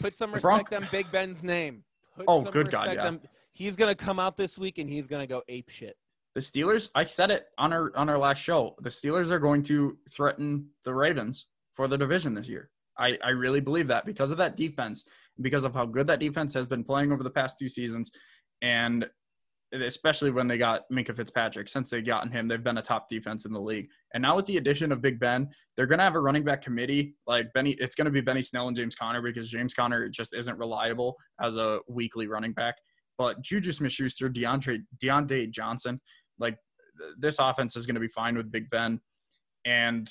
Put 0.00 0.16
some 0.16 0.32
respect 0.32 0.70
Bronc- 0.70 0.72
on 0.72 0.88
Big 0.90 1.10
Ben's 1.12 1.42
name. 1.42 1.84
Oh, 2.26 2.42
good 2.44 2.70
God, 2.70 2.94
yeah. 2.94 3.06
on- 3.06 3.20
he's 3.52 3.76
gonna 3.76 3.94
come 3.94 4.18
out 4.18 4.36
this 4.36 4.58
week 4.58 4.78
and 4.78 4.88
he's 4.88 5.06
gonna 5.06 5.26
go 5.26 5.42
ape 5.48 5.68
shit. 5.68 5.96
The 6.34 6.40
Steelers, 6.40 6.90
I 6.94 7.04
said 7.04 7.30
it 7.30 7.46
on 7.58 7.72
our 7.72 7.96
on 7.96 8.08
our 8.08 8.18
last 8.18 8.38
show. 8.38 8.76
The 8.80 8.90
Steelers 8.90 9.30
are 9.30 9.38
going 9.38 9.62
to 9.64 9.98
threaten 10.10 10.68
the 10.84 10.94
Ravens 10.94 11.46
for 11.74 11.88
the 11.88 11.98
division 11.98 12.34
this 12.34 12.48
year. 12.48 12.70
I, 12.98 13.18
I 13.24 13.30
really 13.30 13.60
believe 13.60 13.88
that 13.88 14.04
because 14.04 14.30
of 14.30 14.38
that 14.38 14.56
defense, 14.56 15.04
because 15.40 15.64
of 15.64 15.74
how 15.74 15.86
good 15.86 16.08
that 16.08 16.18
defense 16.18 16.52
has 16.54 16.66
been 16.66 16.84
playing 16.84 17.12
over 17.12 17.22
the 17.22 17.30
past 17.30 17.58
two 17.58 17.68
seasons. 17.68 18.10
And 18.60 19.08
especially 19.72 20.30
when 20.30 20.46
they 20.46 20.56
got 20.56 20.82
Minkah 20.90 21.14
Fitzpatrick. 21.16 21.68
Since 21.68 21.90
they've 21.90 22.04
gotten 22.04 22.30
him, 22.32 22.48
they've 22.48 22.62
been 22.62 22.78
a 22.78 22.82
top 22.82 23.08
defense 23.08 23.44
in 23.44 23.52
the 23.52 23.60
league. 23.60 23.88
And 24.14 24.22
now 24.22 24.36
with 24.36 24.46
the 24.46 24.56
addition 24.56 24.92
of 24.92 25.02
Big 25.02 25.20
Ben, 25.20 25.48
they're 25.76 25.86
going 25.86 25.98
to 25.98 26.04
have 26.04 26.14
a 26.14 26.20
running 26.20 26.44
back 26.44 26.62
committee. 26.62 27.16
Like 27.26 27.52
Benny, 27.52 27.72
it's 27.72 27.94
going 27.94 28.06
to 28.06 28.10
be 28.10 28.20
Benny 28.20 28.42
Snell 28.42 28.68
and 28.68 28.76
James 28.76 28.94
Conner 28.94 29.20
because 29.20 29.48
James 29.50 29.74
Conner 29.74 30.08
just 30.08 30.34
isn't 30.34 30.58
reliable 30.58 31.16
as 31.40 31.56
a 31.56 31.80
weekly 31.88 32.26
running 32.26 32.52
back. 32.52 32.76
But 33.18 33.42
Juju 33.42 33.72
Smith-Schuster, 33.72 34.30
DeAndre 34.30 35.50
Johnson, 35.50 36.00
like 36.38 36.56
this 37.18 37.38
offense 37.38 37.76
is 37.76 37.84
going 37.84 37.96
to 37.96 38.00
be 38.00 38.08
fine 38.08 38.36
with 38.36 38.50
Big 38.50 38.70
Ben. 38.70 39.00
And 39.64 40.08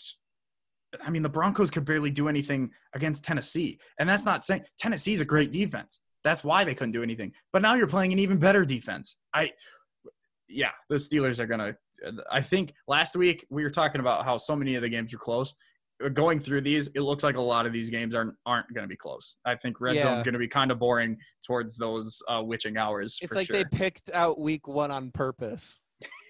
I 1.03 1.09
mean, 1.09 1.23
the 1.23 1.29
Broncos 1.29 1.71
could 1.71 1.85
barely 1.85 2.11
do 2.11 2.29
anything 2.29 2.71
against 2.93 3.23
Tennessee. 3.23 3.79
And 3.99 4.07
that's 4.07 4.25
not 4.25 4.45
saying 4.45 4.63
Tennessee's 4.79 5.21
a 5.21 5.25
great 5.25 5.51
defense. 5.51 5.99
That's 6.23 6.43
why 6.43 6.63
they 6.63 6.73
couldn't 6.73 6.91
do 6.91 7.03
anything. 7.03 7.31
But 7.53 7.61
now 7.61 7.75
you're 7.75 7.87
playing 7.87 8.13
an 8.13 8.19
even 8.19 8.37
better 8.37 8.65
defense. 8.65 9.15
I, 9.33 9.51
yeah, 10.49 10.71
the 10.89 10.95
Steelers 10.95 11.39
are 11.39 11.47
going 11.47 11.59
to. 11.59 11.75
I 12.31 12.41
think 12.41 12.73
last 12.87 13.15
week 13.15 13.45
we 13.49 13.63
were 13.63 13.69
talking 13.71 14.01
about 14.01 14.23
how 14.23 14.37
so 14.37 14.55
many 14.55 14.75
of 14.75 14.81
the 14.81 14.89
games 14.89 15.13
are 15.13 15.17
close. 15.17 15.53
Going 16.13 16.39
through 16.39 16.61
these, 16.61 16.89
it 16.89 17.01
looks 17.01 17.23
like 17.23 17.37
a 17.37 17.41
lot 17.41 17.65
of 17.65 17.73
these 17.73 17.89
games 17.89 18.13
aren't 18.13 18.35
aren't 18.45 18.71
going 18.71 18.83
to 18.83 18.87
be 18.87 18.95
close. 18.95 19.37
I 19.45 19.55
think 19.55 19.81
red 19.81 19.95
Yeah. 19.95 20.03
zone's 20.03 20.23
going 20.23 20.33
to 20.33 20.39
be 20.39 20.47
kind 20.47 20.69
of 20.69 20.77
boring 20.77 21.17
towards 21.45 21.75
those 21.75 22.21
uh, 22.27 22.43
witching 22.43 22.77
hours. 22.77 23.17
It's 23.19 23.33
like 23.33 23.47
sure. 23.47 23.55
they 23.57 23.63
picked 23.65 24.11
out 24.13 24.39
week 24.39 24.67
one 24.67 24.91
on 24.91 25.09
purpose. 25.11 25.81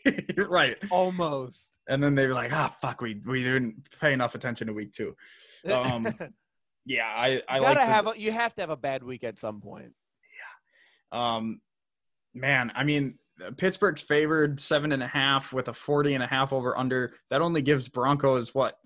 right. 0.37 0.77
Almost. 0.89 1.69
And 1.89 2.01
then 2.01 2.15
they 2.15 2.27
were 2.27 2.33
like, 2.33 2.53
ah, 2.53 2.73
fuck, 2.81 3.01
we 3.01 3.21
we 3.25 3.43
didn't 3.43 3.89
pay 3.99 4.13
enough 4.13 4.35
attention 4.35 4.67
to 4.67 4.73
week 4.73 4.93
two. 4.93 5.15
Um, 5.69 6.07
Yeah, 6.87 7.05
I 7.05 7.41
I 7.49 7.57
you 7.57 7.61
like 7.61 7.75
gotta 7.75 7.79
the- 7.81 7.93
have 7.93 8.07
a, 8.07 8.13
you 8.19 8.31
have 8.31 8.55
to 8.55 8.61
have 8.61 8.69
a 8.69 8.77
bad 8.77 9.03
week 9.03 9.23
at 9.23 9.37
some 9.37 9.59
point. 9.61 9.93
Yeah. 11.11 11.35
Um, 11.35 11.59
man, 12.33 12.71
I 12.75 12.83
mean, 12.85 13.19
Pittsburgh's 13.57 14.01
favored 14.01 14.59
seven 14.61 14.91
and 14.93 15.03
a 15.03 15.07
half 15.07 15.51
with 15.53 15.67
a 15.67 15.73
40 15.73 16.15
and 16.15 16.23
a 16.23 16.27
half 16.27 16.53
over 16.53 16.77
under. 16.77 17.13
That 17.29 17.41
only 17.41 17.61
gives 17.61 17.89
Broncos 17.89 18.55
what 18.55 18.77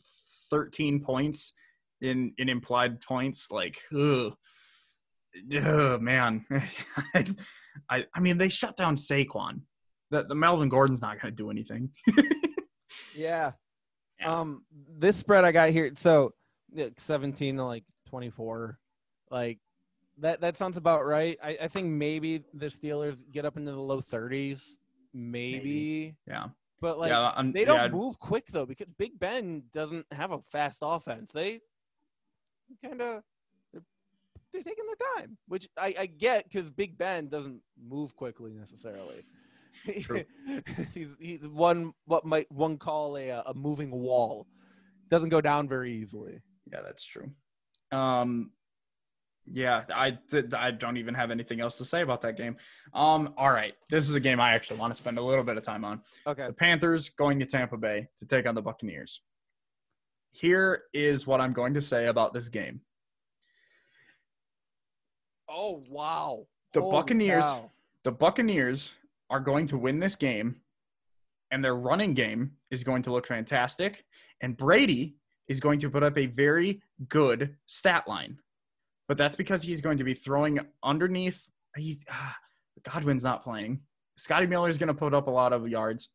13 0.50 1.04
points 1.04 1.54
in 2.02 2.34
in 2.38 2.50
implied 2.50 3.02
points. 3.02 3.52
Like, 3.52 3.80
ugh, 3.96 4.34
ugh 5.64 6.02
man. 6.02 6.44
I 7.90 8.06
I 8.14 8.20
mean, 8.20 8.38
they 8.40 8.50
shut 8.50 8.76
down 8.76 8.96
Saquon. 8.96 9.62
The, 10.10 10.24
the 10.24 10.36
Melvin 10.36 10.68
Gordon's 10.70 11.02
not 11.02 11.22
going 11.22 11.34
to 11.34 11.44
do 11.44 11.50
anything. 11.52 11.92
Yeah. 13.16 13.52
Yeah. 14.20 14.40
Um, 14.40 14.64
this 14.98 15.18
spread 15.18 15.44
I 15.44 15.52
got 15.52 15.70
here, 15.70 15.92
so 15.96 16.34
yeah, 16.74 16.88
17 16.98 17.58
to 17.58 17.66
like 17.66 17.84
24, 18.12 18.78
like 19.32 19.58
that. 20.18 20.42
That 20.42 20.58
sounds 20.58 20.76
about 20.76 21.06
right. 21.06 21.38
I, 21.42 21.58
I 21.62 21.68
think 21.70 21.88
maybe 21.88 22.44
the 22.54 22.66
Steelers 22.68 23.24
get 23.32 23.46
up 23.46 23.56
into 23.56 23.72
the 23.72 23.80
low 23.80 24.02
30s, 24.02 24.78
maybe, 25.14 26.14
yeah, 26.28 26.48
but 26.82 27.00
like 27.00 27.10
yeah. 27.10 27.30
I'm- 27.30 27.54
they 27.54 27.64
don't 27.64 27.80
yeah, 27.80 27.88
move 27.88 28.20
quick 28.20 28.48
though 28.52 28.66
because 28.66 28.88
Big 28.98 29.18
Ben 29.18 29.64
doesn't 29.72 30.06
have 30.12 30.32
a 30.32 30.42
fast 30.42 30.80
offense. 30.82 31.32
They 31.32 31.62
kind 32.84 33.02
of 33.02 33.24
they're, 33.72 33.82
they're 34.52 34.64
taking 34.64 34.86
their 34.88 35.24
time, 35.24 35.38
which 35.48 35.70
I, 35.78 35.96
I 35.98 36.06
get 36.08 36.44
because 36.44 36.70
Big 36.70 36.98
Ben 36.98 37.30
doesn't 37.30 37.62
move 37.82 38.14
quickly 38.16 38.52
necessarily. 38.54 39.22
He's 40.94 41.16
he's 41.18 41.48
one 41.48 41.94
what 42.04 42.26
might 42.26 42.52
one 42.52 42.78
call 42.78 43.16
a 43.16 43.30
a 43.30 43.54
moving 43.56 43.90
wall. 43.90 44.46
Doesn't 45.10 45.30
go 45.30 45.40
down 45.40 45.70
very 45.70 45.94
easily. 45.94 46.42
Yeah, 46.70 46.82
that's 46.82 47.06
true. 47.06 47.32
Um, 47.92 48.52
yeah, 49.52 49.84
I 49.94 50.18
I 50.54 50.72
don't 50.72 50.98
even 50.98 51.14
have 51.14 51.32
anything 51.32 51.60
else 51.60 51.78
to 51.80 51.86
say 51.86 52.02
about 52.02 52.22
that 52.22 52.38
game. 52.38 52.58
Um, 52.94 53.34
all 53.38 53.52
right, 53.52 53.74
this 53.90 54.08
is 54.08 54.16
a 54.16 54.20
game 54.20 54.40
I 54.40 54.54
actually 54.54 54.80
want 54.80 54.94
to 54.94 54.98
spend 54.98 55.18
a 55.18 55.22
little 55.22 55.44
bit 55.44 55.58
of 55.58 55.64
time 55.64 55.84
on. 55.84 56.02
Okay. 56.26 56.48
The 56.48 56.54
Panthers 56.54 57.10
going 57.10 57.40
to 57.40 57.46
Tampa 57.46 57.78
Bay 57.78 58.08
to 58.20 58.26
take 58.26 58.48
on 58.48 58.56
the 58.56 58.62
Buccaneers. 58.62 59.22
Here 60.32 60.84
is 60.94 61.28
what 61.28 61.42
I'm 61.42 61.54
going 61.54 61.74
to 61.74 61.82
say 61.82 62.08
about 62.08 62.34
this 62.34 62.50
game. 62.50 62.82
Oh 65.50 65.84
wow. 65.90 66.48
The 66.74 66.82
Holy 66.82 66.92
Buccaneers, 66.92 67.44
cow. 67.44 67.72
the 68.04 68.12
Buccaneers 68.12 68.94
are 69.30 69.42
going 69.42 69.68
to 69.68 69.78
win 69.78 70.00
this 70.00 70.16
game, 70.16 70.58
and 71.52 71.64
their 71.64 71.76
running 71.76 72.14
game 72.14 72.52
is 72.70 72.84
going 72.84 73.02
to 73.04 73.12
look 73.12 73.28
fantastic. 73.28 74.06
And 74.40 74.56
Brady 74.56 75.18
is 75.48 75.60
going 75.60 75.80
to 75.80 75.90
put 75.90 76.04
up 76.04 76.18
a 76.18 76.28
very 76.28 76.82
good 77.10 77.56
stat 77.66 78.08
line, 78.08 78.38
but 79.08 79.18
that's 79.18 79.36
because 79.36 79.62
he's 79.62 79.82
going 79.82 79.98
to 79.98 80.04
be 80.04 80.14
throwing 80.14 80.60
underneath. 80.84 81.50
He's 81.76 82.00
ah, 82.10 82.36
Godwin's 82.90 83.24
not 83.24 83.44
playing. 83.44 83.82
Scotty 84.18 84.48
Miller 84.48 84.70
is 84.70 84.78
going 84.78 84.88
to 84.88 84.94
put 84.94 85.14
up 85.14 85.28
a 85.28 85.32
lot 85.32 85.54
of 85.54 85.68
yards. 85.68 86.10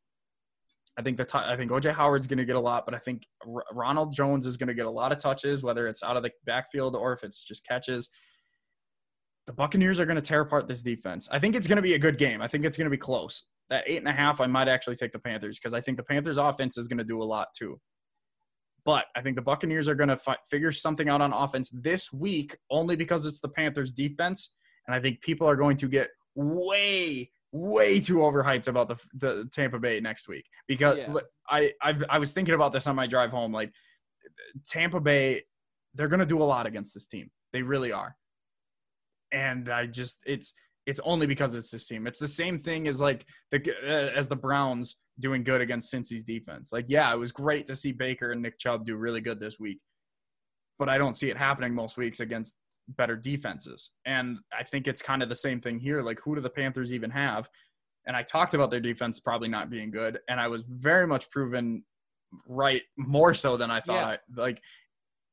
I 0.98 1.03
think 1.03 1.19
the 1.19 1.24
t- 1.24 1.39
I 1.39 1.57
think 1.57 1.70
OJ 1.70 1.93
Howard's 1.93 2.27
going 2.27 2.39
to 2.39 2.44
get 2.44 2.57
a 2.57 2.61
lot, 2.61 2.86
but 2.86 2.94
I 2.94 2.98
think 2.98 3.24
R- 3.47 3.65
Ronald 3.73 4.15
Jones 4.15 4.47
is 4.47 4.57
going 4.57 4.69
to 4.69 4.74
get 4.74 4.86
a 4.86 4.90
lot 4.90 5.12
of 5.12 5.19
touches, 5.19 5.62
whether 5.62 5.86
it's 5.86 6.03
out 6.03 6.16
of 6.16 6.23
the 6.23 6.31
backfield 6.47 6.97
or 6.97 7.12
if 7.12 7.23
it's 7.23 7.44
just 7.44 7.66
catches. 7.66 8.09
The 9.47 9.53
Buccaneers 9.53 10.01
are 10.01 10.07
going 10.07 10.16
to 10.16 10.23
tear 10.23 10.40
apart 10.40 10.66
this 10.69 10.82
defense. 10.82 11.28
I 11.31 11.39
think 11.39 11.55
it's 11.55 11.69
going 11.69 11.77
to 11.77 11.82
be 11.82 11.94
a 11.94 11.98
good 11.98 12.19
game. 12.19 12.40
I 12.40 12.48
think 12.48 12.65
it's 12.65 12.77
going 12.77 12.86
to 12.86 12.90
be 12.90 12.97
close. 12.97 13.44
That 13.69 13.85
eight 13.86 13.98
and 13.98 14.09
a 14.09 14.12
half, 14.12 14.40
I 14.40 14.47
might 14.47 14.69
actually 14.69 14.97
take 14.97 15.12
the 15.12 15.19
Panthers 15.19 15.59
because 15.59 15.74
I 15.74 15.81
think 15.81 15.97
the 15.98 16.03
Panthers' 16.03 16.36
offense 16.36 16.78
is 16.78 16.89
going 16.89 16.98
to 16.98 17.05
do 17.05 17.23
a 17.23 17.24
lot 17.24 17.48
too. 17.57 17.78
But 18.86 19.06
I 19.16 19.20
think 19.20 19.34
the 19.34 19.42
Buccaneers 19.42 19.88
are 19.88 19.96
going 19.96 20.08
to 20.08 20.16
fi- 20.16 20.38
figure 20.48 20.70
something 20.70 21.08
out 21.08 21.20
on 21.20 21.32
offense 21.32 21.68
this 21.70 22.12
week 22.12 22.56
only 22.70 22.94
because 22.94 23.26
it's 23.26 23.40
the 23.40 23.48
Panthers' 23.48 23.92
defense, 23.92 24.54
and 24.86 24.94
I 24.94 25.00
think 25.00 25.20
people 25.20 25.46
are 25.48 25.56
going 25.56 25.76
to 25.78 25.88
get 25.88 26.08
way, 26.36 27.32
way 27.50 28.00
too 28.00 28.18
overhyped 28.18 28.68
about 28.68 28.86
the 28.88 28.96
the 29.14 29.48
Tampa 29.52 29.80
Bay 29.80 29.98
next 30.00 30.28
week 30.28 30.46
because 30.68 30.98
Yeah. 30.98 31.14
I 31.50 31.72
I've, 31.82 32.04
I 32.08 32.18
was 32.20 32.32
thinking 32.32 32.54
about 32.54 32.72
this 32.72 32.86
on 32.86 32.94
my 32.94 33.08
drive 33.08 33.30
home. 33.30 33.52
Like 33.52 33.72
Tampa 34.68 35.00
Bay, 35.00 35.42
they're 35.94 36.08
going 36.08 36.20
to 36.20 36.26
do 36.26 36.40
a 36.40 36.44
lot 36.44 36.66
against 36.66 36.94
this 36.94 37.08
team. 37.08 37.28
They 37.52 37.62
really 37.62 37.90
are, 37.90 38.14
and 39.32 39.68
I 39.68 39.86
just 39.86 40.20
it's 40.26 40.52
it's 40.86 41.00
only 41.04 41.26
because 41.26 41.54
it's 41.54 41.70
this 41.70 41.86
team. 41.86 42.06
It's 42.06 42.20
the 42.20 42.28
same 42.28 42.58
thing 42.58 42.86
as 42.86 43.00
like 43.00 43.26
the 43.50 43.60
uh, 43.84 44.16
as 44.16 44.28
the 44.28 44.36
Browns 44.36 44.96
doing 45.18 45.42
good 45.42 45.60
against 45.60 45.90
Cincy's 45.90 46.24
defense. 46.24 46.72
Like, 46.72 46.86
yeah, 46.88 47.12
it 47.12 47.18
was 47.18 47.32
great 47.32 47.66
to 47.66 47.76
see 47.76 47.92
Baker 47.92 48.30
and 48.32 48.40
Nick 48.40 48.58
Chubb 48.58 48.84
do 48.84 48.96
really 48.96 49.20
good 49.20 49.40
this 49.40 49.58
week, 49.58 49.80
but 50.78 50.88
I 50.88 50.98
don't 50.98 51.14
see 51.14 51.30
it 51.30 51.36
happening 51.36 51.74
most 51.74 51.96
weeks 51.96 52.20
against 52.20 52.56
better 52.88 53.16
defenses. 53.16 53.90
And 54.04 54.38
I 54.56 54.62
think 54.62 54.86
it's 54.86 55.02
kind 55.02 55.22
of 55.22 55.28
the 55.28 55.34
same 55.34 55.60
thing 55.60 55.80
here. 55.80 56.02
Like, 56.02 56.20
who 56.20 56.36
do 56.36 56.40
the 56.40 56.50
Panthers 56.50 56.92
even 56.92 57.10
have? 57.10 57.48
And 58.06 58.16
I 58.16 58.22
talked 58.22 58.54
about 58.54 58.70
their 58.70 58.80
defense 58.80 59.18
probably 59.18 59.48
not 59.48 59.68
being 59.68 59.90
good, 59.90 60.20
and 60.28 60.40
I 60.40 60.46
was 60.46 60.62
very 60.68 61.06
much 61.06 61.28
proven 61.30 61.82
right 62.46 62.82
more 62.96 63.34
so 63.34 63.56
than 63.56 63.70
I 63.70 63.80
thought. 63.80 64.20
Like, 64.34 64.62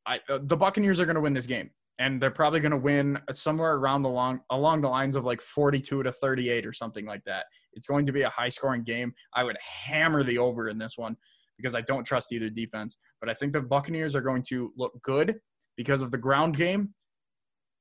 I 0.07 0.19
uh, 0.27 0.39
the 0.41 0.57
Buccaneers 0.57 0.99
are 0.99 1.05
going 1.05 1.15
to 1.15 1.21
win 1.21 1.33
this 1.33 1.45
game, 1.45 1.69
and 1.99 2.21
they're 2.21 2.31
probably 2.31 2.59
going 2.59 2.71
to 2.71 2.77
win 2.77 3.19
somewhere 3.31 3.75
around 3.75 4.01
the 4.01 4.09
long 4.09 4.41
along 4.49 4.81
the 4.81 4.89
lines 4.89 5.15
of 5.15 5.25
like 5.25 5.41
42 5.41 6.03
to 6.03 6.11
38 6.11 6.65
or 6.65 6.73
something 6.73 7.05
like 7.05 7.23
that. 7.25 7.45
It's 7.73 7.87
going 7.87 8.05
to 8.05 8.11
be 8.11 8.23
a 8.23 8.29
high 8.29 8.49
scoring 8.49 8.83
game. 8.83 9.13
I 9.33 9.43
would 9.43 9.57
hammer 9.85 10.23
the 10.23 10.37
over 10.37 10.69
in 10.69 10.77
this 10.77 10.97
one 10.97 11.15
because 11.57 11.75
I 11.75 11.81
don't 11.81 12.03
trust 12.03 12.31
either 12.31 12.49
defense. 12.49 12.97
But 13.19 13.29
I 13.29 13.33
think 13.33 13.53
the 13.53 13.61
Buccaneers 13.61 14.15
are 14.15 14.21
going 14.21 14.43
to 14.49 14.71
look 14.75 14.93
good 15.03 15.35
because 15.77 16.01
of 16.01 16.11
the 16.11 16.17
ground 16.17 16.57
game. 16.57 16.93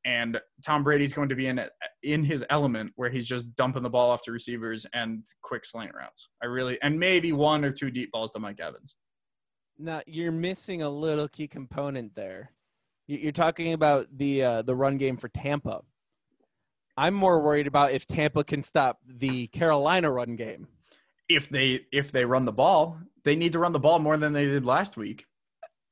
And 0.05 0.41
Tom 0.67 0.83
Brady's 0.83 1.13
going 1.13 1.29
to 1.29 1.37
be 1.37 1.47
in 1.47 1.65
in 2.03 2.25
his 2.25 2.45
element 2.51 2.93
where 2.97 3.09
he's 3.09 3.27
just 3.27 3.55
dumping 3.55 3.85
the 3.85 3.91
ball 3.91 4.11
off 4.11 4.23
to 4.23 4.33
receivers 4.33 4.85
and 4.95 5.25
quick 5.43 5.65
slant 5.65 5.93
routes. 5.95 6.29
I 6.43 6.47
really 6.47 6.81
and 6.83 6.99
maybe 6.99 7.33
one 7.33 7.65
or 7.65 7.71
two 7.71 7.91
deep 7.91 8.11
balls 8.11 8.33
to 8.33 8.41
Mike 8.41 8.59
Evans. 8.59 8.97
Now 9.79 10.03
you're 10.07 10.33
missing 10.33 10.83
a 10.83 10.91
little 10.91 11.29
key 11.29 11.47
component 11.47 12.17
there. 12.17 12.51
You- 13.13 13.19
You're 13.19 13.33
talking 13.33 13.73
about 13.75 14.07
the 14.17 14.43
uh, 14.43 14.63
the 14.63 14.75
run 14.75 14.97
game 14.99 15.17
for 15.19 15.29
Tampa. 15.29 15.83
I'm 16.97 17.15
more 17.15 17.43
worried 17.43 17.67
about 17.67 17.93
if 17.93 18.07
Tampa 18.07 18.45
can 18.45 18.63
stop 18.63 19.01
the 19.07 19.47
Carolina 19.49 20.11
run 20.11 20.37
game. 20.37 20.67
If 21.29 21.49
they 21.49 21.81
if 21.93 22.11
they 22.13 22.25
run 22.25 22.45
the 22.45 22.53
ball, 22.53 22.99
they 23.25 23.37
need 23.37 23.53
to 23.53 23.59
run 23.59 23.73
the 23.73 23.79
ball 23.81 23.99
more 23.99 24.17
than 24.17 24.33
they 24.33 24.47
did 24.47 24.65
last 24.65 24.97
week. 24.97 25.27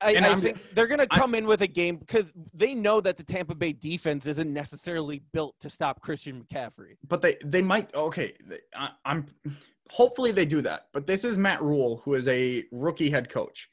I, 0.03 0.17
I 0.17 0.35
think 0.37 0.75
they're 0.75 0.87
going 0.87 1.01
to 1.01 1.07
I- 1.11 1.19
come 1.19 1.35
in 1.35 1.47
with 1.47 1.61
a 1.61 1.67
game 1.67 1.97
because 1.99 2.33
they 2.55 2.75
know 2.75 3.03
that 3.03 3.19
the 3.19 3.23
Tampa 3.25 3.55
Bay 3.55 3.73
defense 3.75 4.25
isn't 4.25 4.51
necessarily 4.51 5.21
built 5.35 5.57
to 5.61 5.69
stop 5.69 6.01
Christian 6.01 6.43
McCaffrey. 6.43 6.97
but 7.07 7.21
they 7.21 7.37
they 7.45 7.61
might 7.61 7.95
okay 7.95 8.33
I, 8.75 8.91
i'm 9.05 9.27
hopefully 9.91 10.33
they 10.33 10.47
do 10.47 10.63
that 10.63 10.87
but 10.95 11.07
this 11.07 11.25
is 11.27 11.37
matt 11.37 11.61
Rhule 11.61 12.01
who 12.05 12.15
is 12.15 12.29
a 12.29 12.65
rookie 12.73 13.11
head 13.11 13.29
coach 13.29 13.69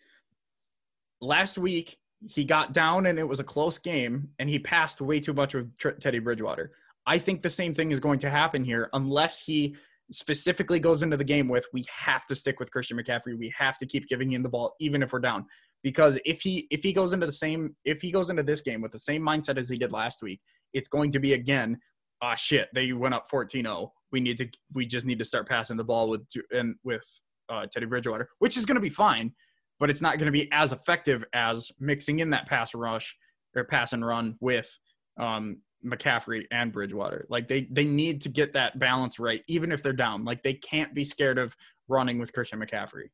last 1.22 1.58
week 1.58 1.98
he 2.26 2.44
got 2.44 2.74
down 2.74 3.06
and 3.06 3.20
it 3.20 3.28
was 3.28 3.40
a 3.40 3.44
close 3.44 3.78
game 3.78 4.30
and 4.40 4.50
he 4.50 4.60
passed 4.60 5.02
way 5.02 5.20
too 5.20 5.34
much 5.34 5.54
with 5.54 5.76
Tr- 5.78 5.90
teddy 5.92 6.20
bridgewater. 6.20 6.72
I 7.06 7.18
think 7.18 7.42
the 7.42 7.50
same 7.50 7.74
thing 7.74 7.92
is 7.92 8.00
going 8.00 8.20
to 8.20 8.30
happen 8.30 8.64
here. 8.64 8.90
Unless 8.94 9.42
he 9.42 9.76
specifically 10.12 10.80
goes 10.80 11.04
into 11.04 11.18
the 11.18 11.24
game 11.24 11.48
with 11.48 11.66
we 11.74 11.86
have 11.94 12.26
to 12.26 12.34
stick 12.34 12.62
with 12.62 12.72
christian 12.72 12.98
mccaffrey. 12.98 13.38
We 13.38 13.54
have 13.58 13.78
to 13.80 13.86
keep 13.86 14.08
giving 14.08 14.32
him 14.32 14.42
the 14.42 14.50
ball 14.50 14.76
even 14.80 15.04
if 15.04 15.12
we're 15.12 15.20
down. 15.20 15.46
Because 15.84 16.20
if 16.26 16.42
he 16.42 16.66
if 16.72 16.82
he 16.82 16.94
goes 16.94 17.14
into 17.14 17.26
the 17.26 17.32
same 17.32 17.76
if 17.84 18.02
he 18.02 18.12
goes 18.12 18.30
into 18.30 18.44
this 18.44 18.62
game 18.62 18.82
with 18.82 18.92
the 18.92 19.00
same 19.00 19.22
mindset 19.22 19.58
as 19.58 19.70
he 19.70 19.78
did 19.78 19.92
last 19.92 20.22
week 20.22 20.40
it's 20.74 20.88
going 20.88 21.12
to 21.12 21.20
be 21.20 21.34
again 21.34 21.78
ah 22.22 22.36
shit, 22.36 22.70
they 22.74 22.92
went 22.94 23.14
up 23.14 23.30
14-0. 23.32 23.90
We 24.12 24.20
need 24.20 24.38
to 24.38 24.48
we 24.74 24.86
just 24.86 25.06
need 25.06 25.20
to 25.20 25.26
start 25.26 25.48
passing 25.48 25.78
the 25.78 25.84
ball 25.84 26.10
with 26.10 26.26
and 26.52 26.76
with 26.84 27.06
uh, 27.50 27.66
Teddy 27.72 27.86
Bridgewater, 27.86 28.30
which 28.40 28.58
is 28.58 28.66
going 28.66 28.76
to 28.76 28.82
be 28.82 28.90
fine, 28.90 29.34
but 29.80 29.90
it's 29.90 30.02
not 30.02 30.18
going 30.18 30.28
to 30.28 30.32
be 30.32 30.50
as 30.52 30.72
effective 30.74 31.24
as 31.34 31.72
mixing 31.80 32.20
in 32.20 32.32
that 32.32 32.48
pass 32.48 32.74
rush 32.74 33.16
or 33.56 33.64
pass 33.64 33.94
and 33.94 34.06
run 34.06 34.36
with 34.40 34.70
um, 35.18 35.58
McCaffrey 35.86 36.46
and 36.52 36.72
Bridgewater. 36.72 37.26
Like 37.30 37.48
they 37.48 37.68
they 37.72 37.86
need 37.86 38.22
to 38.22 38.30
get 38.30 38.54
that 38.54 38.80
balance 38.80 39.20
right, 39.20 39.42
even 39.48 39.72
if 39.72 39.84
they're 39.84 39.94
down. 39.94 40.26
Like 40.26 40.44
they 40.44 40.54
can't 40.54 40.94
be 40.94 41.04
scared 41.04 41.38
of 41.38 41.56
running 41.88 42.20
with 42.20 42.34
Christian 42.34 42.60
McCaffrey. 42.60 43.10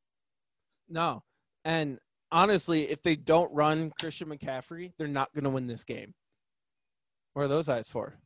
No. 0.90 1.23
And 1.65 1.99
honestly, 2.31 2.90
if 2.90 3.02
they 3.03 3.15
don't 3.15 3.53
run 3.53 3.91
Christian 3.99 4.30
McCaffrey, 4.30 4.91
they're 4.98 5.07
not 5.07 5.34
going 5.34 5.45
to 5.45 5.49
win 5.49 5.68
this 5.68 5.84
game. 5.84 6.14
What 7.34 7.44
are 7.44 7.48
those 7.48 7.69
eyes 7.69 7.90
for? 7.90 8.19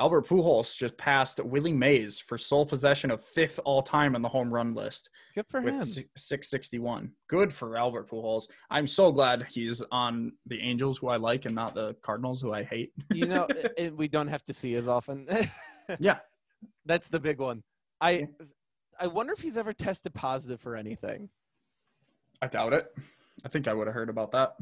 Albert 0.00 0.26
Pujols 0.26 0.76
just 0.76 0.96
passed 0.96 1.38
Willie 1.44 1.72
Mays 1.72 2.18
for 2.18 2.36
sole 2.36 2.66
possession 2.66 3.12
of 3.12 3.24
fifth 3.24 3.60
all 3.64 3.80
time 3.80 4.16
on 4.16 4.22
the 4.22 4.28
home 4.28 4.52
run 4.52 4.74
list 4.74 5.08
Good 5.36 5.46
for 5.48 5.60
with 5.60 5.74
him. 5.74 6.04
661. 6.16 7.12
Good 7.28 7.52
for 7.52 7.76
Albert 7.76 8.10
Pujols. 8.10 8.48
I'm 8.70 8.88
so 8.88 9.12
glad 9.12 9.46
he's 9.48 9.82
on 9.92 10.32
the 10.46 10.60
Angels, 10.60 10.98
who 10.98 11.08
I 11.08 11.16
like, 11.16 11.44
and 11.44 11.54
not 11.54 11.74
the 11.74 11.94
Cardinals, 12.02 12.40
who 12.40 12.52
I 12.52 12.64
hate. 12.64 12.92
you 13.12 13.26
know, 13.26 13.46
and 13.78 13.96
we 13.96 14.08
don't 14.08 14.28
have 14.28 14.44
to 14.44 14.52
see 14.52 14.74
as 14.74 14.88
often. 14.88 15.26
Yeah. 15.98 16.20
That's 16.86 17.08
the 17.08 17.20
big 17.20 17.38
one. 17.38 17.62
I 18.00 18.26
I 18.98 19.06
wonder 19.06 19.34
if 19.34 19.40
he's 19.40 19.58
ever 19.58 19.74
tested 19.74 20.14
positive 20.14 20.58
for 20.62 20.76
anything. 20.76 21.28
I 22.40 22.46
doubt 22.46 22.72
it. 22.72 22.86
I 23.44 23.48
think 23.48 23.68
I 23.68 23.74
would 23.74 23.86
have 23.86 23.92
heard 23.94 24.08
about 24.08 24.32
that. 24.32 24.56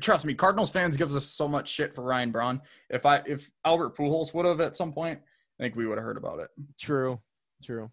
Trust 0.00 0.24
me, 0.24 0.34
Cardinals 0.34 0.70
fans 0.70 0.96
gives 0.96 1.14
us 1.14 1.26
so 1.26 1.46
much 1.46 1.68
shit 1.68 1.94
for 1.94 2.02
Ryan 2.02 2.32
Braun. 2.32 2.60
If 2.88 3.06
I 3.06 3.22
if 3.26 3.50
Albert 3.64 3.96
Pujols 3.96 4.34
would 4.34 4.46
have 4.46 4.60
at 4.60 4.76
some 4.76 4.92
point, 4.92 5.20
I 5.58 5.62
think 5.62 5.76
we 5.76 5.86
would 5.86 5.98
have 5.98 6.04
heard 6.04 6.16
about 6.16 6.40
it. 6.40 6.48
True. 6.78 7.20
True. 7.62 7.90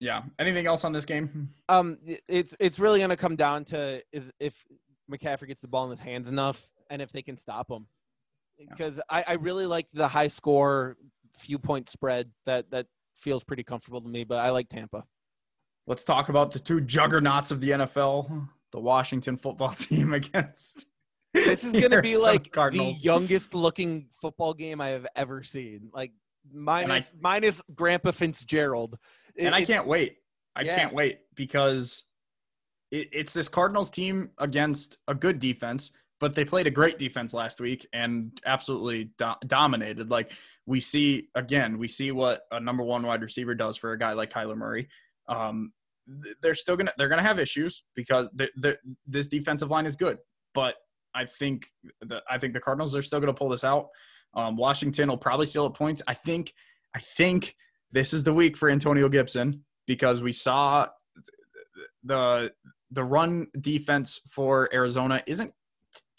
Yeah. 0.00 0.22
Anything 0.38 0.66
else 0.66 0.84
on 0.84 0.92
this 0.92 1.04
game? 1.04 1.50
Um, 1.68 1.98
it's 2.26 2.56
it's 2.58 2.78
really 2.78 2.98
going 2.98 3.10
to 3.10 3.16
come 3.16 3.36
down 3.36 3.64
to 3.66 4.02
is 4.12 4.32
if 4.40 4.64
McCaffrey 5.10 5.48
gets 5.48 5.60
the 5.60 5.68
ball 5.68 5.84
in 5.84 5.90
his 5.90 6.00
hands 6.00 6.30
enough, 6.30 6.66
and 6.88 7.02
if 7.02 7.12
they 7.12 7.22
can 7.22 7.36
stop 7.36 7.70
him. 7.70 7.86
Because 8.58 9.00
I, 9.08 9.24
I 9.26 9.32
really 9.34 9.66
liked 9.66 9.94
the 9.94 10.08
high 10.08 10.28
score, 10.28 10.96
few 11.36 11.58
point 11.58 11.88
spread. 11.88 12.30
That 12.46 12.70
that 12.70 12.86
feels 13.14 13.44
pretty 13.44 13.62
comfortable 13.62 14.00
to 14.00 14.08
me. 14.08 14.24
But 14.24 14.38
I 14.38 14.50
like 14.50 14.68
Tampa. 14.68 15.04
Let's 15.86 16.04
talk 16.04 16.28
about 16.28 16.50
the 16.50 16.58
two 16.58 16.80
juggernauts 16.80 17.50
of 17.50 17.60
the 17.60 17.70
NFL, 17.70 18.48
the 18.72 18.80
Washington 18.80 19.36
football 19.36 19.70
team 19.76 20.12
against. 20.12 20.86
This 21.34 21.64
is 21.64 21.72
going 21.72 21.90
to 21.92 22.02
be 22.02 22.16
like 22.16 22.52
the 22.52 22.96
youngest 23.00 23.54
looking 23.54 24.08
football 24.20 24.54
game 24.54 24.80
I 24.80 24.88
have 24.88 25.06
ever 25.16 25.42
seen. 25.42 25.90
Like 25.92 26.12
minus 26.52 27.12
I- 27.14 27.18
minus 27.20 27.62
Grandpa 27.74 28.10
Fitzgerald. 28.12 28.98
It- 29.34 29.44
and 29.46 29.54
I 29.54 29.64
can't 29.64 29.86
wait. 29.86 30.16
I 30.56 30.62
Yeah. 30.62 30.76
can't 30.76 30.92
wait 30.94 31.20
because 31.34 32.04
it, 32.90 33.08
it's 33.12 33.32
this 33.32 33.48
Cardinals 33.48 33.90
team 33.90 34.30
against 34.38 34.98
a 35.06 35.14
good 35.14 35.38
defense, 35.38 35.92
but 36.18 36.34
they 36.34 36.44
played 36.44 36.66
a 36.66 36.70
great 36.70 36.98
defense 36.98 37.32
last 37.32 37.60
week 37.60 37.86
and 37.92 38.38
absolutely 38.44 39.10
do- 39.16 39.34
dominated. 39.46 40.10
Like 40.10 40.32
we 40.66 40.80
see 40.80 41.28
again, 41.36 41.78
we 41.78 41.86
see 41.86 42.10
what 42.10 42.42
a 42.50 42.58
number 42.58 42.82
one 42.82 43.02
wide 43.04 43.22
receiver 43.22 43.54
does 43.54 43.76
for 43.76 43.92
a 43.92 43.98
guy 43.98 44.12
like 44.14 44.32
Kyler 44.32 44.56
Murray. 44.56 44.88
Um, 45.28 45.72
they're 46.42 46.54
still 46.54 46.76
gonna 46.76 46.92
they're 46.98 47.08
gonna 47.08 47.22
have 47.22 47.38
issues 47.38 47.84
because 47.94 48.28
the 48.34 48.50
the 48.56 48.78
this 49.06 49.26
defensive 49.26 49.70
line 49.70 49.86
is 49.86 49.96
good, 49.96 50.18
but 50.54 50.76
I 51.14 51.24
think 51.24 51.66
the 52.00 52.22
I 52.28 52.38
think 52.38 52.54
the 52.54 52.60
Cardinals 52.60 52.94
are 52.94 53.02
still 53.02 53.20
gonna 53.20 53.34
pull 53.34 53.48
this 53.48 53.64
out. 53.64 53.88
Um, 54.34 54.56
Washington 54.56 55.08
will 55.08 55.16
probably 55.16 55.46
steal 55.46 55.66
at 55.66 55.74
points. 55.74 56.02
I 56.06 56.14
think 56.14 56.54
I 56.94 57.00
think 57.00 57.56
this 57.92 58.12
is 58.12 58.24
the 58.24 58.34
week 58.34 58.56
for 58.56 58.70
Antonio 58.70 59.08
Gibson 59.08 59.64
because 59.86 60.22
we 60.22 60.32
saw 60.32 60.86
the 62.04 62.52
the 62.90 63.04
run 63.04 63.46
defense 63.60 64.20
for 64.28 64.68
Arizona 64.72 65.22
isn't 65.26 65.52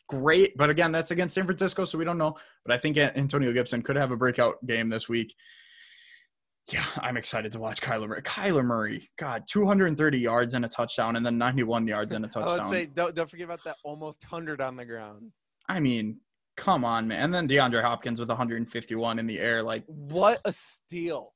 great, 0.08 0.56
but 0.58 0.70
again, 0.70 0.92
that's 0.92 1.12
against 1.12 1.36
San 1.36 1.46
Francisco, 1.46 1.86
so 1.86 1.98
we 1.98 2.06
don't 2.06 2.18
know. 2.18 2.36
But 2.66 2.74
I 2.74 2.78
think 2.78 2.98
Antonio 2.98 3.52
Gibson 3.54 3.82
could 3.82 3.96
have 3.96 4.12
a 4.12 4.18
breakout 4.18 4.66
game 4.66 4.90
this 4.90 5.10
week. 5.10 5.34
Yeah, 6.72 6.86
I'm 7.00 7.18
excited 7.18 7.52
to 7.54 7.60
watch 7.60 7.82
Kyler 7.82 8.08
Murray. 8.08 8.22
Kyler 8.22 8.64
Murray, 8.64 9.10
God, 9.18 9.44
230 9.50 10.20
yards 10.20 10.54
and 10.54 10.64
a 10.64 10.68
touchdown, 10.70 11.16
and 11.16 11.26
then 11.26 11.38
91 11.38 11.88
yards 11.88 12.14
and 12.14 12.24
a 12.24 12.28
touchdown. 12.28 12.60
I 12.60 12.64
would 12.64 12.72
say 12.72 12.86
don't 12.86 13.16
don't 13.16 13.30
forget 13.30 13.46
about 13.46 13.64
that 13.66 13.76
almost 13.84 14.24
hundred 14.24 14.62
on 14.62 14.76
the 14.76 14.86
ground. 14.86 15.32
I 15.68 15.80
mean, 15.80 16.20
come 16.58 16.86
on, 16.86 17.08
man. 17.08 17.24
And 17.24 17.34
then 17.34 17.48
DeAndre 17.48 17.82
Hopkins 17.82 18.20
with 18.20 18.30
151 18.30 19.20
in 19.20 19.28
the 19.28 19.40
air, 19.40 19.64
like 19.64 19.84
What 19.88 20.40
a 20.46 20.54
steal! 20.54 21.34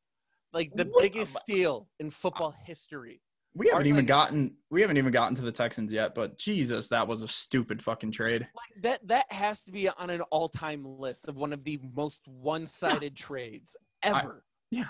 Like 0.54 0.72
the 0.76 0.86
What- 0.86 1.02
biggest 1.02 1.36
steal 1.40 1.90
in 2.00 2.12
football 2.12 2.56
history. 2.66 3.22
we 3.56 3.70
haven't 3.70 3.88
even 3.88 4.00
like- 4.02 4.08
gotten 4.08 4.56
we 4.70 4.82
haven't 4.82 4.98
even 4.98 5.12
gotten 5.12 5.34
to 5.36 5.42
the 5.42 5.52
Texans 5.52 5.92
yet. 5.92 6.14
But 6.16 6.38
Jesus, 6.38 6.88
that 6.90 7.08
was 7.08 7.24
a 7.24 7.28
stupid 7.28 7.82
fucking 7.82 8.12
trade. 8.12 8.42
Like 8.42 8.84
that 8.84 9.08
that 9.08 9.32
has 9.32 9.64
to 9.66 9.72
be 9.72 9.90
on 9.90 10.10
an 10.12 10.22
all-time 10.32 10.86
list 10.86 11.28
of 11.28 11.36
one 11.36 11.52
of 11.52 11.64
the 11.64 11.80
most 11.96 12.22
one-sided 12.28 13.16
trades 13.16 13.76
ever. 14.04 14.46
yeah. 14.72 14.86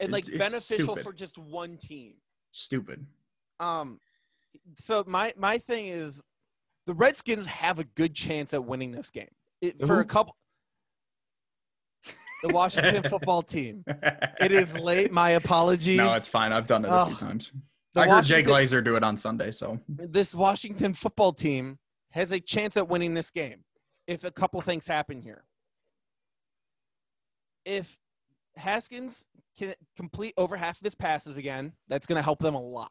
And 0.00 0.10
like 0.12 0.26
It's- 0.26 0.40
it's 0.40 0.52
beneficial 0.68 0.94
stupid. 0.96 1.04
for 1.04 1.12
just 1.12 1.38
one 1.38 1.76
team. 1.76 2.14
Stupid. 2.52 3.06
Um 3.60 4.00
so 4.80 5.04
my 5.06 5.32
my 5.36 5.58
thing 5.58 5.86
is 5.86 6.22
the 6.86 6.94
Redskins 6.94 7.46
have 7.46 7.78
a 7.78 7.84
good 7.84 8.14
chance 8.14 8.52
at 8.54 8.64
winning 8.64 8.90
this 8.90 9.10
game. 9.10 9.28
It, 9.60 9.78
for 9.86 10.00
a 10.00 10.04
couple 10.04 10.34
the 12.42 12.48
Washington 12.48 13.02
football 13.10 13.42
team. 13.42 13.84
It 14.40 14.50
is 14.50 14.72
late. 14.74 15.12
My 15.12 15.30
apologies. 15.32 15.98
No, 15.98 16.14
it's 16.14 16.26
fine. 16.28 16.52
I've 16.52 16.66
done 16.66 16.84
it 16.86 16.88
a 16.90 17.06
few 17.06 17.14
times. 17.16 17.52
The 17.92 18.00
I 18.02 18.08
heard 18.08 18.24
Jay 18.24 18.42
Glazer 18.42 18.82
do 18.82 18.96
it 18.96 19.02
on 19.04 19.16
Sunday, 19.18 19.50
so 19.50 19.78
this 19.88 20.34
Washington 20.34 20.94
football 20.94 21.32
team 21.32 21.78
has 22.12 22.32
a 22.32 22.40
chance 22.40 22.76
at 22.78 22.88
winning 22.88 23.12
this 23.14 23.30
game 23.30 23.62
if 24.06 24.24
a 24.24 24.30
couple 24.30 24.60
things 24.62 24.86
happen 24.86 25.20
here. 25.20 25.44
If 27.64 27.96
Haskins 28.56 29.28
can 29.60 29.74
complete 29.96 30.34
over 30.36 30.56
half 30.56 30.78
of 30.80 30.84
his 30.84 30.94
passes 30.94 31.36
again, 31.36 31.72
that's 31.88 32.06
going 32.06 32.16
to 32.16 32.22
help 32.22 32.38
them 32.40 32.54
a 32.54 32.60
lot. 32.60 32.90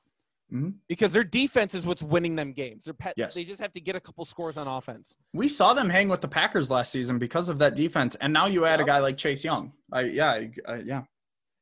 Mhm. 0.53 0.75
Because 0.87 1.13
their 1.13 1.23
defense 1.23 1.75
is 1.75 1.85
what's 1.85 2.01
winning 2.01 2.35
them 2.35 2.53
games. 2.53 2.85
They're 2.85 2.93
pe- 2.93 3.13
Yes. 3.17 3.35
They 3.35 3.43
just 3.43 3.61
have 3.61 3.71
to 3.73 3.81
get 3.81 3.95
a 3.95 3.99
couple 3.99 4.25
scores 4.25 4.57
on 4.57 4.67
offense. 4.67 5.13
we 5.33 5.47
saw 5.47 5.73
them 5.73 5.89
hang 5.89 6.09
with 6.09 6.21
the 6.21 6.27
Packers 6.27 6.71
last 6.71 6.91
season 6.91 7.19
because 7.19 7.49
of 7.49 7.59
that 7.59 7.75
defense, 7.75 8.15
and 8.15 8.33
now 8.33 8.47
you 8.47 8.65
add 8.65 8.81
a 8.81 8.83
guy 8.83 8.97
like 8.99 9.15
Chase 9.17 9.43
Young. 9.43 9.73
I 9.91 10.01
yeah, 10.01 10.29
I, 10.31 10.51
I, 10.67 10.75
yeah. 10.77 11.03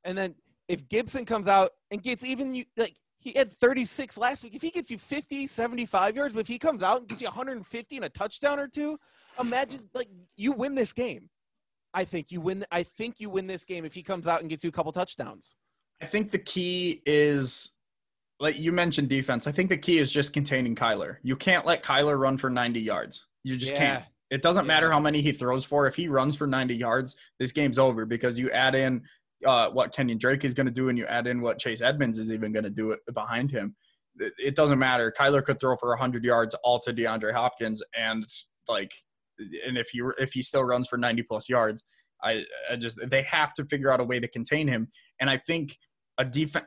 And 0.05 0.17
then 0.17 0.35
if 0.69 0.87
Gibson 0.87 1.25
comes 1.25 1.47
out 1.49 1.71
and 1.91 2.01
gets 2.01 2.23
even 2.23 2.53
you 2.53 2.63
like 2.77 2.95
he 3.19 3.33
had 3.33 3.51
36 3.51 4.15
last 4.17 4.43
week. 4.43 4.55
If 4.55 4.61
he 4.61 4.69
gets 4.69 4.89
you 4.89 4.97
50, 4.97 5.47
75 5.47 6.15
yards, 6.15 6.33
but 6.33 6.41
if 6.41 6.47
he 6.47 6.57
comes 6.57 6.81
out 6.81 6.99
and 6.99 7.09
gets 7.09 7.21
you 7.21 7.27
150 7.27 7.95
and 7.97 8.05
a 8.05 8.09
touchdown 8.09 8.57
or 8.57 8.67
two, 8.69 8.97
imagine 9.37 9.89
like 9.93 10.07
you 10.37 10.53
win 10.53 10.75
this 10.75 10.93
game. 10.93 11.29
I 11.97 12.05
think 12.05 12.31
you 12.31 12.41
win. 12.41 12.63
I 12.71 12.83
think 12.83 13.19
you 13.19 13.27
win 13.31 13.47
this 13.47 13.65
game 13.65 13.83
if 13.83 13.91
he 13.91 14.03
comes 14.03 14.27
out 14.27 14.41
and 14.41 14.49
gets 14.51 14.63
you 14.63 14.69
a 14.69 14.71
couple 14.71 14.91
touchdowns. 14.91 15.55
I 15.99 16.05
think 16.05 16.29
the 16.29 16.37
key 16.37 17.01
is 17.07 17.71
like 18.39 18.59
you 18.59 18.71
mentioned 18.71 19.09
defense. 19.09 19.47
I 19.47 19.51
think 19.51 19.69
the 19.69 19.79
key 19.79 19.97
is 19.97 20.11
just 20.11 20.31
containing 20.31 20.75
Kyler. 20.75 21.17
You 21.23 21.35
can't 21.35 21.65
let 21.65 21.83
Kyler 21.83 22.19
run 22.19 22.37
for 22.37 22.51
90 22.51 22.79
yards. 22.79 23.25
You 23.43 23.57
just 23.57 23.73
can't. 23.73 24.03
It 24.29 24.43
doesn't 24.43 24.67
matter 24.67 24.91
how 24.91 24.99
many 24.99 25.21
he 25.21 25.31
throws 25.31 25.65
for. 25.65 25.87
If 25.87 25.95
he 25.95 26.07
runs 26.07 26.35
for 26.35 26.45
90 26.45 26.75
yards, 26.75 27.15
this 27.39 27.51
game's 27.51 27.79
over 27.79 28.05
because 28.05 28.37
you 28.37 28.51
add 28.51 28.75
in 28.75 29.01
uh, 29.43 29.69
what 29.69 29.95
Kenyan 29.95 30.19
Drake 30.19 30.45
is 30.45 30.53
going 30.53 30.67
to 30.67 30.71
do 30.71 30.89
and 30.89 30.99
you 30.99 31.05
add 31.07 31.25
in 31.25 31.41
what 31.41 31.57
Chase 31.57 31.81
Edmonds 31.81 32.19
is 32.19 32.31
even 32.31 32.51
going 32.51 32.65
to 32.65 32.69
do 32.69 32.91
it 32.91 32.99
behind 33.11 33.49
him. 33.49 33.75
It, 34.19 34.33
it 34.37 34.55
doesn't 34.55 34.77
matter. 34.77 35.11
Kyler 35.17 35.43
could 35.43 35.59
throw 35.59 35.75
for 35.77 35.89
100 35.89 36.23
yards 36.23 36.53
all 36.63 36.77
to 36.79 36.93
DeAndre 36.93 37.33
Hopkins 37.33 37.81
and 37.97 38.23
like 38.67 38.93
and 39.65 39.77
if 39.77 39.89
he 39.89 40.01
if 40.17 40.33
he 40.33 40.41
still 40.41 40.63
runs 40.63 40.87
for 40.87 40.97
90 40.97 41.23
plus 41.23 41.49
yards, 41.49 41.83
I, 42.23 42.43
I 42.71 42.75
just 42.75 42.99
they 43.09 43.21
have 43.23 43.53
to 43.55 43.65
figure 43.65 43.91
out 43.91 43.99
a 43.99 44.03
way 44.03 44.19
to 44.19 44.27
contain 44.27 44.67
him. 44.67 44.87
And 45.19 45.29
I 45.29 45.37
think 45.37 45.75
a 46.17 46.25
defense 46.25 46.65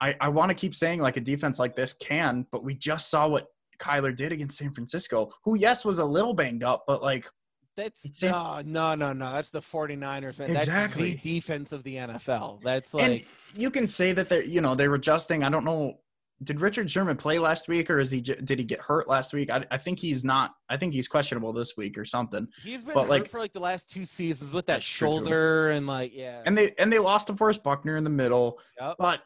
I, 0.00 0.14
I 0.20 0.28
want 0.28 0.50
to 0.50 0.54
keep 0.54 0.74
saying 0.74 1.00
like 1.00 1.16
a 1.16 1.20
defense 1.20 1.58
like 1.58 1.74
this 1.74 1.92
can, 1.92 2.46
but 2.52 2.62
we 2.62 2.74
just 2.74 3.10
saw 3.10 3.26
what 3.26 3.46
Kyler 3.80 4.14
did 4.14 4.32
against 4.32 4.58
San 4.58 4.72
Francisco, 4.72 5.30
who 5.44 5.56
yes 5.56 5.84
was 5.84 5.98
a 5.98 6.04
little 6.04 6.34
banged 6.34 6.62
up, 6.62 6.84
but 6.86 7.02
like 7.02 7.28
That's 7.76 8.22
in- 8.22 8.30
no, 8.30 8.36
uh, 8.36 8.62
no, 8.64 8.94
no, 8.94 9.12
no. 9.12 9.32
That's 9.32 9.50
the 9.50 9.60
49ers, 9.60 10.38
man. 10.38 10.54
Exactly. 10.54 11.12
That's 11.12 11.22
the 11.22 11.34
defense 11.34 11.72
of 11.72 11.82
the 11.82 11.96
NFL. 11.96 12.62
That's 12.62 12.94
like 12.94 13.04
and 13.04 13.22
you 13.56 13.70
can 13.70 13.86
say 13.86 14.12
that 14.12 14.28
they 14.28 14.44
you 14.44 14.60
know 14.60 14.74
they 14.74 14.88
were 14.88 14.96
adjusting. 14.96 15.42
I 15.42 15.48
don't 15.48 15.64
know. 15.64 15.98
Did 16.42 16.60
Richard 16.60 16.88
Sherman 16.88 17.16
play 17.16 17.38
last 17.40 17.66
week, 17.66 17.90
or 17.90 17.98
is 17.98 18.10
he 18.12 18.20
did 18.20 18.58
he 18.60 18.64
get 18.64 18.78
hurt 18.80 19.08
last 19.08 19.32
week? 19.32 19.50
I, 19.50 19.64
I 19.72 19.76
think 19.78 19.98
he's 19.98 20.22
not. 20.24 20.54
I 20.68 20.76
think 20.76 20.94
he's 20.94 21.08
questionable 21.08 21.52
this 21.52 21.76
week 21.76 21.98
or 21.98 22.04
something. 22.04 22.46
he's 22.62 22.84
been 22.84 22.94
but, 22.94 23.02
hurt 23.02 23.10
like- 23.10 23.28
for 23.28 23.40
like 23.40 23.52
the 23.52 23.58
last 23.60 23.90
two 23.90 24.04
seasons 24.04 24.52
with 24.52 24.66
that 24.66 24.74
That's 24.74 24.86
true, 24.86 25.08
too. 25.08 25.14
shoulder 25.16 25.70
and 25.70 25.86
like 25.88 26.12
yeah. 26.14 26.42
And 26.46 26.56
they 26.56 26.72
and 26.78 26.92
they 26.92 27.00
lost 27.00 27.26
to 27.26 27.34
Forrest 27.36 27.64
Buckner 27.64 27.96
in 27.96 28.04
the 28.04 28.10
middle, 28.10 28.60
Yep. 28.80 28.96
but 29.00 29.22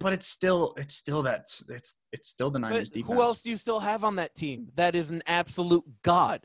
but 0.00 0.12
it's 0.12 0.26
still 0.26 0.74
it's 0.76 0.96
still 0.96 1.22
that 1.22 1.42
it's 1.68 1.94
it's 2.10 2.28
still 2.28 2.50
the 2.50 2.58
Niners 2.58 2.90
But 2.90 2.94
defense. 2.94 3.12
who 3.14 3.22
else 3.22 3.40
do 3.42 3.50
you 3.50 3.56
still 3.56 3.78
have 3.78 4.02
on 4.02 4.16
that 4.16 4.34
team? 4.34 4.66
That 4.74 4.96
is 4.96 5.10
an 5.10 5.22
absolute 5.26 5.84
god. 6.02 6.40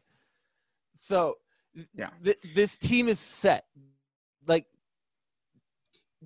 So 0.94 1.36
Yeah. 1.96 2.10
Th- 2.24 2.38
this 2.54 2.78
team 2.78 3.08
is 3.08 3.20
set. 3.20 3.66
Like 4.46 4.66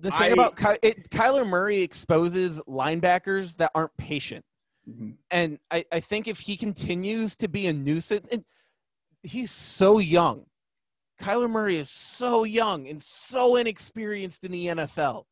the 0.00 0.10
thing 0.10 0.20
I- 0.20 0.26
about 0.28 0.56
Ky- 0.56 0.78
it, 0.82 1.10
Kyler 1.10 1.46
Murray 1.46 1.80
exposes 1.80 2.60
linebackers 2.68 3.56
that 3.56 3.70
aren't 3.74 3.96
patient. 3.96 4.44
Mhm. 4.88 5.16
And 5.30 5.58
I, 5.70 5.84
I 5.92 6.00
think 6.00 6.28
if 6.28 6.40
he 6.40 6.56
continues 6.56 7.36
to 7.36 7.48
be 7.48 7.66
a 7.66 7.72
nuisance, 7.72 8.26
and 8.32 8.44
he's 9.22 9.50
so 9.50 9.98
young. 9.98 10.46
Kyler 11.20 11.50
Murray 11.50 11.76
is 11.76 11.90
so 11.90 12.44
young 12.44 12.86
and 12.88 13.02
so 13.02 13.56
inexperienced 13.56 14.44
in 14.44 14.52
the 14.52 14.66
NFL. 14.68 15.24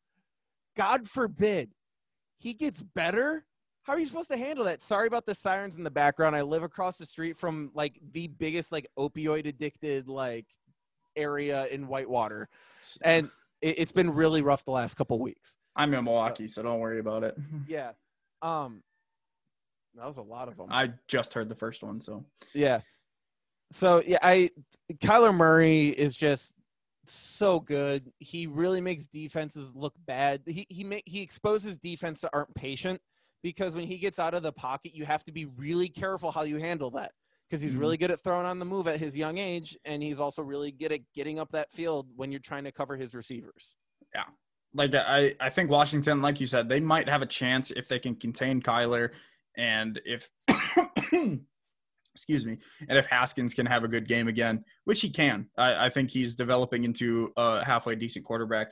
God 0.75 1.07
forbid 1.09 1.71
he 2.37 2.53
gets 2.53 2.83
better. 2.83 3.45
How 3.83 3.93
are 3.93 3.99
you 3.99 4.05
supposed 4.05 4.29
to 4.31 4.37
handle 4.37 4.65
that? 4.65 4.83
Sorry 4.83 5.07
about 5.07 5.25
the 5.25 5.33
sirens 5.33 5.77
in 5.77 5.83
the 5.83 5.89
background. 5.89 6.35
I 6.35 6.41
live 6.41 6.61
across 6.61 6.97
the 6.97 7.05
street 7.05 7.37
from 7.37 7.71
like 7.73 7.99
the 8.11 8.27
biggest 8.27 8.71
like 8.71 8.85
opioid 8.99 9.47
addicted 9.47 10.09
like 10.09 10.45
area 11.15 11.65
in 11.67 11.87
Whitewater, 11.87 12.47
and 13.01 13.31
it, 13.61 13.79
it's 13.79 13.91
been 13.91 14.13
really 14.13 14.41
rough 14.41 14.65
the 14.65 14.71
last 14.71 14.95
couple 14.95 15.19
weeks. 15.19 15.57
I'm 15.75 15.93
in 15.93 16.03
Milwaukee, 16.03 16.47
so 16.47 16.63
don't 16.63 16.79
worry 16.79 16.99
about 16.99 17.23
it. 17.23 17.37
Yeah. 17.67 17.91
Um 18.41 18.83
that 19.95 20.05
was 20.05 20.17
a 20.17 20.21
lot 20.21 20.47
of 20.47 20.57
them. 20.57 20.67
I 20.69 20.93
just 21.07 21.33
heard 21.33 21.49
the 21.49 21.55
first 21.55 21.81
one, 21.83 21.99
so 21.99 22.23
yeah. 22.53 22.81
So 23.71 24.03
yeah, 24.05 24.19
I 24.21 24.51
Kyler 24.93 25.35
Murray 25.35 25.87
is 25.87 26.15
just 26.15 26.53
so 27.07 27.59
good. 27.59 28.11
He 28.19 28.47
really 28.47 28.79
makes 28.81 29.07
defenses 29.07 29.75
look 29.75 29.93
bad. 30.05 30.41
He 30.45 30.67
he 30.69 30.83
make 30.83 31.03
he 31.05 31.21
exposes 31.21 31.79
defense 31.79 32.21
that 32.21 32.29
aren't 32.33 32.53
patient 32.53 33.01
because 33.43 33.75
when 33.75 33.85
he 33.87 33.97
gets 33.97 34.19
out 34.19 34.33
of 34.33 34.43
the 34.43 34.51
pocket, 34.51 34.93
you 34.93 35.05
have 35.05 35.23
to 35.23 35.31
be 35.31 35.45
really 35.45 35.89
careful 35.89 36.31
how 36.31 36.43
you 36.43 36.57
handle 36.57 36.91
that 36.91 37.11
because 37.49 37.61
he's 37.61 37.75
Mhm. 37.75 37.79
really 37.79 37.97
good 37.97 38.11
at 38.11 38.19
throwing 38.21 38.45
on 38.45 38.59
the 38.59 38.65
move 38.65 38.87
at 38.87 38.99
his 38.99 39.15
young 39.15 39.37
age, 39.37 39.77
and 39.85 40.03
he's 40.03 40.19
also 40.19 40.41
really 40.43 40.71
good 40.71 40.91
at 40.91 41.01
getting 41.13 41.39
up 41.39 41.49
that 41.51 41.71
field 41.71 42.09
when 42.15 42.31
you're 42.31 42.41
trying 42.41 42.63
to 42.65 42.71
cover 42.71 42.95
his 42.95 43.15
receivers. 43.15 43.75
Yeah. 44.13 44.25
Like 44.73 44.93
I, 44.93 45.33
I 45.39 45.49
think 45.49 45.69
Washington, 45.69 46.21
like 46.21 46.39
you 46.39 46.45
said, 46.45 46.67
they 46.69 46.79
might 46.79 47.07
have 47.07 47.21
a 47.21 47.25
chance 47.25 47.71
if 47.71 47.87
they 47.87 47.99
can 47.99 48.15
contain 48.15 48.61
Kyler 48.61 49.11
and 49.55 49.99
if 50.05 50.29
excuse 52.13 52.45
me, 52.45 52.57
and 52.89 52.97
if 52.97 53.05
Haskins 53.07 53.53
can 53.53 53.65
have 53.65 53.83
a 53.83 53.87
good 53.87 54.07
game 54.07 54.27
again, 54.27 54.63
which 54.85 55.01
he 55.01 55.09
can. 55.09 55.49
I, 55.57 55.85
I 55.85 55.89
think 55.89 56.09
he's 56.11 56.35
developing 56.35 56.83
into 56.83 57.31
a 57.37 57.63
halfway 57.63 57.95
decent 57.95 58.25
quarterback. 58.25 58.69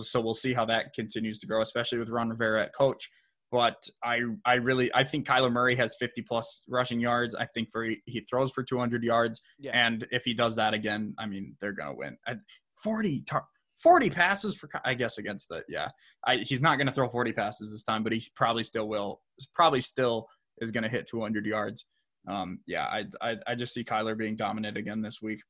So 0.00 0.20
we'll 0.20 0.34
see 0.34 0.52
how 0.52 0.64
that 0.64 0.94
continues 0.94 1.38
to 1.40 1.46
grow, 1.46 1.60
especially 1.62 1.98
with 1.98 2.08
Ron 2.08 2.30
Rivera 2.30 2.64
at 2.64 2.74
coach. 2.74 3.08
But 3.52 3.76
I, 4.02 4.20
I 4.44 4.54
really, 4.54 4.92
I 4.94 5.04
think 5.04 5.26
Kyler 5.26 5.52
Murray 5.52 5.76
has 5.76 5.96
50 6.00 6.22
plus 6.22 6.64
rushing 6.68 6.98
yards. 6.98 7.34
I 7.34 7.46
think 7.46 7.68
for 7.70 7.84
he 7.84 8.20
throws 8.28 8.50
for 8.50 8.62
200 8.64 9.04
yards, 9.04 9.40
Yeah. 9.58 9.70
and 9.72 10.06
if 10.10 10.24
he 10.24 10.34
does 10.34 10.56
that 10.56 10.74
again, 10.74 11.14
I 11.18 11.26
mean, 11.26 11.54
they're 11.60 11.72
gonna 11.72 11.94
win. 11.94 12.16
I, 12.26 12.34
40 12.82 13.22
tar- 13.22 13.46
40 13.82 14.10
passes 14.10 14.56
for, 14.56 14.68
I 14.84 14.94
guess 14.94 15.18
against 15.18 15.48
the 15.48 15.62
yeah. 15.68 15.88
I, 16.26 16.38
he's 16.38 16.60
not 16.62 16.76
gonna 16.78 16.90
throw 16.92 17.08
40 17.08 17.32
passes 17.32 17.70
this 17.70 17.82
time, 17.84 18.02
but 18.02 18.12
he 18.12 18.22
probably 18.34 18.64
still 18.64 18.88
will. 18.88 19.20
Probably 19.54 19.80
still 19.80 20.26
is 20.60 20.70
gonna 20.72 20.88
hit 20.88 21.06
200 21.06 21.46
yards. 21.46 21.86
Um, 22.28 22.58
yeah, 22.66 22.86
I, 22.86 23.04
I 23.20 23.36
I 23.46 23.54
just 23.54 23.72
see 23.72 23.84
Kyler 23.84 24.18
being 24.18 24.34
dominant 24.34 24.76
again 24.76 25.00
this 25.02 25.22
week. 25.22 25.40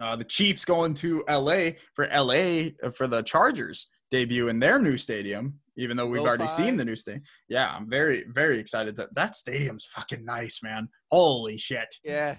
Uh, 0.00 0.16
the 0.16 0.24
Chiefs 0.24 0.64
going 0.64 0.92
to 0.94 1.24
LA 1.30 1.70
for 1.94 2.06
LA 2.12 2.70
uh, 2.82 2.90
for 2.94 3.06
the 3.06 3.22
Chargers 3.22 3.88
debut 4.10 4.48
in 4.48 4.58
their 4.58 4.78
new 4.78 4.96
stadium, 4.98 5.58
even 5.76 5.96
though 5.96 6.06
we've 6.06 6.22
already 6.22 6.46
seen 6.46 6.76
the 6.76 6.84
new 6.84 6.96
stadium. 6.96 7.22
Yeah, 7.48 7.68
I'm 7.70 7.88
very, 7.88 8.24
very 8.32 8.58
excited 8.58 8.96
that 8.96 9.14
that 9.14 9.36
stadium's 9.36 9.84
fucking 9.84 10.24
nice, 10.24 10.60
man. 10.62 10.88
Holy 11.10 11.58
shit. 11.58 11.88
Yeah. 12.04 12.36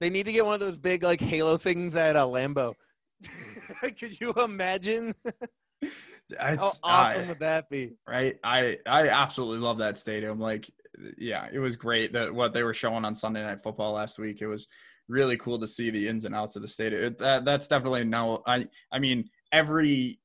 They 0.00 0.10
need 0.10 0.26
to 0.26 0.32
get 0.32 0.44
one 0.44 0.54
of 0.54 0.60
those 0.60 0.78
big 0.78 1.02
like 1.02 1.20
Halo 1.20 1.56
things 1.56 1.96
at 1.96 2.14
uh, 2.16 2.24
Lambeau. 2.26 2.74
Could 3.80 4.20
you 4.20 4.32
imagine? 4.34 5.14
How 6.38 6.52
It's, 6.52 6.80
awesome 6.84 7.24
I- 7.24 7.28
would 7.28 7.40
that 7.40 7.68
be? 7.70 7.94
right? 8.06 8.36
I 8.44 8.78
I 8.86 9.08
absolutely 9.08 9.58
love 9.58 9.78
that 9.78 9.98
stadium. 9.98 10.38
Like, 10.38 10.70
yeah, 11.16 11.48
it 11.52 11.58
was 11.58 11.76
great 11.76 12.12
that 12.12 12.32
what 12.34 12.52
they 12.52 12.62
were 12.62 12.74
showing 12.74 13.04
on 13.04 13.14
Sunday 13.14 13.42
Night 13.42 13.62
Football 13.62 13.92
last 13.94 14.18
week. 14.18 14.40
It 14.42 14.46
was 14.46 14.68
really 15.08 15.36
cool 15.38 15.58
to 15.58 15.66
see 15.66 15.88
the 15.90 16.06
ins 16.06 16.26
and 16.26 16.34
outs 16.34 16.54
of 16.54 16.62
the 16.62 16.68
stadium. 16.68 17.02
It, 17.02 17.18
that, 17.18 17.44
that's 17.44 17.66
definitely 17.66 18.04
now. 18.04 18.42
I 18.46 18.66
I 18.92 18.98
mean, 18.98 19.30
every 19.52 20.20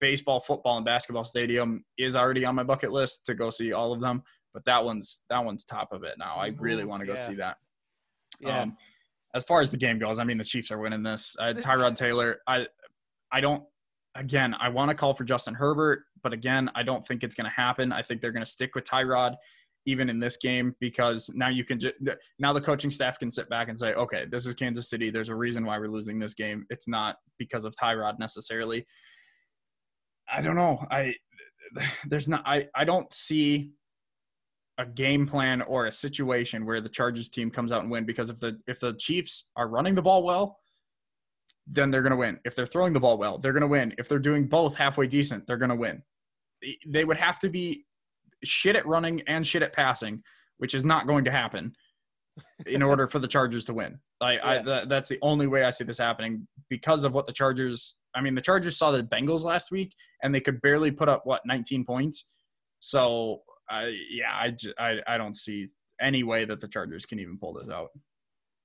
baseball, 0.00 0.40
football, 0.40 0.76
and 0.76 0.84
basketball 0.84 1.24
stadium 1.24 1.84
is 1.98 2.16
already 2.16 2.44
on 2.44 2.54
my 2.54 2.62
bucket 2.62 2.92
list 2.92 3.26
to 3.26 3.34
go 3.34 3.50
see 3.50 3.72
all 3.72 3.92
of 3.92 4.00
them. 4.00 4.22
But 4.52 4.64
that 4.64 4.84
one's 4.84 5.22
that 5.30 5.44
one's 5.44 5.64
top 5.64 5.92
of 5.92 6.02
it 6.02 6.16
now. 6.18 6.36
I 6.36 6.48
really 6.58 6.84
want 6.84 7.00
to 7.00 7.06
go 7.06 7.14
yeah. 7.14 7.20
see 7.20 7.34
that. 7.34 7.56
Yeah. 8.40 8.62
Um, 8.62 8.76
as 9.34 9.44
far 9.44 9.60
as 9.60 9.70
the 9.70 9.76
game 9.76 9.98
goes, 9.98 10.18
I 10.18 10.24
mean, 10.24 10.38
the 10.38 10.44
Chiefs 10.44 10.70
are 10.70 10.78
winning 10.78 11.02
this. 11.02 11.36
Uh, 11.38 11.54
Tyrod 11.56 11.96
Taylor, 11.96 12.38
I, 12.46 12.66
I 13.32 13.40
don't. 13.40 13.62
Again, 14.16 14.56
I 14.58 14.70
want 14.70 14.88
to 14.90 14.94
call 14.96 15.14
for 15.14 15.22
Justin 15.22 15.54
Herbert, 15.54 16.02
but 16.24 16.32
again, 16.32 16.68
I 16.74 16.82
don't 16.82 17.06
think 17.06 17.22
it's 17.22 17.36
going 17.36 17.44
to 17.44 17.50
happen. 17.50 17.92
I 17.92 18.02
think 18.02 18.20
they're 18.20 18.32
going 18.32 18.44
to 18.44 18.50
stick 18.50 18.74
with 18.74 18.82
Tyrod, 18.82 19.36
even 19.86 20.10
in 20.10 20.18
this 20.18 20.36
game, 20.36 20.74
because 20.80 21.30
now 21.32 21.48
you 21.48 21.62
can 21.62 21.78
just 21.78 21.94
now 22.40 22.52
the 22.52 22.60
coaching 22.60 22.90
staff 22.90 23.20
can 23.20 23.30
sit 23.30 23.48
back 23.48 23.68
and 23.68 23.78
say, 23.78 23.94
okay, 23.94 24.26
this 24.28 24.46
is 24.46 24.54
Kansas 24.54 24.90
City. 24.90 25.10
There's 25.10 25.28
a 25.28 25.34
reason 25.36 25.64
why 25.64 25.78
we're 25.78 25.92
losing 25.92 26.18
this 26.18 26.34
game. 26.34 26.66
It's 26.70 26.88
not 26.88 27.18
because 27.38 27.64
of 27.64 27.72
Tyrod 27.80 28.18
necessarily. 28.18 28.84
I 30.32 30.42
don't 30.42 30.56
know. 30.56 30.84
I 30.90 31.14
there's 32.08 32.28
not. 32.28 32.42
I 32.46 32.68
I 32.74 32.84
don't 32.84 33.12
see 33.12 33.72
a 34.78 34.86
game 34.86 35.26
plan 35.26 35.60
or 35.62 35.86
a 35.86 35.92
situation 35.92 36.64
where 36.64 36.80
the 36.80 36.88
Chargers 36.88 37.28
team 37.28 37.50
comes 37.50 37.70
out 37.70 37.82
and 37.82 37.90
win 37.90 38.04
because 38.04 38.30
if 38.30 38.40
the 38.40 38.58
if 38.66 38.80
the 38.80 38.94
Chiefs 38.94 39.50
are 39.56 39.68
running 39.68 39.94
the 39.94 40.02
ball 40.02 40.22
well, 40.22 40.58
then 41.66 41.90
they're 41.90 42.02
going 42.02 42.12
to 42.12 42.16
win. 42.16 42.38
If 42.44 42.56
they're 42.56 42.66
throwing 42.66 42.92
the 42.92 43.00
ball 43.00 43.18
well, 43.18 43.38
they're 43.38 43.52
going 43.52 43.60
to 43.62 43.66
win. 43.66 43.94
If 43.98 44.08
they're 44.08 44.18
doing 44.18 44.46
both 44.46 44.76
halfway 44.76 45.06
decent, 45.06 45.46
they're 45.46 45.58
going 45.58 45.68
to 45.70 45.76
win. 45.76 46.02
They- 46.62 46.78
They 46.86 47.04
would 47.04 47.18
have 47.18 47.38
to 47.40 47.48
be 47.50 47.84
shit 48.42 48.74
at 48.76 48.86
running 48.86 49.20
and 49.26 49.46
shit 49.46 49.62
at 49.62 49.74
passing, 49.74 50.22
which 50.58 50.74
is 50.74 50.84
not 50.84 51.06
going 51.06 51.24
to 51.24 51.30
happen 51.30 51.74
in 52.66 52.82
order 52.82 53.06
for 53.06 53.18
the 53.18 53.28
Chargers 53.28 53.64
to 53.66 53.74
win. 53.74 53.98
I, 54.20 54.38
I 54.38 54.60
Yeah. 54.62 54.84
that's 54.86 55.08
the 55.08 55.18
only 55.22 55.46
way 55.46 55.64
I 55.64 55.70
see 55.70 55.84
this 55.84 55.98
happening 55.98 56.46
because 56.68 57.04
of 57.04 57.14
what 57.14 57.26
the 57.26 57.32
Chargers. 57.32 57.96
I 58.14 58.20
mean, 58.20 58.34
the 58.34 58.40
Chargers 58.40 58.76
saw 58.76 58.90
the 58.90 59.02
Bengals 59.02 59.42
last 59.42 59.70
week 59.70 59.94
and 60.22 60.34
they 60.34 60.40
could 60.40 60.60
barely 60.62 60.90
put 60.90 61.08
up 61.08 61.22
what 61.24 61.42
19 61.46 61.84
points. 61.84 62.24
So, 62.80 63.42
I 63.68 63.94
yeah, 64.10 64.32
I, 64.34 64.50
j- 64.50 64.74
I 64.78 64.98
I 65.06 65.18
don't 65.18 65.36
see 65.36 65.68
any 66.00 66.22
way 66.22 66.44
that 66.44 66.60
the 66.60 66.68
Chargers 66.68 67.06
can 67.06 67.18
even 67.20 67.38
pull 67.38 67.52
this 67.52 67.68
out. 67.68 67.88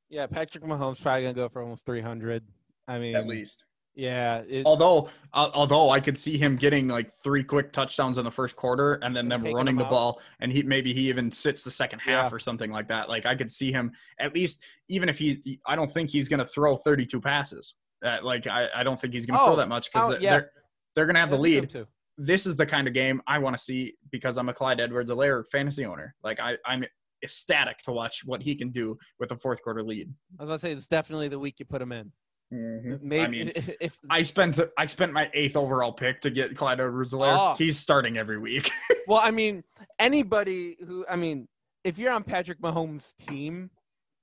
Yeah, 0.10 0.26
Patrick 0.28 0.64
Mahomes 0.64 1.02
probably 1.02 1.24
gonna 1.24 1.34
go 1.34 1.50
for 1.50 1.62
almost 1.62 1.86
300. 1.86 2.44
I 2.88 3.00
mean, 3.00 3.16
At 3.16 3.28
least. 3.28 3.66
Yeah. 3.96 4.44
It, 4.48 4.66
Although, 4.66 5.10
al- 5.34 5.52
although 5.54 5.90
I 5.90 6.00
could 6.00 6.18
see 6.18 6.38
him 6.38 6.56
getting 6.58 6.88
like 6.88 7.12
three 7.24 7.44
quick 7.44 7.72
touchdowns 7.72 8.18
in 8.18 8.26
the 8.26 8.32
first 8.32 8.56
quarter, 8.56 8.94
and 9.02 9.16
then 9.16 9.30
them 9.30 9.44
running 9.44 9.76
the 9.78 9.86
out. 9.86 9.90
ball, 9.92 10.22
and 10.40 10.52
he 10.52 10.64
maybe 10.64 10.94
he 10.94 11.08
even 11.10 11.32
sits 11.32 11.64
the 11.64 11.72
second 11.72 12.00
half 12.00 12.32
Yeah. 12.32 12.36
or 12.36 12.40
something 12.40 12.72
like 12.72 12.88
that. 12.90 13.08
Like 13.10 13.26
I 13.26 13.36
could 13.36 13.52
see 13.52 13.72
him 13.72 13.92
at 14.20 14.34
least, 14.36 14.64
even 14.90 15.08
if 15.10 15.18
he's, 15.18 15.38
I 15.66 15.76
don't 15.76 15.92
think 15.92 16.10
he's 16.10 16.28
going 16.28 16.40
to 16.42 16.46
throw 16.48 16.76
32 16.76 17.22
passes. 17.22 17.76
Uh, 18.06 18.18
like 18.22 18.46
I, 18.48 18.68
I 18.76 18.84
don't 18.84 19.00
think 19.00 19.14
he's 19.14 19.26
going 19.26 19.38
to 19.40 19.44
Oh, 19.44 19.48
throw 19.48 19.56
that 19.56 19.70
much 19.70 19.92
because 19.92 20.08
oh, 20.08 20.12
they're, 20.12 20.22
yeah. 20.22 20.32
they're 20.32 20.52
they're 20.96 21.06
going 21.06 21.16
to 21.16 21.22
have 21.22 21.30
the 21.32 21.38
lead. 21.38 21.86
This 22.18 22.46
is 22.46 22.56
the 22.56 22.66
kind 22.66 22.88
of 22.88 22.94
game 22.94 23.22
I 23.28 23.40
want 23.40 23.58
to 23.58 23.62
see 23.62 23.96
because 24.12 24.38
I'm 24.38 24.48
a 24.48 24.54
Clyde 24.54 24.80
Edwards-Helaire 24.80 25.44
fantasy 25.52 25.86
owner. 25.86 26.16
Like 26.24 26.40
I, 26.40 26.58
I'm 26.66 26.86
ecstatic 27.24 27.80
to 27.80 27.92
watch 27.92 28.22
what 28.26 28.42
he 28.42 28.56
can 28.56 28.70
do 28.70 28.98
with 29.20 29.32
a 29.32 29.36
fourth 29.36 29.62
quarter 29.62 29.84
lead. 29.84 30.14
I 30.40 30.44
was 30.44 30.48
gonna 30.50 30.60
say 30.60 30.72
it's 30.72 30.88
definitely 30.88 31.28
the 31.30 31.40
week 31.40 31.56
you 31.60 31.66
put 31.66 31.82
him 31.82 31.92
in. 31.92 32.12
Mm-hmm. 32.56 33.07
Maybe 33.07 33.22
I 33.23 33.27
mean, 33.27 33.52
if 33.56 33.99
I 34.10 34.22
spent 34.22 34.60
I 34.77 34.86
spent 34.86 35.11
my 35.11 35.30
eighth 35.34 35.56
overall 35.56 35.91
pick 35.91 36.22
to 36.22 36.30
get 36.30 36.56
Clyde 36.56 36.80
Edwards-Helaire. 36.80 37.34
Oh. 37.34 37.40
Ah. 37.40 37.56
He's 37.56 37.77
starting 37.77 38.18
every 38.18 38.40
week. 38.40 38.72
well, 39.07 39.22
I 39.22 39.32
mean, 39.32 39.64
anybody 39.99 40.77
who 40.86 41.06
I 41.10 41.15
mean, 41.15 41.48
if 41.84 41.98
you're 41.98 42.11
on 42.11 42.23
Patrick 42.23 42.61
Mahomes' 42.61 43.14
team, 43.27 43.69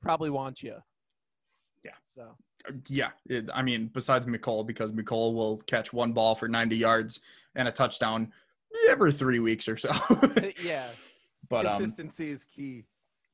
probably 0.00 0.30
wants 0.30 0.62
you. 0.62 0.76
Yeah. 1.84 1.92
So 2.08 2.36
uh, 2.68 2.72
yeah, 2.88 3.10
it, 3.26 3.50
I 3.54 3.62
mean, 3.62 3.90
besides 3.92 4.26
Mecole, 4.26 4.66
because 4.66 4.92
Mecole 4.92 5.34
will 5.34 5.58
catch 5.66 5.92
one 5.92 6.12
ball 6.12 6.34
for 6.34 6.48
90 6.48 6.76
yards 6.76 7.20
and 7.54 7.68
a 7.68 7.72
touchdown 7.72 8.32
every 8.88 9.12
three 9.12 9.40
weeks 9.40 9.68
or 9.68 9.76
so. 9.76 9.90
yeah, 10.64 10.86
but 11.48 11.66
um, 11.66 11.78
consistency 11.78 12.30
is 12.30 12.44
key. 12.44 12.84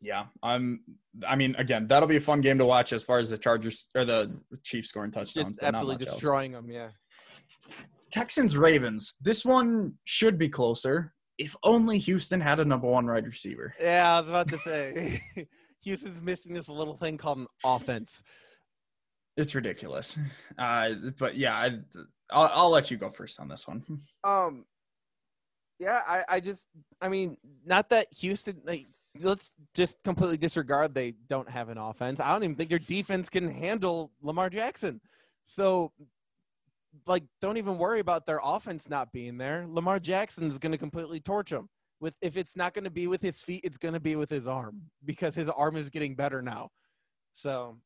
Yeah, 0.01 0.27
I'm. 0.43 0.81
I 1.27 1.37
mean, 1.37 1.55
again, 1.57 1.89
that'll 1.89 2.09
be 2.09 2.17
a 2.17 2.21
fun 2.21 2.41
game 2.41 2.59
to 2.59 2.65
watch 2.65 2.93
as 2.93 3.03
far 3.03 3.19
as 3.19 3.31
the 3.31 3.39
Chargers 3.39 3.87
or 3.95 4.05
the 4.05 4.31
Chiefs 4.63 4.91
scoring 4.91 5.11
touchdowns. 5.11 5.51
Just 5.51 5.63
absolutely 5.63 6.05
much 6.05 6.07
else. 6.09 6.17
destroying 6.17 6.53
them. 6.53 6.71
Yeah. 6.71 6.89
Texans 8.11 8.57
Ravens. 8.57 9.15
This 9.21 9.45
one 9.45 9.95
should 10.05 10.39
be 10.39 10.49
closer 10.49 11.15
if 11.39 11.55
only 11.63 11.99
Houston 11.99 12.41
had 12.41 12.61
a 12.61 12.65
number 12.65 12.89
one 12.89 13.07
wide 13.07 13.27
receiver. 13.27 13.75
Yeah, 13.81 14.17
I 14.17 14.21
was 14.21 14.31
about 14.31 14.49
to 14.49 14.59
say 14.59 15.23
Houston's 15.83 16.23
missing 16.23 16.53
this 16.53 16.69
little 16.69 16.97
thing 16.97 17.17
called 17.17 17.39
an 17.39 17.47
offense. 17.65 18.23
It's 19.37 19.55
ridiculous. 19.55 20.19
Uh, 20.59 20.91
but 21.19 21.37
yeah, 21.37 21.55
I, 21.55 21.79
I'll, 22.31 22.51
I'll 22.55 22.71
let 22.71 22.91
you 22.91 22.97
go 22.97 23.11
first 23.11 23.39
on 23.39 23.49
this 23.49 23.69
one. 23.69 23.85
Um, 24.25 24.65
yeah, 25.79 26.01
I, 26.07 26.25
I 26.29 26.41
just, 26.41 26.67
I 27.01 27.09
mean, 27.09 27.37
not 27.65 27.91
that 27.91 28.09
Houston, 28.19 28.61
like, 28.65 28.87
let's 29.23 29.53
just 29.75 30.03
completely 30.05 30.37
disregard 30.37 30.95
they 30.95 31.13
don't 31.29 31.49
have 31.49 31.69
an 31.69 31.79
offense. 31.79 32.21
I 32.21 32.33
don't 32.33 32.45
even 32.45 32.57
think 32.57 32.71
their 32.71 32.79
defense 32.79 33.29
can 33.29 33.49
handle 33.49 34.13
Lamar 34.23 34.51
Jackson. 34.51 35.01
So 35.43 35.93
like 37.07 37.25
don't 37.41 37.57
even 37.57 37.79
worry 37.79 38.01
about 38.01 38.27
their 38.27 38.41
offense 38.43 38.89
not 38.89 39.13
being 39.13 39.39
there. 39.39 39.67
Lamar 39.69 39.99
Jackson 39.99 40.45
is 40.45 40.59
going 40.59 40.73
to 40.73 40.79
completely 40.79 41.21
torch 41.21 41.51
them. 41.51 41.69
With 42.01 42.15
if 42.21 42.37
it's 42.37 42.57
not 42.57 42.75
going 42.75 42.85
to 42.85 42.91
be 42.91 43.09
with 43.09 43.23
his 43.23 43.41
feet, 43.41 43.63
it's 43.65 43.77
going 43.77 43.95
to 43.95 44.01
be 44.01 44.15
with 44.15 44.31
his 44.31 44.47
arm 44.47 44.83
because 45.05 45.35
his 45.35 45.49
arm 45.49 45.77
is 45.77 45.89
getting 45.91 46.15
better 46.15 46.43
now. 46.43 46.71
So 47.33 47.77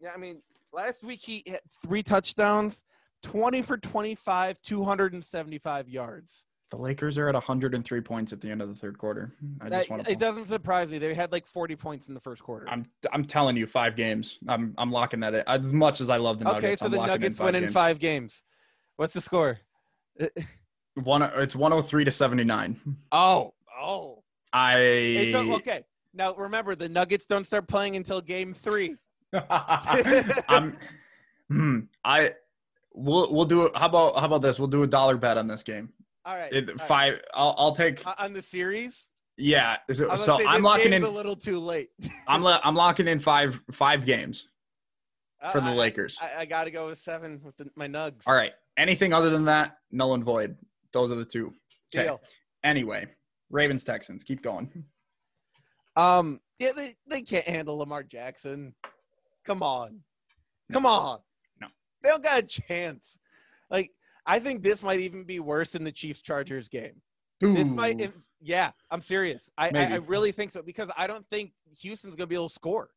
yeah, 0.00 0.12
I 0.14 0.16
mean, 0.16 0.42
last 0.72 1.04
week 1.04 1.20
he 1.20 1.42
hit 1.46 1.60
three 1.82 2.02
touchdowns, 2.02 2.82
20 3.22 3.62
for 3.62 3.76
25, 3.76 4.60
275 4.62 5.88
yards. 5.88 6.46
The 6.70 6.76
Lakers 6.76 7.16
are 7.16 7.28
at 7.28 7.34
103 7.34 8.00
points 8.00 8.32
at 8.32 8.40
the 8.40 8.50
end 8.50 8.60
of 8.60 8.68
the 8.68 8.74
third 8.74 8.98
quarter. 8.98 9.32
I 9.60 9.68
That- 9.68 9.78
just 9.78 9.90
want 9.90 10.04
to. 10.04 10.10
it 10.10 10.18
doesn't 10.18 10.46
surprise 10.46 10.90
me. 10.90 10.98
They 10.98 11.14
had 11.14 11.30
like 11.30 11.46
40 11.46 11.76
points 11.76 12.08
in 12.08 12.14
the 12.14 12.20
first 12.20 12.42
quarter. 12.42 12.68
I'm 12.68 12.86
I'm 13.12 13.24
telling 13.24 13.56
you, 13.56 13.66
five 13.68 13.94
games. 13.94 14.38
I'm 14.48 14.74
I'm 14.76 14.90
locking 14.90 15.20
that 15.20 15.34
in. 15.34 15.44
As 15.46 15.72
much 15.72 16.00
as 16.00 16.10
I 16.10 16.16
love 16.16 16.38
the 16.40 16.46
Nuggets, 16.46 16.64
okay, 16.64 16.76
so 16.76 16.86
I'm 16.86 16.90
the 16.92 17.06
Nuggets 17.06 17.38
in 17.38 17.44
win 17.44 17.54
in 17.54 17.68
five 17.68 18.00
games. 18.00 18.42
What's 18.96 19.12
the 19.14 19.20
score? 19.20 19.60
One, 20.94 21.22
it's 21.22 21.54
103 21.54 22.04
to 22.06 22.10
79. 22.10 22.80
Oh, 23.12 23.52
oh. 23.78 24.22
I. 24.52 24.78
It's 24.78 25.36
okay. 25.36 25.84
Now 26.14 26.34
remember, 26.34 26.74
the 26.74 26.88
Nuggets 26.88 27.26
don't 27.26 27.44
start 27.44 27.68
playing 27.68 27.96
until 27.96 28.20
game 28.20 28.54
three. 28.54 28.96
I'm. 29.50 30.76
Hmm, 31.48 31.80
I. 32.04 32.32
We'll 32.94 33.32
we'll 33.32 33.44
do 33.44 33.66
it. 33.66 33.76
How 33.76 33.86
about 33.86 34.16
how 34.18 34.24
about 34.24 34.40
this? 34.42 34.58
We'll 34.58 34.68
do 34.68 34.82
a 34.82 34.86
dollar 34.86 35.16
bet 35.18 35.36
on 35.36 35.46
this 35.46 35.62
game. 35.62 35.92
All 36.26 36.36
right. 36.36 36.52
It, 36.52 36.68
all 36.68 36.74
right. 36.74 36.88
five. 36.88 37.20
I'll 37.32 37.54
I'll 37.56 37.74
take. 37.76 38.06
Uh, 38.06 38.14
on 38.18 38.32
the 38.32 38.42
series. 38.42 39.10
Yeah. 39.38 39.76
So, 39.92 40.08
I 40.08 40.12
was 40.12 40.24
so 40.24 40.46
I'm 40.46 40.62
locking 40.62 40.92
in. 40.92 41.02
a 41.04 41.08
little 41.08 41.36
too 41.36 41.58
late 41.58 41.90
I'm 42.28 42.42
lo- 42.42 42.58
I'm 42.64 42.74
locking 42.74 43.06
in 43.06 43.20
five 43.20 43.60
five 43.70 44.04
games 44.04 44.48
for 45.52 45.60
the 45.60 45.70
I- 45.70 45.74
Lakers. 45.74 46.18
I, 46.20 46.40
I 46.42 46.44
got 46.46 46.64
to 46.64 46.70
go 46.70 46.88
with 46.88 46.98
seven 46.98 47.40
with 47.44 47.56
the, 47.56 47.70
my 47.76 47.86
Nugs. 47.86 48.22
All 48.26 48.34
right. 48.34 48.52
Anything 48.76 49.12
other 49.12 49.30
than 49.30 49.44
that, 49.46 49.78
null 49.90 50.14
and 50.14 50.24
void. 50.24 50.56
Those 50.92 51.12
are 51.12 51.14
the 51.14 51.24
two. 51.24 51.52
Okay. 51.94 52.04
Deal. 52.04 52.20
Anyway, 52.64 53.06
Ravens 53.50 53.84
Texans. 53.84 54.24
Keep 54.24 54.42
going. 54.42 54.84
Um. 55.96 56.40
Yeah, 56.58 56.72
they 56.74 56.94
they 57.06 57.22
can't 57.22 57.44
handle 57.44 57.76
Lamar 57.78 58.02
Jackson. 58.02 58.74
Come 59.44 59.62
on, 59.62 60.00
come 60.72 60.86
on. 60.86 61.20
No. 61.60 61.68
they 62.02 62.08
don't 62.08 62.22
got 62.22 62.38
a 62.38 62.42
chance. 62.42 63.18
Like 63.70 63.92
I 64.26 64.38
think 64.38 64.62
this 64.62 64.82
might 64.82 65.00
even 65.00 65.24
be 65.24 65.40
worse 65.40 65.72
than 65.72 65.84
the 65.84 65.92
Chiefs 65.92 66.20
Chargers 66.20 66.68
game. 66.68 67.00
This 67.40 67.68
might, 67.68 68.00
if, 68.00 68.12
yeah, 68.40 68.70
I'm 68.90 69.02
serious. 69.02 69.50
I, 69.58 69.70
I, 69.74 69.84
I 69.92 69.96
really 69.96 70.32
think 70.32 70.52
so 70.52 70.62
because 70.62 70.90
I 70.96 71.06
don't 71.06 71.26
think 71.28 71.52
Houston's 71.82 72.16
gonna 72.16 72.26
be 72.26 72.34
able 72.34 72.48
to 72.48 72.54
score. 72.54 72.88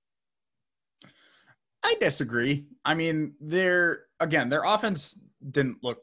I 1.84 1.96
disagree. 2.00 2.66
I 2.86 2.94
mean, 2.94 3.34
their 3.42 4.06
again, 4.20 4.50
their 4.50 4.64
offense 4.64 5.20
didn't 5.52 5.78
look 5.84 6.00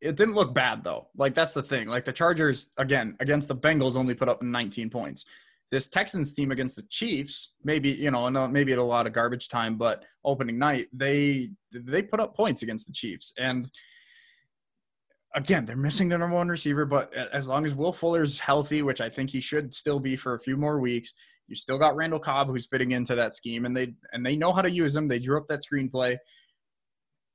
it 0.00 0.16
didn't 0.16 0.34
look 0.34 0.54
bad 0.54 0.84
though. 0.84 1.08
Like 1.16 1.34
that's 1.34 1.54
the 1.54 1.62
thing. 1.62 1.88
Like 1.88 2.04
the 2.04 2.12
Chargers 2.12 2.70
again 2.78 3.16
against 3.20 3.48
the 3.48 3.56
Bengals 3.56 3.96
only 3.96 4.14
put 4.14 4.28
up 4.28 4.42
19 4.42 4.90
points. 4.90 5.24
This 5.70 5.88
Texans 5.88 6.32
team 6.32 6.50
against 6.50 6.76
the 6.76 6.82
Chiefs, 6.88 7.54
maybe 7.62 7.90
you 7.90 8.10
know, 8.10 8.48
maybe 8.48 8.72
at 8.72 8.78
a 8.78 8.82
lot 8.82 9.06
of 9.06 9.12
garbage 9.12 9.48
time, 9.48 9.76
but 9.76 10.04
opening 10.24 10.58
night 10.58 10.86
they 10.92 11.50
they 11.72 12.02
put 12.02 12.20
up 12.20 12.36
points 12.36 12.62
against 12.62 12.86
the 12.86 12.92
Chiefs, 12.92 13.32
and 13.38 13.68
again 15.38 15.64
they're 15.64 15.76
missing 15.76 16.08
their 16.08 16.18
number 16.18 16.36
one 16.36 16.48
receiver. 16.48 16.84
But 16.84 17.12
as 17.14 17.48
long 17.48 17.64
as 17.64 17.74
Will 17.74 17.92
Fuller's 17.92 18.38
healthy, 18.38 18.82
which 18.82 19.00
I 19.00 19.08
think 19.08 19.30
he 19.30 19.40
should 19.40 19.72
still 19.72 20.00
be 20.00 20.16
for 20.16 20.34
a 20.34 20.40
few 20.40 20.56
more 20.56 20.80
weeks, 20.80 21.14
you 21.46 21.54
still 21.54 21.78
got 21.78 21.96
Randall 21.96 22.18
Cobb 22.18 22.48
who's 22.48 22.66
fitting 22.66 22.90
into 22.90 23.14
that 23.14 23.34
scheme, 23.34 23.64
and 23.64 23.76
they 23.76 23.94
and 24.12 24.24
they 24.24 24.36
know 24.36 24.52
how 24.52 24.62
to 24.62 24.70
use 24.70 24.94
him. 24.94 25.08
They 25.08 25.18
drew 25.18 25.38
up 25.38 25.46
that 25.48 25.60
screenplay. 25.60 26.18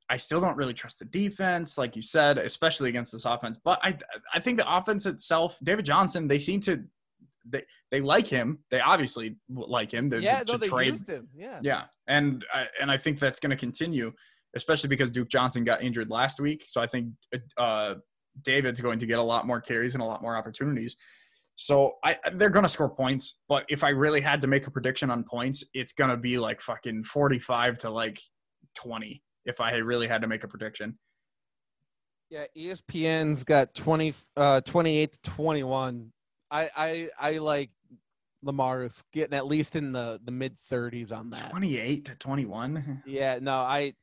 I 0.09 0.17
still 0.17 0.41
don't 0.41 0.57
really 0.57 0.73
trust 0.73 0.99
the 0.99 1.05
defense, 1.05 1.77
like 1.77 1.95
you 1.95 2.01
said, 2.01 2.38
especially 2.38 2.89
against 2.89 3.13
this 3.13 3.25
offense. 3.25 3.57
But 3.63 3.80
I 3.84 3.97
I 4.34 4.39
think 4.39 4.59
the 4.59 4.77
offense 4.77 5.05
itself, 5.05 5.57
David 5.63 5.85
Johnson, 5.85 6.27
they 6.27 6.39
seem 6.39 6.59
to 6.61 6.84
they 7.45 7.63
they 7.91 8.01
like 8.01 8.27
him. 8.27 8.59
They 8.69 8.80
obviously 8.80 9.38
like 9.49 9.91
him. 9.91 10.09
They're 10.09 10.19
yeah, 10.19 10.43
to 10.43 10.53
no, 10.53 10.57
they 10.57 10.67
trade. 10.67 10.93
used 10.93 11.09
him. 11.09 11.30
Yeah. 11.35 11.59
Yeah, 11.61 11.84
and 12.07 12.45
I, 12.53 12.67
and 12.81 12.91
I 12.91 12.97
think 12.97 13.19
that's 13.19 13.39
going 13.39 13.51
to 13.51 13.55
continue, 13.55 14.13
especially 14.55 14.89
because 14.89 15.09
Duke 15.09 15.30
Johnson 15.30 15.63
got 15.63 15.81
injured 15.81 16.09
last 16.09 16.39
week. 16.39 16.63
So 16.67 16.81
I 16.81 16.88
think 16.88 17.09
uh, 17.57 17.95
David's 18.43 18.81
going 18.81 18.99
to 18.99 19.05
get 19.05 19.19
a 19.19 19.23
lot 19.23 19.45
more 19.47 19.61
carries 19.61 19.93
and 19.95 20.01
a 20.03 20.05
lot 20.05 20.21
more 20.21 20.35
opportunities. 20.35 20.95
So 21.55 21.93
I 22.03 22.17
they're 22.34 22.49
going 22.49 22.63
to 22.63 22.69
score 22.69 22.89
points, 22.89 23.39
but 23.47 23.65
if 23.69 23.84
I 23.84 23.89
really 23.89 24.21
had 24.21 24.41
to 24.41 24.47
make 24.47 24.65
a 24.65 24.71
prediction 24.71 25.11
on 25.11 25.23
points, 25.23 25.63
it's 25.73 25.93
going 25.93 26.09
to 26.09 26.17
be 26.17 26.39
like 26.39 26.61
fucking 26.61 27.03
forty-five 27.03 27.77
to 27.80 27.89
like 27.91 28.19
twenty. 28.75 29.21
If 29.45 29.61
I 29.61 29.73
really 29.75 30.07
had 30.07 30.21
to 30.21 30.27
make 30.27 30.43
a 30.43 30.47
prediction, 30.47 30.97
Yeah, 32.30 32.45
ESPN's 32.57 33.43
got 33.43 33.75
20 33.75 34.13
uh 34.35 34.61
28 34.61 35.11
to 35.11 35.19
21. 35.30 36.11
I 36.49 36.69
I 36.75 37.09
I 37.19 37.31
like 37.38 37.69
Lamar's 38.41 39.03
getting 39.13 39.35
at 39.38 39.45
least 39.45 39.75
in 39.75 39.91
the 39.91 40.19
the 40.23 40.31
mid 40.31 40.55
30s 40.71 41.11
on 41.11 41.30
that. 41.31 41.51
twenty-eight 41.51 42.05
to 42.05 42.15
twenty-one. 42.15 43.03
Yeah, 43.05 43.38
no, 43.41 43.57
I 43.57 43.93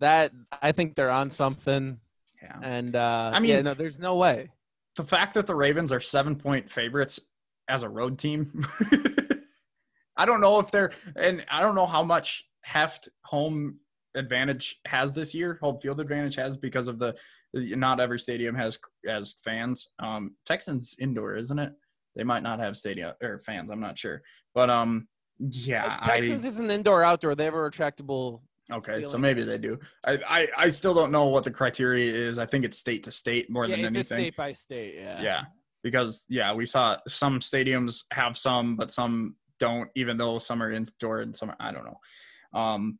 that 0.00 0.32
I 0.62 0.72
think 0.72 0.94
they're 0.94 1.10
on 1.10 1.30
something 1.30 1.98
Yeah. 2.42 2.58
and 2.62 2.94
uh 2.96 3.30
I 3.32 3.36
yeah, 3.40 3.56
mean- 3.56 3.64
no 3.64 3.74
there's 3.74 3.98
no 3.98 4.16
way. 4.16 4.50
the 4.96 5.04
fact 5.04 5.34
that 5.34 5.46
the 5.46 5.54
Ravens 5.54 5.92
are 5.92 6.00
seven 6.00 6.36
point 6.36 6.70
favorites 6.70 7.20
as 7.68 7.82
a 7.82 7.88
road 7.88 8.18
team, 8.18 8.64
I 10.16 10.26
don't 10.26 10.40
know 10.40 10.60
if 10.60 10.70
they're, 10.70 10.92
and 11.16 11.44
I 11.50 11.60
don't 11.60 11.74
know 11.74 11.86
how 11.86 12.02
much 12.02 12.44
heft 12.62 13.08
home 13.24 13.78
advantage 14.14 14.76
has 14.86 15.12
this 15.12 15.34
year, 15.34 15.58
home 15.60 15.80
field 15.80 16.00
advantage 16.00 16.36
has 16.36 16.56
because 16.56 16.86
of 16.88 16.98
the, 16.98 17.16
not 17.52 18.00
every 18.00 18.18
stadium 18.18 18.54
has 18.54 18.78
as 19.08 19.36
fans. 19.42 19.88
Um, 19.98 20.36
Texans 20.46 20.94
indoor, 21.00 21.34
isn't 21.34 21.58
it? 21.58 21.72
They 22.14 22.22
might 22.22 22.42
not 22.44 22.60
have 22.60 22.76
stadium 22.76 23.14
or 23.22 23.40
fans. 23.40 23.70
I'm 23.70 23.80
not 23.80 23.98
sure, 23.98 24.22
but 24.54 24.70
um, 24.70 25.08
yeah, 25.40 25.98
Uh, 26.00 26.06
Texans 26.06 26.44
I, 26.44 26.48
is 26.48 26.58
an 26.60 26.70
indoor 26.70 27.02
outdoor. 27.02 27.34
They 27.34 27.44
have 27.44 27.54
a 27.54 27.56
retractable 27.56 28.40
okay, 28.72 29.04
so 29.04 29.18
maybe 29.18 29.42
they 29.42 29.58
do. 29.58 29.78
I, 30.06 30.18
I 30.26 30.48
I 30.56 30.70
still 30.70 30.94
don't 30.94 31.12
know 31.12 31.26
what 31.26 31.44
the 31.44 31.50
criteria 31.50 32.12
is. 32.12 32.38
I 32.38 32.46
think 32.46 32.64
it's 32.64 32.78
state 32.78 33.02
to 33.04 33.12
state 33.12 33.50
more 33.50 33.66
yeah, 33.66 33.76
than 33.76 33.84
it's 33.86 34.10
anything. 34.10 34.18
state 34.18 34.36
by 34.36 34.52
state, 34.52 34.94
yeah. 34.96 35.22
Yeah. 35.22 35.42
Because 35.82 36.24
yeah, 36.28 36.54
we 36.54 36.64
saw 36.66 36.96
some 37.06 37.40
stadiums 37.40 38.04
have 38.12 38.38
some, 38.38 38.74
but 38.76 38.90
some 38.92 39.36
don't, 39.60 39.90
even 39.94 40.16
though 40.16 40.38
some 40.38 40.62
are 40.62 40.72
indoor 40.72 41.20
and 41.20 41.36
some 41.36 41.52
I 41.60 41.72
don't 41.72 41.84
know. 41.84 42.58
Um 42.58 42.98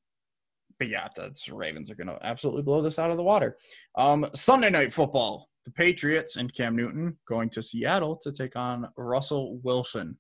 but 0.79 0.89
yeah, 0.89 1.09
the 1.15 1.33
Ravens 1.53 1.91
are 1.91 1.95
gonna 1.95 2.19
absolutely 2.23 2.63
blow 2.63 2.83
this 2.83 2.99
out 2.99 3.11
of 3.11 3.17
the 3.17 3.23
water. 3.23 3.57
Um 3.97 4.27
Sunday 4.35 4.71
night 4.71 4.93
football. 4.93 5.49
The 5.65 5.71
Patriots 5.71 6.37
and 6.37 6.53
Cam 6.53 6.77
Newton 6.77 7.17
going 7.27 7.49
to 7.51 7.63
Seattle 7.63 8.17
to 8.17 8.31
take 8.31 8.55
on 8.55 8.87
Russell 8.99 9.61
Wilson 9.63 10.19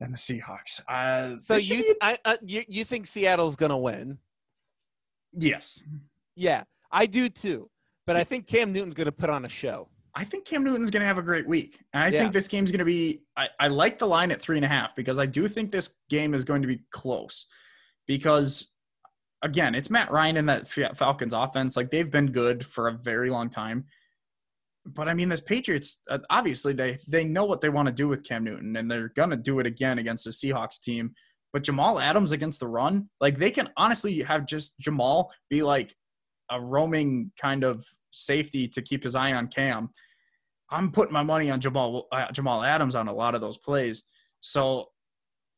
and 0.00 0.12
the 0.12 0.18
Seahawks. 0.18 0.80
Uh, 0.88 1.38
So 1.38 1.54
you 1.54 1.82
be- 1.84 1.94
I 2.02 2.18
uh, 2.24 2.36
you 2.42 2.64
you 2.66 2.84
think 2.84 3.06
Seattle's 3.06 3.54
going 3.54 3.70
to 3.70 3.76
win? 3.76 4.18
Yes, 5.32 5.82
Yeah, 6.36 6.64
I 6.90 7.06
do 7.06 7.28
too. 7.28 7.68
But 8.06 8.16
I 8.16 8.24
think 8.24 8.46
Cam 8.46 8.72
Newton's 8.72 8.94
going 8.94 9.06
to 9.06 9.12
put 9.12 9.30
on 9.30 9.44
a 9.44 9.48
show. 9.48 9.88
I 10.14 10.24
think 10.24 10.44
Cam 10.44 10.64
Newton's 10.64 10.90
going 10.90 11.02
to 11.02 11.06
have 11.06 11.18
a 11.18 11.22
great 11.22 11.46
week. 11.46 11.78
And 11.92 12.02
I 12.02 12.08
Yeah. 12.08 12.20
think 12.22 12.32
this 12.32 12.48
game's 12.48 12.72
going 12.72 12.80
to 12.80 12.84
be, 12.84 13.20
I, 13.36 13.48
I 13.60 13.68
like 13.68 13.98
the 13.98 14.06
line 14.06 14.32
at 14.32 14.40
three 14.40 14.56
and 14.56 14.64
a 14.64 14.68
half 14.68 14.96
because 14.96 15.18
I 15.18 15.26
do 15.26 15.46
think 15.46 15.70
this 15.70 15.94
game 16.08 16.34
is 16.34 16.44
going 16.44 16.62
to 16.62 16.68
be 16.68 16.80
close. 16.90 17.46
Because, 18.08 18.72
again, 19.42 19.76
it's 19.76 19.90
Matt 19.90 20.10
Ryan 20.10 20.36
in 20.38 20.46
that 20.46 20.66
Falcons 20.96 21.32
offense. 21.32 21.76
Like, 21.76 21.90
they've 21.90 22.10
been 22.10 22.32
good 22.32 22.66
for 22.66 22.88
a 22.88 22.92
very 22.92 23.30
long 23.30 23.50
time. 23.50 23.84
But 24.84 25.08
I 25.08 25.14
mean, 25.14 25.28
this 25.28 25.40
Patriots, 25.40 26.00
uh, 26.08 26.18
obviously, 26.30 26.72
they, 26.72 26.98
they 27.06 27.22
know 27.22 27.44
what 27.44 27.60
they 27.60 27.68
want 27.68 27.86
to 27.86 27.92
do 27.94 28.08
with 28.08 28.24
Cam 28.26 28.42
Newton, 28.42 28.74
and 28.76 28.90
they're 28.90 29.10
going 29.10 29.30
to 29.30 29.36
do 29.36 29.60
it 29.60 29.66
again 29.66 29.98
against 29.98 30.24
the 30.24 30.30
Seahawks 30.30 30.80
team. 30.80 31.14
But 31.52 31.64
Jamal 31.64 31.98
Adams 31.98 32.32
against 32.32 32.60
the 32.60 32.68
run, 32.68 33.08
like, 33.20 33.36
they 33.38 33.50
can 33.50 33.68
honestly 33.76 34.20
have 34.20 34.46
just 34.46 34.78
Jamal 34.78 35.32
be 35.48 35.62
like 35.62 35.94
a 36.50 36.60
roaming 36.60 37.32
kind 37.40 37.64
of 37.64 37.84
safety 38.12 38.68
to 38.68 38.82
keep 38.82 39.02
his 39.02 39.14
eye 39.14 39.32
on 39.32 39.48
Cam. 39.48 39.90
I'm 40.70 40.92
putting 40.92 41.12
my 41.12 41.22
money 41.22 41.50
on 41.50 41.60
Jamal 41.60 42.06
uh, 42.12 42.30
Jamal 42.32 42.62
Adams 42.62 42.94
on 42.94 43.08
a 43.08 43.12
lot 43.12 43.34
of 43.34 43.40
those 43.40 43.58
plays. 43.58 44.04
So 44.40 44.86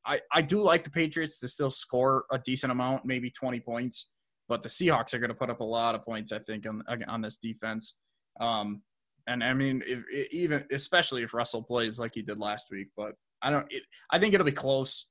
I 0.06 0.20
I 0.32 0.42
do 0.42 0.62
like 0.62 0.84
the 0.84 0.90
Patriots 0.90 1.38
to 1.40 1.48
still 1.48 1.70
score 1.70 2.24
a 2.30 2.38
decent 2.38 2.72
amount, 2.72 3.04
maybe 3.04 3.30
20 3.30 3.60
points, 3.60 4.10
but 4.48 4.62
the 4.62 4.68
Seahawks 4.68 5.12
are 5.14 5.18
going 5.18 5.28
to 5.28 5.34
put 5.34 5.50
up 5.50 5.60
a 5.60 5.64
lot 5.64 5.94
of 5.94 6.04
points 6.04 6.32
I 6.32 6.38
think 6.38 6.66
on 6.66 6.82
on 7.08 7.20
this 7.20 7.36
defense. 7.36 7.98
Um 8.40 8.82
and 9.26 9.44
I 9.44 9.52
mean 9.52 9.82
if, 9.86 10.00
if- 10.10 10.32
even 10.32 10.64
especially 10.72 11.22
if 11.22 11.34
Russell 11.34 11.62
plays 11.62 11.98
like 11.98 12.12
he 12.14 12.22
did 12.22 12.38
last 12.38 12.70
week, 12.70 12.88
but 12.96 13.12
I 13.42 13.50
don't 13.50 13.66
it, 13.70 13.82
I 14.10 14.18
think 14.18 14.32
it'll 14.34 14.46
be 14.46 14.52
close. 14.52 15.06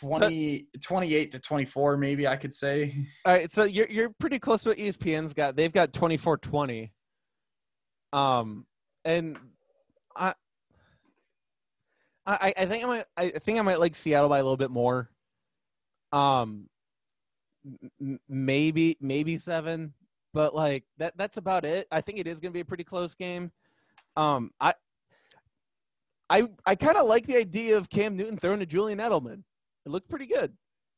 20 0.00 0.66
28 0.82 1.30
to 1.32 1.38
24 1.38 1.96
maybe 1.96 2.26
I 2.26 2.36
could 2.36 2.54
say. 2.54 3.06
All 3.24 3.32
right, 3.32 3.50
so 3.50 3.64
you're 3.64 3.88
you're 3.88 4.10
pretty 4.18 4.38
close 4.38 4.62
to 4.62 4.70
what 4.70 4.78
ESPN's 4.78 5.34
got. 5.34 5.56
They've 5.56 5.72
got 5.72 5.92
24-20. 5.92 6.90
Um 8.12 8.66
and 9.04 9.36
I 10.16 10.34
I, 12.26 12.54
I 12.56 12.66
think 12.66 12.84
I 12.84 12.86
might 12.86 13.04
I 13.16 13.30
think 13.30 13.58
I 13.58 13.62
might 13.62 13.80
like 13.80 13.94
Seattle 13.94 14.28
by 14.28 14.38
a 14.38 14.42
little 14.42 14.56
bit 14.56 14.70
more. 14.70 15.10
Um, 16.12 16.68
m- 18.00 18.20
maybe 18.28 18.96
maybe 19.00 19.36
seven, 19.36 19.92
but 20.32 20.54
like 20.54 20.84
that 20.98 21.16
that's 21.16 21.36
about 21.36 21.64
it. 21.64 21.86
I 21.90 22.00
think 22.00 22.18
it 22.18 22.26
is 22.26 22.40
going 22.40 22.52
to 22.52 22.54
be 22.54 22.60
a 22.60 22.64
pretty 22.64 22.84
close 22.84 23.14
game. 23.14 23.50
Um, 24.16 24.52
I 24.60 24.72
I 26.30 26.48
I 26.66 26.74
kind 26.74 26.96
of 26.96 27.06
like 27.06 27.26
the 27.26 27.36
idea 27.36 27.76
of 27.76 27.90
Cam 27.90 28.16
Newton 28.16 28.36
throwing 28.38 28.60
to 28.60 28.66
Julian 28.66 28.98
Edelman. 28.98 29.42
It 29.84 29.90
looked 29.90 30.08
pretty 30.08 30.26
good, 30.26 30.56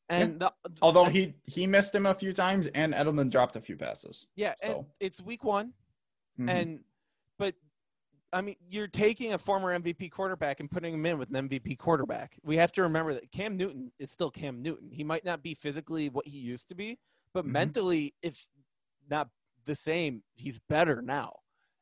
and 0.09 0.39
the, 0.39 0.53
Although 0.81 1.05
I- 1.05 1.11
he 1.11 1.33
he 1.45 1.67
missed 1.67 1.93
him 1.93 2.05
a 2.05 2.13
few 2.13 2.33
times, 2.33 2.67
and 2.67 2.93
Edelman 2.93 3.29
dropped 3.29 3.55
a 3.55 3.61
few 3.61 3.75
passes. 3.75 4.27
yeah, 4.35 4.53
and 4.61 4.85
it's 4.99 5.21
week 5.21 5.43
one, 5.43 5.73
Mhm. 6.39 6.49
and 6.49 6.83
but 7.37 7.55
I 8.33 8.41
mean, 8.41 8.55
you're 8.69 8.87
taking 8.87 9.33
a 9.33 9.37
former 9.37 9.73
MVP 9.77 10.09
quarterback 10.09 10.59
and 10.59 10.69
putting 10.69 10.93
him 10.93 11.05
in 11.05 11.17
with 11.17 11.29
an 11.29 11.35
MVP 11.49 11.75
quarterback. 11.77 12.37
We 12.43 12.57
have 12.57 12.71
to 12.73 12.81
remember 12.83 13.13
that 13.13 13.31
Cam 13.31 13.55
Newton 13.57 13.91
is 13.99 14.11
still 14.11 14.29
Cam 14.31 14.61
Newton. 14.61 14.91
He 14.91 15.03
might 15.03 15.23
not 15.25 15.41
be 15.43 15.53
physically 15.53 16.09
what 16.09 16.27
he 16.27 16.37
used 16.37 16.67
to 16.69 16.75
be, 16.75 16.99
but 17.33 17.45
Mhm. 17.45 17.49
mentally, 17.49 18.13
if 18.21 18.45
not 19.09 19.29
the 19.65 19.75
same, 19.75 20.23
he's 20.35 20.59
better 20.59 21.01
now. 21.01 21.39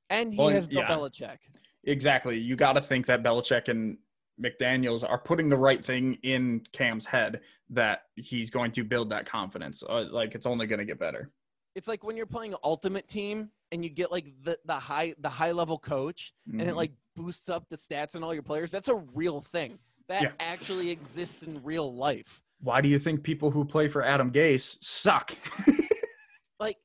And 0.10 0.34
he 0.34 0.40
Well, 0.40 0.50
has 0.50 0.68
Bill 0.68 0.80
yeah. 0.82 0.88
Belichick. 0.90 1.38
Exactly. 1.86 2.38
You 2.40 2.56
got 2.56 2.74
to 2.74 2.82
think 2.82 3.06
that 3.08 3.24
Belichick 3.24 3.68
and 3.68 3.98
McDaniels 4.42 5.08
are 5.08 5.18
putting 5.20 5.50
the 5.50 5.58
right 5.58 5.84
thing 5.84 6.18
in 6.24 6.62
Cam's 6.74 7.06
head 7.06 7.42
that 7.70 8.04
he's 8.16 8.50
going 8.50 8.72
to 8.72 8.84
build 8.84 9.10
that 9.12 9.26
confidence. 9.26 9.84
Uh, 9.88 10.06
like 10.12 10.36
it's 10.36 10.46
only 10.46 10.66
going 10.68 10.80
to 10.80 10.86
get 10.86 11.00
better. 11.00 11.32
It's 11.76 11.88
like 11.88 12.04
when 12.04 12.18
you're 12.18 12.26
playing 12.26 12.54
Ultimate 12.64 13.08
Team 13.08 13.50
and 13.72 13.84
you 13.84 13.90
get 13.90 14.12
like 14.12 14.26
the, 14.44 14.58
the 14.66 14.74
high 14.74 15.14
the 15.20 15.30
high 15.30 15.52
level 15.52 15.78
coach 15.78 16.34
and 16.52 16.62
it 16.62 16.68
Mhm. 16.74 16.76
like 16.76 16.92
boosts 17.16 17.50
up 17.50 17.66
the 17.70 17.78
stats 17.78 18.16
and 18.16 18.24
all 18.24 18.34
your 18.34 18.44
players. 18.44 18.72
That's 18.72 18.88
a 18.90 18.96
real 19.14 19.42
thing. 19.42 19.80
That 20.08 20.22
Yeah. 20.22 20.32
actually 20.40 20.90
exists 20.92 21.44
in 21.44 21.62
real 21.64 21.94
life. 21.94 22.42
Why 22.60 22.82
do 22.82 22.88
you 22.90 23.00
think 23.00 23.24
people 23.24 23.52
who 23.52 23.66
play 23.66 23.88
for 23.90 24.04
Adam 24.04 24.32
Gase 24.32 24.78
suck? 24.84 25.36
like 26.60 26.78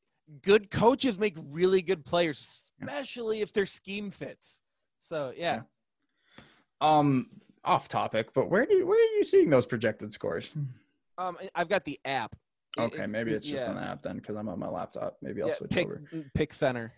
good 0.43 0.71
coaches 0.71 1.19
make 1.19 1.37
really 1.37 1.83
good 1.83 2.05
players, 2.05 2.73
especially 2.81 3.41
if 3.41 3.53
their 3.53 3.67
scheme 3.67 4.11
fits. 4.11 4.63
So 5.01 5.33
yeah, 5.37 5.63
um, 6.81 7.27
off 7.65 7.89
topic, 7.89 8.33
but 8.35 8.51
where 8.51 8.67
do 8.67 8.75
you, 8.75 8.87
where 8.87 8.99
are 8.99 9.17
you 9.17 9.25
seeing 9.25 9.51
those 9.51 9.67
projected 9.67 10.13
scores? 10.13 10.55
um, 11.19 11.37
I've 11.55 11.69
got 11.69 11.85
the 11.85 11.99
app. 12.05 12.35
Okay, 12.79 13.07
maybe 13.07 13.33
it's 13.33 13.47
just 13.47 13.67
yeah, 13.67 13.73
an 13.73 13.79
app 13.79 14.03
then 14.03 14.17
because 14.17 14.37
I'm 14.37 14.49
on 14.49 14.59
my 14.59 14.69
laptop. 14.69 15.17
Maybe 15.23 15.43
I'll 15.43 15.49
yeah, 15.49 15.55
switch 15.55 15.71
pick, 15.73 15.87
over. 15.87 16.03
Pick 16.35 16.53
center. 16.53 16.93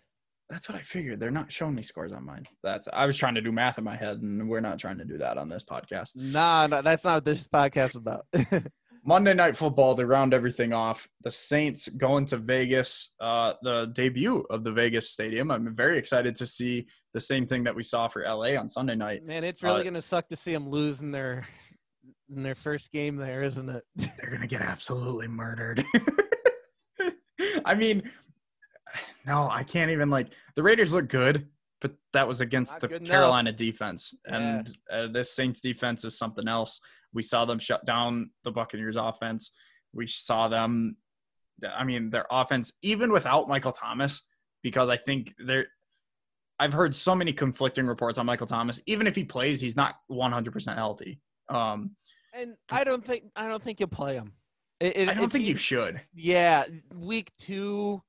That's 0.51 0.69
what 0.69 0.77
I 0.77 0.83
figured. 0.83 1.19
They're 1.19 1.31
not 1.31 1.51
showing 1.51 1.74
me 1.74 1.83
scores 1.83 2.12
on 2.12 2.27
mine. 2.27 2.47
That's 2.62 2.87
I 2.93 3.07
was 3.07 3.16
trying 3.16 3.35
to 3.37 3.41
do 3.41 3.51
math 3.51 3.79
in 3.79 3.85
my 3.85 3.97
head, 3.97 4.20
and 4.20 4.49
we're 4.49 4.61
not 4.61 4.79
trying 4.79 4.99
to 4.99 5.05
do 5.05 5.16
that 5.19 5.39
on 5.39 5.49
this 5.49 5.65
podcast. 5.65 6.15
Nah, 6.15 6.66
no, 6.66 6.83
that's 6.83 7.05
not 7.05 7.15
what 7.15 7.24
this 7.24 7.49
podcast 7.49 7.91
is 7.91 7.97
about. 7.97 8.27
Monday 9.05 9.35
Night 9.35 9.57
Football 9.57 9.97
to 9.97 10.07
round 10.07 10.33
everything 10.33 10.73
off. 10.73 11.09
The 11.24 11.31
Saints 11.31 11.89
going 11.89 12.24
to 12.27 12.37
Vegas, 12.37 13.15
uh, 13.20 13.55
the 13.62 13.87
debut 13.93 14.45
of 14.49 14.62
the 14.62 14.70
Vegas 14.73 15.11
Stadium. 15.11 15.51
I'm 15.51 15.74
very 15.74 15.99
excited 15.99 16.37
to 16.37 16.47
see 16.47 16.87
the 17.12 17.20
same 17.20 17.47
thing 17.47 17.65
that 17.65 17.74
we 17.74 17.83
saw 17.83 18.07
for 18.07 18.23
LA 18.23 18.57
on 18.57 18.69
Sunday 18.69 18.95
night. 18.95 19.24
Man, 19.24 19.43
it's 19.43 19.62
really 19.62 19.81
Uh, 19.81 19.85
gonna 19.85 20.03
suck 20.03 20.29
to 20.29 20.37
see 20.37 20.53
them 20.53 20.69
losing 20.69 21.11
their 21.11 21.47
in 22.35 22.43
their 22.43 22.55
first 22.55 22.93
game 22.93 23.16
there, 23.16 23.43
isn't 23.43 23.69
it? 23.69 23.85
They're 24.20 24.31
gonna 24.31 24.47
get 24.47 24.62
absolutely 24.62 25.27
murdered. 25.29 25.85
I 27.65 27.74
mean, 27.74 28.11
no, 29.27 29.49
I 29.51 29.65
can't 29.65 29.91
even 29.91 30.11
like 30.11 30.29
the 30.55 30.62
Raiders 30.62 30.95
look 30.95 31.09
good, 31.09 31.49
but 31.83 31.93
that 32.13 32.27
was 32.27 32.41
against 32.41 32.73
Not 32.75 32.81
the 32.81 32.89
good 32.89 33.03
enough. 33.03 33.11
Carolina 33.11 33.53
defense, 33.53 34.15
Yeah. 34.27 34.37
and 34.59 34.79
uh, 34.91 35.07
this 35.09 35.35
Saints 35.35 35.61
defense 35.61 36.05
is 36.05 36.17
something 36.17 36.47
else. 36.49 36.81
We 37.13 37.23
saw 37.25 37.45
them 37.45 37.59
shut 37.59 37.85
down 37.85 38.31
the 38.45 38.53
Buccaneers 38.53 38.97
offense. 38.97 39.51
We 39.93 40.07
saw 40.07 40.49
them. 40.49 40.97
I 41.77 41.85
mean, 41.85 42.09
their 42.11 42.25
offense, 42.31 42.73
even 42.83 43.13
without 43.13 43.49
Michael 43.49 43.73
Thomas, 43.73 44.23
because 44.63 44.89
I 44.89 44.97
think 44.97 45.35
they're. 45.45 45.67
I've 46.59 46.73
heard 46.73 46.95
so 46.95 47.15
many 47.17 47.33
conflicting 47.33 47.87
reports 47.87 48.19
on 48.19 48.27
Michael 48.27 48.47
Thomas. 48.47 48.81
Even 48.87 49.09
if 49.09 49.17
he 49.17 49.25
plays, 49.25 49.61
he's 49.61 49.75
not 49.75 49.97
100% 50.11 50.77
healthy. 50.77 51.19
Um, 51.49 51.97
And 52.33 52.55
I 52.71 52.85
don't 52.85 53.05
think 53.05 53.25
I 53.35 53.49
don't 53.49 53.63
think 53.63 53.81
you 53.81 53.89
play 53.89 54.15
him. 54.15 54.33
It, 54.79 54.97
it- 54.97 55.09
I 55.09 55.15
don't 55.15 55.31
think 55.31 55.45
he- 55.45 55.51
you 55.51 55.57
should. 55.57 56.01
Yeah, 56.15 56.65
week 56.95 57.33
two 57.39 58.01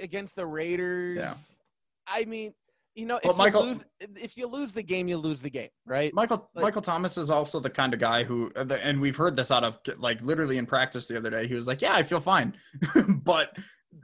against 0.00 0.34
the 0.36 0.44
Raiders. 0.46 1.60
I 2.06 2.24
mean, 2.26 2.52
you 2.94 3.06
know, 3.06 3.18
if 3.22 3.36
Michael- 3.36 3.62
you 3.66 3.72
lose, 3.72 3.84
if 4.20 4.36
you 4.36 4.46
lose 4.46 4.72
the 4.72 4.82
game, 4.82 5.08
you 5.08 5.16
lose 5.16 5.42
the 5.42 5.50
game, 5.50 5.70
right? 5.86 6.12
Michael 6.14 6.48
Like- 6.54 6.62
Michael 6.62 6.82
Thomas 6.82 7.18
is 7.18 7.30
also 7.30 7.60
the 7.60 7.70
kind 7.70 7.92
of 7.92 8.00
guy 8.00 8.24
who, 8.24 8.52
uh, 8.56 8.66
and 8.82 9.00
we've 9.00 9.16
heard 9.16 9.36
this 9.36 9.50
out 9.50 9.64
of 9.64 9.78
like 9.98 10.20
literally 10.22 10.58
in 10.58 10.66
practice 10.66 11.08
the 11.08 11.16
other 11.16 11.30
day. 11.30 11.46
He 11.46 11.54
was 11.54 11.66
like, 11.66 11.82
"Yeah, 11.82 11.94
I 11.94 12.02
feel 12.02 12.20
fine," 12.20 12.56
but 13.08 13.56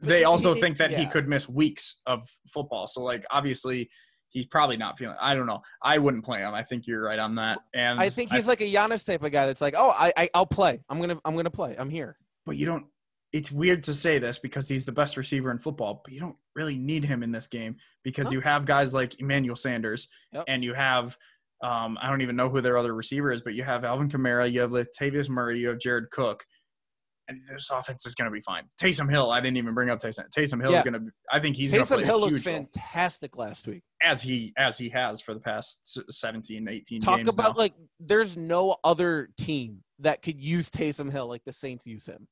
they 0.03 0.25
also 0.25 0.55
think 0.55 0.77
that 0.79 0.91
he 0.93 1.07
could 1.07 1.29
miss 1.29 1.49
weeks 1.49 2.01
of 2.07 2.23
football. 2.49 2.87
So 2.87 3.03
like, 3.03 3.25
obviously, 3.31 3.91
he's 4.31 4.47
probably 4.47 4.77
not 4.77 4.99
feeling. 4.99 5.17
I 5.21 5.35
don't 5.35 5.47
know. 5.47 5.62
I 5.83 5.99
wouldn't 5.99 6.25
play 6.25 6.41
him. 6.41 6.55
I 6.55 6.62
think 6.62 6.87
you're 6.87 7.03
right 7.03 7.19
on 7.19 7.35
that. 7.37 7.59
And 7.75 8.01
I 8.01 8.11
think 8.11 8.33
he's 8.33 8.49
like 8.49 8.61
a 8.61 8.73
Giannis 8.73 9.05
type 9.05 9.23
of 9.23 9.31
guy 9.33 9.47
that's 9.47 9.61
like, 9.61 9.75
oh, 9.77 9.91
I, 9.91 10.12
I 10.17 10.31
I'll 10.35 10.47
play. 10.47 10.83
I'm 10.89 11.01
gonna 11.01 11.19
I'm 11.25 11.37
gonna 11.37 11.51
play. 11.51 11.77
I'm 11.79 11.91
here. 11.91 12.17
but 12.47 12.57
you 12.57 12.67
don't. 12.67 12.87
It's 13.32 13.52
weird 13.52 13.85
to 13.85 13.94
say 13.94 14.19
this 14.19 14.39
because 14.39 14.69
he's 14.69 14.85
the 14.85 14.93
best 14.93 15.16
receiver 15.16 15.51
in 15.52 15.59
football, 15.59 16.01
but 16.05 16.12
you 16.12 16.19
don't 16.20 16.36
really 16.57 16.77
need 16.78 17.05
him 17.05 17.23
in 17.23 17.31
this 17.31 17.47
game 17.47 17.77
because 18.02 18.32
you 18.32 18.40
have 18.40 18.65
guys 18.65 18.93
like 18.93 19.20
Emmanuel 19.20 19.55
Sanders 19.57 20.09
Yep. 20.32 20.44
and 20.48 20.65
you 20.65 20.74
have. 20.74 21.16
Um, 21.62 21.98
I 22.01 22.09
don't 22.09 22.23
even 22.23 22.36
know 22.36 22.48
who 22.48 22.61
their 22.62 22.78
other 22.78 22.94
receiver 22.94 23.31
is, 23.31 23.43
but 23.43 23.52
you 23.55 23.62
have 23.62 23.85
Alvin 23.85 24.09
Kamara, 24.09 24.51
you 24.51 24.62
have 24.62 24.70
Latavius 24.70 25.28
Murray, 25.28 25.59
you 25.61 25.69
have 25.69 25.78
Jared 25.78 26.11
Cook, 26.11 26.43
and 27.28 27.39
this 27.52 27.69
offense 27.70 28.07
is 28.07 28.15
going 28.15 28.24
to 28.31 28.32
be 28.35 28.40
fine. 28.40 28.65
Taysom 28.81 29.11
Hill, 29.11 29.31
I 29.31 29.40
didn't 29.43 29.59
even 29.59 29.74
bring 29.74 29.90
up 29.90 30.01
Taysom. 30.01 30.24
Taysom 30.36 30.61
Hill 30.62 30.73
Yeah. 30.73 30.78
is 30.78 30.85
going 30.85 30.94
to. 30.94 31.12
I 31.31 31.39
think 31.39 31.55
he's 31.57 31.70
going 31.70 31.85
to 31.86 31.94
Taysom 31.94 32.02
Hill 32.05 32.16
a 32.16 32.19
looks 32.20 32.39
huge 32.39 32.47
role, 32.47 32.57
fantastic 32.74 33.36
last 33.36 33.69
week. 33.69 33.82
as 34.02 34.23
he 34.23 34.52
as 34.57 34.78
he 34.78 34.89
has 34.89 35.20
for 35.20 35.35
the 35.35 35.40
past 35.40 35.98
s- 35.98 36.19
17, 36.19 36.66
18 36.66 37.01
Talk 37.02 37.19
games 37.19 37.28
about 37.28 37.55
now. 37.57 37.61
like 37.61 37.74
there's 38.01 38.36
no 38.39 38.77
other 38.82 39.28
team 39.36 39.85
that 39.98 40.23
could 40.23 40.40
use 40.40 40.70
Taysom 40.70 41.12
Hill 41.12 41.28
like 41.28 41.44
the 41.44 41.52
Saints 41.52 41.86
use 41.86 42.07
him. 42.07 42.27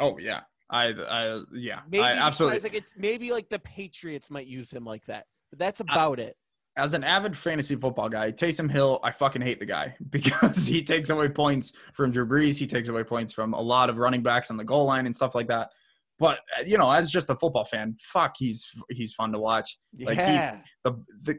Oh 0.00 0.18
yeah, 0.18 0.40
I 0.70 0.86
I 0.88 1.42
yeah, 1.52 1.80
Maybe 1.90 2.02
I 2.02 2.12
absolutely. 2.12 2.60
like 2.60 2.74
it's 2.74 2.94
maybe 2.96 3.32
like 3.32 3.48
the 3.48 3.58
Patriots 3.60 4.30
might 4.30 4.46
use 4.46 4.70
him 4.72 4.84
like 4.84 5.04
that. 5.06 5.26
But 5.50 5.58
that's 5.58 5.80
about 5.80 6.18
it. 6.18 6.36
as 6.76 6.94
an 6.94 7.04
avid 7.04 7.36
fantasy 7.36 7.76
football 7.76 8.08
guy, 8.08 8.32
Taysom 8.32 8.68
Hill, 8.70 8.98
I 9.04 9.10
fucking 9.12 9.42
hate 9.42 9.60
the 9.60 9.66
guy 9.66 9.94
because 10.10 10.66
he 10.66 10.82
takes 10.82 11.10
away 11.10 11.28
points 11.28 11.72
from 11.92 12.10
Drew 12.10 12.26
Brees. 12.26 12.58
He 12.58 12.66
takes 12.66 12.88
away 12.88 13.04
points 13.04 13.32
from 13.32 13.52
a 13.54 13.60
lot 13.60 13.88
of 13.90 13.98
running 13.98 14.22
backs 14.22 14.50
on 14.50 14.56
the 14.56 14.64
goal 14.64 14.86
line 14.86 15.06
and 15.06 15.14
stuff 15.14 15.34
like 15.34 15.48
that. 15.48 15.70
But 16.18 16.38
uh, 16.58 16.64
you 16.66 16.78
know, 16.78 16.90
as 16.90 17.10
just 17.10 17.28
a 17.30 17.34
football 17.36 17.64
fan, 17.64 17.96
fuck, 18.00 18.34
he's 18.38 18.68
he's 18.90 19.12
fun 19.14 19.32
to 19.32 19.38
watch. 19.38 19.78
Like, 19.98 20.16
he- 20.16 20.22
yeah. 20.22 20.58
The 20.84 20.92
the 21.22 21.38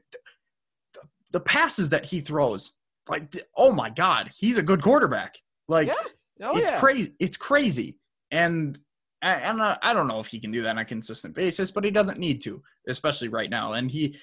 the, 0.94 1.02
the 1.32 1.40
passes 1.41 1.90
that 1.90 2.06
he 2.06 2.22
throws, 2.22 2.73
like 3.10 3.34
oh 3.57 3.72
my 3.73 3.90
god, 3.90 4.32
he's 4.38 4.57
a 4.57 4.64
good 4.64 4.82
quarterback. 4.82 5.38
Like 5.68 5.88
yeah. 5.88 5.94
Oh 6.41 6.57
it's 6.57 6.69
yeah. 6.69 6.80
crazy. 6.80 7.15
It's 7.19 7.38
crazy, 7.38 7.98
and 8.36 8.78
and 9.22 9.62
uh, 9.62 9.78
I 9.82 9.94
don't 9.94 10.07
know 10.07 10.20
if 10.20 10.28
he 10.28 10.40
can 10.40 10.52
do 10.52 10.62
that 10.64 10.72
on 10.72 10.78
a 10.78 10.86
consistent 10.86 11.34
basis, 11.34 11.72
but 11.72 11.84
he 11.84 11.90
doesn't 11.90 12.20
need 12.20 12.41
to, 12.41 12.62
especially 12.88 13.30
right 13.30 13.49
now. 13.49 13.74
And 13.74 13.90
he 13.90 14.18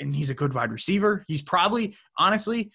and 0.00 0.14
he's 0.14 0.30
a 0.30 0.34
good 0.34 0.54
wide 0.54 0.70
receiver. 0.70 1.24
He's 1.28 1.42
probably 1.42 1.96
honestly, 2.16 2.70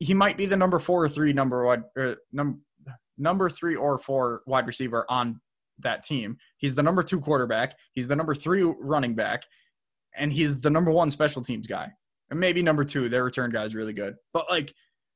he 0.00 0.12
might 0.12 0.36
be 0.36 0.46
the 0.46 0.56
number 0.56 0.78
four 0.78 1.04
or 1.04 1.08
three 1.08 1.32
number 1.32 1.64
or 1.66 2.16
number 2.32 2.58
number 3.16 3.48
three 3.48 3.76
or 3.76 3.98
four 3.98 4.42
wide 4.46 4.66
receiver 4.66 5.06
on 5.08 5.40
that 5.78 6.04
team. 6.04 6.36
He's 6.58 6.74
the 6.74 6.82
number 6.82 7.02
two 7.02 7.20
quarterback. 7.20 7.76
He's 7.92 8.08
the 8.08 8.16
number 8.16 8.34
three 8.34 8.62
running 8.62 9.14
back, 9.14 9.44
and 10.16 10.32
he's 10.32 10.60
the 10.60 10.70
number 10.70 10.90
one 10.90 11.10
special 11.10 11.42
teams 11.42 11.66
guy. 11.66 11.90
And 12.30 12.40
maybe 12.40 12.62
number 12.62 12.84
two, 12.84 13.08
their 13.08 13.24
return 13.24 13.50
guy 13.50 13.64
is 13.64 13.74
really 13.74 13.92
good. 13.92 14.16
But 14.32 14.46
like, 14.50 14.74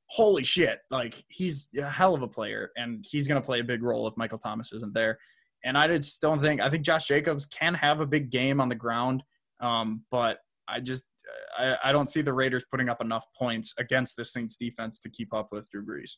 holy 0.09 0.45
shit, 0.45 0.81
like 0.91 1.25
he's 1.29 1.69
a 1.77 1.89
hell 1.89 2.15
of 2.15 2.23
a 2.23 2.29
player, 2.29 2.71
and 2.77 3.05
he's 3.09 3.27
gonna 3.29 3.41
play 3.41 3.61
a 3.61 3.65
big 3.65 3.83
role 3.83 4.07
if 4.07 4.17
Michael 4.17 4.39
Thomas 4.39 4.73
isn't 4.73 4.95
there. 4.95 5.19
And 5.65 5.77
I 5.77 5.89
just 5.89 6.21
don't 6.21 6.41
think 6.41 6.61
I 6.61 6.71
think 6.71 6.85
Josh 6.85 7.07
Jacobs 7.09 7.47
can 7.47 7.75
have 7.75 8.01
a 8.01 8.07
big 8.07 8.31
game 8.31 8.61
on 8.61 8.69
the 8.69 8.75
ground, 8.75 9.23
um, 9.61 10.05
but 10.11 10.39
I 10.69 10.81
just 10.81 11.05
I, 11.59 11.77
I 11.85 11.93
don't 11.93 12.09
see 12.09 12.23
the 12.23 12.33
Raiders 12.33 12.65
putting 12.71 12.89
up 12.89 13.01
enough 13.01 13.25
points 13.37 13.75
against 13.79 14.17
the 14.17 14.25
Saints 14.25 14.57
defense 14.57 15.01
to 15.01 15.11
keep 15.11 15.35
up 15.35 15.49
with 15.53 15.71
Drew 15.71 15.85
Brees. 15.85 16.13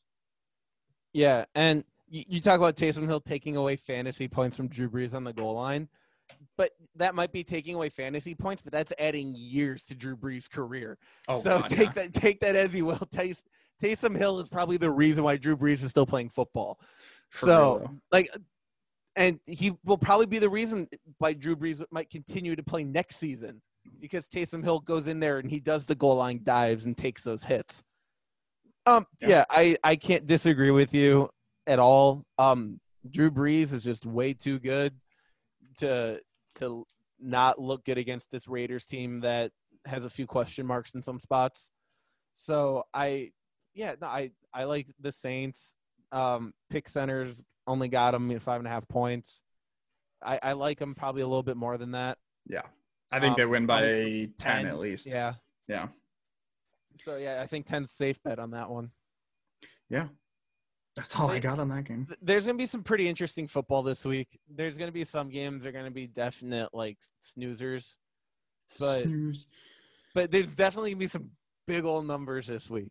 Yeah, 1.12 1.44
and 1.54 1.84
you, 2.08 2.24
you 2.28 2.40
talk 2.40 2.58
about 2.58 2.76
Taysom 2.76 3.06
Hill 3.06 3.20
taking 3.20 3.56
away 3.56 3.76
fantasy 3.76 4.28
points 4.28 4.56
from 4.56 4.68
Drew 4.68 4.90
Brees 4.90 5.14
on 5.14 5.24
the 5.24 5.32
goal 5.32 5.54
line, 5.54 5.88
but 6.56 6.72
that 6.96 7.14
might 7.14 7.32
be 7.32 7.44
taking 7.44 7.74
away 7.74 7.88
fantasy 7.88 8.34
points, 8.34 8.62
but 8.62 8.72
that's 8.72 8.92
adding 8.98 9.34
years 9.36 9.84
to 9.86 9.94
Drew 9.94 10.16
Brees' 10.16 10.50
career. 10.50 10.98
Oh, 11.28 11.40
so 11.40 11.60
God, 11.60 11.70
take 11.70 11.78
yeah. 11.78 11.92
that 11.92 12.12
take 12.12 12.40
that 12.40 12.56
as 12.56 12.74
you 12.74 12.86
will. 12.86 12.98
Tays, 13.12 13.42
Taysom 13.82 14.16
Hill 14.16 14.40
is 14.40 14.48
probably 14.48 14.76
the 14.76 14.90
reason 14.90 15.24
why 15.24 15.36
Drew 15.36 15.56
Brees 15.56 15.82
is 15.84 15.90
still 15.90 16.06
playing 16.06 16.28
football. 16.30 16.80
For 17.30 17.46
so 17.46 17.78
real, 17.78 17.94
like, 18.10 18.28
and 19.16 19.38
he 19.46 19.76
will 19.84 19.98
probably 19.98 20.26
be 20.26 20.38
the 20.38 20.48
reason 20.48 20.88
why 21.18 21.32
Drew 21.32 21.56
Brees 21.56 21.84
might 21.90 22.10
continue 22.10 22.56
to 22.56 22.62
play 22.62 22.84
next 22.84 23.16
season 23.16 23.62
because 24.00 24.28
Taysom 24.28 24.62
Hill 24.62 24.80
goes 24.80 25.06
in 25.06 25.20
there 25.20 25.38
and 25.38 25.50
he 25.50 25.60
does 25.60 25.84
the 25.84 25.94
goal 25.94 26.16
line 26.16 26.40
dives 26.42 26.86
and 26.86 26.96
takes 26.96 27.22
those 27.22 27.44
hits. 27.44 27.82
Um, 28.86 29.06
Yeah. 29.20 29.28
yeah, 29.28 29.44
I 29.50 29.76
I 29.84 29.96
can't 29.96 30.26
disagree 30.26 30.70
with 30.70 30.94
you 30.94 31.28
at 31.66 31.78
all. 31.78 32.24
Um, 32.38 32.80
Drew 33.10 33.30
Brees 33.30 33.72
is 33.72 33.84
just 33.84 34.06
way 34.06 34.32
too 34.32 34.58
good 34.58 34.94
to 35.78 36.20
to 36.56 36.86
not 37.20 37.60
look 37.60 37.84
good 37.84 37.98
against 37.98 38.30
this 38.30 38.48
Raiders 38.48 38.86
team 38.86 39.20
that 39.20 39.50
has 39.86 40.04
a 40.04 40.10
few 40.10 40.26
question 40.26 40.66
marks 40.66 40.94
in 40.94 41.02
some 41.02 41.18
spots. 41.18 41.70
So 42.34 42.84
I, 42.94 43.32
yeah, 43.74 43.94
no, 44.00 44.06
I 44.06 44.30
I 44.52 44.64
like 44.64 44.86
the 45.00 45.12
Saints. 45.12 45.76
Um, 46.12 46.54
pick 46.70 46.88
centers 46.88 47.42
only 47.66 47.88
got 47.88 48.12
them 48.12 48.38
five 48.40 48.60
and 48.60 48.66
a 48.66 48.70
half 48.70 48.86
points. 48.88 49.42
I 50.22 50.38
I 50.42 50.52
like 50.52 50.78
them 50.78 50.94
probably 50.94 51.22
a 51.22 51.26
little 51.26 51.42
bit 51.42 51.56
more 51.56 51.76
than 51.76 51.92
that. 51.92 52.18
Yeah. 52.46 52.62
I 53.10 53.20
think 53.20 53.32
Um, 53.32 53.36
they 53.38 53.46
win 53.46 53.66
by 53.66 53.80
probably 53.80 54.26
10, 54.38 54.64
10, 54.64 54.66
at 54.66 54.78
least. 54.78 55.06
Yeah. 55.06 55.34
Yeah. 55.66 55.88
So 57.02 57.16
yeah, 57.16 57.40
I 57.42 57.46
think 57.46 57.66
10's 57.66 57.90
safe 57.90 58.22
bet 58.22 58.38
on 58.38 58.50
that 58.50 58.68
one. 58.70 58.90
Yeah. 59.88 60.08
That's 60.98 61.14
all 61.14 61.30
I 61.30 61.38
got 61.38 61.60
on 61.60 61.68
that 61.68 61.84
game. 61.84 62.08
There's 62.20 62.44
gonna 62.44 62.58
be 62.58 62.66
some 62.66 62.82
pretty 62.82 63.08
interesting 63.08 63.46
football 63.46 63.84
this 63.84 64.04
week. 64.04 64.36
There's 64.52 64.76
gonna 64.76 64.90
be 64.90 65.04
some 65.04 65.30
games 65.30 65.62
that 65.62 65.68
are 65.68 65.72
gonna 65.72 65.92
be 65.92 66.08
definite 66.08 66.70
like 66.74 66.98
snoozers, 67.22 67.96
but 68.80 69.04
Snooze. 69.04 69.46
but 70.12 70.32
there's 70.32 70.56
definitely 70.56 70.90
gonna 70.90 70.98
be 70.98 71.06
some 71.06 71.30
big 71.68 71.84
old 71.84 72.04
numbers 72.04 72.48
this 72.48 72.68
week. 72.68 72.90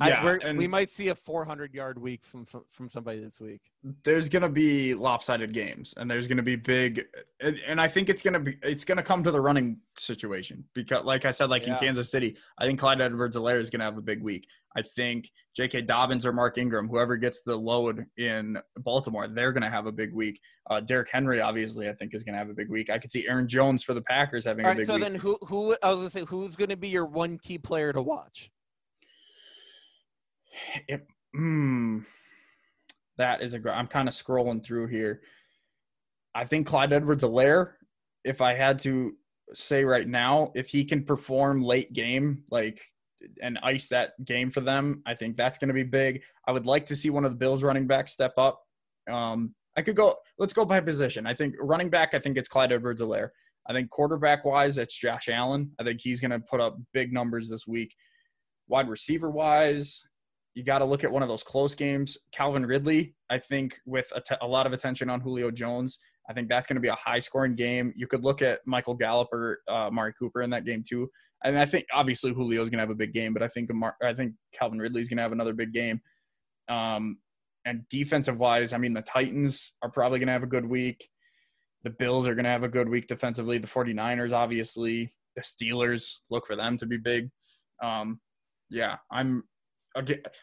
I, 0.00 0.08
Yeah, 0.08 0.24
we're, 0.24 0.38
and 0.38 0.58
we 0.58 0.66
might 0.66 0.90
see 0.90 1.08
a 1.08 1.14
400 1.14 1.72
yard 1.72 1.98
week 1.98 2.24
from, 2.24 2.44
from 2.44 2.64
from 2.72 2.88
somebody 2.88 3.20
this 3.20 3.40
week. 3.40 3.60
there's 4.02 4.28
gonna 4.28 4.48
be 4.48 4.94
lopsided 4.94 5.52
games, 5.52 5.94
and 5.96 6.10
there's 6.10 6.26
gonna 6.26 6.42
be 6.42 6.56
big, 6.56 7.04
and, 7.40 7.58
and 7.66 7.80
I 7.80 7.86
think 7.86 8.08
it's 8.08 8.22
gonna 8.22 8.40
be 8.40 8.56
it's 8.62 8.84
gonna 8.84 9.02
come 9.02 9.22
to 9.22 9.30
the 9.30 9.40
running 9.40 9.78
situation 9.96 10.64
because, 10.74 11.04
like 11.04 11.24
I 11.24 11.30
said, 11.30 11.48
like 11.48 11.68
in 11.68 11.76
Kansas 11.76 12.10
City, 12.10 12.36
I 12.58 12.66
think 12.66 12.80
Clyde 12.80 13.00
Edwards-Helaire 13.00 13.60
is 13.60 13.70
gonna 13.70 13.84
have 13.84 13.96
a 13.96 14.02
big 14.02 14.22
week. 14.22 14.48
I 14.76 14.82
think 14.82 15.30
J.K. 15.54 15.82
Dobbins 15.82 16.26
or 16.26 16.32
Mark 16.32 16.58
Ingram, 16.58 16.88
whoever 16.88 17.16
gets 17.16 17.42
the 17.42 17.54
load 17.56 18.04
in 18.16 18.56
Baltimore, 18.78 19.28
they're 19.28 19.52
gonna 19.52 19.70
have 19.70 19.86
a 19.86 19.92
big 19.92 20.12
week. 20.12 20.40
Uh, 20.68 20.80
Derrick 20.80 21.08
Henry, 21.12 21.40
obviously, 21.40 21.88
I 21.88 21.92
think 21.92 22.14
is 22.14 22.24
gonna 22.24 22.38
have 22.38 22.50
a 22.50 22.54
big 22.54 22.68
week. 22.68 22.90
I 22.90 22.98
could 22.98 23.12
see 23.12 23.28
Aaron 23.28 23.46
Jones 23.46 23.84
for 23.84 23.94
the 23.94 24.02
Packers 24.02 24.44
having 24.44 24.64
All 24.64 24.72
a 24.72 24.74
right, 24.74 24.78
big 24.78 24.86
so 24.86 24.94
week. 24.94 25.04
then 25.04 25.14
who 25.14 25.38
who 25.46 25.76
I 25.84 25.90
was 25.90 25.98
gonna 25.98 26.10
say 26.10 26.24
who's 26.24 26.56
gonna 26.56 26.76
be 26.76 26.88
your 26.88 27.06
one 27.06 27.38
key 27.38 27.58
player 27.58 27.92
to 27.92 28.02
watch? 28.02 28.50
It, 30.88 31.06
mm, 31.36 32.04
that 33.16 33.42
is 33.42 33.54
a 33.54 33.70
I'm 33.70 33.86
kind 33.86 34.08
of 34.08 34.14
scrolling 34.14 34.64
through 34.64 34.88
here. 34.88 35.20
I 36.34 36.44
think 36.44 36.66
Clyde 36.66 36.92
Edwards-Helaire, 36.92 37.72
if 38.24 38.40
I 38.40 38.54
had 38.54 38.78
to 38.80 39.14
say 39.52 39.84
right 39.84 40.08
now, 40.08 40.50
if 40.54 40.68
he 40.68 40.84
can 40.84 41.04
perform 41.04 41.62
late 41.62 41.92
game, 41.92 42.42
like 42.50 42.80
and 43.40 43.58
ice 43.62 43.88
that 43.88 44.12
game 44.24 44.50
for 44.50 44.60
them, 44.60 45.02
I 45.06 45.14
think 45.14 45.36
that's 45.36 45.58
going 45.58 45.68
to 45.68 45.74
be 45.74 45.84
big. 45.84 46.22
I 46.46 46.52
would 46.52 46.66
like 46.66 46.86
to 46.86 46.96
see 46.96 47.10
one 47.10 47.24
of 47.24 47.30
the 47.30 47.36
Bills 47.36 47.62
running 47.62 47.86
backs 47.86 48.12
step 48.12 48.34
up. 48.36 48.62
Um, 49.10 49.54
I 49.76 49.82
could 49.82 49.96
go. 49.96 50.16
Let's 50.38 50.54
go 50.54 50.64
by 50.64 50.80
position. 50.80 51.26
I 51.26 51.34
think 51.34 51.54
running 51.60 51.90
back. 51.90 52.14
I 52.14 52.18
think 52.18 52.36
it's 52.36 52.48
Clyde 52.48 52.72
Edwards-Helaire. 52.72 53.30
I 53.66 53.72
think 53.72 53.90
quarterback 53.90 54.44
wise, 54.44 54.76
it's 54.76 54.98
Josh 54.98 55.28
Allen. 55.28 55.70
I 55.80 55.84
think 55.84 56.00
he's 56.00 56.20
going 56.20 56.32
to 56.32 56.40
put 56.40 56.60
up 56.60 56.76
big 56.92 57.12
numbers 57.12 57.48
this 57.48 57.66
week. 57.66 57.94
Wide 58.68 58.88
receiver 58.88 59.30
wise, 59.30 60.02
you 60.54 60.62
got 60.62 60.78
to 60.78 60.84
look 60.84 61.04
at 61.04 61.12
one 61.12 61.22
of 61.22 61.28
those 61.28 61.42
close 61.42 61.74
games. 61.74 62.16
Calvin 62.32 62.64
Ridley, 62.64 63.14
I 63.28 63.38
think, 63.38 63.76
with 63.86 64.10
a, 64.14 64.20
t- 64.20 64.36
a 64.40 64.46
lot 64.46 64.66
of 64.66 64.72
attention 64.72 65.10
on 65.10 65.20
Julio 65.20 65.50
Jones, 65.50 65.98
I 66.28 66.32
think 66.32 66.48
that's 66.48 66.66
going 66.66 66.76
to 66.76 66.80
be 66.80 66.88
a 66.88 66.94
high 66.94 67.18
scoring 67.18 67.54
game. 67.54 67.92
You 67.96 68.06
could 68.06 68.24
look 68.24 68.40
at 68.40 68.60
Michael 68.64 68.94
Gallup 68.94 69.28
or 69.32 69.58
uh, 69.68 69.90
Mari 69.92 70.14
Cooper 70.18 70.42
in 70.42 70.50
that 70.50 70.64
game 70.64 70.82
too. 70.88 71.10
And 71.42 71.58
I 71.58 71.66
think 71.66 71.86
obviously 71.92 72.32
Julio's 72.32 72.70
going 72.70 72.78
to 72.78 72.82
have 72.82 72.90
a 72.90 72.94
big 72.94 73.12
game, 73.12 73.34
but 73.34 73.42
I 73.42 73.48
think 73.48 73.68
Amar- 73.70 73.96
I 74.02 74.14
think 74.14 74.32
Calvin 74.52 74.78
Ridley's 74.78 75.08
going 75.08 75.18
to 75.18 75.22
have 75.22 75.32
another 75.32 75.52
big 75.52 75.72
game. 75.72 76.00
Um, 76.68 77.18
and 77.66 77.82
defensive 77.90 78.38
wise, 78.38 78.72
I 78.72 78.78
mean, 78.78 78.94
the 78.94 79.02
Titans 79.02 79.72
are 79.82 79.90
probably 79.90 80.18
going 80.18 80.28
to 80.28 80.32
have 80.32 80.42
a 80.42 80.46
good 80.46 80.66
week. 80.66 81.08
The 81.82 81.90
Bills 81.90 82.26
are 82.26 82.34
going 82.34 82.44
to 82.44 82.50
have 82.50 82.62
a 82.62 82.68
good 82.68 82.88
week 82.88 83.06
defensively. 83.06 83.58
The 83.58 83.66
49ers, 83.66 84.32
obviously. 84.32 85.12
The 85.36 85.42
Steelers, 85.42 86.18
look 86.30 86.46
for 86.46 86.56
them 86.56 86.78
to 86.78 86.86
be 86.86 86.96
big. 86.96 87.28
Um, 87.82 88.20
yeah, 88.70 88.96
I'm 89.10 89.42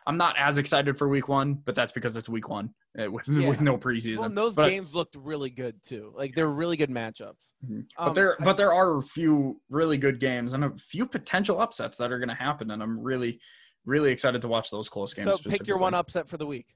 I'm 0.08 0.18
not 0.18 0.36
as 0.38 0.58
excited 0.58 0.98
for 0.98 1.08
week 1.10 1.28
one, 1.28 1.56
but 1.66 1.76
that's 1.76 1.92
because 1.92 2.16
it's 2.16 2.30
week 2.30 2.48
one 2.50 2.74
uh, 2.98 3.12
with 3.12 3.28
Yeah. 3.28 3.50
with 3.50 3.62
no 3.62 3.78
preseason. 3.78 4.20
Well, 4.20 4.30
those 4.30 4.56
but, 4.56 4.70
games 4.70 4.94
looked 4.94 5.16
really 5.16 5.50
good 5.50 5.82
too. 5.84 6.14
Like 6.16 6.36
they're 6.36 6.48
really 6.50 6.78
good 6.78 6.90
matchups. 6.90 7.52
Mhm. 7.66 7.80
Um, 7.80 7.86
but 7.98 8.14
there 8.14 8.42
I- 8.42 8.46
but 8.46 8.58
there 8.58 8.74
are 8.74 8.98
a 8.98 9.02
few 9.02 9.62
really 9.70 9.98
good 9.98 10.20
games 10.20 10.54
and 10.54 10.64
a 10.64 10.72
few 10.78 11.06
potential 11.06 11.60
upsets 11.60 11.98
that 11.98 12.12
are 12.12 12.20
going 12.20 12.30
to 12.30 12.36
happen, 12.36 12.72
and 12.72 12.82
I'm 12.82 13.00
really 13.00 13.40
really 13.86 14.12
excited 14.12 14.42
to 14.44 14.48
watch 14.48 14.70
those 14.70 14.88
close 14.90 15.14
games. 15.14 15.42
So 15.42 15.50
pick 15.50 15.66
your 15.68 15.80
one 15.80 15.94
upset 15.96 16.30
for 16.30 16.38
the 16.38 16.46
week. 16.46 16.68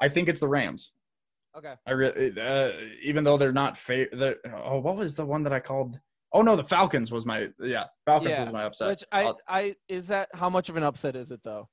I 0.00 0.08
think 0.08 0.28
it's 0.28 0.38
the 0.40 0.46
Rams. 0.48 0.92
Okay. 1.58 1.74
I 1.84 1.90
really, 1.90 2.40
uh, 2.40 2.70
even 3.02 3.24
though 3.24 3.36
they're 3.36 3.52
not 3.52 3.76
fa- 3.76 4.06
the 4.12 4.38
Oh, 4.64 4.78
what 4.78 4.94
was 4.96 5.16
the 5.16 5.26
one 5.26 5.42
that 5.42 5.52
I 5.52 5.58
called? 5.58 5.98
Oh 6.32 6.42
no, 6.42 6.54
the 6.54 6.62
Falcons 6.62 7.10
was 7.10 7.26
my 7.26 7.48
yeah. 7.58 7.86
Falcons 8.06 8.30
Yeah, 8.30 8.44
was 8.44 8.52
my 8.52 8.62
upset. 8.62 8.88
Which 8.90 9.04
I 9.10 9.24
Uh, 9.24 9.34
I 9.48 9.74
is 9.88 10.06
that 10.06 10.28
how 10.34 10.48
much 10.48 10.68
of 10.68 10.76
an 10.76 10.84
upset 10.84 11.16
is 11.16 11.32
it 11.32 11.40
though? 11.42 11.68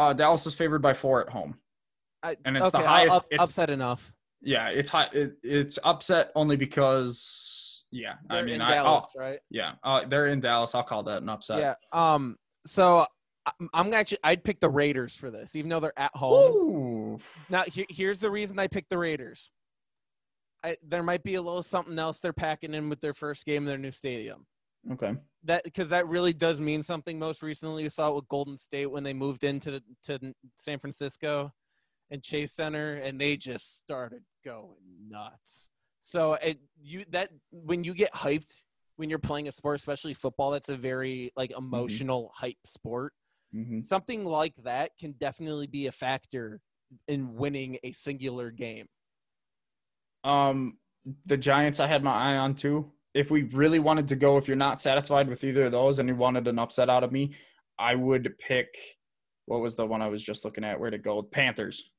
Uh, 0.00 0.12
Dallas 0.14 0.46
is 0.46 0.54
favored 0.54 0.80
by 0.82 0.94
four 0.94 1.20
at 1.20 1.28
home. 1.28 1.58
I, 2.22 2.36
And 2.44 2.56
it's 2.56 2.70
the 2.70 2.78
okay, 2.78 2.86
highest- 2.86 3.12
Up, 3.16 3.26
it's- 3.30 3.48
upset 3.48 3.70
enough. 3.70 4.12
Yeah, 4.42 4.68
it's 4.70 4.88
high. 4.88 5.08
It, 5.12 5.34
it's 5.42 5.78
upset 5.84 6.32
only 6.34 6.56
because 6.56 7.84
yeah. 7.90 8.14
I 8.30 8.36
They're 8.36 8.44
mean, 8.44 8.54
in 8.56 8.62
I, 8.62 8.70
Dallas, 8.74 9.12
right? 9.16 9.38
yeah, 9.50 9.72
uh, 9.84 10.04
they're 10.06 10.28
in 10.28 10.40
Dallas. 10.40 10.74
I'll 10.74 10.82
call 10.82 11.02
that 11.04 11.20
an 11.22 11.28
upset. 11.28 11.58
Yeah. 11.58 11.74
Um. 11.92 12.36
So 12.66 13.04
I'm- 13.46 13.68
I'm 13.74 13.92
actually 13.94 14.18
I'd 14.24 14.42
pick 14.42 14.60
the 14.60 14.68
Raiders 14.70 15.14
for 15.14 15.30
this, 15.30 15.54
even 15.56 15.68
though 15.68 15.80
they're 15.80 15.98
at 15.98 16.14
home. 16.16 16.54
Ooh. 16.54 17.18
Now 17.50 17.64
here, 17.64 17.84
here's 17.90 18.20
the 18.20 18.30
reason 18.30 18.58
I 18.58 18.66
picked 18.68 18.88
the 18.88 18.98
Raiders. 18.98 19.50
I, 20.64 20.76
there 20.86 21.02
might 21.02 21.22
be 21.22 21.34
a 21.36 21.42
little 21.42 21.62
something 21.62 21.98
else 21.98 22.18
they're 22.18 22.32
packing 22.34 22.72
in 22.74 22.88
with 22.90 23.00
their 23.00 23.14
first 23.14 23.44
game 23.46 23.62
in 23.62 23.66
their 23.66 23.78
new 23.78 23.90
stadium. 23.90 24.46
Okay. 24.92 25.14
That 25.44 25.64
because 25.64 25.88
that 25.88 26.06
really 26.06 26.32
does 26.32 26.60
mean 26.60 26.82
something. 26.82 27.18
Most 27.18 27.42
recently, 27.42 27.84
you 27.84 27.90
saw 27.90 28.10
it 28.10 28.14
with 28.14 28.28
Golden 28.28 28.58
State 28.58 28.90
when 28.90 29.02
they 29.02 29.14
moved 29.14 29.44
into 29.44 29.70
the, 29.70 29.82
to 30.04 30.34
San 30.58 30.78
Francisco 30.78 31.52
and 32.10 32.22
Chase 32.22 32.52
Center, 32.52 32.94
and 32.94 33.20
they 33.20 33.36
just 33.36 33.78
started 33.78 34.22
going 34.44 34.76
nuts. 35.08 35.70
So 36.02 36.34
it, 36.34 36.58
you 36.82 37.04
that 37.10 37.30
when 37.50 37.84
you 37.84 37.94
get 37.94 38.12
hyped 38.12 38.62
when 39.00 39.08
you're 39.08 39.18
playing 39.18 39.48
a 39.48 39.52
sport, 39.52 39.78
especially 39.78 40.12
football, 40.12 40.50
that's 40.50 40.68
a 40.68 40.76
very 40.76 41.32
like 41.34 41.52
emotional 41.56 42.30
hype 42.34 42.58
sport. 42.64 43.14
hmm 43.50 43.80
Something 43.82 44.26
like 44.26 44.54
that 44.56 44.90
can 45.00 45.12
definitely 45.12 45.66
be 45.66 45.86
a 45.86 45.92
factor 45.92 46.60
in 47.08 47.34
winning 47.34 47.78
a 47.82 47.92
singular 47.92 48.50
game. 48.50 48.86
Um, 50.22 50.76
the 51.24 51.38
Giants, 51.38 51.80
I 51.80 51.86
had 51.86 52.04
my 52.04 52.12
eye 52.12 52.36
on 52.36 52.54
too. 52.54 52.92
If 53.14 53.30
we 53.30 53.42
really 53.42 53.78
wanted 53.78 54.08
to 54.08 54.16
go, 54.16 54.36
if 54.36 54.46
you're 54.46 54.56
not 54.56 54.80
satisfied 54.80 55.28
with 55.28 55.42
either 55.42 55.64
of 55.64 55.72
those 55.72 55.98
and 55.98 56.08
you 56.08 56.14
wanted 56.14 56.46
an 56.46 56.58
upset 56.58 56.88
out 56.88 57.04
of 57.04 57.12
me, 57.12 57.32
I 57.78 57.94
would 57.94 58.34
pick. 58.38 58.76
What 59.46 59.60
was 59.60 59.74
the 59.74 59.86
one 59.86 60.02
I 60.02 60.08
was 60.08 60.22
just 60.22 60.44
looking 60.44 60.64
at? 60.64 60.78
Where 60.78 60.90
to 60.90 60.98
go? 60.98 61.22
Panthers. 61.22 61.90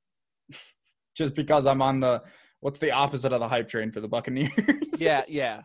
just 1.16 1.36
because 1.36 1.68
I'm 1.68 1.82
on 1.82 2.00
the. 2.00 2.24
What's 2.62 2.80
the 2.80 2.92
opposite 2.92 3.34
of 3.34 3.40
the 3.40 3.48
hype 3.48 3.68
train 3.68 3.92
for 3.92 4.02
the 4.02 4.08
Buccaneers? 4.08 4.52
Yeah, 5.00 5.22
yeah. 5.30 5.62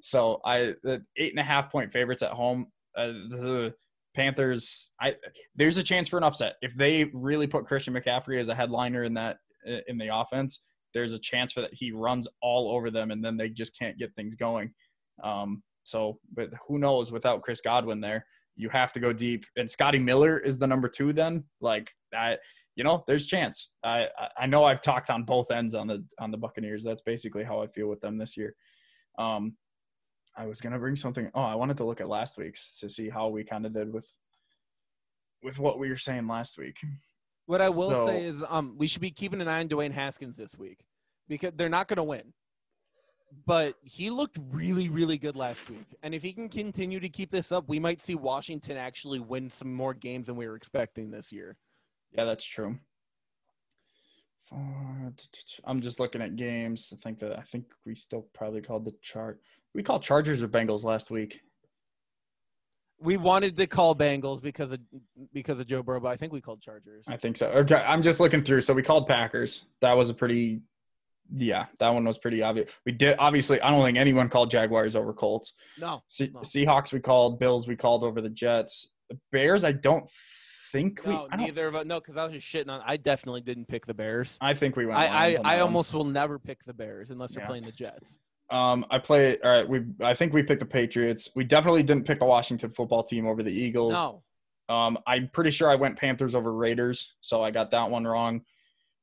So 0.00 0.40
I 0.44 0.74
the 0.82 1.04
eight 1.16 1.32
and 1.32 1.40
a 1.40 1.44
half 1.44 1.70
point 1.70 1.92
favorites 1.92 2.22
at 2.22 2.30
home. 2.30 2.68
Uh, 2.96 3.08
the 3.08 3.74
Panthers. 4.14 4.92
I 5.00 5.16
there's 5.56 5.76
a 5.76 5.82
chance 5.82 6.08
for 6.08 6.16
an 6.16 6.24
upset 6.24 6.54
if 6.62 6.74
they 6.76 7.04
really 7.12 7.46
put 7.46 7.66
Christian 7.66 7.94
McCaffrey 7.94 8.38
as 8.38 8.48
a 8.48 8.54
headliner 8.54 9.02
in 9.02 9.14
that 9.14 9.38
in 9.88 9.98
the 9.98 10.14
offense. 10.14 10.60
There's 10.96 11.12
a 11.12 11.18
chance 11.18 11.52
for 11.52 11.60
that 11.60 11.74
he 11.74 11.92
runs 11.92 12.26
all 12.40 12.70
over 12.70 12.90
them 12.90 13.10
and 13.10 13.22
then 13.22 13.36
they 13.36 13.50
just 13.50 13.78
can't 13.78 13.98
get 13.98 14.14
things 14.14 14.34
going. 14.34 14.72
Um, 15.22 15.62
so, 15.82 16.18
but 16.34 16.48
who 16.66 16.78
knows? 16.78 17.12
Without 17.12 17.42
Chris 17.42 17.60
Godwin 17.60 18.00
there, 18.00 18.24
you 18.54 18.70
have 18.70 18.94
to 18.94 19.00
go 19.00 19.12
deep. 19.12 19.44
And 19.56 19.70
Scotty 19.70 19.98
Miller 19.98 20.38
is 20.38 20.56
the 20.56 20.66
number 20.66 20.88
two. 20.88 21.12
Then, 21.12 21.44
like 21.60 21.92
I, 22.14 22.38
you 22.76 22.82
know, 22.82 23.04
there's 23.06 23.26
chance. 23.26 23.72
I 23.84 24.08
I- 24.38 24.46
know 24.46 24.64
I've 24.64 24.80
talked 24.80 25.10
on 25.10 25.24
both 25.24 25.50
ends 25.50 25.74
on 25.74 25.86
the 25.86 26.02
on 26.18 26.30
the 26.30 26.38
Buccaneers. 26.38 26.82
That's 26.82 27.02
basically 27.02 27.44
how 27.44 27.62
I 27.62 27.66
feel 27.66 27.88
with 27.88 28.00
them 28.00 28.16
this 28.16 28.38
year. 28.38 28.54
Um, 29.18 29.54
I 30.34 30.46
was 30.46 30.62
gonna 30.62 30.78
bring 30.78 30.96
something. 30.96 31.30
Oh, 31.34 31.42
I 31.42 31.56
wanted 31.56 31.76
to 31.76 31.84
look 31.84 32.00
at 32.00 32.08
last 32.08 32.38
week's 32.38 32.78
to 32.80 32.88
see 32.88 33.10
how 33.10 33.28
we 33.28 33.44
kind 33.44 33.66
of 33.66 33.74
did 33.74 33.92
with 33.92 34.10
with 35.42 35.58
what 35.58 35.78
we 35.78 35.90
were 35.90 35.98
saying 35.98 36.26
last 36.26 36.56
week. 36.56 36.78
What 37.46 37.60
I 37.60 37.68
will 37.68 37.90
So- 37.90 38.06
say 38.06 38.24
is, 38.24 38.42
um, 38.48 38.76
we 38.76 38.86
should 38.86 39.00
be 39.00 39.10
keeping 39.10 39.40
an 39.40 39.48
eye 39.48 39.60
on 39.60 39.68
Dwayne 39.68 39.92
Haskins 39.92 40.36
this 40.36 40.56
week 40.58 40.84
because 41.28 41.52
they're 41.56 41.68
not 41.68 41.88
going 41.88 41.96
to 41.96 42.04
win. 42.04 42.32
But 43.44 43.76
he 43.82 44.10
looked 44.10 44.38
really, 44.50 44.88
really 44.88 45.18
good 45.18 45.36
last 45.36 45.68
week, 45.68 45.86
and 46.02 46.14
if 46.14 46.22
he 46.22 46.32
can 46.32 46.48
continue 46.48 47.00
to 47.00 47.08
keep 47.08 47.30
this 47.30 47.50
up, 47.52 47.68
we 47.68 47.78
might 47.78 48.00
see 48.00 48.14
Washington 48.14 48.76
actually 48.76 49.18
win 49.18 49.50
some 49.50 49.74
more 49.74 49.94
games 49.94 50.28
than 50.28 50.36
we 50.36 50.46
were 50.46 50.54
expecting 50.56 51.10
this 51.10 51.32
year. 51.32 51.56
Yeah, 52.12 52.24
that's 52.24 52.44
true. 52.44 52.78
I'm 54.52 55.80
just 55.80 55.98
looking 55.98 56.22
at 56.22 56.36
games. 56.36 56.92
I 56.92 56.96
think 56.96 57.18
that 57.18 57.36
I 57.36 57.42
think 57.42 57.66
we 57.84 57.96
still 57.96 58.28
probably 58.32 58.62
called 58.62 58.84
the 58.84 58.94
chart. 59.02 59.42
We 59.74 59.82
called 59.82 60.04
Chargers 60.04 60.42
or 60.42 60.48
Bengals 60.48 60.84
last 60.84 61.10
week. 61.10 61.40
We 62.98 63.16
wanted 63.18 63.56
to 63.56 63.66
call 63.66 63.94
Bengals 63.94 64.40
because 64.42 64.72
of 64.72 64.80
because 65.32 65.60
of 65.60 65.66
Joe 65.66 65.82
Burrow, 65.82 66.00
but 66.00 66.08
I 66.08 66.16
think 66.16 66.32
we 66.32 66.40
called 66.40 66.62
Chargers. 66.62 67.04
I 67.06 67.16
think 67.16 67.36
so. 67.36 67.48
Okay, 67.50 67.74
I'm 67.74 68.02
just 68.02 68.20
looking 68.20 68.42
through. 68.42 68.62
So 68.62 68.72
we 68.72 68.82
called 68.82 69.06
Packers. 69.06 69.64
That 69.82 69.96
was 69.98 70.08
a 70.08 70.14
pretty, 70.14 70.62
yeah, 71.34 71.66
that 71.78 71.90
one 71.90 72.04
was 72.04 72.16
pretty 72.16 72.42
obvious. 72.42 72.70
We 72.86 72.92
did 72.92 73.16
obviously. 73.18 73.60
I 73.60 73.70
don't 73.70 73.84
think 73.84 73.98
anyone 73.98 74.28
called 74.30 74.50
Jaguars 74.50 74.96
over 74.96 75.12
Colts. 75.12 75.52
No, 75.78 76.02
Se- 76.06 76.30
No. 76.32 76.40
Seahawks 76.40 76.92
we 76.92 77.00
called. 77.00 77.38
Bills 77.38 77.68
we 77.68 77.76
called 77.76 78.02
over 78.02 78.20
the 78.22 78.30
Jets. 78.30 78.88
The 79.10 79.18
Bears 79.30 79.62
I 79.62 79.72
don't 79.72 80.08
think 80.72 81.02
we. 81.04 81.12
no, 81.12 81.28
I, 81.30 81.36
neither 81.36 81.66
of 81.68 81.74
us. 81.76 81.84
No, 81.84 82.00
because 82.00 82.16
I 82.16 82.24
was 82.24 82.32
just 82.32 82.46
shitting 82.52 82.70
on. 82.70 82.80
I 82.84 82.96
definitely 82.96 83.42
didn't 83.42 83.66
pick 83.68 83.84
the 83.86 83.94
Bears. 83.94 84.38
I 84.40 84.54
think 84.54 84.74
we 84.74 84.86
went. 84.86 84.98
I 84.98 85.36
I, 85.44 85.56
I 85.56 85.60
almost 85.60 85.92
will 85.92 86.04
never 86.04 86.38
pick 86.38 86.64
the 86.64 86.72
Bears 86.74 87.10
unless 87.10 87.32
they're 87.34 87.42
Yeah. 87.44 87.48
playing 87.48 87.64
the 87.66 87.72
Jets. 87.72 88.18
Um, 88.50 88.86
I 88.90 88.98
play. 88.98 89.38
All 89.42 89.50
right, 89.50 89.68
we. 89.68 89.82
I 90.00 90.14
think 90.14 90.32
we 90.32 90.42
picked 90.42 90.60
the 90.60 90.66
Patriots. 90.66 91.30
We 91.34 91.44
definitely 91.44 91.82
didn't 91.82 92.06
pick 92.06 92.20
the 92.20 92.26
Washington 92.26 92.70
football 92.70 93.02
team 93.02 93.26
over 93.26 93.42
the 93.42 93.52
Eagles. 93.52 93.94
No, 93.94 94.22
Um, 94.68 94.98
I'm 95.06 95.28
pretty 95.32 95.50
sure 95.50 95.68
I 95.70 95.74
went 95.74 95.98
Panthers 95.98 96.34
over 96.34 96.52
Raiders, 96.52 97.14
so 97.20 97.42
I 97.42 97.50
got 97.50 97.70
that 97.72 97.90
one 97.90 98.04
wrong. 98.06 98.42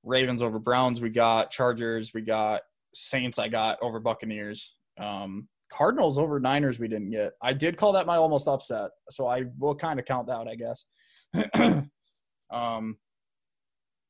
Ravens 0.04 0.42
over 0.42 0.60
Browns, 0.60 1.00
we 1.02 1.10
got 1.10 1.50
Chargers, 1.52 2.14
we 2.14 2.22
got 2.22 2.62
Saints, 2.94 3.40
I 3.40 3.48
got 3.48 3.78
over 3.82 4.00
Buccaneers. 4.00 4.76
Um, 5.00 5.48
Cardinals 5.72 6.18
over 6.20 6.40
Niners, 6.40 6.78
we 6.80 6.88
didn't 6.88 7.12
get. 7.12 7.34
I 7.42 7.54
did 7.54 7.78
call 7.78 7.94
that 7.94 8.06
my 8.06 8.18
almost 8.18 8.48
upset, 8.48 8.92
so 9.10 9.28
I 9.28 9.44
will 9.58 9.76
kind 9.76 10.00
of 10.00 10.06
count 10.06 10.28
that, 10.28 10.48
I 10.48 10.56
guess. 10.56 10.86
um, 12.52 12.98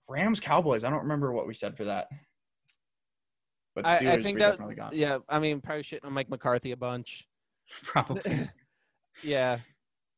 Rams 0.10 0.40
Cowboys, 0.40 0.84
I 0.84 0.90
don't 0.90 1.04
remember 1.04 1.32
what 1.32 1.48
we 1.48 1.54
said 1.54 1.78
for 1.78 1.86
that, 1.86 2.08
but 3.76 3.86
I, 3.86 3.98
Steelers 3.98 4.08
I 4.10 4.22
think 4.24 4.36
we 4.36 4.42
that. 4.42 4.50
definitely 4.52 4.76
got. 4.76 4.94
Yeah, 4.96 5.20
I 5.30 5.40
mean, 5.40 5.62
probably 5.62 5.84
shitting 5.84 6.06
on 6.06 6.14
Mike 6.14 6.30
McCarthy 6.30 6.72
a 6.72 6.78
bunch. 6.78 7.28
Probably. 7.84 8.22
yeah, 9.24 9.60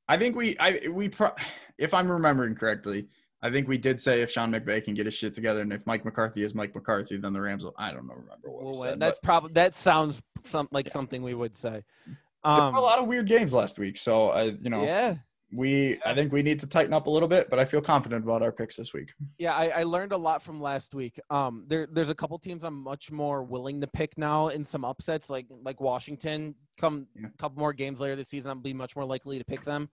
I 0.07 0.17
think 0.17 0.35
we, 0.35 0.57
I 0.59 0.87
we, 0.91 1.09
pro- 1.09 1.35
if 1.77 1.93
I'm 1.93 2.09
remembering 2.11 2.55
correctly, 2.55 3.07
I 3.41 3.51
think 3.51 3.67
we 3.67 3.77
did 3.77 4.01
say 4.01 4.21
if 4.21 4.31
Sean 4.31 4.51
McVay 4.51 4.83
can 4.83 4.93
get 4.95 5.05
his 5.05 5.13
shit 5.13 5.35
together, 5.35 5.61
and 5.61 5.71
if 5.71 5.85
Mike 5.85 6.03
McCarthy 6.05 6.41
is 6.43 6.55
Mike 6.55 6.73
McCarthy, 6.73 7.17
then 7.17 7.33
the 7.33 7.41
Rams 7.41 7.63
will. 7.63 7.75
I 7.77 7.91
don't 7.91 8.07
know, 8.07 8.13
remember 8.13 8.49
what 8.49 8.63
we'll 8.63 8.71
we 8.81 8.87
said. 8.87 8.99
That's 8.99 9.19
probably 9.19 9.51
that 9.53 9.75
sounds 9.75 10.23
some 10.43 10.67
like 10.71 10.87
Yeah. 10.87 10.93
something 10.93 11.21
we 11.21 11.33
would 11.35 11.55
say. 11.55 11.83
there 12.07 12.53
were 12.55 12.61
Um, 12.61 12.75
a 12.75 12.81
lot 12.81 12.99
of 12.99 13.07
weird 13.07 13.27
games 13.27 13.53
last 13.53 13.77
week, 13.77 13.97
so 13.97 14.29
I, 14.31 14.43
you 14.43 14.69
know, 14.69 14.83
yeah, 14.83 15.15
we. 15.55 15.99
I 16.05 16.13
think 16.13 16.31
we 16.31 16.41
need 16.43 16.59
to 16.59 16.67
tighten 16.67 16.93
up 16.93 17.07
a 17.07 17.09
little 17.09 17.27
bit, 17.27 17.49
but 17.49 17.59
I 17.59 17.65
feel 17.65 17.81
confident 17.81 18.23
about 18.23 18.41
our 18.41 18.51
picks 18.51 18.75
this 18.75 18.93
week. 18.93 19.13
yeah. 19.37 19.55
I, 19.55 19.67
I 19.69 19.83
learned 19.83 20.11
a 20.11 20.17
lot 20.17 20.41
from 20.41 20.61
last 20.61 20.93
week. 20.93 21.19
Um, 21.29 21.63
there 21.67 21.87
there's 21.91 22.09
a 22.09 22.15
couple 22.15 22.37
teams 22.39 22.63
I'm 22.63 22.81
much 22.81 23.11
more 23.11 23.43
willing 23.43 23.81
to 23.81 23.87
pick 23.87 24.17
now 24.17 24.49
in 24.49 24.65
some 24.65 24.83
upsets, 24.85 25.29
like 25.29 25.47
like 25.63 25.79
Washington. 25.81 26.55
Come 26.77 27.07
Yeah. 27.15 27.27
a 27.33 27.37
couple 27.37 27.59
more 27.59 27.73
games 27.73 27.99
later 27.99 28.15
this 28.15 28.29
season, 28.29 28.49
I'll 28.49 28.55
be 28.55 28.73
much 28.73 28.95
more 28.95 29.05
likely 29.05 29.37
to 29.39 29.45
pick 29.45 29.63
them. 29.63 29.89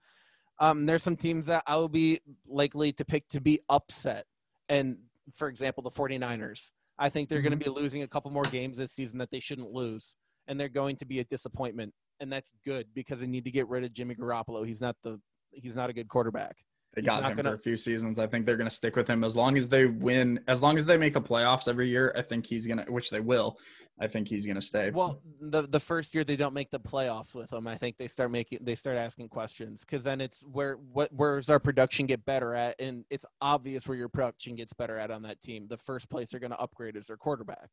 Um, 0.59 0.85
there's 0.85 1.01
some 1.03 1.15
teams 1.15 1.45
that 1.47 1.63
I 1.65 1.75
will 1.77 1.89
be 1.89 2.19
likely 2.47 2.91
to 2.93 3.05
pick 3.05 3.27
to 3.29 3.41
be 3.41 3.59
upset. 3.69 4.25
And 4.69 4.97
for 5.33 5.47
example, 5.47 5.81
the 5.83 5.89
49ers. 5.89 6.71
I 6.99 7.09
think 7.09 7.27
they're 7.27 7.41
going 7.41 7.57
to 7.57 7.63
be 7.65 7.69
losing 7.71 8.03
a 8.03 8.07
couple 8.07 8.29
more 8.29 8.43
games 8.43 8.77
this 8.77 8.91
season 8.91 9.17
that 9.19 9.31
they 9.31 9.39
shouldn't 9.39 9.71
lose. 9.71 10.15
And 10.47 10.59
they're 10.59 10.69
going 10.69 10.95
to 10.97 11.05
be 11.05 11.19
a 11.19 11.23
disappointment. 11.23 11.91
And 12.19 12.31
that's 12.31 12.51
good 12.63 12.85
because 12.93 13.19
they 13.21 13.27
need 13.27 13.45
to 13.45 13.51
get 13.51 13.67
rid 13.67 13.83
of 13.83 13.93
Jimmy 13.93 14.13
Garoppolo. 14.13 14.65
He's 14.65 14.79
not 14.81 14.95
the 15.03 15.19
he's 15.53 15.75
not 15.75 15.89
a 15.89 15.93
good 15.93 16.07
quarterback. 16.07 16.57
They 16.93 17.01
He's 17.01 17.07
got 17.07 17.23
him 17.23 17.35
gonna- 17.37 17.49
for 17.49 17.55
a 17.55 17.59
few 17.59 17.75
seasons. 17.75 18.19
I 18.19 18.27
think 18.27 18.45
they're 18.45 18.55
going 18.57 18.69
to 18.69 18.75
stick 18.75 18.95
with 18.95 19.07
him 19.09 19.23
as 19.23 19.35
long 19.35 19.57
as 19.57 19.67
they 19.67 19.87
win. 19.87 20.43
As 20.47 20.61
long 20.61 20.77
as 20.77 20.85
they 20.85 20.95
make 20.97 21.13
the 21.13 21.21
playoffs 21.21 21.67
every 21.67 21.89
year, 21.89 22.13
I 22.15 22.21
think 22.21 22.45
he's 22.45 22.67
gonna. 22.67 22.83
Which 22.87 23.09
they 23.09 23.19
will. 23.19 23.57
I 23.99 24.07
think 24.07 24.27
he's 24.27 24.45
gonna 24.45 24.61
stay. 24.61 24.91
Well, 24.91 25.19
the 25.41 25.63
the 25.63 25.79
first 25.79 26.13
year 26.13 26.23
they 26.23 26.35
don't 26.35 26.53
make 26.53 26.69
the 26.69 26.79
playoffs 26.79 27.33
with 27.33 27.51
him, 27.51 27.67
I 27.67 27.77
think 27.77 27.97
they 27.97 28.07
start 28.07 28.29
making 28.29 28.59
they 28.61 28.75
start 28.75 28.97
asking 28.97 29.29
questions 29.29 29.81
because 29.81 30.03
then 30.03 30.21
it's 30.21 30.41
where 30.45 30.75
what 30.75 31.11
where's 31.11 31.49
our 31.49 31.59
production 31.59 32.05
get 32.05 32.23
better 32.25 32.53
at, 32.53 32.79
and 32.79 33.05
it's 33.09 33.25
obvious 33.41 33.87
where 33.87 33.97
your 33.97 34.09
production 34.09 34.53
gets 34.55 34.73
better 34.73 34.99
at 34.99 35.09
on 35.09 35.23
that 35.23 35.41
team. 35.41 35.67
The 35.67 35.77
first 35.77 36.09
place 36.11 36.29
they're 36.29 36.39
going 36.39 36.51
to 36.51 36.59
upgrade 36.59 36.95
is 36.95 37.07
their 37.07 37.17
quarterback 37.17 37.69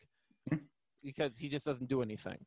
Mhm. 0.51 0.61
because 1.03 1.37
he 1.39 1.49
just 1.51 1.67
doesn't 1.67 1.89
do 1.91 2.01
anything. 2.01 2.39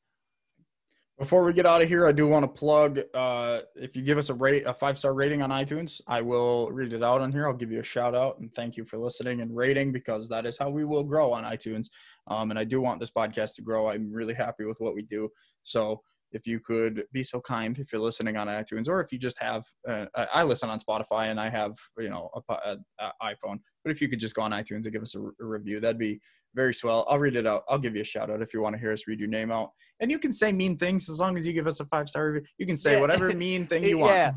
Before 1.20 1.44
we 1.44 1.54
get 1.54 1.68
out 1.68 1.82
of 1.82 1.88
here, 1.88 2.08
I 2.08 2.12
do 2.12 2.28
want 2.28 2.44
to 2.44 2.48
plug. 2.48 3.00
Uh, 3.14 3.62
if 3.76 3.96
you 3.96 4.02
give 4.02 4.18
us 4.18 4.30
a 4.30 4.34
rate, 4.34 4.64
a 4.66 4.74
five 4.74 4.98
star 4.98 5.14
rating 5.14 5.44
on 5.44 5.52
iTunes, 5.52 6.02
I 6.08 6.22
will 6.22 6.72
read 6.72 6.92
it 6.92 7.04
out 7.04 7.22
on 7.22 7.32
here. 7.32 7.48
I'll 7.48 7.54
give 7.54 7.72
you 7.72 7.80
a 7.80 7.84
shout 7.84 8.16
out 8.16 8.40
and 8.40 8.54
thank 8.56 8.78
you 8.78 8.84
for 8.84 8.98
listening 8.98 9.42
and 9.42 9.56
rating 9.56 9.92
because 9.92 10.28
that 10.30 10.48
is 10.48 10.58
how 10.58 10.72
we 10.72 10.86
will 10.86 11.04
grow 11.04 11.32
on 11.32 11.44
iTunes. 11.44 11.90
Um, 12.26 12.50
and 12.50 12.60
I 12.60 12.64
do 12.64 12.82
want 12.82 13.00
this 13.00 13.12
podcast 13.12 13.56
to 13.56 13.62
grow. 13.62 13.90
I'm 13.90 14.12
really 14.12 14.34
happy 14.34 14.66
with 14.66 14.80
what 14.80 14.96
we 14.96 15.04
do. 15.04 15.30
So 15.64 16.02
if 16.34 16.46
you 16.48 16.60
could 16.60 17.04
be 17.14 17.24
so 17.24 17.40
kind, 17.40 17.78
if 17.80 17.92
you're 17.94 18.02
listening 18.02 18.36
on 18.38 18.48
iTunes, 18.48 18.88
or 18.90 19.00
if 19.02 19.12
you 19.12 19.18
just 19.20 19.40
have, 19.40 19.64
uh, 19.88 20.06
I 20.16 20.44
listen 20.44 20.70
on 20.70 20.80
Spotify 20.80 21.32
and 21.32 21.40
I 21.40 21.50
have, 21.50 21.76
you 21.98 22.10
know, 22.10 22.30
a, 22.50 22.54
a, 22.54 22.78
a 23.00 23.12
iPhone. 23.24 23.60
But 23.84 23.92
if 23.92 24.02
you 24.02 24.08
could 24.10 24.20
just 24.20 24.36
go 24.36 24.42
on 24.42 24.52
iTunes 24.52 24.84
and 24.84 24.92
give 24.92 25.02
us 25.02 25.16
a, 25.16 25.22
a 25.22 25.32
review, 25.40 25.80
that'd 25.80 25.98
be 26.00 26.20
very 26.56 26.74
swell. 26.74 27.06
I'll 27.10 27.20
read 27.20 27.36
it 27.36 27.48
out. 27.48 27.64
I'll 27.70 27.80
give 27.80 27.96
you 27.96 28.02
a 28.02 28.06
shout 28.06 28.30
out 28.30 28.42
if 28.42 28.54
you 28.54 28.62
want 28.62 28.76
to 28.76 28.80
hear 28.80 28.92
us 28.92 29.08
read 29.08 29.20
your 29.20 29.30
name 29.30 29.52
out. 29.52 29.70
And 30.00 30.12
you 30.12 30.20
can 30.20 30.32
say 30.34 30.52
mean 30.52 30.78
things 30.78 31.10
as 31.10 31.20
long 31.20 31.38
as 31.38 31.48
you 31.48 31.54
give 31.54 31.68
us 31.68 31.80
a 31.80 31.86
five 31.86 32.10
star 32.10 32.28
review. 32.32 32.48
You 32.58 32.66
can 32.66 32.76
say 32.76 32.94
Yeah. 32.94 33.02
whatever 33.02 33.30
mean 33.38 33.66
thing 33.68 33.84
you 33.84 34.00
want. 34.00 34.14
yeah. 34.14 34.32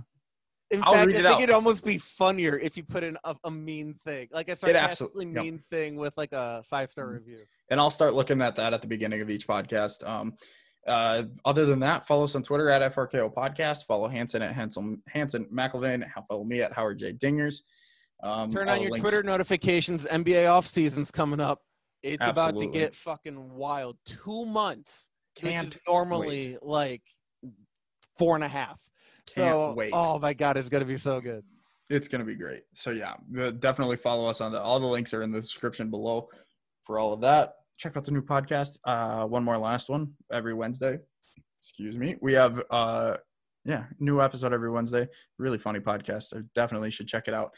In 0.73 0.83
I'll 0.83 0.95
fact, 0.95 1.07
I 1.09 1.11
it 1.11 1.15
think 1.15 1.27
out. 1.27 1.41
it'd 1.43 1.55
almost 1.55 1.85
be 1.85 1.97
funnier 1.99 2.59
if 2.59 2.77
you 2.77 2.83
put 2.83 3.05
in 3.05 3.17
a, 3.25 3.37
a 3.45 3.51
mean 3.53 3.95
thing, 4.05 4.27
like 4.33 4.49
a 4.49 4.57
sarcastically 4.57 5.27
yep. 5.27 5.35
mean 5.45 5.63
thing 5.71 5.95
with 5.95 6.13
like 6.17 6.33
a 6.33 6.65
five 6.69 6.91
star 6.91 7.07
Mhm. 7.07 7.13
review. 7.15 7.39
and 7.71 7.79
I'll 7.79 7.91
start 7.91 8.15
looking 8.15 8.43
at 8.43 8.57
that 8.57 8.75
at 8.75 8.83
the 8.83 8.89
beginning 8.89 9.21
of 9.21 9.31
each 9.31 9.47
podcast. 9.47 10.05
Um, 10.09 10.35
uh, 10.87 11.25
other 11.45 11.67
than 11.67 11.81
that, 11.81 12.07
follow 12.07 12.25
us 12.25 12.35
on 12.35 12.43
Twitter 12.43 12.71
at 12.71 12.95
FRKO 12.95 13.33
Podcast. 13.33 13.85
Follow 13.87 14.09
Hanson 14.09 14.43
at 14.43 14.55
Hanson 14.55 15.03
Hanson 15.09 15.47
McElvain. 15.53 16.05
Follow 16.29 16.45
me 16.45 16.61
at 16.63 16.73
Howard 16.73 16.99
J 16.99 17.13
Dingers. 17.13 17.63
Um, 18.23 18.51
Turn 18.51 18.69
on 18.69 18.81
your 18.81 18.91
links- 18.91 19.09
Twitter 19.09 19.23
notifications. 19.23 20.05
NBA 20.05 20.51
off 20.51 20.67
season's 20.67 21.11
coming 21.11 21.41
up. 21.41 21.61
It's 22.03 22.25
about 22.27 22.57
to 22.59 22.67
get 22.67 22.95
fucking 22.95 23.55
wild. 23.55 23.97
Two 24.07 24.47
months, 24.47 25.11
Can't 25.35 25.65
which 25.65 25.75
is 25.75 25.81
normally 25.89 26.57
like 26.63 27.03
four 28.17 28.35
and 28.35 28.45
a 28.45 28.49
half. 28.49 28.81
Can't 29.27 29.53
so, 29.53 29.75
wait. 29.75 29.91
oh 29.93 30.19
my 30.19 30.33
god, 30.33 30.57
it's 30.57 30.69
gonna 30.69 30.85
be 30.85 30.99
so 30.99 31.21
good. 31.21 31.45
It's 31.91 32.09
gonna 32.09 32.25
be 32.25 32.37
great. 32.37 32.63
So 32.73 32.91
yeah, 32.91 33.15
definitely 33.59 33.97
follow 33.97 34.29
us 34.29 34.41
on 34.41 34.53
the. 34.53 34.63
All 34.63 34.79
the 34.79 34.87
links 34.87 35.13
are 35.15 35.23
in 35.23 35.31
the 35.33 35.41
description 35.41 35.91
below 35.91 36.29
for 36.83 36.99
all 36.99 37.13
of 37.13 37.21
that. 37.23 37.55
Check 37.77 37.97
out 37.97 38.05
the 38.05 38.13
new 38.13 38.23
podcast. 38.23 38.79
Uh, 38.85 39.27
one 39.27 39.45
more 39.45 39.59
last 39.59 39.89
one 39.89 40.13
every 40.33 40.55
Wednesday. 40.55 40.99
Excuse 41.61 41.97
me. 41.97 42.17
We 42.21 42.33
have 42.35 42.63
uh, 42.71 43.17
yeah, 43.65 43.85
new 43.99 44.23
episode 44.23 44.53
every 44.53 44.71
Wednesday. 44.71 45.09
Really 45.39 45.59
funny 45.59 45.81
podcast. 45.81 46.37
I 46.37 46.43
definitely 46.55 46.91
should 46.91 47.09
check 47.09 47.29
it 47.29 47.35
out. 47.35 47.51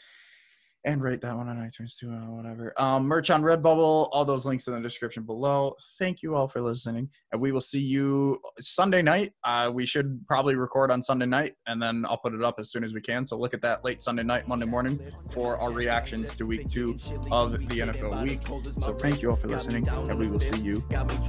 And 0.85 1.01
rate 1.01 1.19
that 1.21 1.35
one 1.35 1.49
on 1.49 1.57
iTunes 1.57 1.97
too, 1.97 2.09
or 2.09 2.35
whatever. 2.35 2.73
Um, 2.81 3.03
merch 3.03 3.29
on 3.29 3.43
Redbubble. 3.43 4.09
All 4.13 4.23
those 4.23 4.45
links 4.45 4.65
in 4.67 4.73
the 4.73 4.79
description 4.79 5.23
below. 5.23 5.75
Thank 5.97 6.23
you 6.23 6.35
all 6.35 6.47
for 6.47 6.61
listening, 6.61 7.09
and 7.33 7.41
we 7.41 7.51
will 7.51 7.59
see 7.59 7.81
you 7.81 8.39
Sunday 8.61 9.01
night. 9.01 9.33
Uh, 9.43 9.69
we 9.73 9.85
should 9.85 10.25
probably 10.25 10.55
record 10.55 10.89
on 10.89 11.01
Sunday 11.01 11.25
night, 11.25 11.55
and 11.67 11.81
then 11.81 12.05
I'll 12.07 12.17
put 12.17 12.33
it 12.33 12.43
up 12.43 12.55
as 12.59 12.71
soon 12.71 12.85
as 12.85 12.93
we 12.93 13.01
can. 13.01 13.25
So 13.25 13.37
look 13.37 13.53
at 13.53 13.61
that 13.61 13.83
late 13.83 14.01
Sunday 14.01 14.23
night, 14.23 14.47
Monday 14.47 14.65
morning 14.65 14.97
for 15.31 15.57
our 15.57 15.71
reactions 15.71 16.33
to 16.35 16.45
Week 16.45 16.69
Two 16.69 16.95
of 17.29 17.51
the 17.51 17.79
NFL 17.79 18.23
week. 18.23 18.47
So 18.79 18.93
thank 18.93 19.21
you 19.21 19.31
all 19.31 19.35
for 19.35 19.49
listening, 19.49 19.85
and 19.89 20.17
we 20.17 20.29
will 20.29 20.39
see 20.39 20.65
you 20.65 20.81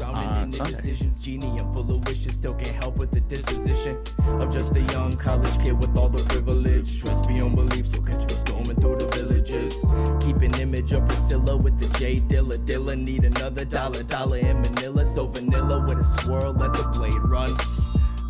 on 0.04 0.52
Sunday. 0.52 0.94
Genie, 1.20 1.58
I'm 1.58 1.72
full 1.72 1.90
of 1.90 2.06
wishes, 2.06 2.36
still 2.36 2.54
can't 2.54 2.82
help 2.82 2.96
with 2.96 3.10
the 3.10 3.20
disposition 3.20 4.00
of 4.26 4.52
just 4.52 4.76
a 4.76 4.80
young 4.80 5.16
college 5.16 5.58
kid 5.64 5.72
with 5.72 5.96
all 5.96 6.08
the 6.08 6.22
privilege. 6.24 6.86
Stress 6.86 7.26
beyond 7.26 7.56
belief, 7.56 7.86
so 7.86 8.00
catch 8.00 8.28
me 8.28 8.38
storming 8.38 8.80
through 8.80 8.96
the 8.96 9.39
villages. 9.40 9.76
Keep 10.24 10.42
an 10.42 10.54
image 10.60 10.92
of 10.92 11.06
Priscilla 11.06 11.56
with 11.56 11.78
the 11.78 11.98
J 11.98 12.20
Dilla. 12.20 12.58
Dilla 12.58 12.96
need 12.96 13.24
another 13.24 13.64
dollar, 13.64 14.02
dollar 14.02 14.38
in 14.38 14.60
Manila. 14.62 15.06
So 15.06 15.26
vanilla 15.26 15.84
with 15.86 15.98
a 15.98 16.04
swirl, 16.04 16.52
let 16.52 16.72
the 16.72 16.84
blade 16.94 17.14
run. 17.24 17.50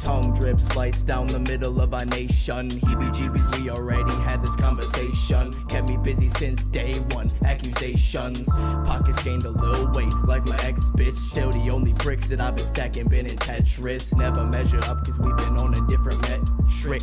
Tongue 0.00 0.32
drip 0.32 0.58
sliced 0.58 1.06
down 1.06 1.26
the 1.26 1.38
middle 1.38 1.80
of 1.80 1.92
our 1.92 2.06
nation. 2.06 2.70
Heebie 2.70 3.14
jeebies, 3.14 3.62
we 3.62 3.70
already 3.70 4.12
had 4.22 4.42
this 4.42 4.56
conversation. 4.56 5.52
Kept 5.68 5.88
me 5.88 5.98
busy 5.98 6.30
since 6.30 6.66
day 6.66 6.94
one. 7.12 7.30
Accusations, 7.44 8.48
pockets 8.50 9.22
gained 9.22 9.44
a 9.44 9.50
little 9.50 9.90
weight. 9.92 10.12
Like 10.24 10.46
my 10.48 10.56
ex 10.62 10.88
bitch, 10.96 11.18
still 11.18 11.50
the 11.50 11.70
only 11.70 11.92
bricks 11.92 12.30
that 12.30 12.40
I've 12.40 12.56
been 12.56 12.66
stacking 12.66 13.08
been 13.08 13.26
in 13.26 13.36
Tetris. 13.36 14.16
Never 14.16 14.44
measure 14.44 14.82
up 14.84 15.04
cause 15.04 15.18
we've 15.18 15.36
been 15.36 15.56
on 15.58 15.74
a 15.74 15.86
different 15.86 16.20
metric. 16.22 17.02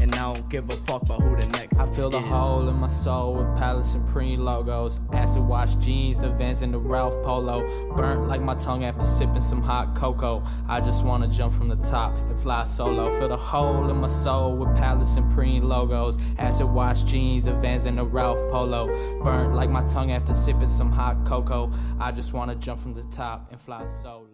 And 0.00 0.14
I 0.14 0.32
don't 0.32 0.48
give 0.48 0.68
a 0.68 0.72
fuck 0.72 1.02
about 1.02 1.22
who 1.22 1.36
the 1.36 1.46
next 1.48 1.78
I 1.80 1.86
feel 1.94 2.10
the 2.10 2.20
hole 2.20 2.68
in 2.68 2.76
my 2.76 2.88
soul 2.88 3.34
with 3.34 3.56
Palace 3.56 3.94
and 3.94 4.06
Supreme 4.06 4.40
logos. 4.40 4.98
Acid 5.12 5.42
wash 5.42 5.76
jeans, 5.76 6.20
the 6.22 6.30
Vans 6.30 6.62
and 6.62 6.74
the 6.74 6.78
Ralph 6.78 7.22
Polo. 7.22 7.94
Burnt 7.94 8.26
like 8.26 8.40
my 8.40 8.54
tongue 8.56 8.84
after 8.84 9.06
sipping 9.06 9.40
some 9.40 9.62
hot 9.62 9.94
cocoa. 9.94 10.42
I 10.68 10.80
just 10.80 11.04
wanna 11.04 11.28
jump 11.28 11.52
from 11.52 11.68
the 11.68 11.76
top 11.76 12.16
and 12.16 12.38
fly 12.38 12.64
solo. 12.64 13.10
Feel 13.18 13.28
the 13.28 13.36
hole 13.36 13.88
in 13.90 13.96
my 13.98 14.08
soul 14.08 14.56
with 14.56 14.76
Palace 14.76 15.16
and 15.16 15.30
Supreme 15.30 15.62
logos. 15.62 16.18
Acid 16.38 16.68
wash 16.68 17.02
jeans, 17.02 17.44
the 17.44 17.52
Vans 17.52 17.84
and 17.84 17.98
the 17.98 18.04
Ralph 18.04 18.40
Polo. 18.48 18.88
Burnt 19.22 19.54
like 19.54 19.70
my 19.70 19.84
tongue 19.84 20.10
after 20.10 20.32
sipping 20.32 20.66
some 20.66 20.90
hot 20.90 21.24
cocoa. 21.24 21.70
I 22.00 22.12
just 22.12 22.32
wanna 22.32 22.54
jump 22.56 22.80
from 22.80 22.94
the 22.94 23.04
top 23.04 23.48
and 23.50 23.60
fly 23.60 23.84
solo. 23.84 24.27